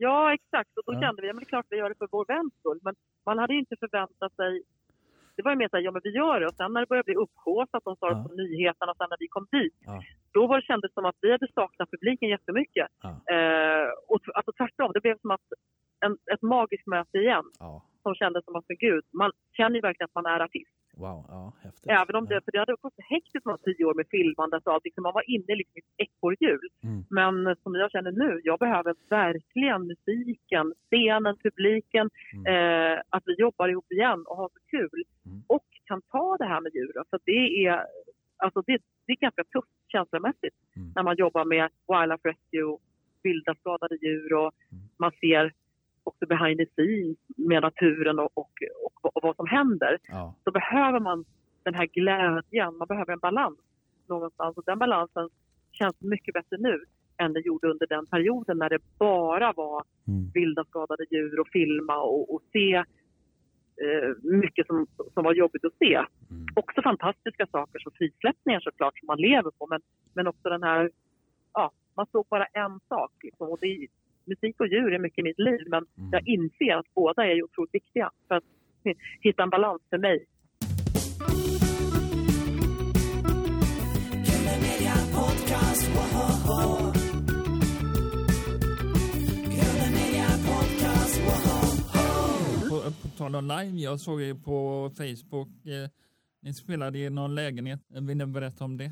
Ja, 0.05 0.33
exakt. 0.33 0.71
Och 0.77 0.83
då 0.87 0.93
Ja. 0.93 1.01
kände 1.01 1.21
vi, 1.21 1.27
ja 1.27 1.33
men 1.33 1.39
det 1.43 1.47
är 1.47 1.53
klart 1.55 1.65
vi 1.69 1.77
gör 1.77 1.89
det 1.89 1.95
för 2.01 2.07
vår 2.11 2.25
väns 2.33 2.53
skull. 2.59 2.79
Men 2.87 2.95
man 3.25 3.37
hade 3.39 3.53
ju 3.53 3.59
inte 3.59 3.75
förväntat 3.79 4.33
sig... 4.35 4.51
Det 5.35 5.43
var 5.43 5.51
ju 5.51 5.57
mer 5.57 5.69
såhär, 5.69 5.83
ja 5.83 5.91
men 5.91 6.01
vi 6.03 6.09
gör 6.21 6.39
det. 6.39 6.47
Och 6.47 6.53
sen 6.59 6.73
när 6.73 6.79
det 6.81 6.87
började 6.91 7.09
bli 7.11 7.15
upphaussat, 7.23 7.83
de 7.83 7.95
sa 7.95 8.05
det 8.09 8.15
Ja. 8.19 8.25
på 8.29 8.35
nyheterna, 8.35 8.91
och 8.91 8.97
sen 8.97 9.07
när 9.09 9.17
vi 9.19 9.27
kom 9.27 9.47
dit. 9.51 9.75
Ja. 9.85 10.01
Då 10.33 10.47
var 10.47 10.55
det 10.59 10.65
kändes 10.71 10.93
som 10.93 11.05
att 11.05 11.15
vi 11.21 11.31
hade 11.31 11.47
saknat 11.53 11.91
publiken 11.91 12.29
jättemycket. 12.29 12.87
Ja. 13.03 13.09
Eh, 13.35 13.87
och 14.07 14.21
alltså 14.37 14.51
tvärtom, 14.59 14.91
det 14.93 15.01
blev 15.01 15.17
som 15.19 15.31
att 15.31 15.47
en, 16.05 16.17
ett 16.33 16.41
magiskt 16.41 16.87
möte 16.87 17.17
igen. 17.17 17.45
Som 18.03 18.15
kändes 18.15 18.45
som 18.45 18.55
att, 18.55 18.65
men 18.67 18.77
gud, 18.77 19.03
man 19.13 19.31
känner 19.57 19.75
ju 19.75 19.81
verkligen 19.81 20.05
att 20.11 20.15
man 20.23 20.25
är 20.33 20.39
artist. 20.39 20.75
Wow, 20.99 21.25
ja, 21.29 21.53
häftigt. 21.63 21.89
Även 22.01 22.15
om 22.15 22.25
det, 22.25 22.41
för 22.45 22.51
det 22.51 22.59
hade 22.59 22.75
så 22.81 22.91
hektiskt 22.97 23.43
de 23.45 23.57
tio 23.57 23.85
år 23.85 23.93
med 23.93 24.07
filmandet 24.11 24.67
och 24.67 24.73
allting, 24.73 24.91
så 24.95 25.01
man 25.01 25.13
var 25.13 25.29
inne 25.29 25.55
liksom 25.55 25.73
i 25.77 25.79
ett 25.79 25.93
ekorrhjul. 26.07 26.67
Mm. 26.83 27.03
Men 27.09 27.55
som 27.63 27.75
jag 27.75 27.91
känner 27.91 28.11
nu, 28.11 28.41
jag 28.43 28.59
behöver 28.59 28.95
verkligen 29.09 29.87
musiken, 29.87 30.73
scenen, 30.91 31.35
publiken, 31.43 32.09
Mm. 32.33 32.45
eh, 32.53 33.01
att 33.09 33.23
vi 33.25 33.33
jobbar 33.33 33.67
ihop 33.69 33.91
igen 33.91 34.23
och 34.27 34.37
har 34.37 34.49
så 34.49 34.59
kul. 34.69 35.03
Mm. 35.25 35.41
Och 35.47 35.65
kan 35.85 36.01
ta 36.01 36.37
det 36.37 36.45
här 36.45 36.61
med 36.61 36.71
djuren, 36.75 37.05
för 37.09 37.19
det 37.25 37.65
är, 37.65 37.85
alltså 38.37 38.61
det, 38.67 38.77
det 39.05 39.11
är 39.13 39.17
ganska 39.27 39.43
tufft 39.43 39.71
känslomässigt 39.87 40.55
Mm. 40.77 40.91
när 40.95 41.03
man 41.03 41.15
jobbar 41.15 41.45
med 41.45 41.69
wildlife 41.87 42.29
rescue, 42.29 42.77
vilda 43.23 43.55
skadade 43.55 43.95
djur 44.05 44.33
och 44.33 44.51
Mm. 44.71 44.83
man 44.97 45.11
ser 45.11 45.53
också 46.09 46.25
behind 46.33 46.57
the 46.59 46.65
scenes 46.75 47.17
med 47.49 47.61
naturen 47.61 48.19
och, 48.19 48.31
och, 48.41 48.53
och, 48.83 49.15
och 49.15 49.21
vad 49.23 49.35
som 49.35 49.47
händer 49.47 49.93
Ja. 50.07 50.35
så 50.43 50.51
behöver 50.51 50.99
man 50.99 51.25
den 51.63 51.73
här 51.79 51.85
glädjen, 51.85 52.77
man 52.77 52.87
behöver 52.87 53.13
en 53.13 53.19
balans 53.29 53.59
någonstans. 54.07 54.57
Och 54.57 54.63
den 54.65 54.79
balansen 54.79 55.29
känns 55.71 56.01
mycket 56.01 56.33
bättre 56.33 56.57
nu 56.59 56.75
än 57.17 57.33
det 57.33 57.39
gjorde 57.39 57.67
under 57.73 57.87
den 57.87 58.05
perioden 58.05 58.57
när 58.57 58.69
det 58.69 58.79
bara 58.99 59.53
var 59.53 59.83
Mm. 60.07 60.31
vilda 60.33 60.63
skadade 60.65 61.05
djur 61.11 61.39
och 61.39 61.47
filma 61.47 61.97
och, 62.01 62.33
och 62.33 62.41
se 62.53 62.73
eh, 63.83 64.09
mycket 64.23 64.67
som, 64.67 64.87
som 65.13 65.23
var 65.23 65.33
jobbigt 65.33 65.65
att 65.65 65.77
se. 65.79 65.93
Mm. 65.95 66.45
Också 66.55 66.81
fantastiska 66.81 67.47
saker 67.47 67.79
som 67.79 67.91
frisläppningar 67.91 68.59
såklart 68.59 68.99
som 68.99 69.07
man 69.07 69.17
lever 69.17 69.51
på 69.51 69.67
men, 69.69 69.81
men 70.13 70.27
också 70.27 70.49
den 70.49 70.63
här, 70.63 70.91
ja, 71.53 71.71
man 71.95 72.05
såg 72.11 72.25
bara 72.29 72.45
en 72.45 72.79
sak 72.89 73.11
liksom, 73.23 73.49
och 73.49 73.57
det 73.61 73.87
musik 74.25 74.59
och 74.59 74.67
djur 74.67 74.93
är 74.93 74.99
mycket 74.99 75.19
i 75.19 75.23
mitt 75.23 75.39
liv 75.39 75.59
men 75.67 75.85
Mm. 75.97 76.09
jag 76.11 76.27
inser 76.27 76.75
att 76.79 76.93
båda 76.95 77.23
är 77.25 77.35
ju 77.35 77.43
otroligt 77.43 77.73
viktiga 77.73 78.09
för 78.27 78.35
att 78.35 78.43
hitta 79.21 79.43
en 79.43 79.49
balans 79.49 79.81
för 79.89 79.97
mig. 79.97 80.25
På, 92.69 92.91
på 93.01 93.07
tal 93.17 93.35
om 93.35 93.43
live, 93.43 93.77
jag 93.77 93.99
såg 93.99 94.21
ju 94.21 94.35
på 94.35 94.89
Facebook, 94.97 95.47
eh, 95.65 95.89
ni 96.41 96.53
spelade 96.53 96.99
i 96.99 97.09
någon 97.09 97.35
lägenhet. 97.35 97.79
Vill 97.87 98.17
ni 98.17 98.25
berätta 98.25 98.63
om 98.63 98.77
det? 98.77 98.91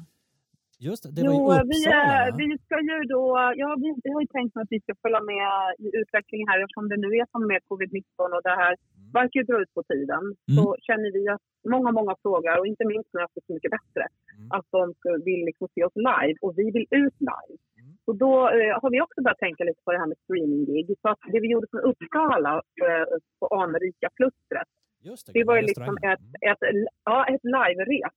Just 0.80 1.03
det, 1.03 1.11
det 1.15 1.21
var 1.28 1.34
jo, 1.34 1.43
vi, 1.73 1.80
eh, 1.97 2.25
vi 2.41 2.47
ska 2.65 2.75
ju 2.89 2.97
då, 3.15 3.23
ja 3.61 3.69
vi, 3.84 3.88
vi 4.03 4.09
har 4.13 4.21
ju 4.25 4.28
tänkt 4.38 4.57
att 4.57 4.71
vi 4.75 4.80
ska 4.80 4.93
följa 5.05 5.21
med 5.34 5.49
i 5.86 5.88
utvecklingen 6.01 6.47
här 6.47 6.59
eftersom 6.63 6.89
det 6.91 6.97
nu 7.05 7.09
är 7.21 7.25
som 7.34 7.43
med 7.51 7.59
covid-19 7.69 8.03
och 8.38 8.43
det 8.49 8.57
här 8.63 8.75
Mm. 9.07 9.11
verkar 9.19 9.38
ju 9.39 9.45
dra 9.49 9.57
ut 9.63 9.73
på 9.78 9.84
tiden. 9.91 10.23
Så 10.57 10.65
känner 10.88 11.09
vi 11.17 11.23
att 11.34 11.43
många, 11.75 11.91
många 11.99 12.13
frågar 12.23 12.55
och 12.59 12.67
inte 12.71 12.86
minst 12.86 13.09
nu 13.13 13.19
efter 13.25 13.41
Så 13.45 13.53
mycket 13.53 13.71
bättre 13.78 14.03
Mm. 14.38 14.47
att 14.55 14.67
de 14.75 14.82
vill 15.30 15.41
liksom 15.49 15.67
se 15.75 15.82
oss 15.88 15.95
live 16.09 16.38
och 16.41 16.53
vi 16.59 16.65
vill 16.75 16.88
ut 17.03 17.17
live. 17.32 17.55
Mm. 17.80 17.91
Och 18.07 18.15
då 18.23 18.34
eh, 18.57 18.73
har 18.82 18.89
vi 18.93 19.01
också 19.01 19.19
börjat 19.21 19.43
tänka 19.47 19.63
lite 19.63 19.82
på 19.86 19.91
det 19.91 19.99
här 20.01 20.09
med 20.11 20.17
streaminggig. 20.23 20.86
Så 21.01 21.07
att 21.09 21.21
det 21.32 21.39
vi 21.43 21.47
gjorde 21.53 21.67
från 21.71 21.82
Uppsala 21.89 22.53
eh, 22.88 23.05
på 23.39 23.45
anrika 23.63 24.07
klustret 24.17 24.69
Just 25.09 25.25
det, 25.25 25.32
det 25.38 25.43
var 25.43 25.55
ju 25.59 25.61
liksom 25.71 25.97
ett, 26.11 26.28
ett, 26.49 26.61
ja, 27.09 27.17
ett 27.34 27.43
live-rep. 27.43 28.15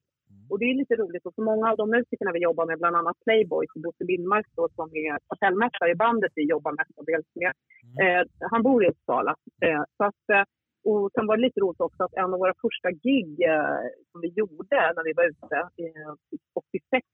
Och 0.51 0.59
det 0.59 0.65
är 0.71 0.75
lite 0.75 0.97
roligt. 0.97 1.27
Och 1.27 1.35
så 1.35 1.43
många 1.43 1.71
av 1.71 1.77
de 1.77 1.91
musikerna 1.91 2.33
vi 2.33 2.41
jobbar 2.49 2.67
med, 2.67 2.79
bland 2.79 2.97
annat 2.97 3.17
Playboy, 3.25 3.67
så 3.73 3.81
Bosse 3.81 4.05
Lindmark 4.05 4.47
då, 4.57 4.69
som 4.75 4.89
är 4.97 5.19
kapellmästare 5.29 5.91
i 5.91 5.95
bandet 5.95 6.33
vi 6.35 6.45
jobbar 6.55 6.73
mestadels 6.73 7.27
med, 7.35 7.53
Mm. 7.85 8.21
eh, 8.21 8.27
han 8.51 8.63
bor 8.63 8.85
i 8.85 8.89
Uppsala. 8.89 9.35
Eh, 9.67 9.83
så 9.97 10.05
att, 10.05 10.25
eh, 10.33 10.45
och 10.85 11.11
sen 11.15 11.27
var 11.27 11.37
det 11.37 11.43
lite 11.43 11.61
roligt 11.61 11.81
också 11.81 12.03
att 12.05 12.15
en 12.15 12.33
av 12.35 12.39
våra 12.45 12.55
första 12.65 12.91
gig 12.91 13.31
eh, 13.53 13.81
som 14.13 14.21
vi 14.21 14.29
gjorde 14.29 14.77
när 14.97 15.05
vi 15.05 15.13
var 15.13 15.25
ute, 15.33 15.57
eh, 15.57 16.13
86, 16.55 17.07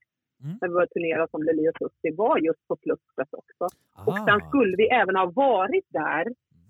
Mm. 0.45 0.59
när 0.61 0.69
vi 0.69 0.75
började 0.75 0.93
turnera 0.93 1.29
som 1.29 1.43
Lili 1.43 1.69
och 1.69 1.77
Susie, 1.79 2.17
var 2.17 2.39
just 2.39 2.69
på 2.69 2.77
Klustret 2.77 3.29
också. 3.41 3.65
Och 4.07 4.17
Ah. 4.19 4.27
sen 4.27 4.49
skulle 4.49 4.77
vi 4.77 4.87
även 5.01 5.17
ha 5.17 5.27
varit 5.27 5.87
där 5.89 6.25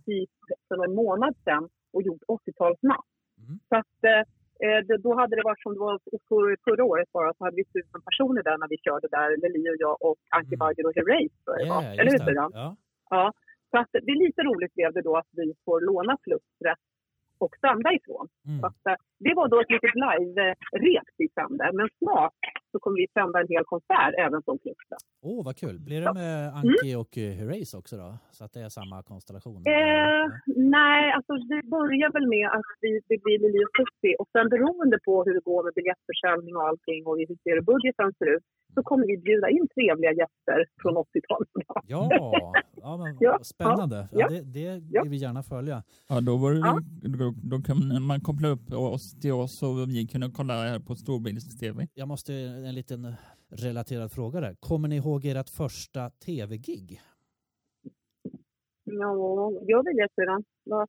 typ 0.06 0.30
för 0.68 0.76
någon 0.76 0.94
månad 0.94 1.34
sedan 1.44 1.68
och 1.92 2.02
gjort 2.02 2.22
80-talsnatt. 2.28 3.06
Mm. 3.38 3.58
Så 3.68 3.76
att, 3.76 4.26
eh, 4.64 4.80
då 5.06 5.10
hade 5.20 5.36
det 5.36 5.42
varit 5.50 5.62
som 5.62 5.72
det 5.74 5.80
var 5.88 5.98
för, 6.28 6.56
förra 6.64 6.84
året 6.84 7.12
bara, 7.12 7.34
så 7.34 7.44
hade 7.44 7.56
vi 7.56 7.64
tusen 7.64 8.00
personer 8.08 8.42
där 8.42 8.58
när 8.58 8.68
vi 8.68 8.78
körde 8.86 9.08
där, 9.16 9.28
Lili 9.42 9.70
och 9.70 9.80
jag 9.84 9.96
och 10.06 10.16
Anki 10.36 10.54
Mm. 10.54 10.58
Bagger 10.58 10.86
och 10.86 10.94
Herreys. 10.96 11.32
Yeah, 11.60 11.98
Eller 11.98 12.10
hur 12.12 12.18
syrran? 12.18 12.50
Ja. 12.54 12.76
Ja. 13.10 13.32
Så 13.70 13.78
att 13.78 13.92
det 13.92 14.12
är 14.16 14.24
lite 14.26 14.42
roligt 14.42 14.74
blev 14.74 14.92
det 14.92 15.02
då 15.02 15.16
att 15.16 15.30
vi 15.32 15.54
får 15.64 15.80
låna 15.80 16.16
Klustret 16.24 16.78
och 17.38 17.54
sända 17.60 17.92
ifrån. 17.92 18.28
Mm. 18.46 18.60
Så 18.60 18.66
att, 18.66 18.86
eh, 18.86 18.94
det 19.18 19.34
var 19.34 19.48
då 19.48 19.60
ett 19.60 19.70
litet 19.70 19.94
live-rep 19.94 21.08
vi 21.16 21.28
sände. 21.28 21.70
Men 21.72 21.88
snart 21.98 22.34
så 22.72 22.78
kommer 22.82 22.96
vi 23.02 23.06
sända 23.18 23.36
en 23.40 23.48
hel 23.54 23.64
konsert 23.64 24.14
även 24.26 24.42
från 24.44 24.58
Klustret. 24.62 25.02
Åh, 25.22 25.44
vad 25.44 25.56
kul. 25.62 25.76
Blir 25.88 26.00
det 26.00 26.12
med 26.22 26.36
Anki 26.58 26.94
och 27.02 27.12
eh, 27.18 27.30
Herreys 27.38 27.74
också 27.80 27.94
då? 27.96 28.08
Så 28.36 28.44
att 28.44 28.52
det 28.52 28.60
är 28.60 28.68
samma 28.68 29.02
konstellation? 29.02 29.60
Mm. 29.66 29.72
Eh, 29.76 30.24
nej, 30.78 31.02
alltså 31.16 31.32
det 31.52 31.60
börjar 31.76 32.08
väl 32.16 32.26
med 32.36 32.48
att 32.58 32.70
vi, 32.80 32.90
det 33.10 33.18
blir 33.24 33.38
Lili 33.44 33.60
och 33.66 33.74
Susie 33.76 34.14
och 34.20 34.28
sen 34.34 34.46
beroende 34.54 34.98
på 35.06 35.24
hur 35.24 35.34
det 35.34 35.44
går 35.50 35.60
med 35.64 35.72
biljettförsäljning 35.78 36.54
och 36.56 36.66
allting 36.68 37.00
och 37.08 37.16
hur 37.18 37.36
seriebudgeten 37.44 38.08
ser 38.18 38.28
ut 38.36 38.44
så 38.74 38.82
kommer 38.82 39.06
vi 39.06 39.16
bjuda 39.18 39.48
in 39.50 39.68
trevliga 39.74 40.12
gäster 40.20 40.58
från 40.82 40.94
80-talet. 40.96 41.48
Ja, 41.86 42.08
ja 42.76 42.96
men 42.96 43.16
Ja, 43.20 43.38
spännande. 43.42 44.08
Ja, 44.12 44.28
det, 44.28 44.40
det 44.42 44.82
ja. 44.90 45.02
vill 45.02 45.10
vi 45.10 45.16
gärna 45.16 45.42
följa. 45.42 45.82
Ja, 46.08 46.20
då, 46.20 46.36
var 46.36 46.52
det, 46.52 46.58
Ja. 46.58 46.80
då, 47.18 47.34
då 47.42 47.62
kan 47.62 48.02
man 48.02 48.20
koppla 48.20 48.48
upp 48.48 48.72
oss 48.72 49.20
till 49.20 49.32
oss 49.32 49.62
och 49.62 49.88
vi 49.88 50.06
kunde 50.06 50.30
kolla 50.36 50.54
här 50.54 50.78
på 50.78 50.94
Storbilds-TV. 50.94 51.86
Jag 51.94 52.08
måste 52.08 52.32
en 52.64 52.74
liten 52.74 53.14
relaterad 53.48 54.12
fråga 54.12 54.40
där. 54.40 54.54
Kommer 54.60 54.88
ni 54.88 54.96
ihåg 54.96 55.24
ert 55.24 55.50
första 55.50 56.10
tv-gig? 56.10 57.00
Ja, 58.84 59.50
gör 59.70 59.82
vi 59.82 59.92
det 60.00 60.08
sedan? 60.14 60.44
Var, 60.64 60.82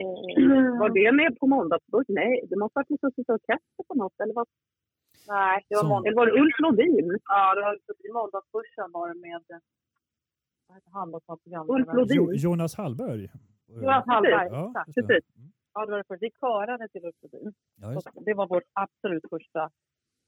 eh, 0.00 0.78
var 0.80 0.88
det 0.88 1.12
med 1.12 1.38
på 1.38 1.46
måndagsbuss? 1.46 2.08
Nej, 2.08 2.46
det 2.50 2.56
måste 2.56 2.78
ha 2.78 2.80
varit 2.80 2.90
med 2.90 3.00
Susie 3.00 3.34
Orkester 3.34 3.82
på 3.88 3.94
något 3.94 4.20
eller 4.22 4.34
vad? 4.34 4.46
Nej, 5.28 5.64
det 5.68 5.76
var 5.76 5.88
måndag. 5.88 6.08
Eller 6.08 6.16
var 6.16 6.26
det 6.26 6.40
Ulf 6.42 6.58
Lodin? 6.58 7.18
Ja, 7.24 7.54
det 7.54 7.60
var 7.60 7.74
i 8.08 8.12
måndagsbörsen 8.12 8.92
var 8.92 9.08
det 9.08 9.20
med, 9.20 9.42
vad 10.70 10.76
heter 10.76 10.90
han 10.90 11.10
då 11.10 11.20
som 11.20 11.38
Ulf? 11.74 11.88
Lodin? 11.92 12.16
Jo, 12.16 12.32
Jonas 12.32 12.74
Hallberg. 12.74 13.28
Jonas 13.68 14.06
Hallberg, 14.06 14.48
Ja, 14.50 14.68
exakt. 14.70 14.94
Precis. 14.94 15.24
Ja, 15.74 15.86
det 15.86 15.90
var 15.90 15.98
det 15.98 16.04
första. 16.04 16.26
Vi 16.26 16.30
körade 16.40 16.88
till 16.88 17.04
Ulf 17.04 17.16
Lodin. 17.22 17.52
Ja. 17.80 18.00
Det 18.26 18.34
var 18.34 18.46
vårt 18.46 18.68
absolut 18.72 19.24
första. 19.30 19.70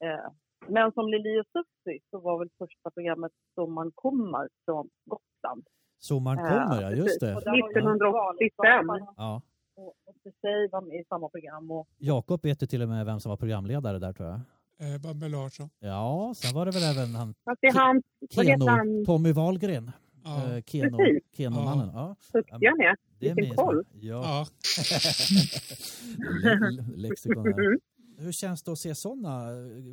Eh, 0.03 0.27
men 0.67 0.91
som 0.91 1.07
Lili 1.07 1.39
och 1.41 1.45
Susie 1.53 1.99
så 2.11 2.19
var 2.19 2.39
väl 2.39 2.49
första 2.59 2.91
programmet 2.95 3.31
Sommaren 3.55 3.91
kommer 3.95 4.49
från 4.65 4.89
Gotland. 5.05 5.63
Sommaren 5.99 6.37
Ja, 6.39 6.49
kommer, 6.49 6.81
ja 6.81 6.91
just 6.91 7.19
det. 7.19 7.35
Och 7.35 7.41
där 7.41 7.51
var 7.51 7.57
ju 7.57 7.63
1985. 7.63 8.85
Ja. 9.17 9.41
Och 9.75 9.95
och 10.25 10.33
sig 10.41 10.67
var 10.71 10.81
med 10.81 10.95
i 10.95 11.03
samma 11.09 11.29
program. 11.29 11.71
Och, 11.71 11.87
Jakob 11.97 12.43
vet 12.43 12.63
ju 12.63 12.67
till 12.67 12.81
och 12.81 12.89
med 12.89 13.05
vem 13.05 13.19
som 13.19 13.29
var 13.29 13.37
programledare 13.37 13.99
där 13.99 14.13
tror 14.13 14.29
jag. 14.29 14.39
Eh, 14.79 15.01
Babbe 15.01 15.29
Larsson. 15.29 15.69
Ja, 15.79 16.33
sen 16.35 16.55
var 16.55 16.65
det 16.65 16.71
väl 16.71 16.83
även 16.97 17.15
han 17.15 17.33
Fast 17.45 17.61
det 17.61 17.67
är 17.67 17.73
han, 17.73 18.01
Keno, 18.31 18.65
han, 18.67 19.05
Tommy 19.05 19.31
Wahlgren. 19.31 19.91
Ja. 20.23 20.55
Eh, 20.55 20.61
Keno. 20.63 20.97
Keno-mannen. 21.37 21.89
Ja. 21.93 22.15
duktig 22.33 22.67
han 22.67 22.81
är. 22.81 22.95
Det 23.19 23.29
är 23.29 23.35
Vilken 23.35 23.55
koll. 23.55 23.83
Ja. 23.93 24.21
Ja. 24.23 24.45
Le- 26.43 26.71
le- 26.71 26.83
Lexikon 26.95 27.45
här. 27.45 27.77
Hur 28.23 28.31
känns 28.31 28.63
det 28.63 28.71
att 28.71 28.77
se 28.77 28.95
sådana 28.95 29.33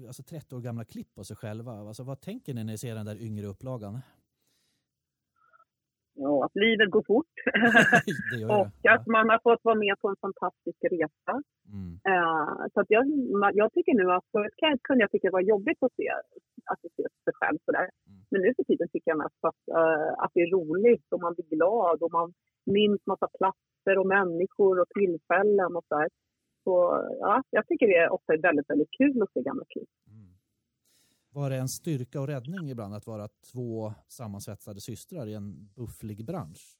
alltså 0.06 0.22
30 0.22 0.56
år 0.56 0.60
gamla 0.60 0.84
klipp 0.84 1.14
på 1.14 1.24
sig 1.24 1.36
själva? 1.36 1.72
Alltså, 1.72 2.02
vad 2.02 2.20
tänker 2.20 2.54
ni 2.54 2.64
när 2.64 2.72
ni 2.72 2.78
ser 2.78 2.94
den 2.94 3.06
där 3.06 3.22
yngre 3.26 3.46
upplagan? 3.46 3.94
Ja, 6.14 6.44
att 6.44 6.56
livet 6.66 6.90
går 6.90 7.04
fort. 7.12 7.34
och 8.54 8.66
det. 8.82 8.88
att 8.94 9.06
man 9.06 9.28
har 9.32 9.40
fått 9.48 9.64
vara 9.64 9.74
med 9.84 9.94
på 10.00 10.08
en 10.08 10.20
fantastisk 10.26 10.80
resa. 10.94 11.34
Mm. 11.76 11.92
Eh, 12.10 12.50
så 12.72 12.80
att 12.80 12.90
jag, 12.96 13.04
jag 13.60 13.72
tycker 13.72 13.94
nu 13.94 14.06
att 14.12 14.26
förut 14.32 14.80
kunde 14.82 15.02
jag 15.02 15.10
tycka 15.10 15.28
det 15.28 15.38
var 15.40 15.50
jobbigt 15.54 15.82
att 15.82 15.94
se, 15.98 16.08
att 16.72 16.80
se 16.80 17.02
sig 17.24 17.34
själv 17.40 17.58
sådär. 17.64 17.88
Mm. 18.08 18.20
Men 18.30 18.40
nu 18.42 18.48
för 18.56 18.64
tiden 18.64 18.88
tycker 18.88 19.10
jag 19.10 19.18
mest 19.18 19.42
att, 19.50 19.62
eh, 19.78 20.10
att 20.22 20.32
det 20.34 20.40
är 20.40 20.50
roligt 20.58 21.06
och 21.12 21.20
man 21.20 21.34
blir 21.34 21.48
glad 21.56 22.02
och 22.02 22.12
man 22.12 22.32
minns 22.76 23.02
massa 23.06 23.28
platser 23.38 23.94
och 24.00 24.06
människor 24.06 24.74
och 24.80 24.88
tillfällen 24.98 25.76
och 25.76 25.84
sådär. 25.88 26.08
Så 26.64 27.04
ja, 27.20 27.42
jag 27.50 27.66
tycker 27.66 27.86
det 27.86 27.96
är 27.96 28.12
ofta 28.12 28.36
väldigt, 28.36 28.70
väldigt 28.70 28.90
kul 28.98 29.22
att 29.22 29.32
se 29.32 29.42
gamla 29.42 29.64
klipp. 29.64 29.88
Mm. 30.06 30.30
Var 31.32 31.50
det 31.50 31.56
en 31.56 31.68
styrka 31.68 32.20
och 32.20 32.26
räddning 32.26 32.70
ibland 32.70 32.94
att 32.94 33.06
vara 33.06 33.28
två 33.52 33.92
sammansvetsade 34.08 34.80
systrar 34.80 35.26
i 35.26 35.34
en 35.34 35.68
bufflig 35.76 36.26
bransch? 36.26 36.76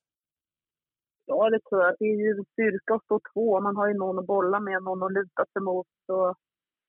Ja, 1.26 1.50
det 1.50 1.60
tror 1.60 1.82
jag. 1.82 1.94
Det 1.98 2.04
är 2.04 2.16
ju 2.26 2.44
styrka 2.52 2.94
att 2.94 3.04
stå 3.04 3.20
två. 3.32 3.60
Man 3.60 3.76
har 3.76 3.88
ju 3.88 3.94
någon 3.94 4.18
att 4.18 4.26
bolla 4.26 4.60
med, 4.60 4.82
någon 4.82 5.02
att 5.02 5.12
luta 5.12 5.44
sig 5.52 5.62
mot 5.62 5.86
och, 6.08 6.30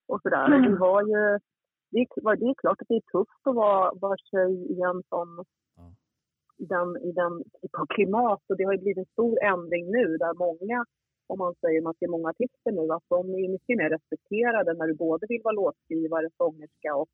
och 0.08 0.20
sådär. 0.22 0.48
Det 0.48 0.78
var 0.78 1.02
ju... 1.02 1.38
Det 1.90 1.98
är, 1.98 2.36
det 2.36 2.46
är 2.46 2.54
klart 2.54 2.80
att 2.80 2.88
det 2.88 2.94
är 2.94 3.12
tufft 3.12 3.46
att 3.48 3.54
vara, 3.54 3.92
vara 3.94 4.16
tjej 4.30 4.52
i 4.72 4.80
en 4.80 5.02
sån... 5.08 5.44
Ja. 5.76 5.94
I 6.58 6.64
den, 6.64 6.88
i 7.08 7.12
den 7.12 7.42
typ 7.60 7.74
av 7.80 7.86
klimat. 7.86 8.42
Och 8.48 8.56
det 8.56 8.64
har 8.64 8.72
ju 8.72 8.78
blivit 8.78 8.98
en 8.98 9.12
stor 9.12 9.42
ändring 9.42 9.84
nu 9.90 10.16
där 10.16 10.34
många 10.34 10.84
om 11.32 11.38
man 11.38 11.54
säger 11.62 11.80
man 11.82 11.94
ser 11.98 12.08
många 12.08 12.28
artister 12.28 12.72
nu, 12.78 12.84
att 12.96 13.06
de 13.08 13.20
är 13.34 13.48
mycket 13.56 13.76
mer 13.80 13.90
respekterade 13.96 14.70
när 14.74 14.86
du 14.86 14.94
både 14.94 15.26
vill 15.28 15.42
vara 15.44 15.54
låtskrivare, 15.62 16.28
sångerska 16.36 16.90
och 17.00 17.08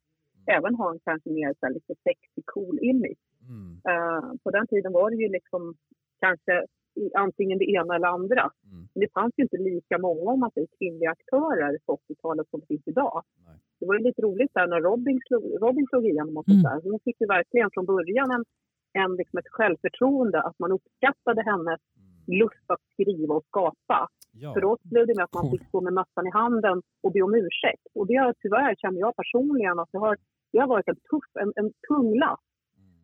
även 0.56 0.74
ha 0.74 0.86
en 0.92 1.00
kanske 1.08 1.30
mer 1.30 1.50
så 1.60 1.66
här, 1.66 1.72
lite 1.74 1.94
sexy, 2.06 2.40
cool 2.54 2.78
image. 2.82 3.24
Mm. 3.48 3.70
Eh, 3.90 4.24
på 4.42 4.50
den 4.50 4.66
tiden 4.66 4.92
var 4.92 5.10
det 5.10 5.16
ju 5.16 5.28
liksom 5.28 5.74
kanske 6.20 6.54
antingen 7.14 7.58
det 7.58 7.70
ena 7.70 7.94
eller 7.96 8.06
andra. 8.18 8.44
Mm. 8.70 8.82
Men 8.92 9.00
det 9.00 9.12
fanns 9.12 9.32
ju 9.36 9.42
inte 9.42 9.56
lika 9.56 9.98
många 9.98 10.30
om 10.32 10.40
man 10.40 10.50
säger 10.50 10.68
kvinnliga 10.78 11.10
aktörer 11.10 11.78
på 11.86 11.98
80-talet 12.08 12.46
som 12.50 12.60
det 12.60 12.66
finns 12.66 12.88
idag. 12.88 13.22
Nej. 13.46 13.56
Det 13.80 13.86
var 13.86 13.94
ju 13.94 14.02
lite 14.02 14.22
roligt 14.22 14.54
där 14.54 14.66
när 14.66 14.80
Robin 14.80 15.20
slog, 15.26 15.44
Robin 15.62 15.86
slog 15.90 16.04
igenom 16.06 16.36
och 16.36 16.48
Mm. 16.48 16.60
sådär. 16.62 16.80
Hon 16.90 17.00
fick 17.04 17.20
ju 17.20 17.26
verkligen 17.26 17.70
från 17.74 17.86
början 17.86 18.30
en, 18.30 18.44
en 19.02 19.16
liksom 19.16 19.38
ett 19.38 19.48
självförtroende 19.48 20.38
att 20.42 20.58
man 20.58 20.72
uppskattade 20.72 21.42
hennes 21.50 21.80
lust 22.28 22.66
att 22.66 22.82
skriva 22.92 23.34
och 23.34 23.44
skapa. 23.48 23.98
Mm. 23.98 24.42
Ja. 24.42 24.54
För 24.54 24.64
oss 24.64 24.82
blev 24.82 25.06
det 25.06 25.16
med 25.16 25.24
att 25.24 25.34
man 25.34 25.50
fick 25.50 25.68
stå 25.68 25.80
med 25.80 25.92
mössan 25.92 26.26
i 26.26 26.30
handen 26.30 26.82
och 27.02 27.12
be 27.12 27.22
om 27.22 27.34
ursäkt. 27.34 27.86
Och 27.94 28.06
det 28.06 28.14
har 28.14 28.34
tyvärr, 28.42 28.74
känner 28.74 29.00
jag 29.00 29.16
personligen, 29.16 29.78
att 29.78 29.92
det 29.92 29.98
har, 29.98 30.16
det 30.52 30.58
har 30.58 30.68
varit 30.68 30.88
en 30.88 31.00
tuff, 31.10 31.30
en, 31.42 31.52
en 31.56 31.72
tung 31.88 32.18
last. 32.18 32.42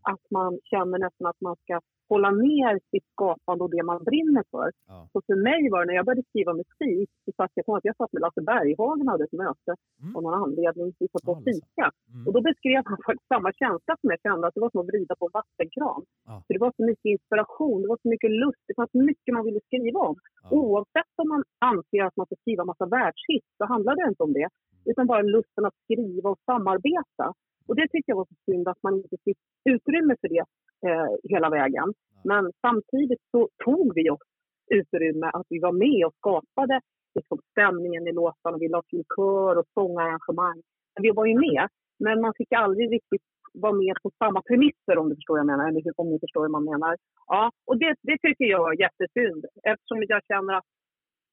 Att 0.02 0.30
man 0.30 0.58
känner 0.64 0.98
nästan 0.98 1.26
att 1.26 1.40
man 1.40 1.56
ska 1.56 1.80
hålla 2.14 2.30
ner 2.48 2.72
sitt 2.90 3.06
skapande 3.14 3.60
och 3.64 3.72
det 3.74 3.82
man 3.90 4.00
brinner 4.08 4.44
för. 4.54 4.68
Ja. 4.92 4.98
Så 5.12 5.18
för 5.28 5.36
mig 5.48 5.62
var 5.72 5.78
det, 5.80 5.86
när 5.86 5.98
jag 5.98 6.06
började 6.08 6.28
skriva 6.30 6.52
musik, 6.62 7.08
så 7.24 7.30
satt 7.38 7.52
jag 7.54 7.66
på 7.66 7.72
att 7.76 7.84
jag 7.88 7.96
satt 7.96 8.12
med 8.12 8.22
Lasse 8.24 8.42
Berghagen 8.50 9.06
och 9.06 9.12
hade 9.12 9.24
ett 9.28 9.40
möte 9.44 9.72
Mm. 10.02 10.16
av 10.16 10.22
någon 10.22 10.42
anledning. 10.44 10.88
Vi 11.00 11.06
satt 11.08 11.28
och 11.32 11.42
fika. 11.48 11.86
Mm. 12.12 12.26
Och 12.26 12.32
då 12.36 12.40
beskrev 12.48 12.80
han 12.90 12.98
faktiskt 13.06 13.32
samma 13.34 13.50
känsla 13.62 13.92
som 14.00 14.08
jag 14.12 14.20
kände, 14.26 14.42
att 14.46 14.54
det 14.54 14.64
var 14.64 14.70
som 14.70 14.80
att 14.80 14.90
vrida 14.92 15.14
på 15.20 15.24
en 15.26 15.34
vattenkran. 15.40 16.02
Ja. 16.28 16.34
För 16.46 16.52
det 16.54 16.62
var 16.66 16.72
så 16.78 16.82
mycket 16.90 17.08
inspiration, 17.16 17.82
det 17.82 17.88
var 17.92 17.98
så 18.02 18.08
mycket 18.14 18.32
lust, 18.42 18.62
det 18.68 18.74
fanns 18.80 18.94
mycket 19.10 19.34
man 19.36 19.44
ville 19.48 19.60
skriva 19.68 19.98
om. 20.10 20.16
Ja. 20.42 20.48
Oavsett 20.58 21.14
om 21.22 21.28
man 21.34 21.42
anser 21.72 22.02
att 22.04 22.16
man 22.16 22.26
ska 22.26 22.36
skriva 22.44 22.62
massa 22.70 22.86
världshits 22.96 23.48
så 23.58 23.64
handlar 23.72 23.92
det 23.96 24.08
inte 24.12 24.22
om 24.22 24.32
det. 24.38 24.48
Utan 24.90 25.06
bara 25.06 25.22
lusten 25.22 25.64
att 25.68 25.78
skriva 25.84 26.30
och 26.30 26.40
samarbeta. 26.50 27.26
Och 27.68 27.76
det 27.78 27.88
tycker 27.88 28.08
jag 28.12 28.16
var 28.16 28.24
så 28.24 28.38
synd 28.48 28.68
att 28.68 28.82
man 28.82 28.94
inte 28.96 29.16
fick 29.24 29.38
utrymme 29.64 30.16
för 30.20 30.28
det 30.28 30.44
eh, 30.86 31.08
hela 31.32 31.50
vägen. 31.50 31.94
Men 32.24 32.52
samtidigt 32.60 33.22
så 33.30 33.48
tog 33.64 33.94
vi 33.94 34.10
oss 34.10 34.28
utrymme 34.70 35.26
att 35.32 35.46
vi 35.48 35.58
var 35.60 35.72
med 35.72 36.06
och 36.06 36.14
skapade 36.14 36.80
liksom, 37.14 37.38
stämningen 37.50 38.08
i 38.08 38.12
låtarna. 38.12 38.58
Vi 38.58 38.68
la 38.68 38.82
till 38.82 39.04
kör 39.16 39.58
och 39.58 39.68
sångarrangemang. 39.74 40.62
Vi 41.00 41.10
var 41.10 41.26
ju 41.26 41.34
med, 41.38 41.68
men 41.98 42.20
man 42.20 42.32
fick 42.36 42.52
aldrig 42.52 42.92
riktigt 42.92 43.22
vara 43.52 43.72
med 43.72 43.94
på 44.02 44.10
samma 44.18 44.42
premisser 44.42 44.98
om 44.98 45.08
du 45.08 45.14
förstår 45.14 45.34
vad 45.34 45.40
jag 45.40 45.46
menar. 45.46 45.68
Eller 45.68 45.82
om 45.96 46.10
ni 46.10 46.18
förstår 46.20 46.40
vad 46.40 46.50
man 46.50 46.64
menar. 46.64 46.96
Ja, 47.26 47.50
och 47.66 47.78
det, 47.78 47.94
det 48.02 48.18
tycker 48.18 48.44
jag 48.44 48.72
är 48.72 48.80
jättesynd 48.80 49.44
eftersom 49.62 49.98
jag 50.08 50.22
känner 50.30 50.54
att 50.54 50.68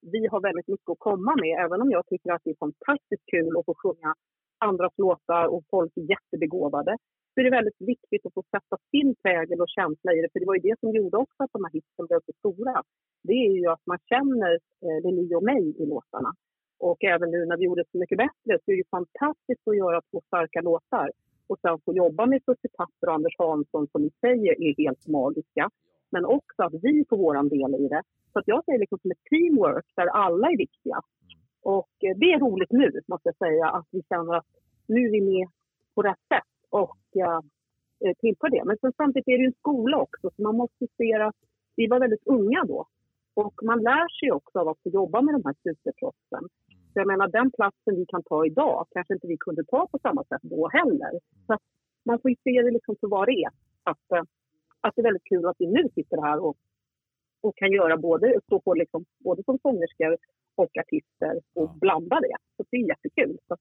vi 0.02 0.28
har 0.28 0.41
väldigt 0.41 0.68
mycket 0.68 0.89
att 0.89 0.99
komma 0.99 1.36
med. 1.43 1.66
Även 1.66 1.82
om 1.82 1.91
jag 1.91 2.04
tycker 2.08 2.32
att 2.32 2.41
det 2.43 2.49
är 2.49 2.66
fantastiskt 2.66 3.26
kul 3.32 3.58
att 3.58 3.66
få 3.66 3.76
sjunga 3.84 4.16
andras 4.58 4.93
låtar 4.97 5.45
och 5.45 5.64
folk 5.70 5.91
är 5.95 6.10
jättebegåvade 6.14 6.97
så 7.34 7.39
är 7.39 7.43
det 7.43 7.57
väldigt 7.59 7.82
viktigt 7.82 8.25
att 8.25 8.34
få 8.34 8.43
sätta 8.51 8.77
sin 8.91 9.15
prägel 9.23 9.61
och 9.61 9.69
känsla 9.77 10.13
i 10.13 10.21
det. 10.21 10.29
För 10.32 10.39
det 10.39 10.45
var 10.45 10.55
ju 10.55 10.61
det 10.69 10.79
som 10.79 10.95
gjorde 10.95 11.17
också 11.17 11.43
att 11.43 11.53
de 11.53 11.63
här 11.63 11.71
hitsen 11.71 12.05
blev 12.07 12.19
så 12.25 12.34
stora. 12.39 12.84
Det 13.23 13.34
är 13.47 13.53
ju 13.61 13.67
att 13.67 13.86
man 13.86 13.99
känner 14.11 14.51
eh, 14.86 14.97
Lili 15.03 15.36
och 15.36 15.43
mig 15.43 15.63
i 15.82 15.86
låtarna. 15.86 16.32
Och 16.79 17.03
även 17.03 17.32
nu 17.32 17.45
när 17.45 17.57
vi 17.57 17.65
gjorde 17.65 17.84
Så 17.91 17.97
mycket 17.97 18.17
bättre 18.17 18.51
så 18.59 18.71
är 18.71 18.75
det 18.75 18.84
ju 18.84 18.93
fantastiskt 18.99 19.67
att 19.67 19.77
göra 19.77 20.01
två 20.01 20.21
starka 20.27 20.61
låtar. 20.61 21.11
Och 21.47 21.59
sen 21.61 21.79
få 21.86 21.93
jobba 21.93 22.25
med 22.25 22.41
Susie 22.45 22.71
Tapper 22.77 23.07
och 23.07 23.13
Anders 23.13 23.36
Hansson 23.38 23.88
som 23.91 24.01
ni 24.01 24.11
säger 24.21 24.61
är 24.61 24.84
helt 24.84 25.07
magiska. 25.07 25.69
Men 26.09 26.25
också 26.25 26.63
att 26.63 26.73
vi 26.73 27.05
får 27.09 27.17
vår 27.17 27.49
del 27.49 27.86
i 27.86 27.88
det. 27.88 28.03
Så 28.34 28.39
att 28.39 28.47
jag 28.47 28.65
säger 28.65 28.79
liksom 28.79 28.99
som 29.01 29.11
ett 29.11 29.23
teamwork 29.29 29.86
där 29.95 30.07
alla 30.07 30.47
är 30.47 30.57
viktiga. 30.57 31.01
Och 31.61 31.95
eh, 32.03 32.17
det 32.17 32.34
är 32.34 32.39
roligt 32.39 32.71
nu 32.71 32.91
måste 33.07 33.29
jag 33.29 33.38
säga 33.38 33.65
att 33.67 33.88
vi 33.91 34.01
känner 34.09 34.34
att 34.34 34.51
nu 34.88 34.99
är 35.07 35.11
vi 35.11 35.21
med 35.21 35.47
på 35.95 36.01
rätt 36.01 36.23
sätt 36.34 36.51
och 36.69 36.97
eh, 37.16 38.14
tillför 38.20 38.49
det. 38.49 38.64
Men 38.66 38.78
sen 38.78 38.93
samtidigt 38.97 39.28
är 39.28 39.38
det 39.38 39.45
en 39.45 39.59
skola 39.59 39.97
också 39.97 40.30
så 40.36 40.41
man 40.41 40.57
måste 40.57 40.88
se 40.97 41.14
att 41.14 41.36
vi 41.76 41.88
var 41.88 41.99
väldigt 41.99 42.28
unga 42.28 42.64
då. 42.64 42.88
Och 43.34 43.53
man 43.64 43.84
lär 43.84 44.20
sig 44.20 44.32
också 44.32 44.59
av 44.59 44.68
att 44.68 44.82
få 44.84 44.89
jobba 44.89 45.22
med 45.22 45.36
de 45.36 45.41
här 45.45 45.55
superproffsen. 45.64 46.43
Så 46.93 46.99
jag 46.99 47.07
menar 47.07 47.28
den 47.28 47.51
platsen 47.51 47.95
vi 47.95 48.05
kan 48.05 48.24
ta 48.24 48.45
idag 48.45 48.88
kanske 48.91 49.14
inte 49.14 49.28
vi 49.28 49.38
kunde 49.38 49.64
ta 49.64 49.88
på 49.88 49.99
samma 49.99 50.24
sätt 50.24 50.41
då 50.41 50.70
heller. 50.74 51.12
Så 51.47 51.57
man 52.05 52.20
får 52.22 52.32
ju 52.32 52.38
se 52.43 52.62
det 52.62 52.72
liksom 52.72 52.95
för 52.99 53.07
vad 53.07 53.28
det 53.28 53.43
är. 53.43 53.51
Att, 53.84 54.12
eh, 54.12 54.24
att 54.82 54.95
det 54.95 55.01
är 55.01 55.03
väldigt 55.03 55.30
kul 55.30 55.45
att 55.45 55.55
vi 55.59 55.68
nu 55.68 55.89
sitter 55.95 56.22
här 56.22 56.39
och, 56.45 56.57
och 57.41 57.57
kan 57.57 57.72
göra 57.72 57.97
både, 57.97 58.39
stå 58.45 58.59
på 58.59 58.74
liksom, 58.74 59.05
både 59.20 59.43
som 59.43 59.59
sångerskor 59.62 60.18
och 60.55 60.78
artister 60.78 61.39
och 61.53 61.70
blanda 61.70 62.20
det. 62.20 62.36
Så 62.57 62.66
det 62.70 62.78
är 62.78 62.88
jättekul. 62.88 63.38
Så 63.47 63.55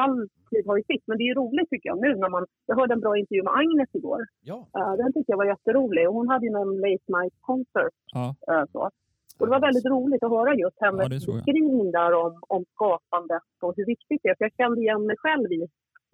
all 0.00 0.28
tid 0.50 0.64
har 0.66 0.76
ju 0.76 0.84
sitt. 0.92 1.04
Men 1.06 1.18
det 1.18 1.24
är 1.30 1.34
roligt 1.34 1.70
tycker 1.70 1.88
jag 1.88 2.00
nu 2.06 2.10
när 2.22 2.30
man... 2.36 2.46
Jag 2.66 2.76
hörde 2.80 2.94
en 2.94 3.04
bra 3.06 3.18
intervju 3.18 3.42
med 3.42 3.54
Agnes 3.60 3.90
igår. 3.92 4.22
Ja. 4.50 4.58
Uh, 4.78 4.92
den 5.00 5.12
tyckte 5.12 5.32
jag 5.32 5.40
var 5.42 5.52
jätterolig. 5.54 6.08
Och 6.08 6.14
hon 6.14 6.28
hade 6.28 6.46
ju 6.46 6.52
någon 6.52 6.72
late 6.84 7.08
night 7.16 7.36
concert. 7.40 7.96
Ja, 8.12 8.34
eh, 8.50 8.64
så. 8.72 8.90
Och 9.38 9.46
det 9.46 9.50
var 9.56 9.60
väldigt 9.68 9.92
roligt 9.94 10.22
att 10.22 10.30
höra 10.30 10.54
just 10.54 10.76
Ja, 10.80 10.86
hennes 10.86 11.26
jag. 11.26 11.34
beskrivning 11.34 11.90
där 11.98 12.12
om, 12.24 12.32
om 12.48 12.64
skapandet 12.74 13.42
och 13.62 13.72
hur 13.76 13.86
viktigt 13.86 14.20
det 14.22 14.28
är. 14.28 14.34
För 14.36 14.44
jag 14.44 14.56
kände 14.60 14.80
igen 14.80 15.06
mig 15.06 15.16
själv 15.24 15.52
i, 15.52 15.62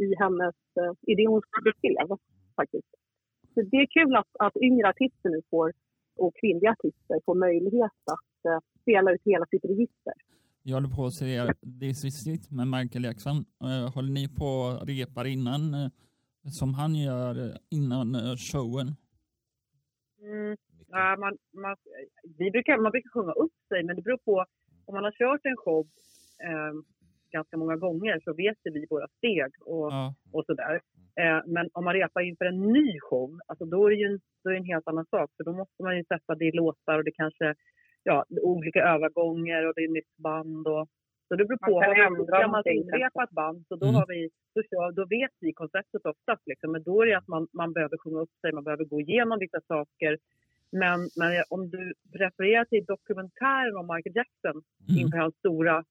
i 0.04 0.08
hennes, 0.22 0.56
uh, 0.80 0.92
i 1.10 1.14
det 1.14 1.26
hon 1.26 1.42
beskrev 1.64 2.08
faktiskt. 2.56 2.90
Så 3.54 3.60
det 3.72 3.76
är 3.76 3.86
kul 3.98 4.16
att, 4.16 4.32
att 4.46 4.56
yngre 4.56 4.88
artister 4.88 5.28
nu 5.30 5.40
får, 5.50 5.72
och 6.18 6.32
kvinnliga 6.40 6.70
artister 6.70 7.16
får 7.26 7.34
möjlighet 7.34 8.00
att 8.14 8.50
uh, 8.50 8.58
spela 8.82 9.12
ut 9.12 9.22
hela 9.24 9.46
sitt 9.46 9.64
register. 9.64 10.14
Jag 10.62 10.74
håller 10.74 10.96
på 10.96 11.06
att 11.06 11.14
se 11.14 11.52
This 11.80 12.04
is 12.04 12.26
it 12.26 12.50
med 12.50 12.66
Michael 12.68 13.04
Jackson. 13.04 13.36
Eh, 13.64 13.94
Håller 13.94 14.12
ni 14.12 14.28
på 14.28 14.66
att 14.66 14.88
repar 14.88 15.24
innan, 15.24 15.74
eh, 15.74 15.90
som 16.60 16.74
han 16.74 16.94
gör 16.94 17.34
eh, 17.46 17.56
innan 17.70 18.36
showen? 18.36 18.88
Mm. 20.22 20.56
Ja, 20.88 21.16
man, 21.18 21.36
man, 21.62 21.76
vi 22.38 22.50
brukar, 22.50 22.78
man 22.78 22.92
brukar 22.92 23.10
sjunga 23.10 23.32
upp 23.32 23.56
sig, 23.68 23.82
men 23.84 23.96
det 23.96 24.02
beror 24.02 24.18
på. 24.18 24.44
Om 24.86 24.94
man 24.94 25.04
har 25.04 25.12
kört 25.12 25.40
en 25.44 25.56
show 25.56 25.86
eh, 26.48 26.72
ganska 27.32 27.56
många 27.56 27.76
gånger 27.76 28.20
så 28.24 28.34
vet 28.34 28.58
vi 28.64 28.86
våra 28.90 29.08
steg 29.18 29.50
och, 29.60 29.92
Ja, 29.92 30.14
och 30.32 30.44
sådär. 30.46 30.80
Eh, 31.20 31.40
men 31.46 31.68
om 31.72 31.84
man 31.84 31.94
repar 31.94 32.20
inför 32.20 32.44
en 32.44 32.60
ny 32.72 33.00
show, 33.00 33.38
alltså 33.46 33.64
då, 33.64 33.86
är 33.86 33.90
det 33.90 33.96
ju 33.96 34.06
en, 34.06 34.20
då 34.42 34.50
är 34.50 34.54
det 34.54 34.60
en 34.60 34.72
helt 34.74 34.88
annan 34.88 35.06
sak. 35.06 35.30
För 35.36 35.44
då 35.44 35.52
måste 35.52 35.82
man 35.82 35.96
ju 35.96 36.04
sätta 36.04 36.34
det 36.34 36.44
i 36.44 36.52
låtar 36.52 36.98
och 36.98 37.04
det 37.04 37.12
kanske 37.12 37.54
ja, 38.02 38.24
olika 38.42 38.80
övergångar 38.94 39.66
och 39.66 39.72
det 39.76 39.84
är 39.84 39.88
nytt 39.88 40.16
band. 40.16 40.66
Och, 40.68 40.88
så 41.28 41.36
det 41.36 41.44
beror 41.44 41.58
på. 41.58 41.70
Man 41.70 41.82
kan 41.82 41.88
Har 41.88 41.96
vi 41.96 42.02
ändra 42.20 42.36
ett 42.36 42.42
gammalt 42.42 42.66
inrepat 42.66 43.30
band 43.30 43.64
så 43.68 43.76
då, 43.76 43.86
Mm. 43.86 43.94
har 43.94 44.06
vi, 44.06 44.30
då, 44.54 44.62
kör, 44.62 44.92
då 44.92 45.04
vet 45.06 45.30
vi 45.40 45.52
konceptet 45.52 46.06
oftast. 46.06 46.42
Liksom. 46.46 46.72
Men 46.72 46.82
då 46.82 47.02
är 47.02 47.06
det 47.06 47.14
att 47.18 47.28
man, 47.28 47.48
man 47.52 47.72
behöver 47.72 47.96
sjunga 47.98 48.20
upp 48.20 48.34
sig, 48.40 48.52
man 48.52 48.64
behöver 48.64 48.84
gå 48.84 49.00
igenom 49.00 49.38
vissa 49.38 49.60
saker. 49.68 50.18
Men, 50.72 51.00
men 51.16 51.44
om 51.50 51.70
du 51.70 51.92
refererar 52.12 52.64
till 52.64 52.84
dokumentären 52.84 53.76
om 53.76 53.86
Michael 53.94 54.16
Jackson 54.16 54.62
mm. 54.88 55.00
inför 55.00 55.18
hans 55.18 55.34
stora, 55.36 55.84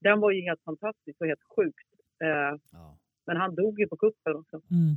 den 0.00 0.20
var 0.20 0.30
ju 0.30 0.40
helt 0.42 0.62
fantastisk 0.64 1.20
och 1.20 1.26
helt 1.26 1.46
sjukt. 1.56 1.88
Eh, 2.24 2.52
Ja. 2.72 2.96
men 3.26 3.36
han 3.36 3.54
dog 3.54 3.80
ju 3.80 3.86
på 3.88 3.96
kuppen 3.96 4.36
också. 4.36 4.56
Mm. 4.56 4.94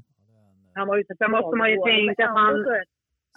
Han 0.73 0.87
var 0.87 0.97
ju 0.97 1.03
så 1.03 1.15
Sen 1.17 1.31
måste 1.31 1.57
man 1.57 1.71
ju 1.71 1.77
tänka 1.85 2.23
att 2.29 2.37
han- 2.37 2.65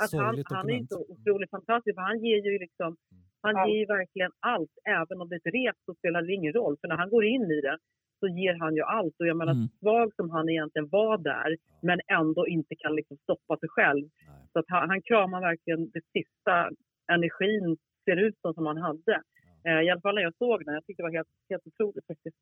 Att 0.02 0.10
han, 0.24 0.34
han 0.58 0.70
är 0.70 0.74
ju 0.74 0.86
så 0.86 1.00
otroligt 1.08 1.50
fantastisk 1.50 1.94
för 1.96 2.02
han 2.02 2.18
ger 2.26 2.40
ju 2.52 2.58
liksom 2.58 2.96
han 3.42 3.54
Ja. 3.54 3.68
ger 3.68 3.78
ju 3.78 3.86
verkligen 3.86 4.32
allt. 4.40 4.70
Även 4.98 5.20
om 5.20 5.28
det 5.28 5.34
är 5.34 5.42
ett 5.48 5.54
rep 5.54 5.76
så 5.86 5.94
spelar 5.94 6.22
det 6.22 6.32
ingen 6.32 6.52
roll. 6.52 6.76
För 6.80 6.88
när 6.88 6.96
han 6.96 7.10
går 7.10 7.24
in 7.24 7.42
i 7.56 7.60
det 7.60 7.78
så 8.20 8.26
ger 8.28 8.54
han 8.62 8.74
ju 8.74 8.82
allt. 8.82 9.14
Och 9.20 9.26
jag 9.26 9.36
menar 9.36 9.52
Mm. 9.52 9.68
svag 9.80 10.14
som 10.14 10.30
han 10.30 10.48
egentligen 10.48 10.88
var 10.88 11.18
där 11.18 11.56
men 11.82 11.98
ändå 12.20 12.46
inte 12.48 12.74
kan 12.82 12.94
liksom 12.94 13.16
stoppa 13.16 13.56
sig 13.56 13.68
själv. 13.68 14.02
Nej. 14.02 14.42
Så 14.52 14.58
att 14.58 14.64
han, 14.68 14.90
han 14.90 15.02
kramar 15.02 15.40
verkligen 15.40 15.90
det 15.90 16.00
sista 16.16 16.54
energin 17.12 17.76
ser 18.04 18.16
ut 18.16 18.36
som, 18.42 18.54
som 18.54 18.66
han 18.66 18.76
hade. 18.76 19.22
Eh, 19.66 19.80
I 19.82 19.90
alla 19.90 20.00
fall 20.00 20.14
när 20.14 20.22
jag 20.22 20.36
såg 20.38 20.64
den. 20.64 20.74
Jag 20.74 20.84
tyckte 20.86 21.02
det 21.02 21.08
var 21.08 21.16
helt, 21.20 21.34
helt 21.50 21.66
otroligt 21.66 22.06
faktiskt. 22.06 22.36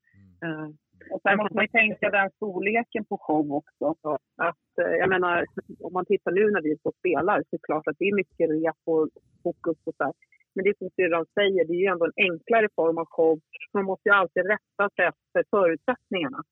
Mm. 0.44 0.60
Eh, 0.64 0.68
Och 1.12 1.20
sen 1.22 1.36
måste 1.36 1.54
man 1.54 1.64
ju 1.64 1.68
tänka 1.68 2.10
den 2.10 2.30
storleken 2.30 3.04
på 3.04 3.18
show 3.18 3.52
också. 3.60 3.86
Så 4.02 4.18
att, 4.48 4.68
eh, 4.82 4.94
jag 5.02 5.08
menar, 5.08 5.44
om 5.86 5.92
man 5.92 6.04
tittar 6.06 6.32
nu 6.32 6.50
när 6.50 6.62
vi 6.62 6.78
på 6.78 6.92
spelar 6.98 7.36
så 7.42 7.48
är 7.56 7.58
det 7.58 7.66
klart 7.68 7.86
att 7.88 7.98
det 7.98 8.08
är 8.08 8.14
mycket 8.22 8.50
rep 8.50 8.80
och 8.84 9.08
fokus 9.42 9.78
och 9.86 9.94
så 9.96 10.04
här. 10.04 10.12
Men 10.54 10.64
det 10.64 10.78
som 10.78 10.90
syrran 10.96 11.26
säger, 11.34 11.64
det 11.64 11.72
är 11.72 11.82
ju 11.84 11.92
ändå 11.94 12.04
en 12.04 12.12
enklare 12.30 12.68
form 12.76 12.98
av 12.98 13.06
show. 13.06 13.38
Man 13.72 13.84
måste 13.84 14.08
ju 14.08 14.14
alltid 14.14 14.42
rätta 14.46 14.84
sig 14.96 15.04
efter 15.12 15.44
förutsättningarna. 15.50 16.42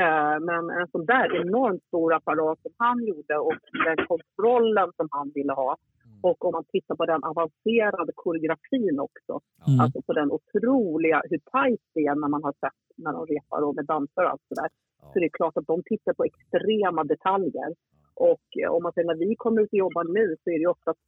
Eh, 0.00 0.36
Men 0.40 0.70
en 0.70 0.88
sån 0.88 1.06
där 1.06 1.26
enormt 1.42 1.82
stor 1.84 2.14
apparat 2.14 2.58
som 2.62 2.72
han 2.78 3.06
gjorde 3.06 3.36
och 3.38 3.54
den 3.86 4.06
kontrollen 4.06 4.92
som 4.96 5.08
han 5.10 5.30
ville 5.34 5.52
ha. 5.52 5.76
Och 6.22 6.44
om 6.44 6.52
man 6.52 6.64
tittar 6.64 6.94
på 6.96 7.06
den 7.06 7.24
avancerade 7.24 8.12
koreografin 8.14 9.00
också. 9.00 9.40
Mm. 9.68 9.80
Alltså 9.80 10.02
på 10.02 10.12
den 10.12 10.30
otroliga, 10.32 11.22
hur 11.30 11.40
tajt 11.52 11.80
det 11.94 12.00
är 12.00 12.14
när 12.14 12.28
man 12.28 12.44
har 12.44 12.52
sett 12.52 12.82
när 12.96 13.12
de 13.12 13.26
repar 13.26 13.62
och 13.62 13.74
med 13.74 13.86
dansare 13.86 14.24
och 14.26 14.32
allt 14.32 14.48
sådär. 14.48 14.68
Ja. 15.02 15.10
Så 15.12 15.18
det 15.18 15.24
är 15.24 15.38
klart 15.40 15.56
att 15.56 15.66
de 15.66 15.82
tittar 15.82 16.12
på 16.12 16.24
extrema 16.24 17.04
detaljer. 17.04 17.70
Och 18.14 18.48
eh, 18.62 18.70
om 18.74 18.82
man 18.82 18.92
säger 18.92 19.06
när 19.06 19.26
vi 19.26 19.34
kommer 19.36 19.62
ut 19.62 19.72
och 19.72 19.82
jobbar 19.86 20.04
nu 20.04 20.36
så 20.42 20.50
är 20.50 20.54
det 20.54 20.66
ju 20.66 20.74
ofta 20.76 20.90
att 20.90 21.04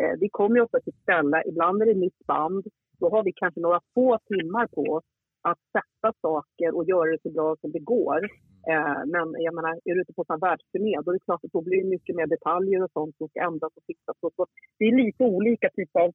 eh, 0.00 0.14
vi 0.20 0.28
kommer 0.28 0.56
ju 0.56 0.62
ofta 0.62 0.80
till 0.80 0.92
ett 0.92 1.02
ställe, 1.02 1.42
ibland 1.46 1.82
är 1.82 1.86
det 1.86 1.94
nytt 1.94 2.26
band, 2.26 2.64
då 3.00 3.10
har 3.10 3.22
vi 3.24 3.32
kanske 3.32 3.60
några 3.60 3.80
få 3.94 4.18
timmar 4.32 4.66
på 4.66 4.82
oss 4.96 5.04
att 5.42 5.58
sätta 5.76 6.12
saker 6.22 6.76
och 6.76 6.84
göra 6.84 7.10
det 7.10 7.22
så 7.22 7.30
bra 7.30 7.56
som 7.60 7.70
det 7.72 7.78
går. 7.78 8.20
Eh, 8.70 9.00
men 9.06 9.42
jag 9.46 9.54
menar, 9.54 9.70
är 9.84 9.94
du 9.94 10.00
ute 10.00 10.12
på 10.12 10.24
en 10.28 10.38
världsturné 10.40 11.00
då 11.04 11.10
är 11.10 11.14
det 11.14 11.24
klart 11.24 11.44
att 11.44 11.52
det 11.52 11.62
blir 11.62 11.84
mycket 11.84 12.16
mer 12.16 12.26
detaljer 12.26 12.82
och 12.84 12.90
sånt 12.92 13.16
som 13.16 13.28
ska 13.28 13.40
ändras 13.40 13.72
och 13.76 13.82
fixas. 13.86 14.16
Så, 14.20 14.30
så 14.36 14.46
det 14.78 14.84
är 14.84 15.04
lite 15.04 15.24
olika 15.24 15.68
typer 15.76 16.00
av, 16.00 16.12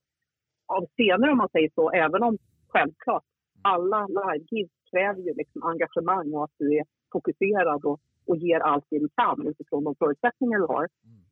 av 0.65 0.85
scener 0.85 1.29
om 1.31 1.37
man 1.37 1.49
säger 1.49 1.69
så, 1.75 1.89
även 1.91 2.23
om 2.23 2.37
självklart 2.67 3.23
alla 3.61 4.07
live 4.07 4.67
kräver 4.91 5.21
ju 5.21 5.33
liksom 5.33 5.63
engagemang 5.63 6.33
och 6.33 6.43
att 6.43 6.55
du 6.57 6.77
är 6.77 6.83
fokuserad 7.11 7.85
och, 7.85 7.99
och 8.27 8.37
ger 8.37 8.59
allt 8.59 8.85
det 8.89 8.99
du 8.99 9.09
kan 9.15 9.47
utifrån 9.47 9.83
de 9.83 9.95
förutsättningar 9.95 10.59
du 10.59 10.65
har. 10.65 10.87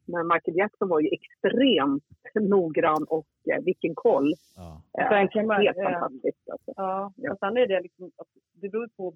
Men 0.08 0.28
Michael 0.28 0.58
Jackson 0.58 0.88
var 0.90 1.00
ju 1.00 1.10
extremt 1.18 2.04
noggrann 2.34 3.04
och 3.10 3.28
eh, 3.52 3.64
vilken 3.64 3.96
koll. 3.96 4.34
Ja. 4.56 4.82
Eh, 5.00 5.10
Sen 5.10 5.28
kan 5.28 5.48
man- 5.48 5.62
helt 5.62 5.78
eh, 5.78 5.84
fantastiskt. 5.84 6.50
Alltså. 6.50 6.74
Ja, 6.76 7.14
och 7.32 7.40
sen 7.40 7.58
är 7.58 7.68
det 7.68 7.82
liksom, 7.82 8.06
att 8.18 8.28
det 8.54 8.70
beror 8.70 8.88
på 8.98 9.14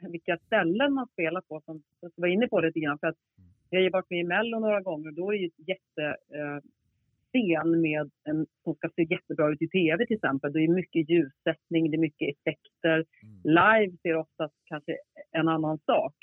vilka 0.00 0.38
ställen 0.38 0.92
man 0.94 1.06
spelar 1.06 1.40
på 1.40 1.60
som 1.64 1.82
du 2.00 2.08
var 2.14 2.28
inne 2.28 2.48
på 2.48 2.60
lite 2.60 2.80
grann. 2.80 2.98
För 2.98 3.06
att 3.06 3.16
jag 3.70 3.78
har 3.78 3.84
ju 3.84 3.90
varit 3.90 4.10
med 4.10 4.20
i 4.20 4.24
Mello 4.24 4.58
några 4.58 4.80
gånger 4.80 5.08
och 5.08 5.14
då 5.14 5.32
är 5.32 5.38
ju 5.38 5.50
jätte 5.56 6.16
eh, 6.34 6.58
scen 7.32 7.80
med 7.80 8.10
en, 8.24 8.46
som 8.64 8.74
ska 8.74 8.88
se 8.96 9.02
jättebra 9.02 9.52
ut 9.52 9.62
i 9.62 9.68
tv 9.68 10.06
till 10.06 10.16
exempel. 10.16 10.52
Det 10.52 10.60
är 10.60 10.68
mycket 10.68 11.10
ljussättning, 11.10 11.90
det 11.90 11.96
är 11.96 12.06
mycket 12.08 12.36
effekter. 12.36 13.04
Live 13.44 13.96
ser 14.02 14.16
oftast 14.16 14.54
kanske 14.64 14.96
en 15.32 15.48
annan 15.48 15.78
sak. 15.78 16.14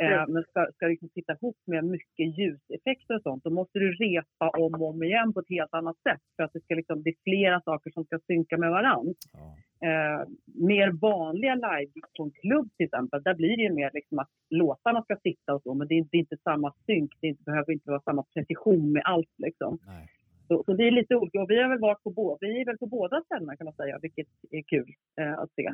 Eh, 0.00 0.24
men 0.28 0.42
ska, 0.42 0.66
ska 0.74 0.86
liksom 0.86 1.08
sitta 1.08 1.32
ihop 1.32 1.56
med 1.66 1.84
mycket 1.84 2.38
ljuseffekter 2.38 3.14
och 3.16 3.22
sånt, 3.22 3.44
då 3.44 3.50
måste 3.50 3.78
du 3.78 3.92
repa 3.92 4.48
om 4.50 4.74
och 4.74 4.88
om 4.88 5.02
igen 5.02 5.32
på 5.32 5.40
ett 5.40 5.48
helt 5.48 5.74
annat 5.74 5.96
sätt. 5.96 6.22
För 6.36 6.42
att 6.42 6.52
det 6.52 6.60
ska 6.60 6.74
liksom, 6.74 7.02
det 7.02 7.10
är 7.10 7.16
flera 7.24 7.60
saker 7.60 7.90
som 7.90 8.04
ska 8.04 8.18
synka 8.26 8.58
med 8.58 8.70
varandra. 8.70 9.14
Ja. 9.32 9.56
Eh, 9.80 10.28
mer 10.44 10.90
vanliga 10.90 11.54
live 11.54 11.92
på 12.16 12.22
en 12.22 12.30
klubb 12.30 12.68
till 12.76 12.86
exempel, 12.86 13.22
där 13.22 13.34
blir 13.34 13.56
det 13.56 13.62
ju 13.62 13.72
mer 13.72 13.90
liksom 13.94 14.18
att 14.18 14.30
låtarna 14.50 15.02
ska 15.02 15.16
sitta 15.16 15.54
och 15.54 15.62
så, 15.62 15.74
men 15.74 15.88
det 15.88 15.98
är, 15.98 16.06
det 16.10 16.16
är 16.16 16.20
inte 16.20 16.36
samma 16.36 16.74
synk, 16.86 17.12
det 17.20 17.26
inte, 17.26 17.42
behöver 17.42 17.72
inte 17.72 17.90
vara 17.90 18.00
samma 18.00 18.22
precision 18.34 18.92
med 18.92 19.02
allt 19.04 19.34
liksom. 19.36 19.78
Nej. 19.86 20.08
Så, 20.48 20.62
så 20.66 20.72
det 20.72 20.86
är 20.86 20.90
lite 20.90 21.16
olika 21.16 21.42
och 21.42 21.50
vi 21.50 21.62
har 21.62 21.68
väl 21.68 21.78
varit 21.78 22.02
på, 22.02 22.38
vi 22.40 22.60
är 22.60 22.64
väl 22.64 22.78
på 22.78 22.86
båda 22.86 23.22
ställena 23.22 23.56
kan 23.56 23.64
man 23.64 23.74
säga, 23.74 23.98
vilket 24.02 24.26
är 24.50 24.62
kul 24.62 24.94
eh, 25.20 25.38
att 25.38 25.52
se. 25.52 25.70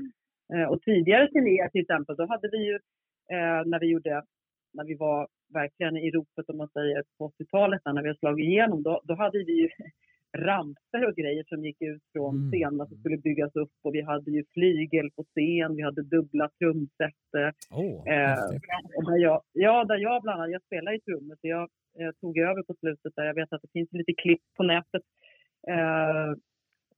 Eh, 0.55 0.69
och 0.69 0.83
tidigare 0.83 1.29
turnéer 1.29 1.69
till 1.69 1.81
exempel, 1.81 2.17
då 2.17 2.27
hade 2.27 2.49
vi 2.49 2.67
ju 2.67 2.75
eh, 3.33 3.63
när 3.67 3.81
vi 3.81 3.87
gjorde, 3.87 4.23
när 4.73 4.85
vi 4.85 4.95
var 4.95 5.29
verkligen 5.55 5.97
i 5.97 6.11
ropet 6.11 6.49
om 6.49 6.57
man 6.57 6.69
säger 6.69 7.03
på 7.19 7.29
80-talet 7.29 7.83
när 7.85 8.03
vi 8.03 8.09
har 8.09 8.15
slagit 8.15 8.45
igenom, 8.45 8.83
då, 8.83 9.01
då 9.05 9.15
hade 9.15 9.39
vi 9.39 9.61
ju 9.63 9.69
ramper 10.35 11.09
och 11.09 11.15
grejer 11.17 11.45
som 11.49 11.65
gick 11.65 11.83
ut 11.83 12.03
från 12.13 12.35
Mm. 12.37 12.51
scenen 12.51 12.87
som 12.89 12.97
skulle 12.99 13.17
byggas 13.19 13.57
upp 13.57 13.73
och 13.83 13.95
vi 13.95 14.01
hade 14.03 14.31
ju 14.31 14.45
flygel 14.55 15.11
på 15.17 15.25
scen, 15.25 15.77
vi 15.77 15.83
hade 15.83 16.03
dubbla 16.03 16.49
trumset. 16.59 17.15
Åh, 17.71 18.09
Eh, 18.13 18.49
där 19.07 19.19
jag, 19.19 19.43
ja, 19.53 19.85
där 19.85 19.97
jag 19.97 20.23
bland 20.23 20.41
annat, 20.41 20.53
jag 20.53 20.63
spelar 20.63 20.93
i 20.93 21.01
trummor 21.01 21.35
så 21.41 21.47
jag 21.49 21.69
eh, 22.01 22.11
tog 22.21 22.39
över 22.39 22.63
på 22.63 22.75
slutet 22.75 23.13
där. 23.17 23.25
Jag 23.25 23.35
vet 23.35 23.53
att 23.53 23.63
det 23.63 23.73
finns 23.73 23.93
lite 23.93 24.13
klipp 24.23 24.43
på 24.57 24.63
nätet. 24.63 25.03
Eh, 25.69 26.31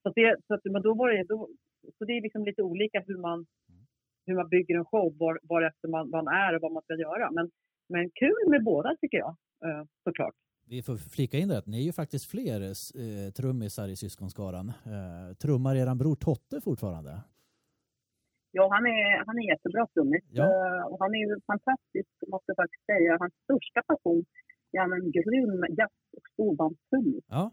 så, 0.03 0.13
det, 0.15 0.37
så, 0.47 0.55
att, 0.55 0.65
men 0.65 0.83
då 0.83 0.95
var 0.95 1.11
det, 1.11 1.23
då, 1.25 1.49
så 1.99 2.05
det 2.05 2.13
är 2.13 2.21
liksom 2.23 2.45
lite 2.45 2.63
olika 2.63 3.03
hur 3.07 3.19
man, 3.19 3.47
hur 4.27 4.35
man 4.35 4.49
bygger 4.49 4.75
en 4.79 4.85
show, 4.85 5.17
var, 5.19 5.39
var 5.43 5.63
efter 5.63 5.89
man, 5.89 6.11
man 6.11 6.29
är 6.29 6.55
och 6.57 6.63
vad 6.63 6.73
man 6.73 6.83
ska 6.83 6.95
göra. 6.95 7.31
Men, 7.31 7.51
men 7.89 8.11
kul 8.11 8.43
med 8.49 8.65
båda 8.65 8.97
tycker 9.01 9.19
jag, 9.19 9.37
eh, 9.65 9.85
såklart. 10.05 10.35
Vi 10.69 10.83
får 10.83 10.97
flika 10.97 11.39
in 11.39 11.49
det 11.49 11.59
att 11.59 11.67
ni 11.67 11.79
är 11.83 11.87
ju 11.87 11.93
faktiskt 11.93 12.31
fler 12.31 12.61
eh, 12.63 13.31
trummisar 13.39 13.89
i 13.89 13.97
syskonskaran. 13.97 14.69
Eh, 14.69 15.35
trummar 15.43 15.77
eran 15.77 15.99
bror 15.99 16.17
Totte 16.17 16.61
fortfarande? 16.61 17.13
Ja, 18.51 18.69
han 18.75 18.87
är, 18.87 19.27
han 19.27 19.39
är 19.39 19.47
jättebra 19.53 19.87
trummis. 19.87 20.25
Ja. 20.31 20.45
Eh, 20.45 20.85
och 20.91 20.99
han 21.01 21.15
är 21.15 21.19
ju 21.19 21.41
fantastisk, 21.47 22.11
måste 22.29 22.49
jag 22.51 22.57
faktiskt 22.57 22.87
säga. 22.87 23.17
Hans 23.21 23.35
största 23.45 23.83
passion 23.91 24.25
är 24.73 24.81
han 24.81 24.93
en 24.93 25.11
grym 25.19 25.77
jazz 25.79 26.01
och 26.17 26.27
storbandstrummis. 26.33 27.25
Ja, 27.29 27.51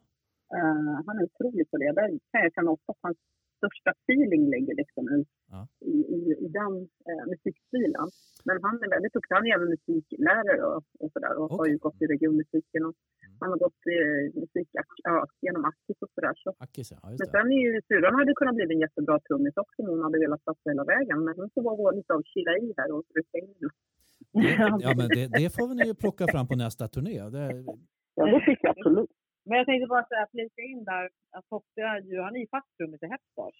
Eh, 0.57 0.95
han 1.05 1.15
är 1.19 1.23
otrolig 1.29 1.65
på 1.71 1.77
det. 1.77 1.91
Där 1.99 2.07
kan 2.31 2.41
jag 2.43 2.53
känna 2.53 2.71
ofta 2.71 2.91
att 2.91 3.03
hans 3.07 3.17
största 3.63 3.91
feeling 4.05 4.43
ligger 4.53 4.75
liksom 4.81 5.03
i, 5.17 5.19
Ja. 5.53 5.61
i, 5.95 5.97
i, 6.17 6.19
i 6.45 6.47
den 6.59 6.73
eh, 7.09 7.23
musikstilen. 7.31 8.07
Men 8.47 8.55
han 8.65 8.75
är 8.85 8.89
väldigt 8.95 9.13
duktig. 9.17 9.33
Han 9.37 9.45
är 9.47 9.53
även 9.57 9.69
musiklärare 9.75 10.61
och, 10.69 10.83
och 11.01 11.09
sådär 11.13 11.33
och 11.39 11.47
har 11.55 11.59
Okej. 11.63 11.71
ju 11.71 11.77
gått 11.85 11.99
i 12.03 12.05
regionmusiken. 12.13 12.81
Och 12.87 12.95
han 13.41 13.49
har 13.53 13.59
gått 13.65 13.81
eh, 13.97 14.23
musik 14.41 14.67
ja, 15.07 15.15
genom 15.45 15.61
Akis 15.69 15.97
och 16.05 16.11
sådär. 16.15 16.33
Så. 16.43 16.49
Akis 16.65 16.87
ja, 16.93 16.97
Men 17.19 17.27
sen 17.35 17.47
är 17.57 17.61
ju 17.67 17.71
syrran 17.87 18.15
hade 18.19 18.33
kunnat 18.39 18.55
bli 18.55 18.65
en 18.75 18.83
jättebra 18.87 19.15
trummis 19.27 19.55
också 19.63 19.77
om 19.81 19.87
hon 19.89 20.01
hade 20.07 20.19
velat 20.25 20.43
satsa 20.47 20.65
hela 20.73 20.85
vägen. 20.93 21.17
Men 21.25 21.33
hon 21.39 21.49
får 21.53 21.61
vara 21.83 21.91
lite 21.99 22.11
av 22.17 22.21
chilla 22.31 22.53
i 22.65 22.67
här 22.77 22.89
och 22.95 23.03
rycka 23.17 23.37
in. 23.47 23.69
Ja, 24.85 24.93
men 24.99 25.07
det, 25.17 25.25
det 25.39 25.47
får 25.55 25.65
vi 25.69 25.75
ju 25.89 25.93
plocka 26.03 26.25
fram 26.33 26.47
på 26.47 26.55
nästa 26.65 26.87
turné. 26.87 27.17
Det, 27.35 27.47
Ja, 28.15 28.25
det 28.25 28.39
tycker 28.45 28.67
jag 28.67 28.75
absolut. 28.77 29.09
Men 29.45 29.57
jag 29.57 29.65
tänkte 29.67 29.87
bara 29.87 30.05
säga, 30.11 30.27
flika 30.31 30.61
in 30.71 30.83
där, 30.83 31.09
att 31.35 31.45
Totte 31.49 31.81
är 31.81 32.01
ju, 32.01 32.21
han 32.21 32.35
är 32.35 32.39
ju 32.39 32.47
fast 32.47 32.67
trummis 32.77 33.03
i 33.03 33.07
Hepstars. 33.13 33.57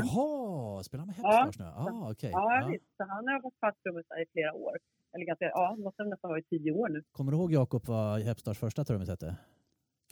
Jaha, 0.00 0.82
spelar 0.82 1.06
med 1.06 1.14
Ja. 1.22 1.30
Hepstars 1.44 1.58
nu? 1.58 1.64
Ah, 1.64 2.10
okej. 2.12 2.30
Ja, 2.32 2.60
Ja. 2.60 2.66
visst. 2.72 2.84
Så 2.96 3.02
han 3.04 3.28
har 3.28 3.42
varit 3.42 3.58
fast 3.60 3.82
trummis 3.82 4.06
i 4.22 4.24
flera 4.32 4.52
år. 4.54 4.76
Eller 5.12 5.24
ganska, 5.26 5.44
ja, 5.44 5.76
måste 5.78 6.04
nästan 6.04 6.28
vara 6.28 6.38
i 6.38 6.42
tio 6.42 6.72
år 6.72 6.88
nu. 6.88 7.02
Kommer 7.12 7.32
du 7.32 7.38
ihåg 7.38 7.52
Jakob 7.52 7.82
vad 7.86 8.20
Hepstars 8.22 8.58
första 8.58 8.84
trummis 8.84 9.08
hette? 9.08 9.36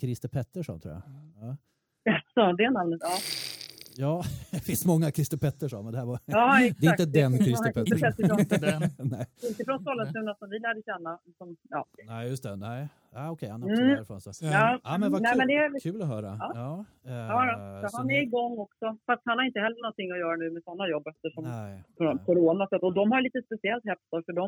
Christer 0.00 0.28
Pettersson 0.28 0.80
tror 0.80 0.94
jag. 0.94 1.02
Ja, 1.40 1.56
Så 2.34 2.52
det 2.52 2.70
namnet, 2.70 3.00
ja. 3.02 3.16
Ja 4.05 4.22
det 4.51 4.61
finns 4.70 4.82
många 4.92 5.07
Christer 5.16 5.38
Pettersson 5.44 5.82
men 5.84 5.92
det 5.92 5.99
här 5.99 6.07
var... 6.12 6.18
Ja, 6.26 6.61
exakt. 6.66 6.80
Det 6.80 6.86
är 6.86 6.90
inte 6.92 7.07
den 7.20 7.32
Christer 7.44 7.72
Pettersson. 7.72 8.01
Pettersson. 8.01 8.40
Inte 8.40 8.59
den. 8.68 8.80
Nej. 9.14 9.26
Inte 9.49 9.64
från 9.64 9.78
Sollentuna 9.84 10.34
som 10.40 10.51
vi 10.51 10.59
lärde 10.59 10.82
känna. 10.90 11.18
Som, 11.38 11.57
ja. 11.74 11.84
Nej, 12.07 12.28
just 12.30 12.42
det. 12.42 12.57
Nej. 12.57 12.88
Ja, 13.14 13.30
okej, 13.30 13.49
han 13.49 13.62
är 13.62 13.66
också 13.72 13.82
Mm. 13.82 13.94
därifrån. 13.96 14.20
Så. 14.20 14.30
Ja. 14.44 14.80
Ja, 14.84 14.99
men 14.99 15.12
vad 15.12 15.22
Nej, 15.22 15.32
kul, 15.32 15.38
men 15.38 15.46
det 15.49 15.55
är- 15.55 15.80
kul 15.86 16.03
att 16.03 16.09
höra. 16.14 16.30
Ja. 16.40 16.51
Ja. 16.55 16.84
eh, 17.11 17.14
Ja. 17.82 17.88
Så 17.90 17.96
han 17.96 18.11
är 18.11 18.22
igång 18.28 18.59
också. 18.66 18.86
Fast 19.07 19.22
han 19.24 19.38
har 19.38 19.44
inte 19.51 19.61
heller 19.66 19.80
någonting 19.86 20.09
att 20.14 20.18
göra 20.24 20.36
nu 20.42 20.51
med 20.51 20.62
sådana 20.68 20.84
jobb 20.94 21.07
eftersom 21.12 21.44
Nej. 21.44 21.82
cor- 21.99 22.14
nej. 22.14 22.24
corona. 22.26 22.64
Och 22.86 22.94
de 23.01 23.05
har 23.12 23.20
lite 23.22 23.40
speciellt 23.49 23.84
Hepstars 23.90 24.24
för 24.28 24.32
de 24.42 24.46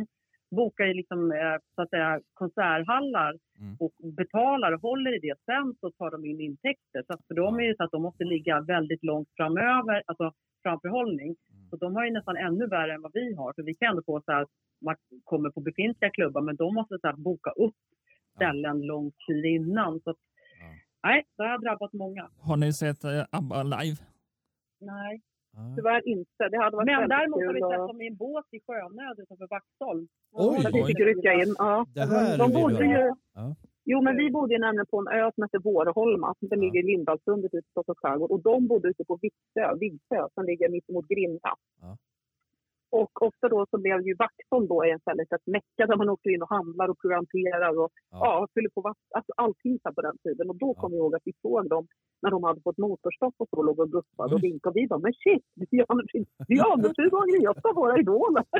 bokar 0.50 0.84
ju 0.84 0.94
liksom, 0.94 1.32
eh, 1.32 1.56
så 1.74 1.82
att 1.82 1.90
säga, 1.90 2.20
konserthallar 2.34 3.36
Mm. 3.60 3.76
och 3.80 3.92
betalar 4.16 4.72
och 4.72 4.80
håller 4.82 5.16
i 5.16 5.18
det. 5.18 5.34
Sen 5.44 5.74
så 5.80 5.90
tar 5.90 6.10
de 6.10 6.24
in 6.24 6.40
intäkter. 6.40 7.02
Så 7.06 7.18
för 7.28 7.34
dem 7.34 7.60
är 7.60 7.68
det 7.68 7.76
så 7.76 7.84
att 7.84 7.90
de 7.90 8.02
måste 8.02 8.24
ligga 8.24 8.60
väldigt 8.60 9.04
långt 9.04 9.28
framöver, 9.36 10.02
alltså 10.06 10.32
framförhållning. 10.62 11.26
Mm. 11.52 11.68
Så 11.70 11.76
de 11.76 11.94
har 11.96 12.04
ju 12.04 12.10
nästan 12.10 12.36
ännu 12.36 12.66
värre 12.66 12.94
än 12.94 13.02
vad 13.02 13.12
vi 13.14 13.34
har. 13.34 13.52
För 13.52 13.62
vi 13.62 13.74
kan 13.74 13.88
ändå 13.90 14.02
få 14.06 14.22
så 14.24 14.32
här 14.32 14.42
att 14.42 14.48
man 14.84 14.96
kommer 15.24 15.50
på 15.50 15.60
befintliga 15.60 16.10
klubbar 16.10 16.40
men 16.42 16.56
de 16.56 16.74
måste 16.74 16.98
så 17.00 17.06
här 17.06 17.16
boka 17.16 17.50
upp 17.50 17.74
ställen 18.36 18.80
långt 18.80 19.14
tid 19.26 19.44
innan. 19.44 20.00
Så 20.00 20.10
att, 20.10 20.16
Ja. 20.60 20.66
nej, 21.08 21.24
det 21.36 21.42
har 21.42 21.58
drabbat 21.58 21.92
många. 21.92 22.28
Har 22.40 22.56
ni 22.56 22.72
sett 22.72 23.04
eh, 23.04 23.24
ABBA 23.30 23.62
live? 23.62 23.96
Nej. 24.80 25.20
Tyvärr 25.76 26.08
inte. 26.08 26.48
Det 26.50 26.58
hade 26.58 26.76
varit 26.76 26.86
Men 26.86 27.08
däremot 27.08 27.44
har 27.46 27.54
vi 27.54 27.60
sett 27.60 27.88
dem 27.90 28.02
i 28.02 28.06
en 28.06 28.16
båt 28.16 28.46
i 28.50 28.60
Sjönöd 28.66 29.16
utanför 29.22 29.46
Vaxholm. 29.56 30.08
Oj, 30.32 30.66
att 30.66 30.74
vi 30.74 30.84
fick 30.84 31.00
rycka 31.00 31.32
in. 31.32 31.54
Ja. 31.58 31.86
Det 31.94 32.06
här 32.12 32.38
de 32.38 32.52
bodde 32.52 32.84
ju, 32.84 33.14
Ja. 33.34 33.54
Jo, 33.84 34.02
men 34.02 34.16
vi 34.16 34.30
bodde 34.30 34.54
ju 34.54 34.60
nämligen 34.60 34.86
på 34.86 34.98
en 34.98 35.08
ö 35.08 35.30
som 35.34 35.42
heter 35.44 35.58
Vårholma. 35.58 36.34
Den 36.40 36.58
Ja. 36.58 36.64
ligger 36.64 36.80
i 36.80 36.82
Lindallsundet 36.82 37.54
ute 37.54 37.66
i 37.68 37.70
Stockholms 37.70 37.98
skärgård. 37.98 38.30
Och 38.30 38.42
de 38.42 38.66
bodde 38.68 38.88
ute 38.88 39.04
på 39.04 39.18
Viksö, 39.22 39.74
Vigsö 39.80 40.28
som 40.34 40.44
ligger 40.44 40.68
mitt 40.68 40.90
emot 40.90 41.08
Grimma. 41.08 41.52
Ja. 41.80 41.96
Och 42.90 43.22
ofta 43.22 43.48
då 43.48 43.66
så 43.70 43.78
blev 43.78 44.00
ju 44.08 44.14
Vaxholm 44.14 44.66
då 44.68 44.82
en 44.82 44.98
sån 45.00 45.10
här 45.10 45.16
litet 45.22 45.46
mecka 45.46 45.82
där 45.90 45.96
man 45.96 46.08
åker 46.08 46.30
in 46.30 46.42
och 46.42 46.48
handlar 46.48 46.88
och 46.88 46.98
provianterar 47.02 47.78
och 47.82 47.90
Ja. 48.10 48.18
ja. 48.24 48.46
fyller 48.54 48.70
på 48.76 48.80
vatten. 48.80 49.10
Alltså 49.14 49.32
allting 49.36 49.78
på 49.96 50.00
den 50.02 50.16
tiden. 50.24 50.50
Och 50.50 50.56
då 50.56 50.68
Ja. 50.76 50.80
kom 50.80 50.90
vi 50.92 50.96
ihåg 50.98 51.14
att 51.14 51.22
vi 51.24 51.32
såg 51.42 51.68
dem 51.68 51.86
när 52.22 52.30
de 52.30 52.44
hade 52.44 52.60
fått 52.60 52.78
motorstopp 52.78 53.34
och 53.38 53.48
så 53.50 53.62
låg 53.62 53.78
och 53.80 53.90
guppade 53.92 54.34
och 54.34 54.40
Oj. 54.42 54.50
vinkade. 54.50 54.74
Vi 54.80 54.86
bara, 54.86 54.98
men 54.98 55.12
shit, 55.12 55.44
det 55.54 55.76
är 55.78 55.84
Anders, 55.88 56.10
det 56.48 56.54
är 56.54 56.72
Anders 56.72 56.98
Yvonne 56.98 57.32
Greta, 57.38 57.72
våra 57.80 57.98
idoler. 57.98 58.44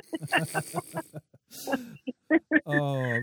Ja, 2.64 2.72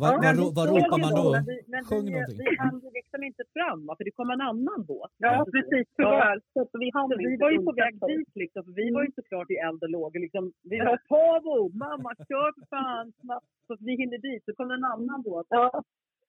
vad, 0.01 0.13
Ja, 0.25 0.33
vad, 0.37 0.55
vad 0.57 0.65
ropar 0.73 0.99
man 1.05 1.13
då? 1.21 1.27
Men 1.35 1.45
vi, 1.51 1.57
men 1.73 1.81
Sjung 1.89 2.05
vi, 2.05 2.11
någonting. 2.11 2.37
vi 2.49 2.55
hann 2.63 2.77
liksom 2.99 3.19
inte 3.29 3.43
fram, 3.55 3.79
för 3.97 4.03
det 4.07 4.11
kom 4.19 4.29
en 4.35 4.41
annan 4.51 4.79
båt. 4.91 5.11
Ja, 5.17 5.45
precis. 5.55 5.85
Tyvärr. 5.97 6.37
Så 6.53 6.77
vi 6.83 6.87
hann 6.93 7.09
Så 7.09 7.17
vi 7.17 7.23
inte 7.33 7.43
var 7.45 7.51
ju 7.51 7.61
på 7.69 7.73
väg 7.81 7.93
dit 8.11 8.31
liksom, 8.43 8.61
för 8.65 8.71
vi 8.81 8.87
var 8.95 9.03
ju 9.03 9.11
såklart 9.15 9.49
i 9.51 9.57
eld 9.67 9.83
och 9.83 9.89
lågor. 9.89 10.19
Liksom. 10.19 10.43
Vi 10.71 10.77
var 10.79 10.96
Pavo, 11.09 11.69
mamma 11.83 12.09
kör 12.29 12.49
för 12.57 12.65
fan! 12.75 13.13
snabbt." 13.21 13.45
Så 13.67 13.73
att 13.73 13.81
vi 13.81 13.93
hinner 14.01 14.17
dit, 14.17 14.41
så 14.45 14.53
kom 14.55 14.71
en 14.71 14.83
annan 14.83 15.21
båt. 15.21 15.47
Ja. 15.49 15.83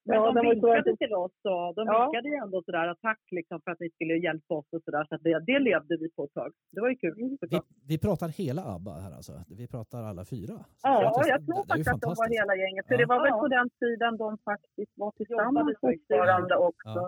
Men 0.05 0.17
Ja, 0.17 0.33
de 0.33 0.41
vinkade 0.51 0.97
till 0.97 1.15
oss 1.15 1.33
och 1.53 1.75
de 1.79 1.83
Ja. 1.87 1.95
vinkade 2.05 2.29
ju 2.29 2.35
ändå 2.35 2.63
sådär 2.63 2.89
attack 2.89 3.21
liksom 3.31 3.61
för 3.65 3.71
att 3.71 3.81
ni 3.81 3.91
skulle 3.91 4.15
hjälpa 4.27 4.55
oss 4.55 4.67
och 4.77 4.83
sådär. 4.85 5.05
Så 5.09 5.15
att 5.15 5.23
det, 5.23 5.41
det 5.51 5.59
levde 5.59 5.97
vi 6.01 6.11
på 6.17 6.25
ett 6.25 6.35
tag. 6.35 6.51
Det 6.73 6.81
var 6.81 6.89
ju 6.89 6.97
kul 6.97 7.15
Vi, 7.17 7.37
såklart. 7.41 7.65
vi 7.89 7.99
pratar 7.99 8.29
hela 8.29 8.63
ABBA 8.75 8.93
här 9.05 9.13
alltså. 9.19 9.33
Vi 9.61 9.67
pratar 9.69 10.03
alla 10.11 10.25
fyra. 10.25 10.55
Så 10.81 10.89
Ja, 10.89 11.13
faktiskt- 11.15 11.31
jag 11.35 11.41
tror 11.47 11.65
faktiskt 11.71 11.89
att 11.95 12.01
de 12.01 12.15
var 12.23 12.29
hela 12.39 12.55
gänget. 12.63 12.87
För 12.87 12.95
Ja. 12.95 12.99
det 13.03 13.07
var 13.13 13.21
väl 13.25 13.33
Ja. 13.35 13.41
på 13.43 13.49
den 13.49 13.69
tiden 13.83 14.17
de 14.17 14.39
faktiskt 14.51 14.93
var 15.03 15.11
tillsammans 15.11 15.77
fortfarande 15.81 16.57
också. 16.57 17.01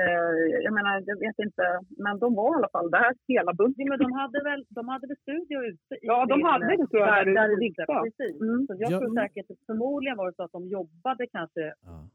Eh, 0.00 0.62
jag 0.66 0.72
menar, 0.74 1.02
jag 1.06 1.18
vet 1.26 1.38
inte, 1.46 1.80
men 2.04 2.18
de 2.18 2.34
var 2.34 2.50
i 2.54 2.56
alla 2.58 2.68
fall 2.68 2.90
där 2.90 3.14
hela 3.28 3.52
bunten. 3.54 3.86
men 3.88 3.98
de 3.98 4.12
hade 4.12 4.42
väl, 4.44 4.64
de 4.68 4.88
hade 4.88 5.06
väl 5.06 5.16
studio 5.16 5.58
ute? 5.70 5.94
I 5.94 5.98
Ja, 6.02 6.26
de 6.26 6.42
hade 6.42 6.66
det 6.66 6.76
tror 6.76 7.00
jag, 7.02 7.26
där, 7.26 7.34
där, 7.34 7.48
ute, 7.48 7.60
Vigstad. 7.60 8.02
precis. 8.04 8.40
Mm. 8.40 8.66
Så 8.66 8.74
jag 8.78 8.90
Ja. 8.92 8.98
tror 9.00 9.14
säkert, 9.14 9.46
förmodligen 9.66 10.16
var 10.16 10.26
det 10.26 10.34
så 10.36 10.42
att 10.42 10.52
de 10.52 10.68
jobbade 10.68 11.26
kanske 11.26 11.74
Ja. 11.84 12.08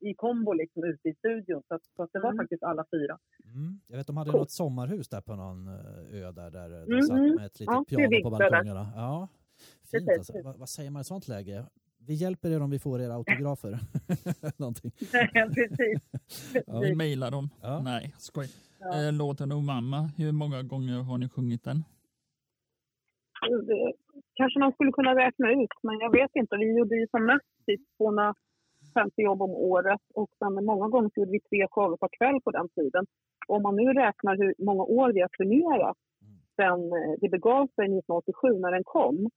i 0.00 0.14
kombo 0.14 0.52
liksom 0.52 0.84
ute 0.84 1.08
i 1.08 1.14
studion. 1.14 1.62
Så, 1.68 1.74
att, 1.74 1.84
så 1.96 2.02
att 2.02 2.12
det 2.12 2.20
var 2.20 2.30
Mm. 2.30 2.38
faktiskt 2.42 2.62
alla 2.62 2.84
fyra. 2.90 3.18
Mm. 3.44 3.80
Jag 3.86 3.96
vet 3.96 4.06
de 4.06 4.16
hade 4.16 4.30
Coolt. 4.30 4.40
något 4.40 4.50
sommarhus 4.50 5.08
där 5.08 5.20
på 5.20 5.34
någon 5.36 5.68
eh, 5.68 6.22
ö 6.22 6.32
där, 6.32 6.50
där 6.50 6.68
de 6.86 6.92
Mhm. 6.94 7.02
satt 7.02 7.16
med 7.18 7.46
ett 7.46 7.60
litet 7.60 7.74
Ja, 7.74 7.84
piano 7.88 8.22
på 8.22 8.30
balkongerna. 8.30 8.86
Ja, 8.96 9.28
fint 9.90 10.08
alltså. 10.18 10.42
Va, 10.42 10.54
vad 10.58 10.68
säger 10.68 10.90
man 10.90 11.00
i 11.00 11.04
sånt 11.04 11.28
läge? 11.28 11.64
Vi 12.06 12.14
hjälper 12.14 12.50
er 12.50 12.62
om 12.62 12.70
vi 12.70 12.78
får 12.78 13.00
era 13.00 13.14
autografer. 13.14 13.78
Någonting. 14.56 14.90
precis. 15.54 15.98
Vi 16.82 16.94
mejlar 16.94 17.30
dem. 17.30 17.48
Ja. 17.62 17.82
Nej, 17.82 18.14
skoj. 18.18 18.46
Ja. 18.80 19.06
Eh, 19.06 19.12
Låten 19.12 19.52
O 19.52 19.60
mamma, 19.60 20.10
hur 20.16 20.32
många 20.32 20.62
gånger 20.62 21.02
har 21.02 21.18
ni 21.18 21.28
sjungit 21.28 21.64
den? 21.64 21.84
Det 23.66 23.92
kanske 24.34 24.58
man 24.58 24.72
skulle 24.72 24.92
kunna 24.92 25.14
räkna 25.14 25.52
ut, 25.52 25.74
men 25.82 25.98
jag 25.98 26.12
vet 26.12 26.30
inte. 26.34 26.56
Vi 26.56 26.78
gjorde 26.78 26.96
ju 26.96 27.06
som 27.10 27.26
mest 27.26 27.50
typ 27.66 27.80
250 27.98 29.22
jobb 29.22 29.42
om 29.42 29.50
året 29.50 30.00
och 30.14 30.30
sen 30.38 30.64
många 30.64 30.88
gånger 30.88 31.10
gjorde 31.14 31.30
vi 31.30 31.40
tre 31.40 31.66
shower 31.70 31.96
per 31.96 32.08
kväll 32.18 32.40
på 32.44 32.50
den 32.50 32.68
tiden. 32.68 33.06
Om 33.48 33.62
man 33.62 33.76
nu 33.76 33.92
räknar 33.92 34.36
hur 34.36 34.54
många 34.58 34.82
år 34.82 35.12
vi 35.12 35.20
har 35.20 35.28
turnerat 35.28 35.96
sen 36.56 36.80
eh, 36.98 37.12
det 37.20 37.28
begav 37.28 37.66
sig 37.76 37.84
1987 37.84 38.58
när 38.64 38.72
den 38.72 38.84
kom, 38.84 39.30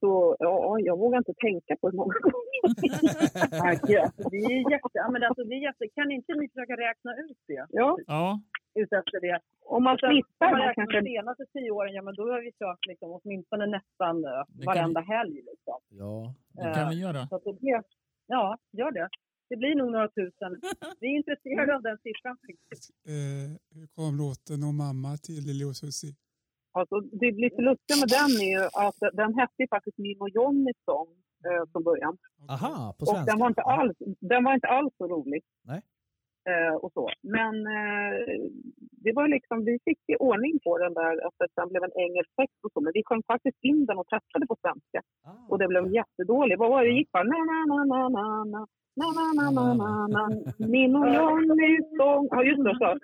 så 0.00 0.36
ja, 0.38 0.78
jag 0.78 0.98
vågar 0.98 1.18
inte 1.18 1.34
tänka 1.46 1.76
på 1.80 1.84
hur 1.90 1.96
många 1.96 2.18
gånger. 2.26 2.42
Det 4.30 4.36
är 4.36 4.70
jätte, 4.72 4.88
ja, 4.92 5.10
men 5.10 5.22
alltså, 5.22 5.44
det 5.44 5.54
är 5.54 5.62
jätte, 5.68 5.88
kan 5.94 6.10
inte 6.10 6.32
ni 6.34 6.48
försöka 6.48 6.76
räkna 6.88 7.10
ut 7.16 7.38
det? 7.46 7.66
Ja, 7.70 7.98
Ja, 8.06 8.40
Utefter 8.74 9.20
det. 9.20 9.38
om 9.60 9.82
man 9.84 9.98
om 10.02 10.22
man 10.40 10.50
man 10.50 10.60
räknar 10.60 10.74
kanske... 10.74 11.00
de 11.00 11.06
senaste 11.10 11.44
tio 11.52 11.70
åren, 11.70 11.92
ja 11.94 12.02
men 12.02 12.14
då 12.14 12.22
har 12.32 12.40
vi 12.46 12.52
kört 12.52 12.86
liksom, 12.86 13.08
åtminstone 13.18 13.66
nästan 13.66 14.24
eh, 14.24 14.30
kan 14.30 14.64
varenda 14.66 15.00
helg. 15.00 15.34
Liksom. 15.50 15.78
Ja. 15.88 16.34
det 16.52 16.74
kan 16.74 16.88
vi 16.88 17.00
göra. 17.00 17.26
Så 17.26 17.36
att 17.36 17.44
det 17.44 17.52
blir, 17.60 17.82
ja, 18.26 18.58
gör 18.72 18.92
det. 18.92 19.08
Det 19.48 19.56
blir 19.56 19.74
nog 19.74 19.92
några 19.92 20.08
tusen. 20.08 20.60
Vi 21.00 21.06
är 21.12 21.16
intresserade 21.16 21.74
av 21.76 21.82
den 21.82 21.98
siffran. 21.98 22.36
Eh, 23.06 23.50
hur 23.74 23.86
kom 23.86 24.16
låten 24.16 24.62
om 24.68 24.76
mamma 24.76 25.16
till 25.16 25.42
Lili 25.46 25.64
och 25.64 25.76
Susie? 25.76 26.12
Alltså, 26.78 27.00
det 27.00 27.30
lite 27.46 27.62
lustiga 27.62 27.96
med 28.02 28.08
den 28.18 28.30
är 28.46 28.50
ju 28.56 28.64
att 28.86 29.00
den 29.20 29.34
hette 29.38 29.66
faktiskt 29.70 29.98
Min 29.98 30.20
och 30.20 30.30
Johnnys 30.36 30.76
sång 30.84 31.08
eh, 31.46 31.62
från 31.72 31.82
början. 31.82 32.14
Aha, 32.54 32.94
på 32.98 33.02
Och 33.02 33.08
svenska. 33.08 33.30
den 33.32 33.38
var 33.40 33.48
inte 33.48 33.62
alls, 33.62 33.96
den 34.20 34.44
var 34.44 34.54
inte 34.54 34.68
alls 34.68 34.92
så 34.98 35.08
rolig. 35.08 35.42
Nej. 35.70 35.80
Eh, 36.50 36.74
och 36.82 36.92
så. 36.92 37.04
Men 37.22 37.54
eh, 37.78 38.14
det 39.04 39.12
var 39.12 39.28
liksom, 39.28 39.64
vi 39.64 39.78
fick 39.84 39.98
ju 40.08 40.16
ordning 40.16 40.58
på 40.64 40.78
den 40.78 40.94
där, 40.94 41.26
att 41.26 41.34
det 41.38 41.48
sen 41.54 41.68
blev 41.68 41.82
en 41.84 41.96
engelsk 42.04 42.30
text 42.40 42.58
och 42.64 42.72
så. 42.72 42.80
Men 42.80 42.92
vi 42.94 43.02
sjöng 43.06 43.22
faktiskt 43.32 43.58
in 43.70 43.86
den 43.86 43.98
och 43.98 44.06
testade 44.08 44.46
på 44.46 44.56
svenska. 44.64 45.00
Ah, 45.26 45.46
Och 45.50 45.58
det 45.58 45.68
blev 45.68 45.94
jättedåligt. 45.94 46.58
Vad 46.60 46.70
var 46.70 46.84
det 46.84 46.90
gick 46.90 47.12
bara? 47.12 47.24
Na, 47.24 47.38
na, 47.50 47.84
na, 47.92 48.08
na, 48.08 48.44
na, 48.44 48.66
na. 48.96 49.06
Na, 49.18 49.32
na, 49.42 49.50
na, 49.50 49.74
na, 49.74 50.06
na. 50.06 50.28
Min 50.58 50.96
och 50.96 51.08
Johnnys 51.14 51.84
sång. 51.98 52.28
Ja, 52.30 52.42
just 52.44 52.64
det. 52.64 52.76
Så. 52.78 52.98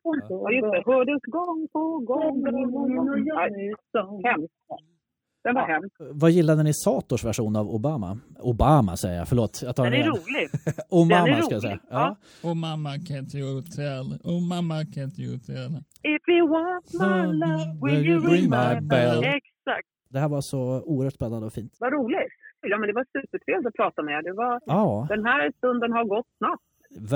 Ja, 0.44 0.50
just 0.52 0.72
det. 0.72 0.92
Hördes 0.92 1.22
gång 1.22 1.68
på 1.72 1.98
gång. 1.98 2.42
Min 2.42 2.76
och 2.76 2.90
Johnny. 2.90 3.72
Ja, 3.92 4.20
Hemskt. 4.30 4.54
Den 5.44 5.54
var 5.54 5.62
hemsk. 5.66 5.96
Vad 5.98 6.30
gillade 6.30 6.62
ni 6.62 6.74
Sators 6.74 7.24
version 7.24 7.56
av 7.56 7.70
Obama? 7.70 8.18
Obama 8.40 8.96
säger 8.96 9.18
jag, 9.18 9.28
förlåt. 9.28 9.60
Jag 9.62 9.76
tar 9.76 9.84
Den 9.84 9.92
den 9.92 10.00
är 10.00 10.04
igen. 10.04 10.14
rolig. 10.16 10.48
Är 11.38 11.42
ska 11.42 11.54
jag 11.54 11.62
säga. 11.62 11.72
rolig, 11.72 11.82
Ja. 11.90 12.16
Oh 12.42 12.54
mamma 12.54 12.90
can't 12.90 13.36
you 13.36 13.62
tell, 13.62 14.18
oh 14.24 14.40
mamma 14.48 14.74
can't 14.74 15.20
you 15.20 15.38
tell. 15.38 15.72
If 16.02 16.22
you 16.28 16.48
want 16.48 16.92
my 16.92 17.32
love, 17.46 17.78
will 17.82 18.06
you 18.06 18.20
ring 18.20 18.42
my 18.50 18.80
bell? 18.88 19.24
Exakt. 19.24 19.88
Det 20.10 20.18
här 20.18 20.28
var 20.28 20.40
så 20.40 20.82
oerhört 20.82 21.14
spännande 21.14 21.46
och 21.46 21.52
fint. 21.52 21.76
Vad 21.80 21.92
roligt. 21.92 22.32
Ja, 22.60 22.78
men 22.78 22.86
det 22.88 22.94
var 22.94 23.06
supertrevligt 23.12 23.66
att 23.66 23.74
prata 23.74 24.02
med 24.02 24.14
er. 24.18 24.22
Det 24.22 24.32
var, 24.32 24.60
ja. 24.64 25.06
Den 25.08 25.24
här 25.26 25.52
stunden 25.58 25.92
har 25.92 26.04
gått 26.04 26.26
snabbt. 26.38 26.62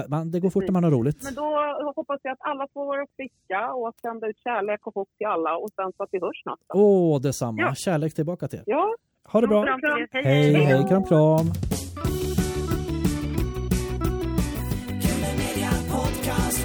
Man, 0.09 0.31
det 0.31 0.41
går 0.41 0.51
fort 0.51 0.65
när 0.65 0.73
man 0.73 0.85
har 0.85 0.91
roligt. 0.91 1.25
Men 1.25 1.35
då 1.35 1.49
hoppas 1.97 2.21
jag 2.23 2.33
att 2.33 2.39
alla 2.41 2.67
får 2.75 2.87
vara 2.87 3.07
friska 3.17 3.73
och 3.73 3.89
att 3.89 4.01
sända 4.01 4.29
ut 4.29 4.39
kärlek 4.45 4.87
och 4.87 4.95
hopp 4.95 5.09
till 5.19 5.27
alla 5.27 5.57
och 5.57 5.71
sen 5.77 5.93
så 5.97 6.03
att 6.03 6.09
vi 6.13 6.21
hörs 6.21 6.43
snart. 6.43 6.59
Åh, 6.75 7.17
oh, 7.17 7.21
detsamma. 7.21 7.63
Ja. 7.63 7.75
Kärlek 7.75 8.15
tillbaka 8.15 8.49
till 8.49 8.59
er. 8.59 8.65
Ja. 8.67 8.95
Ha 9.25 9.41
det 9.41 9.47
bra. 9.47 9.65
Kram, 9.65 9.81
kram. 9.81 9.99
Hej, 10.11 10.25
hej, 10.25 10.53
hej, 10.53 10.65
hej. 10.65 10.85
Kram, 10.89 11.05
kram. 11.05 11.47
Podcast, 15.93 16.61